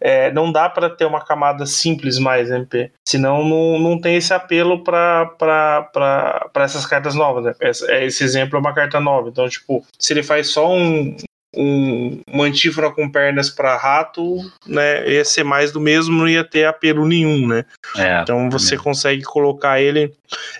é, 0.00 0.32
não 0.32 0.50
dá 0.50 0.68
para 0.68 0.88
ter 0.88 1.04
uma 1.04 1.24
camada 1.24 1.66
simples 1.66 2.18
mais 2.18 2.50
MP. 2.50 2.90
Senão 3.06 3.44
não, 3.44 3.78
não 3.78 4.00
tem 4.00 4.16
esse 4.16 4.32
apelo 4.32 4.82
para 4.82 5.30
essas 6.56 6.86
cartas 6.86 7.14
novas. 7.14 7.44
Né? 7.44 7.54
Esse, 7.60 7.92
esse 8.04 8.24
exemplo 8.24 8.56
é 8.56 8.60
uma 8.60 8.74
carta 8.74 8.98
nova. 8.98 9.28
Então, 9.28 9.48
tipo, 9.48 9.84
se 9.98 10.12
ele 10.12 10.22
faz 10.22 10.48
só 10.48 10.72
um, 10.72 11.16
um, 11.56 12.20
uma 12.28 12.44
antífona 12.44 12.90
com 12.90 13.10
pernas 13.10 13.50
para 13.50 13.76
rato, 13.76 14.38
né, 14.66 15.08
ia 15.08 15.24
ser 15.24 15.44
mais 15.44 15.72
do 15.72 15.80
mesmo, 15.80 16.16
não 16.16 16.28
ia 16.28 16.44
ter 16.44 16.64
apelo 16.64 17.06
nenhum, 17.06 17.46
né? 17.46 17.64
É, 17.96 18.22
então 18.22 18.48
você 18.48 18.76
consegue 18.76 19.22
colocar 19.22 19.80
ele, 19.80 20.12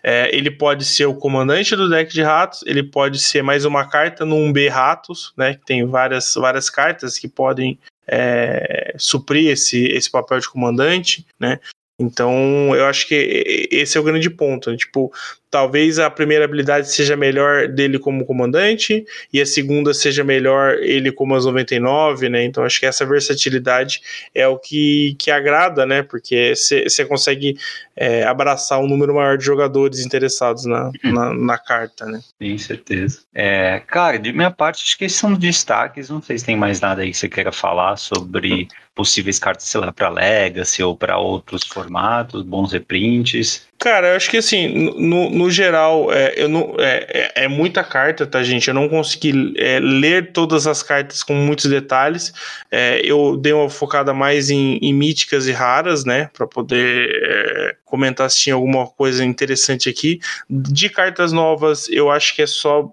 é, 0.03 0.35
ele 0.35 0.51
pode 0.51 0.85
ser 0.85 1.07
o 1.07 1.15
comandante 1.15 1.77
do 1.77 1.89
deck 1.89 2.13
de 2.13 2.23
ratos, 2.23 2.63
ele 2.67 2.83
pode 2.83 3.21
ser 3.21 3.43
mais 3.43 3.65
uma 3.65 3.87
carta 3.89 4.25
no 4.25 4.37
1B 4.37 4.69
ratos, 4.69 5.33
né, 5.37 5.55
que 5.55 5.65
tem 5.65 5.87
várias, 5.87 6.35
várias 6.35 6.69
cartas 6.69 7.19
que 7.19 7.29
podem 7.29 7.79
é, 8.07 8.95
suprir 8.99 9.51
esse, 9.51 9.85
esse 9.87 10.11
papel 10.11 10.41
de 10.41 10.49
comandante, 10.49 11.25
né? 11.39 11.61
Então, 12.01 12.75
eu 12.75 12.87
acho 12.87 13.07
que 13.07 13.69
esse 13.71 13.99
é 13.99 14.01
o 14.01 14.05
grande 14.05 14.31
ponto. 14.31 14.71
Né? 14.71 14.77
Tipo, 14.79 15.13
talvez 15.51 15.99
a 15.99 16.09
primeira 16.09 16.45
habilidade 16.45 16.91
seja 16.91 17.17
melhor 17.17 17.69
dele 17.69 17.99
como 17.99 18.25
comandante 18.25 19.05
e 19.33 19.41
a 19.41 19.45
segunda 19.45 19.93
seja 19.93 20.23
melhor 20.23 20.79
ele 20.79 21.11
como 21.11 21.35
as 21.35 21.45
99, 21.45 22.29
né? 22.29 22.45
Então 22.45 22.65
acho 22.65 22.79
que 22.79 22.87
essa 22.87 23.05
versatilidade 23.05 24.01
é 24.35 24.47
o 24.47 24.57
que, 24.57 25.17
que 25.19 25.31
agrada, 25.31 25.85
né? 25.85 26.03
Porque 26.03 26.55
você 26.55 27.05
consegue 27.05 27.59
é, 27.97 28.23
abraçar 28.23 28.81
um 28.81 28.87
número 28.87 29.15
maior 29.15 29.37
de 29.37 29.45
jogadores 29.45 30.07
interessados 30.07 30.65
na, 30.65 30.87
uhum. 31.05 31.13
na, 31.13 31.35
na, 31.35 31.59
carta, 31.59 32.07
né? 32.07 32.21
Sim, 32.41 32.57
certeza. 32.57 33.21
É, 33.35 33.83
cara, 33.87 34.19
de 34.19 34.33
minha 34.33 34.51
parte, 34.51 34.85
acho 34.85 34.97
que 34.97 35.05
esses 35.05 35.19
são 35.19 35.35
destaques. 35.35 36.09
Não 36.09 36.23
sei 36.23 36.39
se 36.39 36.47
tem 36.47 36.57
mais 36.57 36.81
nada 36.81 37.03
aí 37.03 37.11
que 37.11 37.17
você 37.17 37.29
queira 37.29 37.53
falar 37.53 37.97
sobre 37.97 38.69
possíveis 38.95 39.39
cartas, 39.39 39.65
sei 39.65 39.81
lá, 39.81 39.93
para 39.93 40.09
Legacy 40.09 40.83
ou 40.83 40.97
para 40.97 41.19
outros 41.19 41.65
formatos, 41.65 42.43
bons 42.43 42.73
reprints. 42.73 43.67
Cara, 43.81 44.09
eu 44.09 44.17
acho 44.17 44.29
que 44.29 44.37
assim, 44.37 44.69
no, 44.99 45.31
no 45.31 45.51
geral, 45.51 46.13
é, 46.13 46.35
eu 46.37 46.51
não, 46.51 46.75
é, 46.79 47.33
é, 47.35 47.45
é, 47.45 47.49
muita 47.49 47.83
carta, 47.83 48.27
tá, 48.27 48.43
gente? 48.43 48.69
Eu 48.69 48.75
não 48.75 48.91
consegui 48.91 49.55
é, 49.57 49.81
ler 49.81 50.33
todas 50.33 50.67
as 50.67 50.83
cartas 50.83 51.23
com 51.23 51.33
muitos 51.33 51.65
detalhes. 51.65 52.31
É, 52.71 53.01
eu 53.03 53.39
dei 53.39 53.55
uma 53.55 53.71
focada 53.71 54.13
mais 54.13 54.51
em, 54.51 54.77
em 54.83 54.93
míticas 54.93 55.47
e 55.47 55.53
raras, 55.53 56.05
né? 56.05 56.29
Pra 56.35 56.47
poder 56.47 57.09
é, 57.25 57.77
comentar 57.83 58.31
se 58.31 58.41
tinha 58.41 58.55
alguma 58.55 58.87
coisa 58.87 59.25
interessante 59.25 59.89
aqui. 59.89 60.21
De 60.49 60.91
cartas 60.91 61.33
novas, 61.33 61.89
eu 61.89 62.11
acho 62.11 62.37
que 62.37 62.43
é 62.43 62.47
só 62.47 62.93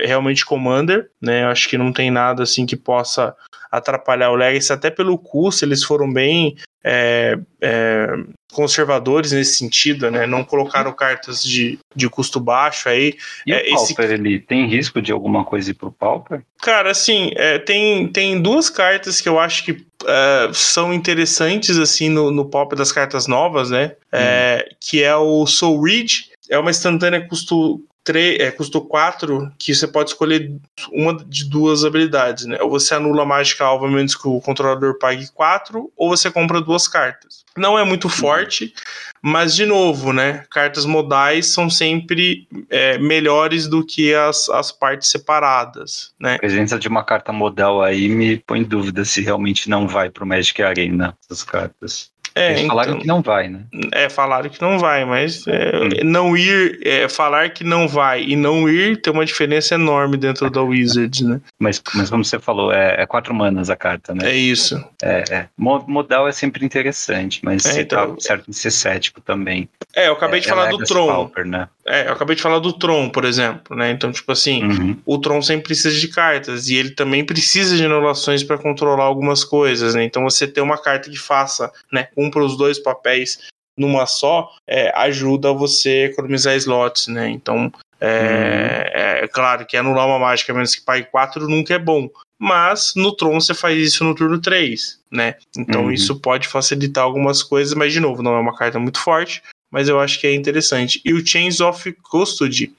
realmente 0.00 0.46
Commander, 0.46 1.10
né? 1.20 1.44
Eu 1.44 1.48
acho 1.48 1.68
que 1.68 1.78
não 1.78 1.92
tem 1.92 2.10
nada 2.10 2.42
assim 2.42 2.64
que 2.64 2.74
possa 2.74 3.36
atrapalhar 3.70 4.30
o 4.30 4.34
Legacy, 4.34 4.72
até 4.72 4.90
pelo 4.90 5.16
custo, 5.16 5.64
eles 5.64 5.84
foram 5.84 6.12
bem 6.12 6.56
é, 6.84 7.38
é, 7.60 8.06
conservadores 8.52 9.32
nesse 9.32 9.56
sentido, 9.56 10.10
né? 10.10 10.26
Não 10.26 10.44
colocaram 10.44 10.92
cartas 10.92 11.42
de, 11.42 11.78
de 11.94 12.08
custo 12.08 12.38
baixo 12.38 12.88
aí. 12.88 13.16
E 13.46 13.52
é, 13.52 13.62
o 13.72 13.74
Pauper, 13.74 14.04
esse... 14.04 14.14
ele 14.14 14.38
tem 14.38 14.66
risco 14.66 15.00
de 15.00 15.10
alguma 15.10 15.44
coisa 15.44 15.70
ir 15.70 15.74
pro 15.74 15.90
Pauper? 15.90 16.42
Cara, 16.60 16.90
assim, 16.90 17.32
é, 17.34 17.58
tem, 17.58 18.08
tem 18.08 18.40
duas 18.40 18.70
cartas 18.70 19.20
que 19.20 19.28
eu 19.28 19.38
acho 19.38 19.64
que 19.64 19.84
é, 20.06 20.50
são 20.52 20.92
interessantes, 20.92 21.76
assim, 21.78 22.08
no, 22.08 22.30
no 22.30 22.44
Pauper 22.44 22.78
das 22.78 22.92
cartas 22.92 23.26
novas, 23.26 23.70
né? 23.70 23.92
É, 24.12 24.66
hum. 24.68 24.74
Que 24.80 25.02
é 25.02 25.16
o 25.16 25.46
Soul 25.46 25.82
Reed, 25.82 26.10
é 26.48 26.58
uma 26.58 26.70
instantânea 26.70 27.26
custo 27.26 27.82
3, 28.04 28.40
é, 28.40 28.50
custou 28.50 28.84
4, 28.84 29.52
que 29.58 29.74
você 29.74 29.86
pode 29.86 30.10
escolher 30.10 30.52
uma 30.92 31.16
de 31.24 31.48
duas 31.48 31.84
habilidades, 31.84 32.46
né? 32.46 32.58
Ou 32.60 32.70
você 32.70 32.94
anula 32.94 33.22
a 33.22 33.26
mágica 33.26 33.64
alvo 33.64 33.86
a 33.86 33.90
menos 33.90 34.16
que 34.16 34.26
o 34.26 34.40
controlador 34.40 34.98
pague 34.98 35.30
4, 35.32 35.90
ou 35.96 36.08
você 36.08 36.30
compra 36.30 36.60
duas 36.60 36.88
cartas. 36.88 37.41
Não 37.56 37.78
é 37.78 37.84
muito 37.84 38.08
forte, 38.08 38.72
mas 39.20 39.54
de 39.54 39.66
novo, 39.66 40.12
né? 40.12 40.44
Cartas 40.50 40.84
modais 40.84 41.46
são 41.46 41.68
sempre 41.70 42.48
é, 42.70 42.98
melhores 42.98 43.68
do 43.68 43.84
que 43.84 44.14
as, 44.14 44.48
as 44.48 44.72
partes 44.72 45.10
separadas, 45.10 46.12
né? 46.18 46.34
A 46.36 46.38
presença 46.38 46.78
de 46.78 46.88
uma 46.88 47.04
carta 47.04 47.32
modal 47.32 47.82
aí 47.82 48.08
me 48.08 48.38
põe 48.38 48.60
em 48.60 48.64
dúvida 48.64 49.04
se 49.04 49.20
realmente 49.20 49.68
não 49.68 49.86
vai 49.86 50.10
pro 50.10 50.26
Magic 50.26 50.62
Arena 50.62 51.16
essas 51.24 51.44
cartas. 51.44 52.10
É, 52.34 52.52
Eles 52.52 52.66
falaram 52.66 52.90
então, 52.90 53.00
que 53.00 53.06
não 53.06 53.22
vai, 53.22 53.48
né? 53.48 53.60
É, 53.92 54.08
falaram 54.08 54.48
que 54.48 54.60
não 54.60 54.78
vai, 54.78 55.04
mas 55.04 55.46
é, 55.46 55.72
hum. 55.76 55.88
não 56.04 56.36
ir, 56.36 56.80
é, 56.84 57.08
falar 57.08 57.50
que 57.50 57.64
não 57.64 57.86
vai 57.86 58.22
e 58.22 58.36
não 58.36 58.68
ir 58.68 59.00
tem 59.00 59.12
uma 59.12 59.24
diferença 59.24 59.74
enorme 59.74 60.16
dentro 60.16 60.50
da 60.50 60.62
Wizards, 60.62 61.20
né? 61.20 61.40
Mas, 61.58 61.82
mas 61.94 62.10
como 62.10 62.24
você 62.24 62.38
falou, 62.38 62.72
é, 62.72 63.02
é 63.02 63.06
quatro 63.06 63.34
manas 63.34 63.70
a 63.70 63.76
carta, 63.76 64.14
né? 64.14 64.30
É 64.30 64.34
isso. 64.34 64.82
É, 65.02 65.24
é. 65.30 65.46
Modal 65.56 66.26
é 66.26 66.32
sempre 66.32 66.64
interessante, 66.64 67.40
mas 67.42 67.64
é, 67.64 67.72
você 67.72 67.84
tá 67.84 68.02
então... 68.02 68.14
tá 68.14 68.20
certo 68.20 68.50
de 68.50 68.56
ser 68.56 68.70
cético 68.70 69.20
também. 69.20 69.68
É, 69.94 70.08
eu 70.08 70.12
acabei 70.12 70.40
de 70.40 70.46
é, 70.46 70.50
falar 70.50 70.70
do 70.70 70.78
Tron. 70.78 71.06
Pauper, 71.06 71.46
né? 71.46 71.68
É, 71.84 72.06
eu 72.06 72.12
acabei 72.12 72.36
de 72.36 72.42
falar 72.42 72.60
do 72.60 72.72
Tron, 72.72 73.10
por 73.10 73.24
exemplo, 73.24 73.76
né? 73.76 73.90
Então, 73.90 74.12
tipo 74.12 74.30
assim, 74.30 74.62
uhum. 74.64 74.96
o 75.04 75.18
Tron 75.18 75.42
sempre 75.42 75.64
precisa 75.64 75.98
de 75.98 76.08
cartas 76.08 76.68
e 76.68 76.76
ele 76.76 76.90
também 76.90 77.24
precisa 77.24 77.76
de 77.76 77.84
anulações 77.84 78.44
para 78.44 78.56
controlar 78.56 79.04
algumas 79.04 79.42
coisas, 79.42 79.94
né? 79.94 80.04
Então, 80.04 80.22
você 80.22 80.46
ter 80.46 80.60
uma 80.60 80.78
carta 80.78 81.10
que 81.10 81.18
faça, 81.18 81.72
né, 81.90 82.08
cumpra 82.22 82.44
os 82.44 82.56
dois 82.56 82.78
papéis 82.78 83.38
numa 83.76 84.06
só, 84.06 84.50
é, 84.68 84.92
ajuda 84.94 85.52
você 85.52 85.88
a 85.88 86.04
economizar 86.06 86.54
slots, 86.56 87.08
né? 87.08 87.30
Então, 87.30 87.72
é, 88.00 89.20
uhum. 89.20 89.24
é, 89.24 89.28
claro 89.28 89.64
que 89.64 89.76
anular 89.76 90.06
uma 90.06 90.18
mágica 90.18 90.52
menos 90.52 90.74
que 90.74 90.84
pague 90.84 91.06
4 91.10 91.48
nunca 91.48 91.74
é 91.74 91.78
bom. 91.78 92.08
Mas 92.38 92.92
no 92.96 93.14
Tron 93.14 93.40
você 93.40 93.54
faz 93.54 93.78
isso 93.78 94.04
no 94.04 94.14
turno 94.14 94.40
3, 94.40 95.00
né? 95.10 95.36
Então 95.56 95.84
uhum. 95.84 95.92
isso 95.92 96.18
pode 96.20 96.48
facilitar 96.48 97.04
algumas 97.04 97.42
coisas, 97.42 97.72
mas 97.72 97.92
de 97.92 98.00
novo, 98.00 98.22
não 98.22 98.34
é 98.34 98.40
uma 98.40 98.56
carta 98.56 98.78
muito 98.78 99.00
forte 99.00 99.42
mas 99.72 99.88
eu 99.88 99.98
acho 99.98 100.20
que 100.20 100.26
é 100.26 100.34
interessante. 100.34 101.00
E 101.02 101.14
o 101.14 101.26
Chains 101.26 101.60
of 101.60 101.90
Custody, 102.02 102.74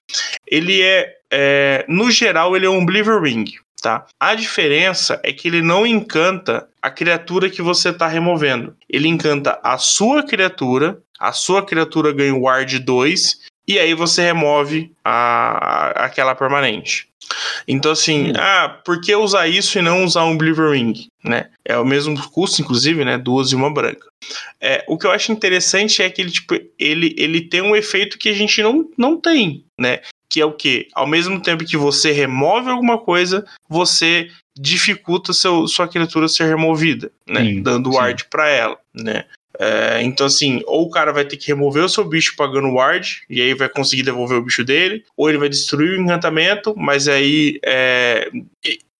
ele 0.46 0.82
é, 0.84 1.18
é 1.32 1.86
no 1.90 2.12
geral, 2.12 2.56
ele 2.56 2.68
é 2.68 2.70
um 2.70 2.86
Believer 2.86 3.20
Ring, 3.20 3.46
tá? 3.84 4.06
A 4.18 4.34
diferença 4.34 5.20
é 5.24 5.34
que 5.34 5.48
ele 5.48 5.62
não 5.62 5.86
encanta 5.86 6.68
a 6.82 6.90
criatura 6.90 7.50
que 7.50 7.62
você 7.62 7.90
está 7.90 8.08
removendo. 8.08 8.76
Ele 8.90 9.10
encanta 9.10 9.60
a 9.62 9.78
sua 9.78 10.24
criatura, 10.24 11.00
a 11.20 11.34
sua 11.34 11.66
criatura 11.66 12.14
ganha 12.14 12.34
o 12.34 12.44
Ward 12.44 12.80
2, 12.80 13.42
e 13.68 13.78
aí 13.78 13.94
você 13.94 14.24
remove 14.24 14.92
a, 15.04 15.12
a 16.02 16.06
aquela 16.06 16.34
permanente. 16.34 17.10
Então, 17.68 17.92
assim, 17.92 18.30
hum. 18.30 18.34
ah, 18.38 18.82
por 18.86 19.02
que 19.02 19.14
usar 19.16 19.48
isso 19.48 19.78
e 19.78 19.82
não 19.82 20.04
usar 20.04 20.24
um 20.24 20.38
Believer 20.38 20.72
Ring? 20.72 20.94
Né? 21.24 21.50
É 21.66 21.78
o 21.78 21.86
mesmo 21.86 22.18
custo, 22.30 22.62
inclusive, 22.62 23.04
né? 23.04 23.18
Duas 23.18 23.52
e 23.52 23.56
uma 23.56 23.74
branca. 23.74 24.08
É, 24.62 24.84
o 24.88 24.98
que 24.98 25.06
eu 25.06 25.12
acho 25.12 25.32
interessante 25.32 26.02
é 26.02 26.10
que 26.10 26.22
ele, 26.22 26.32
tipo, 26.32 26.56
ele, 26.78 27.16
ele 27.18 27.42
tem 27.42 27.62
um 27.62 27.76
efeito 27.76 28.18
que 28.18 28.30
a 28.30 28.34
gente 28.34 28.62
não, 28.62 28.90
não 28.98 29.20
tem, 29.20 29.66
né? 29.80 30.00
Que 30.34 30.42
é 30.42 30.46
o 30.46 30.52
que? 30.52 30.88
Ao 30.96 31.06
mesmo 31.06 31.40
tempo 31.40 31.64
que 31.64 31.78
você 31.78 32.12
remove 32.12 32.68
alguma 32.68 32.98
coisa, 32.98 33.46
você 33.70 34.30
dificulta 34.58 35.32
seu, 35.32 35.68
sua 35.68 35.88
criatura 35.88 36.28
ser 36.28 36.48
removida, 36.48 37.12
né? 37.28 37.42
Sim, 37.42 37.62
Dando 37.62 37.92
ward 37.92 38.26
para 38.32 38.50
ela, 38.50 38.80
né? 38.92 39.26
É, 39.60 40.02
então, 40.02 40.26
assim, 40.26 40.64
ou 40.66 40.88
o 40.88 40.90
cara 40.90 41.14
vai 41.14 41.24
ter 41.24 41.38
que 41.38 41.50
remover 41.50 41.84
o 41.84 41.90
seu 41.90 42.04
bicho 42.04 42.36
pagando 42.36 42.74
ward, 42.74 43.22
e 43.30 43.40
aí 43.44 43.54
vai 43.54 43.70
conseguir 43.70 44.02
devolver 44.02 44.40
o 44.40 44.42
bicho 44.42 44.64
dele, 44.64 45.06
ou 45.16 45.30
ele 45.30 45.38
vai 45.38 45.50
destruir 45.50 45.92
o 45.92 46.02
encantamento, 46.02 46.74
mas 46.76 47.08
aí 47.08 47.60
é, 47.64 48.32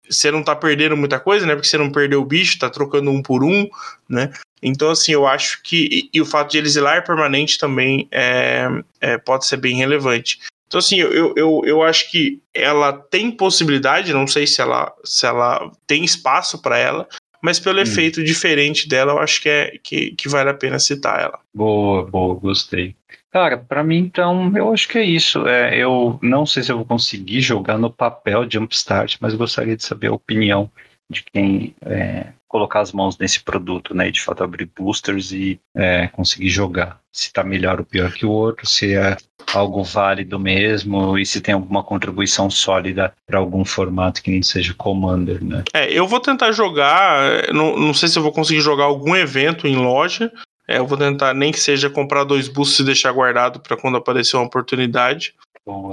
você 0.08 0.30
não 0.30 0.44
tá 0.44 0.56
perdendo 0.56 0.96
muita 0.96 1.20
coisa, 1.20 1.48
né? 1.48 1.56
Porque 1.56 1.68
você 1.68 1.80
não 1.80 1.92
perdeu 1.92 2.22
o 2.22 2.26
bicho, 2.26 2.60
tá 2.60 2.70
trocando 2.70 3.10
um 3.10 3.24
por 3.24 3.44
um, 3.44 3.68
né? 4.08 4.32
Então, 4.62 4.92
assim, 4.92 5.14
eu 5.14 5.26
acho 5.26 5.64
que. 5.64 6.10
E, 6.14 6.18
e 6.18 6.22
o 6.22 6.26
fato 6.26 6.52
de 6.52 6.60
ele 6.60 6.70
zelar 6.70 7.04
permanente 7.04 7.58
também 7.58 8.08
é, 8.12 8.68
é, 9.02 9.18
pode 9.18 9.48
ser 9.48 9.58
bem 9.58 9.76
relevante. 9.76 10.38
Então, 10.74 10.80
assim, 10.80 10.98
eu, 10.98 11.36
eu, 11.38 11.62
eu 11.66 11.84
acho 11.84 12.10
que 12.10 12.42
ela 12.52 12.92
tem 12.92 13.30
possibilidade, 13.30 14.12
não 14.12 14.26
sei 14.26 14.48
se 14.48 14.60
ela, 14.60 14.92
se 15.04 15.24
ela 15.24 15.72
tem 15.86 16.04
espaço 16.04 16.60
para 16.64 16.80
ela, 16.80 17.08
mas 17.44 17.60
pelo 17.60 17.78
hum. 17.78 17.84
efeito 17.84 18.24
diferente 18.24 18.90
dela, 18.90 19.12
eu 19.12 19.20
acho 19.20 19.40
que, 19.40 19.50
é, 19.50 19.78
que, 19.84 20.16
que 20.16 20.28
vale 20.28 20.50
a 20.50 20.54
pena 20.56 20.80
citar 20.80 21.22
ela. 21.22 21.38
Boa, 21.54 22.04
boa, 22.04 22.34
gostei. 22.34 22.96
Cara, 23.32 23.56
para 23.56 23.84
mim, 23.84 24.00
então, 24.00 24.52
eu 24.58 24.74
acho 24.74 24.88
que 24.88 24.98
é 24.98 25.04
isso. 25.04 25.48
É, 25.48 25.78
eu 25.78 26.18
não 26.24 26.44
sei 26.44 26.64
se 26.64 26.72
eu 26.72 26.78
vou 26.78 26.86
conseguir 26.86 27.42
jogar 27.42 27.78
no 27.78 27.92
papel 27.92 28.50
Jumpstart, 28.50 29.18
mas 29.22 29.36
gostaria 29.36 29.78
de 29.78 29.84
saber 29.84 30.08
a 30.08 30.14
opinião 30.14 30.72
de 31.08 31.24
quem 31.24 31.76
é, 31.86 32.30
colocar 32.48 32.82
as 32.82 32.92
mãos 32.92 33.18
nesse 33.18 33.44
produto, 33.44 33.94
né? 33.94 34.08
E 34.08 34.12
de 34.12 34.22
fato 34.22 34.44
abrir 34.44 34.70
boosters 34.76 35.32
e 35.32 35.60
é, 35.76 36.08
conseguir 36.08 36.50
jogar. 36.50 37.00
Se 37.12 37.28
está 37.28 37.44
melhor 37.44 37.80
ou 37.80 37.86
pior 37.86 38.12
que 38.12 38.26
o 38.26 38.32
outro, 38.32 38.68
se 38.68 38.96
é 38.96 39.18
algo 39.54 39.84
válido 39.84 40.40
mesmo 40.40 41.18
e 41.18 41.26
se 41.26 41.42
tem 41.42 41.54
alguma 41.54 41.84
contribuição 41.84 42.50
sólida 42.50 43.14
para 43.26 43.40
algum 43.40 43.64
formato 43.66 44.22
que 44.22 44.32
nem 44.32 44.42
seja 44.42 44.74
Commander, 44.74 45.44
né? 45.44 45.64
É, 45.74 45.92
eu 45.92 46.08
vou 46.08 46.20
tentar 46.20 46.52
jogar, 46.52 47.52
não, 47.54 47.78
não 47.78 47.94
sei 47.94 48.10
se 48.10 48.18
eu 48.18 48.24
vou 48.24 48.32
conseguir 48.32 48.62
jogar 48.62 48.86
algum 48.86 49.16
evento 49.16 49.68
em 49.68 49.76
loja, 49.76 50.32
é, 50.68 50.78
eu 50.78 50.88
vou 50.88 50.98
tentar 50.98 51.34
nem 51.34 51.52
que 51.52 51.60
seja 51.60 51.90
comprar 51.90 52.24
dois 52.24 52.48
bustos 52.48 52.80
e 52.80 52.86
deixar 52.86 53.12
guardado 53.12 53.60
para 53.60 53.78
quando 53.78 53.98
aparecer 53.98 54.38
uma 54.38 54.46
oportunidade. 54.46 55.34
Boa. 55.66 55.92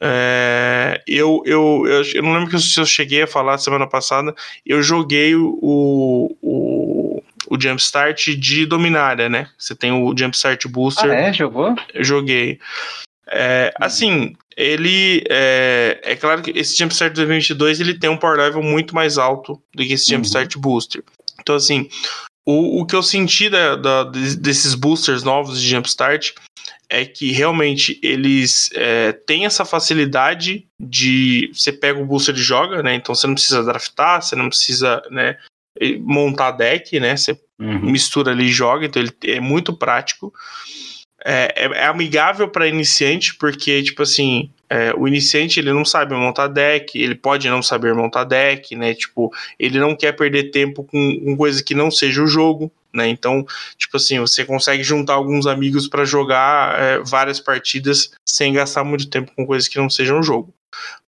É, 0.00 1.02
eu, 1.06 1.42
eu, 1.46 1.84
eu, 1.86 2.02
eu, 2.14 2.22
não 2.22 2.34
lembro 2.34 2.58
se 2.58 2.78
eu 2.78 2.84
cheguei 2.84 3.22
a 3.22 3.26
falar 3.26 3.58
semana 3.58 3.88
passada. 3.88 4.34
Eu 4.64 4.82
joguei 4.82 5.34
o, 5.34 5.58
o, 5.62 6.36
o 7.48 7.60
Jumpstart 7.60 8.28
de 8.36 8.66
Dominária, 8.66 9.28
né? 9.28 9.48
Você 9.58 9.74
tem 9.74 9.92
o 9.92 10.14
Jumpstart 10.16 10.66
Booster. 10.66 11.10
Ah, 11.10 11.14
é? 11.14 11.32
Jogou? 11.32 11.74
Eu 11.92 12.04
joguei. 12.04 12.58
É, 13.26 13.72
assim, 13.80 14.34
ele 14.56 15.24
é, 15.28 16.00
é, 16.02 16.16
claro 16.16 16.42
que 16.42 16.50
esse 16.50 16.76
Jumpstart 16.76 17.14
2022 17.14 17.80
ele 17.80 17.98
tem 17.98 18.10
um 18.10 18.16
power 18.16 18.38
level 18.38 18.62
muito 18.62 18.94
mais 18.94 19.18
alto 19.18 19.60
do 19.74 19.84
que 19.84 19.94
esse 19.94 20.10
uhum. 20.12 20.18
Jumpstart 20.18 20.56
Booster. 20.56 21.02
Então, 21.40 21.54
assim, 21.54 21.88
o, 22.46 22.80
o 22.82 22.86
que 22.86 22.94
eu 22.94 23.02
senti 23.02 23.48
da, 23.48 23.76
da, 23.76 24.04
desses 24.04 24.74
boosters 24.74 25.22
novos 25.22 25.60
de 25.60 25.68
Jumpstart 25.68 26.32
é 26.88 27.04
que 27.04 27.32
realmente 27.32 27.98
eles 28.02 28.70
é, 28.74 29.12
têm 29.12 29.46
essa 29.46 29.64
facilidade 29.64 30.66
de 30.80 31.50
você 31.52 31.72
pega 31.72 32.00
o 32.00 32.06
booster 32.06 32.34
e 32.34 32.38
joga, 32.38 32.82
né? 32.82 32.94
Então 32.94 33.14
você 33.14 33.26
não 33.26 33.34
precisa 33.34 33.64
draftar, 33.64 34.22
você 34.22 34.36
não 34.36 34.48
precisa 34.48 35.02
né, 35.10 35.36
montar 36.00 36.52
deck, 36.52 36.98
né? 37.00 37.16
Você 37.16 37.38
uhum. 37.58 37.90
mistura 37.90 38.32
ali 38.32 38.46
e 38.46 38.52
joga, 38.52 38.86
então 38.86 39.02
ele 39.02 39.12
é 39.24 39.40
muito 39.40 39.72
prático. 39.72 40.32
É, 41.24 41.52
é, 41.56 41.64
é 41.64 41.86
amigável 41.86 42.48
para 42.48 42.68
iniciante, 42.68 43.34
porque, 43.36 43.82
tipo 43.82 44.02
assim, 44.02 44.50
é, 44.68 44.92
o 44.94 45.08
iniciante 45.08 45.58
ele 45.58 45.72
não 45.72 45.84
sabe 45.84 46.14
montar 46.14 46.48
deck, 46.48 46.98
ele 46.98 47.14
pode 47.14 47.48
não 47.48 47.62
saber 47.62 47.94
montar 47.94 48.24
deck, 48.24 48.76
né? 48.76 48.94
Tipo, 48.94 49.32
ele 49.58 49.78
não 49.78 49.96
quer 49.96 50.12
perder 50.12 50.50
tempo 50.50 50.84
com, 50.84 51.20
com 51.24 51.36
coisa 51.36 51.62
que 51.62 51.74
não 51.74 51.90
seja 51.90 52.22
o 52.22 52.26
jogo, 52.26 52.70
né? 52.92 53.08
Então, 53.08 53.46
tipo 53.78 53.96
assim, 53.96 54.20
você 54.20 54.44
consegue 54.44 54.82
juntar 54.82 55.14
alguns 55.14 55.46
amigos 55.46 55.88
para 55.88 56.04
jogar 56.04 56.78
é, 56.78 56.98
várias 56.98 57.40
partidas 57.40 58.12
sem 58.24 58.52
gastar 58.52 58.84
muito 58.84 59.08
tempo 59.08 59.32
com 59.34 59.46
coisas 59.46 59.68
que 59.68 59.78
não 59.78 59.88
sejam 59.88 60.20
o 60.20 60.22
jogo. 60.22 60.52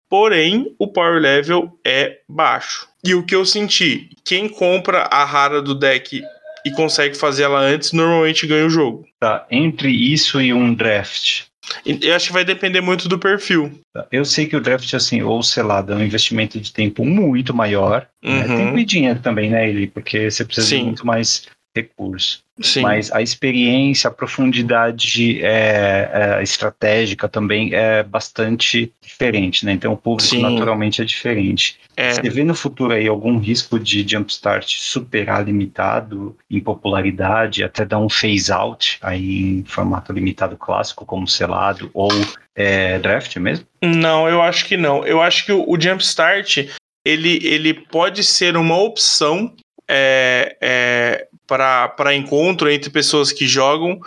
Porém, 0.09 0.74
o 0.78 0.86
power 0.86 1.20
level 1.20 1.77
é 1.85 2.20
baixo. 2.28 2.86
E 3.05 3.15
o 3.15 3.23
que 3.23 3.35
eu 3.35 3.45
senti, 3.45 4.09
quem 4.25 4.49
compra 4.49 5.03
a 5.11 5.25
rara 5.25 5.61
do 5.61 5.75
deck 5.75 6.23
e 6.65 6.71
consegue 6.71 7.15
fazer 7.15 7.43
ela 7.43 7.61
antes, 7.61 7.93
normalmente 7.93 8.47
ganha 8.47 8.65
o 8.65 8.71
jogo. 8.71 9.07
Tá, 9.21 9.47
entre 9.51 9.91
isso 9.91 10.41
e 10.41 10.53
um 10.53 10.73
draft. 10.73 11.43
Eu 11.85 12.15
acho 12.15 12.29
que 12.29 12.33
vai 12.33 12.45
depender 12.45 12.81
muito 12.81 13.09
do 13.09 13.19
perfil. 13.19 13.79
Tá, 13.93 14.07
eu 14.11 14.25
sei 14.25 14.47
que 14.47 14.57
o 14.57 14.61
draft, 14.61 14.93
assim, 14.95 15.23
ou 15.23 15.43
selado, 15.43 15.93
é 15.93 15.97
um 15.97 16.03
investimento 16.03 16.59
de 16.59 16.73
tempo 16.73 17.05
muito 17.05 17.55
maior. 17.55 18.07
Né? 18.23 18.47
Uhum. 18.47 18.57
Tempo 18.57 18.79
e 18.79 18.85
dinheiro 18.85 19.21
também, 19.21 19.51
né, 19.51 19.69
Eli? 19.69 19.87
Porque 19.87 20.31
você 20.31 20.45
precisa 20.45 20.69
Sim. 20.69 20.79
de 20.79 20.85
muito 20.85 21.07
mais 21.07 21.47
recurso. 21.77 22.44
Sim. 22.61 22.83
Mas 22.83 23.11
a 23.11 23.21
experiência, 23.21 24.07
a 24.09 24.13
profundidade 24.13 25.43
é, 25.43 26.39
é, 26.39 26.43
estratégica 26.43 27.29
também 27.29 27.75
é 27.75 28.03
bastante 28.03 28.93
diferente, 29.03 29.67
né? 29.67 29.73
Então 29.73 29.93
o 29.93 29.97
público 29.97 30.29
Sim. 30.29 30.43
naturalmente 30.43 31.03
é 31.03 31.05
diferente. 31.05 31.81
É. 31.97 32.13
Você 32.13 32.31
vê 32.31 32.45
no 32.45 32.55
futuro 32.55 32.93
aí 32.93 33.09
algum 33.09 33.39
risco 33.39 33.79
de 33.79 34.07
Jumpstart 34.07 34.77
superar 34.79 35.45
limitado 35.45 36.37
em 36.49 36.61
popularidade, 36.61 37.65
até 37.65 37.85
dar 37.85 37.99
um 37.99 38.09
phase 38.09 38.53
out 38.53 38.99
aí 39.03 39.43
em 39.43 39.65
formato 39.65 40.13
limitado 40.13 40.57
clássico, 40.57 41.05
como 41.05 41.27
selado 41.27 41.91
ou 41.93 42.11
é, 42.55 43.01
draft 43.01 43.37
mesmo? 43.37 43.67
Não, 43.83 44.29
eu 44.29 44.41
acho 44.41 44.65
que 44.67 44.77
não. 44.77 45.05
Eu 45.05 45.21
acho 45.21 45.45
que 45.45 45.53
o, 45.53 45.69
o 45.69 45.81
Jumpstart 45.81 46.69
ele, 47.05 47.41
ele 47.45 47.75
pode 47.75 48.23
ser 48.23 48.57
uma 48.57 48.77
opção 48.77 49.53
é, 49.89 50.57
é, 50.61 51.27
para 51.47 52.15
encontro 52.15 52.71
entre 52.71 52.91
pessoas 52.91 53.33
que 53.33 53.47
jogam 53.47 54.01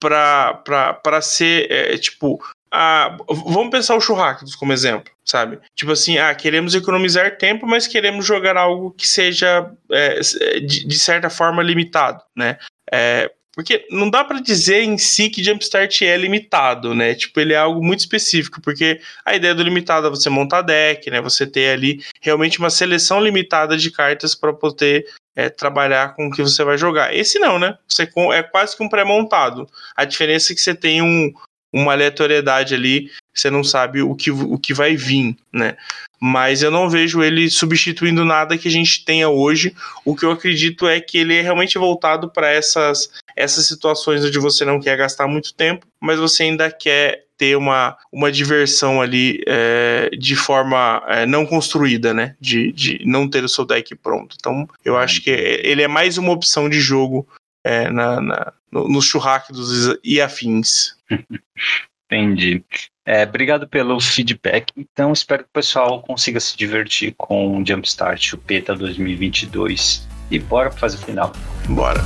para 0.00 1.20
ser 1.22 1.70
é, 1.70 1.96
tipo. 1.98 2.42
A, 2.70 3.16
vamos 3.28 3.70
pensar 3.70 3.94
o 3.94 4.00
Churrascos 4.00 4.56
como 4.56 4.72
exemplo, 4.72 5.12
sabe? 5.24 5.60
Tipo 5.76 5.92
assim, 5.92 6.18
ah, 6.18 6.34
queremos 6.34 6.74
economizar 6.74 7.38
tempo, 7.38 7.68
mas 7.68 7.86
queremos 7.86 8.26
jogar 8.26 8.56
algo 8.56 8.90
que 8.90 9.06
seja 9.06 9.70
é, 9.92 10.18
de, 10.58 10.84
de, 10.84 10.98
certa 10.98 11.30
forma 11.30 11.62
limitado, 11.62 12.20
né? 12.34 12.58
É, 12.92 13.30
porque 13.54 13.86
não 13.90 14.10
dá 14.10 14.24
para 14.24 14.40
dizer 14.40 14.82
em 14.82 14.98
si 14.98 15.30
que 15.30 15.42
Jumpstart 15.42 16.02
é 16.02 16.16
limitado, 16.16 16.94
né? 16.94 17.14
Tipo, 17.14 17.38
ele 17.38 17.52
é 17.52 17.56
algo 17.56 17.82
muito 17.82 18.00
específico, 18.00 18.60
porque 18.60 19.00
a 19.24 19.36
ideia 19.36 19.54
do 19.54 19.62
limitado 19.62 20.08
é 20.08 20.10
você 20.10 20.28
montar 20.28 20.62
deck, 20.62 21.08
né? 21.08 21.20
Você 21.20 21.46
ter 21.46 21.70
ali 21.70 22.02
realmente 22.20 22.58
uma 22.58 22.70
seleção 22.70 23.20
limitada 23.20 23.76
de 23.76 23.92
cartas 23.92 24.34
para 24.34 24.52
poder 24.52 25.06
é, 25.36 25.48
trabalhar 25.48 26.14
com 26.14 26.26
o 26.26 26.30
que 26.30 26.42
você 26.42 26.62
vai 26.64 26.78
jogar. 26.78 27.14
Esse 27.14 27.38
não, 27.38 27.58
né? 27.58 27.76
Você 27.88 28.08
é 28.32 28.42
quase 28.42 28.76
que 28.76 28.82
um 28.82 28.88
pré-montado. 28.88 29.68
A 29.96 30.04
diferença 30.04 30.52
é 30.52 30.54
que 30.54 30.60
você 30.60 30.74
tem 30.74 31.02
um, 31.02 31.32
uma 31.72 31.92
aleatoriedade 31.92 32.74
ali, 32.74 33.10
você 33.34 33.50
não 33.50 33.64
sabe 33.64 34.00
o 34.00 34.14
que, 34.14 34.30
o 34.30 34.56
que 34.58 34.72
vai 34.72 34.94
vir, 34.94 35.36
né? 35.52 35.76
Mas 36.20 36.62
eu 36.62 36.70
não 36.70 36.88
vejo 36.88 37.22
ele 37.22 37.50
substituindo 37.50 38.24
nada 38.24 38.56
que 38.56 38.68
a 38.68 38.70
gente 38.70 39.04
tenha 39.04 39.28
hoje. 39.28 39.74
O 40.04 40.14
que 40.14 40.24
eu 40.24 40.30
acredito 40.30 40.86
é 40.86 41.00
que 41.00 41.18
ele 41.18 41.36
é 41.36 41.42
realmente 41.42 41.76
voltado 41.76 42.30
para 42.30 42.48
essas, 42.48 43.10
essas 43.36 43.66
situações 43.66 44.24
onde 44.24 44.38
você 44.38 44.64
não 44.64 44.80
quer 44.80 44.96
gastar 44.96 45.26
muito 45.26 45.52
tempo, 45.52 45.84
mas 46.00 46.18
você 46.18 46.44
ainda 46.44 46.70
quer 46.70 47.23
ter 47.36 47.56
uma, 47.56 47.96
uma 48.12 48.30
diversão 48.30 49.00
ali 49.00 49.42
é, 49.46 50.10
de 50.18 50.36
forma 50.36 51.02
é, 51.08 51.26
não 51.26 51.44
construída, 51.44 52.14
né? 52.14 52.36
De, 52.40 52.72
de 52.72 53.02
não 53.04 53.28
ter 53.28 53.44
o 53.44 53.48
seu 53.48 53.64
deck 53.64 53.94
pronto. 53.96 54.36
Então, 54.38 54.68
eu 54.84 54.96
acho 54.96 55.22
que 55.22 55.30
ele 55.30 55.82
é 55.82 55.88
mais 55.88 56.18
uma 56.18 56.32
opção 56.32 56.68
de 56.68 56.80
jogo 56.80 57.26
é, 57.64 57.90
na, 57.90 58.20
na, 58.20 58.52
no, 58.70 58.88
nos 58.88 59.06
churrascos 59.06 59.96
e 60.02 60.20
afins. 60.20 60.96
Entendi. 62.06 62.62
É, 63.06 63.24
obrigado 63.24 63.66
pelo 63.66 64.00
feedback. 64.00 64.72
Então, 64.76 65.12
espero 65.12 65.42
que 65.42 65.50
o 65.50 65.52
pessoal 65.52 66.02
consiga 66.02 66.38
se 66.38 66.56
divertir 66.56 67.14
com 67.16 67.60
o 67.60 67.66
Jumpstart, 67.66 68.34
o 68.34 68.38
PETA 68.38 68.74
2022. 68.74 70.06
E 70.30 70.38
bora 70.38 70.70
para 70.70 70.78
fase 70.78 70.98
final. 71.04 71.32
Bora. 71.68 72.00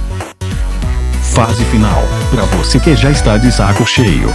Fase 1.34 1.64
final, 1.66 2.02
para 2.30 2.44
você 2.56 2.80
que 2.80 2.96
já 2.96 3.10
está 3.10 3.38
de 3.38 3.52
saco 3.52 3.86
cheio. 3.86 4.28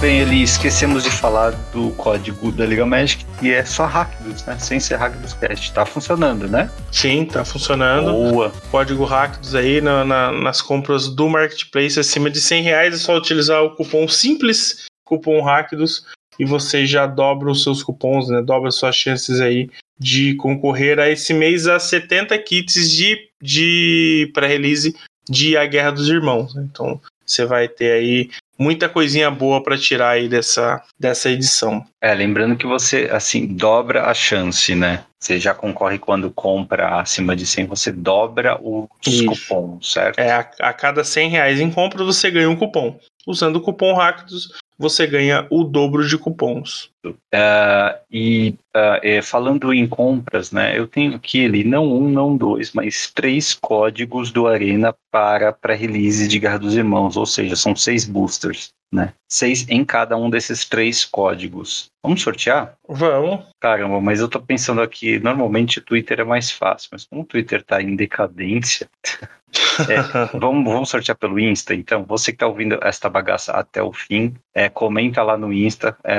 Bem, 0.00 0.20
Eli, 0.20 0.44
esquecemos 0.44 1.02
de 1.02 1.10
falar 1.10 1.50
do 1.72 1.90
código 1.90 2.52
da 2.52 2.64
Liga 2.64 2.86
Magic, 2.86 3.24
que 3.40 3.52
é 3.52 3.64
só 3.64 3.84
Hackdos, 3.84 4.46
né? 4.46 4.56
Sem 4.60 4.78
ser 4.78 4.94
Hackdos 4.94 5.34
Cast. 5.34 5.72
Tá 5.72 5.84
funcionando, 5.84 6.46
né? 6.46 6.70
Sim, 6.92 7.24
tá 7.24 7.44
funcionando. 7.44 8.12
Boa. 8.12 8.52
Código 8.70 9.04
Hackdos 9.04 9.56
aí 9.56 9.80
na, 9.80 10.04
na, 10.04 10.30
nas 10.30 10.62
compras 10.62 11.08
do 11.08 11.28
Marketplace 11.28 11.98
acima 11.98 12.30
de 12.30 12.40
100 12.40 12.62
reais. 12.62 12.94
É 12.94 12.96
só 12.96 13.16
utilizar 13.16 13.60
o 13.64 13.74
cupom 13.74 14.06
simples, 14.06 14.86
cupom 15.04 15.42
Hackdos, 15.42 16.04
e 16.38 16.44
você 16.44 16.86
já 16.86 17.04
dobra 17.04 17.50
os 17.50 17.64
seus 17.64 17.82
cupons, 17.82 18.28
né? 18.28 18.40
Dobra 18.40 18.70
suas 18.70 18.94
chances 18.94 19.40
aí 19.40 19.68
de 19.98 20.36
concorrer 20.36 21.00
a 21.00 21.10
esse 21.10 21.34
mês 21.34 21.66
a 21.66 21.80
70 21.80 22.38
kits 22.38 22.88
de, 22.88 23.18
de 23.42 24.30
pré-release 24.32 24.94
de 25.28 25.56
A 25.56 25.66
Guerra 25.66 25.90
dos 25.90 26.08
Irmãos. 26.08 26.54
Né? 26.54 26.68
Então 26.70 27.00
você 27.32 27.44
vai 27.44 27.68
ter 27.68 27.92
aí 27.92 28.30
muita 28.58 28.88
coisinha 28.88 29.30
boa 29.30 29.62
para 29.62 29.78
tirar 29.78 30.10
aí 30.10 30.28
dessa, 30.28 30.82
dessa 30.98 31.30
edição. 31.30 31.84
É, 32.00 32.12
lembrando 32.14 32.56
que 32.56 32.66
você, 32.66 33.08
assim, 33.12 33.46
dobra 33.46 34.06
a 34.06 34.14
chance, 34.14 34.74
né? 34.74 35.04
Você 35.20 35.38
já 35.38 35.54
concorre 35.54 35.98
quando 35.98 36.30
compra 36.30 37.00
acima 37.00 37.36
de 37.36 37.46
100, 37.46 37.66
você 37.66 37.92
dobra 37.92 38.58
os 38.60 38.88
Isso. 39.06 39.26
cupons, 39.26 39.92
certo? 39.92 40.18
É, 40.18 40.32
a, 40.32 40.50
a 40.60 40.72
cada 40.72 41.04
100 41.04 41.28
reais 41.28 41.60
em 41.60 41.70
compra 41.70 42.04
você 42.04 42.30
ganha 42.30 42.50
um 42.50 42.56
cupom. 42.56 42.98
Usando 43.26 43.56
o 43.56 43.60
cupom 43.60 43.94
Ractus, 43.94 44.48
você 44.78 45.06
ganha 45.06 45.46
o 45.50 45.64
dobro 45.64 46.06
de 46.06 46.16
cupons. 46.16 46.90
Uh, 47.04 47.98
e 48.10 48.54
uh, 48.76 49.00
é, 49.02 49.20
falando 49.20 49.72
em 49.72 49.88
compras, 49.88 50.52
né? 50.52 50.78
Eu 50.78 50.86
tenho 50.86 51.16
aqui 51.16 51.44
ali 51.44 51.64
não 51.64 51.84
um, 51.86 52.08
não 52.08 52.36
dois, 52.36 52.72
mas 52.72 53.10
três 53.12 53.54
códigos 53.54 54.30
do 54.30 54.46
Arena 54.46 54.94
para 55.10 55.52
pré-release 55.52 56.28
de 56.28 56.38
Guerra 56.38 56.58
dos 56.58 56.76
Irmãos, 56.76 57.16
ou 57.16 57.26
seja, 57.26 57.56
são 57.56 57.74
seis 57.74 58.04
boosters, 58.04 58.72
né? 58.92 59.14
Seis 59.28 59.66
em 59.68 59.84
cada 59.84 60.16
um 60.16 60.30
desses 60.30 60.64
três 60.64 61.04
códigos. 61.04 61.90
Vamos 62.02 62.22
sortear? 62.22 62.74
Vamos. 62.88 63.44
Caramba, 63.60 64.00
mas 64.00 64.20
eu 64.20 64.28
tô 64.28 64.40
pensando 64.40 64.80
aqui, 64.80 65.18
normalmente 65.18 65.78
o 65.78 65.82
Twitter 65.82 66.20
é 66.20 66.24
mais 66.24 66.50
fácil, 66.50 66.90
mas 66.92 67.04
como 67.04 67.22
o 67.22 67.26
Twitter 67.26 67.64
tá 67.64 67.82
em 67.82 67.96
decadência, 67.96 68.88
é, 69.80 70.38
vamos, 70.38 70.72
vamos 70.72 70.88
sortear 70.88 71.16
pelo 71.16 71.38
Insta, 71.38 71.74
então. 71.74 72.04
Você 72.04 72.32
que 72.32 72.38
tá 72.38 72.46
ouvindo 72.46 72.78
esta 72.82 73.08
bagaça 73.08 73.52
até 73.52 73.82
o 73.82 73.92
fim, 73.92 74.34
é, 74.54 74.68
comenta 74.68 75.22
lá 75.22 75.36
no 75.36 75.52
Insta. 75.52 75.96
É, 76.04 76.16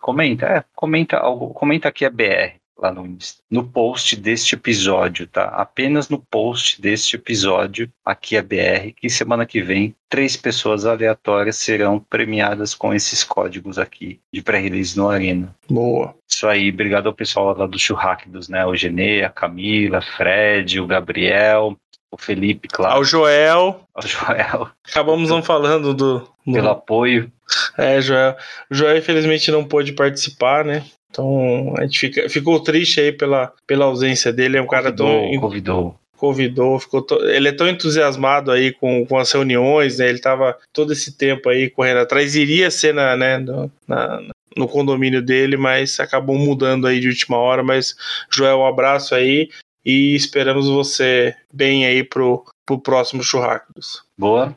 comenta, 0.00 0.46
é, 0.46 0.64
comenta 0.74 1.16
algo, 1.18 1.52
comenta 1.54 1.88
aqui 1.88 2.04
a 2.04 2.10
BR 2.10 2.58
lá 2.78 2.92
no 2.92 3.06
Insta, 3.06 3.42
no 3.50 3.64
post 3.64 4.14
deste 4.16 4.54
episódio, 4.54 5.26
tá? 5.26 5.44
Apenas 5.46 6.08
no 6.08 6.18
post 6.18 6.80
deste 6.80 7.16
episódio, 7.16 7.90
aqui 8.04 8.36
a 8.36 8.42
BR, 8.42 8.92
que 8.96 9.10
semana 9.10 9.44
que 9.44 9.60
vem, 9.60 9.94
três 10.08 10.36
pessoas 10.36 10.86
aleatórias 10.86 11.56
serão 11.56 11.98
premiadas 11.98 12.74
com 12.74 12.94
esses 12.94 13.24
códigos 13.24 13.78
aqui 13.78 14.20
de 14.32 14.40
pré-release 14.40 14.96
no 14.96 15.08
Arena. 15.08 15.54
Boa. 15.68 16.14
Isso 16.28 16.46
aí, 16.46 16.70
obrigado 16.70 17.08
ao 17.08 17.14
pessoal 17.14 17.56
lá 17.56 17.66
do 17.66 17.78
Churrascos, 17.78 18.48
né? 18.48 18.64
O 18.64 18.76
Genê, 18.76 19.24
a 19.24 19.30
Camila, 19.30 20.00
Fred, 20.00 20.80
o 20.80 20.86
Gabriel, 20.86 21.76
o 22.10 22.16
Felipe, 22.16 22.68
claro. 22.68 22.94
Ao 22.94 23.04
Joel. 23.04 23.82
Ao 23.94 24.06
Joel. 24.06 24.70
Acabamos 24.88 25.28
não 25.30 25.42
falando 25.42 25.92
do. 25.92 26.20
do... 26.46 26.52
Pelo 26.52 26.70
apoio. 26.70 27.30
É, 27.76 28.00
Joel. 28.00 28.36
O 28.70 28.74
Joel, 28.74 28.98
infelizmente, 28.98 29.50
não 29.50 29.64
pôde 29.64 29.92
participar, 29.92 30.64
né? 30.64 30.84
Então, 31.10 31.74
a 31.76 31.82
gente 31.82 31.98
fica, 31.98 32.28
ficou 32.28 32.60
triste 32.60 33.00
aí 33.00 33.12
pela, 33.12 33.52
pela 33.66 33.86
ausência 33.86 34.32
dele. 34.32 34.58
É 34.58 34.62
um 34.62 34.66
cara 34.66 34.92
tão. 34.92 35.30
Convidou. 35.40 35.98
Convidou, 36.16 36.80
ficou 36.80 37.00
to... 37.00 37.14
ele 37.26 37.48
é 37.48 37.52
tão 37.52 37.68
entusiasmado 37.68 38.50
aí 38.50 38.72
com, 38.72 39.06
com 39.06 39.16
as 39.16 39.30
reuniões, 39.30 39.98
né? 39.98 40.08
Ele 40.08 40.18
tava 40.18 40.58
todo 40.72 40.92
esse 40.92 41.16
tempo 41.16 41.48
aí 41.48 41.70
correndo 41.70 41.98
atrás, 41.98 42.34
iria 42.34 42.72
ser 42.72 42.92
na, 42.92 43.16
né, 43.16 43.38
no, 43.38 43.70
na, 43.86 44.20
no 44.56 44.66
condomínio 44.66 45.22
dele, 45.22 45.56
mas 45.56 46.00
acabou 46.00 46.36
mudando 46.36 46.88
aí 46.88 46.98
de 46.98 47.06
última 47.06 47.36
hora. 47.36 47.62
Mas, 47.62 47.94
Joel, 48.28 48.58
um 48.58 48.66
abraço 48.66 49.14
aí 49.14 49.48
e 49.84 50.16
esperamos 50.16 50.68
você 50.68 51.36
bem 51.52 51.86
aí 51.86 52.02
pro, 52.02 52.44
pro 52.66 52.80
próximo 52.80 53.22
Churrascos. 53.22 54.02
Boa. 54.18 54.56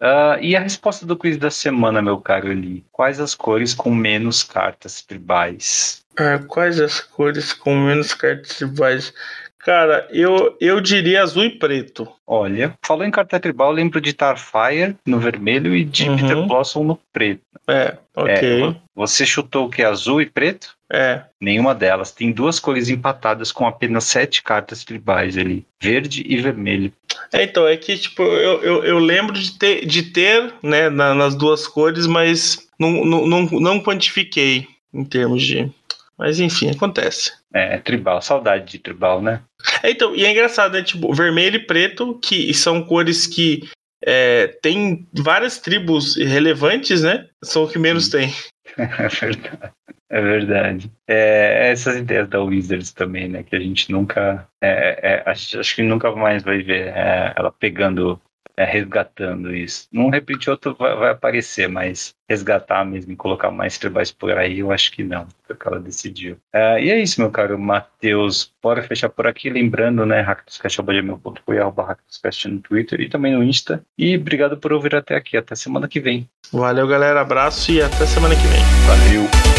Uh, 0.00 0.38
e 0.40 0.54
a 0.54 0.60
resposta 0.60 1.04
do 1.04 1.16
quiz 1.16 1.36
da 1.36 1.50
semana, 1.50 2.00
meu 2.00 2.20
caro 2.20 2.52
Eli? 2.52 2.84
Quais 2.92 3.18
as 3.18 3.34
cores 3.34 3.74
com 3.74 3.92
menos 3.92 4.44
cartas 4.44 5.02
tribais? 5.02 6.04
Ah, 6.16 6.38
quais 6.38 6.80
as 6.80 7.00
cores 7.00 7.52
com 7.52 7.76
menos 7.76 8.14
cartas 8.14 8.56
tribais? 8.58 9.12
Cara, 9.58 10.06
eu, 10.10 10.56
eu 10.60 10.80
diria 10.80 11.22
azul 11.22 11.44
e 11.44 11.50
preto. 11.50 12.08
Olha, 12.26 12.74
falou 12.84 13.04
em 13.04 13.10
carta 13.10 13.40
tribal, 13.40 13.68
eu 13.70 13.74
lembro 13.74 14.00
de 14.00 14.12
Tarfire 14.12 14.96
no 15.04 15.18
vermelho 15.18 15.74
e 15.74 15.84
de 15.84 16.08
Uhum. 16.08 16.16
Peter 16.16 16.46
Blossom 16.46 16.84
no 16.84 16.98
preto. 17.12 17.42
É, 17.66 17.98
ok. 18.16 18.62
É, 18.62 18.74
você 18.94 19.26
chutou 19.26 19.66
o 19.66 19.70
que? 19.70 19.82
Azul 19.82 20.22
e 20.22 20.26
preto? 20.26 20.70
É, 20.90 21.22
Nenhuma 21.40 21.74
delas. 21.74 22.12
Tem 22.12 22.32
duas 22.32 22.58
cores 22.58 22.88
empatadas 22.88 23.52
com 23.52 23.66
apenas 23.66 24.04
sete 24.04 24.42
cartas 24.42 24.84
tribais 24.84 25.36
ali: 25.36 25.66
verde 25.82 26.24
e 26.26 26.36
vermelho. 26.38 26.92
É, 27.32 27.42
então, 27.42 27.66
é 27.66 27.76
que, 27.76 27.98
tipo, 27.98 28.22
eu, 28.22 28.62
eu, 28.62 28.84
eu 28.84 28.98
lembro 28.98 29.34
de 29.34 29.58
ter, 29.58 29.84
de 29.84 30.02
ter 30.04 30.54
né, 30.62 30.88
na- 30.88 31.14
nas 31.14 31.34
duas 31.34 31.66
cores, 31.66 32.06
mas 32.06 32.66
não, 32.78 33.04
não, 33.04 33.26
não, 33.26 33.42
não 33.50 33.80
quantifiquei 33.82 34.66
em 34.94 35.04
termos 35.04 35.42
de. 35.42 35.70
Mas 36.16 36.40
enfim, 36.40 36.70
acontece. 36.70 37.32
É, 37.52 37.78
tribal, 37.78 38.20
saudade 38.20 38.70
de 38.70 38.78
tribal, 38.78 39.22
né? 39.22 39.42
É, 39.82 39.90
então, 39.90 40.14
e 40.14 40.24
é 40.24 40.30
engraçado, 40.30 40.74
né? 40.74 40.82
Tipo, 40.82 41.12
vermelho 41.14 41.56
e 41.56 41.66
preto, 41.66 42.18
que 42.22 42.52
são 42.54 42.82
cores 42.84 43.26
que 43.26 43.68
é, 44.04 44.48
tem 44.62 45.06
várias 45.12 45.58
tribos 45.58 46.16
relevantes, 46.16 47.02
né? 47.02 47.26
São 47.44 47.64
o 47.64 47.68
que 47.68 47.78
menos 47.78 48.08
tem. 48.08 48.32
É 48.76 49.08
verdade. 49.08 49.72
É 50.10 50.20
verdade. 50.22 50.92
É, 51.06 51.70
essas 51.70 51.96
ideias 51.96 52.28
da 52.28 52.40
Wizards 52.40 52.92
também, 52.92 53.28
né? 53.28 53.42
Que 53.42 53.56
a 53.56 53.60
gente 53.60 53.90
nunca. 53.90 54.46
É, 54.62 55.00
é, 55.02 55.22
acho, 55.26 55.58
acho, 55.58 55.74
que 55.74 55.82
nunca 55.82 56.12
mais 56.12 56.42
vai 56.42 56.62
ver 56.62 56.88
é, 56.88 57.32
ela 57.36 57.50
pegando 57.50 58.20
é, 58.58 58.64
resgatando 58.64 59.54
isso. 59.54 59.86
Num 59.92 60.10
repeat 60.10 60.50
outro 60.50 60.74
vai, 60.76 60.96
vai, 60.96 61.10
aparecer, 61.10 61.68
mas 61.68 62.12
resgatar 62.28 62.84
mesmo 62.84 63.12
e 63.12 63.16
colocar 63.16 63.52
mais 63.52 63.78
tribais 63.78 64.10
por 64.10 64.36
aí, 64.36 64.58
eu 64.58 64.72
acho 64.72 64.90
que 64.90 65.04
não, 65.04 65.28
foi 65.46 65.54
o 65.54 65.58
que 65.58 65.68
ela 65.68 65.78
decidiu. 65.78 66.36
É, 66.52 66.82
e 66.82 66.90
é 66.90 67.00
isso, 67.00 67.20
meu 67.20 67.30
caro 67.30 67.56
Matheus. 67.56 68.52
Bora 68.60 68.82
fechar 68.82 69.08
por 69.08 69.28
aqui, 69.28 69.48
lembrando, 69.48 70.04
né, 70.04 70.20
hackdoscast.gmail.com 70.22 71.52
arroba 71.52 71.84
hackdoscast 71.84 72.48
no 72.48 72.60
Twitter 72.60 73.00
e 73.00 73.08
também 73.08 73.32
no 73.32 73.44
Insta. 73.44 73.82
E 73.96 74.16
obrigado 74.16 74.56
por 74.56 74.72
ouvir 74.72 74.96
até 74.96 75.14
aqui. 75.14 75.36
Até 75.36 75.54
semana 75.54 75.86
que 75.86 76.00
vem. 76.00 76.28
Valeu, 76.52 76.86
galera. 76.86 77.20
Abraço 77.20 77.70
e 77.70 77.80
até 77.80 78.06
semana 78.06 78.34
que 78.34 78.46
vem. 78.46 78.60
Valeu. 78.86 79.57